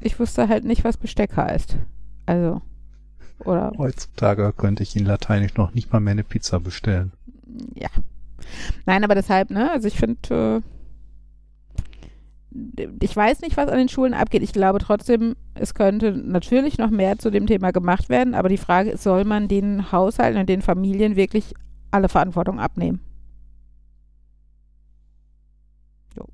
ich 0.01 0.19
wusste 0.21 0.49
halt 0.49 0.65
nicht, 0.65 0.85
was 0.85 0.97
Besteck 0.97 1.37
heißt. 1.37 1.77
Also, 2.27 2.63
oder 3.41 3.73
Heutzutage 3.79 4.53
könnte 4.57 4.83
ich 4.83 4.97
in 4.97 5.05
Lateinisch 5.05 5.57
noch 5.57 5.75
nicht 5.75 5.93
mal 5.93 6.01
mehr 6.01 6.13
eine 6.13 6.25
Pizza 6.25 6.61
bestellen. 6.61 7.13
ja. 7.75 7.89
Nein, 8.87 9.05
aber 9.05 9.15
deshalb, 9.15 9.51
ne, 9.51 9.71
also 9.71 9.89
ich 9.89 9.97
finde, 9.97 10.63
äh, 10.63 10.84
ich 13.01 13.17
weiß 13.17 13.41
nicht, 13.41 13.57
was 13.57 13.69
an 13.69 13.79
den 13.79 13.89
Schulen 13.89 14.15
abgeht. 14.15 14.43
Ich 14.43 14.53
glaube 14.53 14.79
trotzdem, 14.79 15.35
es 15.55 15.75
könnte 15.75 16.13
natürlich 16.13 16.79
noch 16.79 16.91
mehr 16.91 17.19
zu 17.19 17.31
dem 17.31 17.47
Thema 17.47 17.73
gemacht 17.73 18.09
werden, 18.09 18.35
aber 18.35 18.49
die 18.49 18.57
Frage 18.59 18.91
ist, 18.91 19.03
soll 19.03 19.25
man 19.25 19.49
den 19.49 19.91
Haushalten 19.91 20.39
und 20.41 20.49
den 20.49 20.63
Familien 20.63 21.17
wirklich 21.17 21.55
alle 21.91 22.09
Verantwortung 22.09 22.61
abnehmen? 22.61 23.01
Jo. 26.17 26.27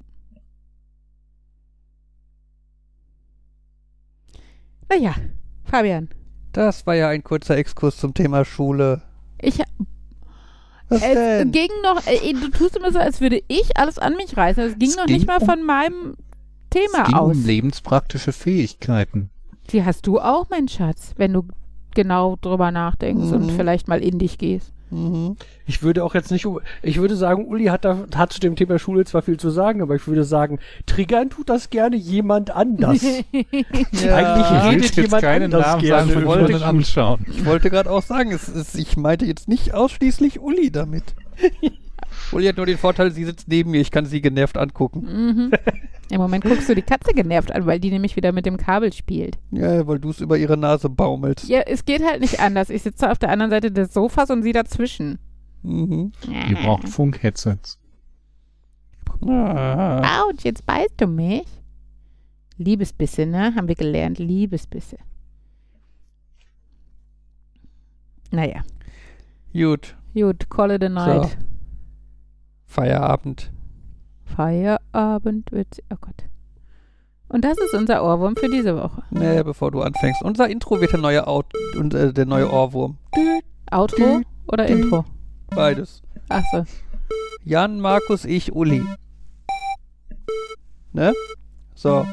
Naja, 4.88 5.14
Fabian, 5.64 6.08
Das 6.52 6.86
war 6.86 6.94
ja 6.96 7.08
ein 7.08 7.22
kurzer 7.22 7.56
Exkurs 7.56 7.96
zum 7.96 8.12
Thema 8.14 8.44
Schule. 8.44 9.02
ich 9.40 9.60
Was 10.90 11.02
Es 11.02 11.14
denn? 11.14 11.52
ging 11.52 11.70
noch, 11.82 12.06
äh, 12.06 12.32
du 12.32 12.48
tust 12.50 12.76
immer 12.76 12.92
so, 12.92 12.98
als 12.98 13.20
würde 13.20 13.42
ich 13.48 13.76
alles 13.76 13.98
an 13.98 14.16
mich 14.16 14.36
reißen. 14.36 14.62
Es 14.64 14.78
ging 14.78 14.90
Es 14.90 14.96
noch 14.96 15.06
ging 15.06 15.16
nicht 15.16 15.26
mal 15.26 15.38
um- 15.40 15.46
von 15.46 15.64
meinem 15.64 16.16
Thema 16.70 17.02
es 17.02 17.06
ging 17.08 17.14
aus. 17.16 17.36
um 17.36 17.44
lebenspraktische 17.46 18.32
Fähigkeiten. 18.32 19.30
Die 19.70 19.84
hast 19.84 20.06
du 20.06 20.18
auch, 20.20 20.48
mein 20.50 20.68
Schatz, 20.68 21.14
wenn 21.16 21.32
du 21.32 21.44
genau 21.94 22.36
drüber 22.40 22.70
nachdenkst 22.70 23.32
und 23.32 23.46
Mhm. 23.46 23.50
vielleicht 23.50 23.88
mal 23.88 24.02
in 24.02 24.18
dich 24.18 24.36
gehst. 24.38 24.72
Mhm. 24.90 25.36
Ich 25.66 25.82
würde 25.82 26.04
auch 26.04 26.14
jetzt 26.14 26.30
nicht, 26.30 26.46
ich 26.82 26.98
würde 26.98 27.16
sagen, 27.16 27.46
Uli 27.46 27.66
hat, 27.66 27.84
da, 27.84 27.98
hat 28.14 28.32
zu 28.32 28.40
dem 28.40 28.56
Thema 28.56 28.78
Schule 28.78 29.04
zwar 29.04 29.22
viel 29.22 29.38
zu 29.38 29.50
sagen, 29.50 29.82
aber 29.82 29.94
ich 29.94 30.06
würde 30.06 30.24
sagen, 30.24 30.58
triggern 30.86 31.30
tut 31.30 31.48
das 31.48 31.70
gerne 31.70 31.96
jemand 31.96 32.50
anders. 32.50 33.00
Ja, 33.92 34.16
Eigentlich 34.16 34.90
redet 34.90 34.96
jemand 34.96 35.24
anders 35.24 35.78
gerne 35.78 36.12
sagen, 36.12 36.50
ihn 36.50 36.62
anschauen. 36.62 37.26
ich 37.28 37.44
wollte 37.44 37.70
gerade 37.70 37.90
auch 37.90 38.02
sagen, 38.02 38.32
es 38.32 38.48
ist, 38.48 38.76
ich 38.76 38.96
meinte 38.96 39.26
jetzt 39.26 39.48
nicht 39.48 39.74
ausschließlich 39.74 40.40
Uli 40.40 40.70
damit. 40.70 41.04
Uli 42.32 42.46
hat 42.46 42.56
nur 42.56 42.66
den 42.66 42.78
Vorteil, 42.78 43.10
sie 43.10 43.24
sitzt 43.24 43.48
neben 43.48 43.70
mir, 43.70 43.80
ich 43.80 43.90
kann 43.90 44.06
sie 44.06 44.20
genervt 44.20 44.56
angucken. 44.56 45.00
Mhm. 45.00 45.52
Im 46.10 46.20
Moment 46.20 46.44
guckst 46.44 46.68
du 46.68 46.74
die 46.74 46.82
Katze 46.82 47.12
genervt 47.12 47.52
an, 47.52 47.66
weil 47.66 47.78
die 47.80 47.90
nämlich 47.90 48.16
wieder 48.16 48.32
mit 48.32 48.46
dem 48.46 48.56
Kabel 48.56 48.92
spielt. 48.92 49.38
Ja, 49.50 49.86
weil 49.86 49.98
du 49.98 50.10
es 50.10 50.20
über 50.20 50.36
ihre 50.36 50.56
Nase 50.56 50.88
baumelst. 50.88 51.48
Ja, 51.48 51.60
es 51.60 51.84
geht 51.84 52.04
halt 52.04 52.20
nicht 52.20 52.40
anders. 52.40 52.70
Ich 52.70 52.82
sitze 52.82 53.10
auf 53.10 53.18
der 53.18 53.30
anderen 53.30 53.50
Seite 53.50 53.70
des 53.70 53.92
Sofas 53.92 54.30
und 54.30 54.42
sie 54.42 54.52
dazwischen. 54.52 55.18
Mhm. 55.62 56.12
Die 56.48 56.54
braucht 56.54 56.88
Funk-Headsets. 56.88 57.78
Ah. 59.26 60.22
Autsch, 60.22 60.44
jetzt 60.44 60.66
beißt 60.66 60.94
du 60.98 61.06
mich. 61.06 61.46
Liebesbisse, 62.56 63.26
ne? 63.26 63.54
Haben 63.54 63.68
wir 63.68 63.74
gelernt. 63.74 64.18
Liebesbisse. 64.18 64.96
Naja, 68.32 68.62
Gut, 69.52 69.96
gut, 70.14 70.48
call 70.48 70.70
it 70.70 70.84
a 70.84 70.88
night. 70.88 71.36
Feierabend. 72.70 73.50
Feierabend 74.24 75.50
wird 75.50 75.74
sie. 75.74 75.82
Oh 75.92 75.96
Gott. 76.00 76.24
Und 77.28 77.44
das 77.44 77.58
ist 77.58 77.74
unser 77.74 78.04
Ohrwurm 78.04 78.36
für 78.36 78.48
diese 78.48 78.76
Woche. 78.76 79.02
Nee, 79.10 79.42
bevor 79.42 79.72
du 79.72 79.82
anfängst. 79.82 80.22
Unser 80.22 80.48
Intro 80.48 80.80
wird 80.80 80.92
der 80.92 81.00
neue 81.00 81.26
Out 81.26 81.46
und 81.76 81.94
äh, 81.94 82.12
der 82.12 82.26
neue 82.26 82.48
Ohrwurm. 82.48 82.96
Outro 83.72 84.20
oder 84.46 84.68
Intro? 84.68 85.04
Beides. 85.48 86.00
Achso. 86.28 86.64
Jan, 87.42 87.80
Markus, 87.80 88.24
ich, 88.24 88.52
Uli. 88.52 88.84
Ne? 90.92 91.12
So. 91.74 92.06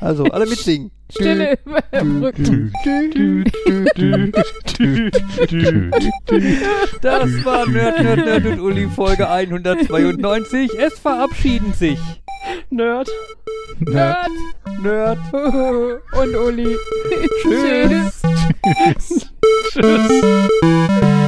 Also, 0.00 0.24
alle 0.24 0.46
mitsingen. 0.46 0.90
Stille 1.10 1.58
überbrücken. 1.64 2.72
Das 7.02 7.44
war 7.44 7.66
Nerd, 7.68 8.02
Nerd, 8.02 8.24
Nerd 8.24 8.46
und 8.46 8.60
Uli 8.60 8.88
Folge 8.88 9.28
192. 9.28 10.70
Es 10.78 10.98
verabschieden 10.98 11.72
sich 11.72 11.98
Nerd. 12.70 13.08
Nerd 13.80 14.28
Nerd. 14.82 15.18
und 15.32 16.36
Uli. 16.36 16.76
Tschüss. 17.42 18.22
Tschüss. 19.70 21.19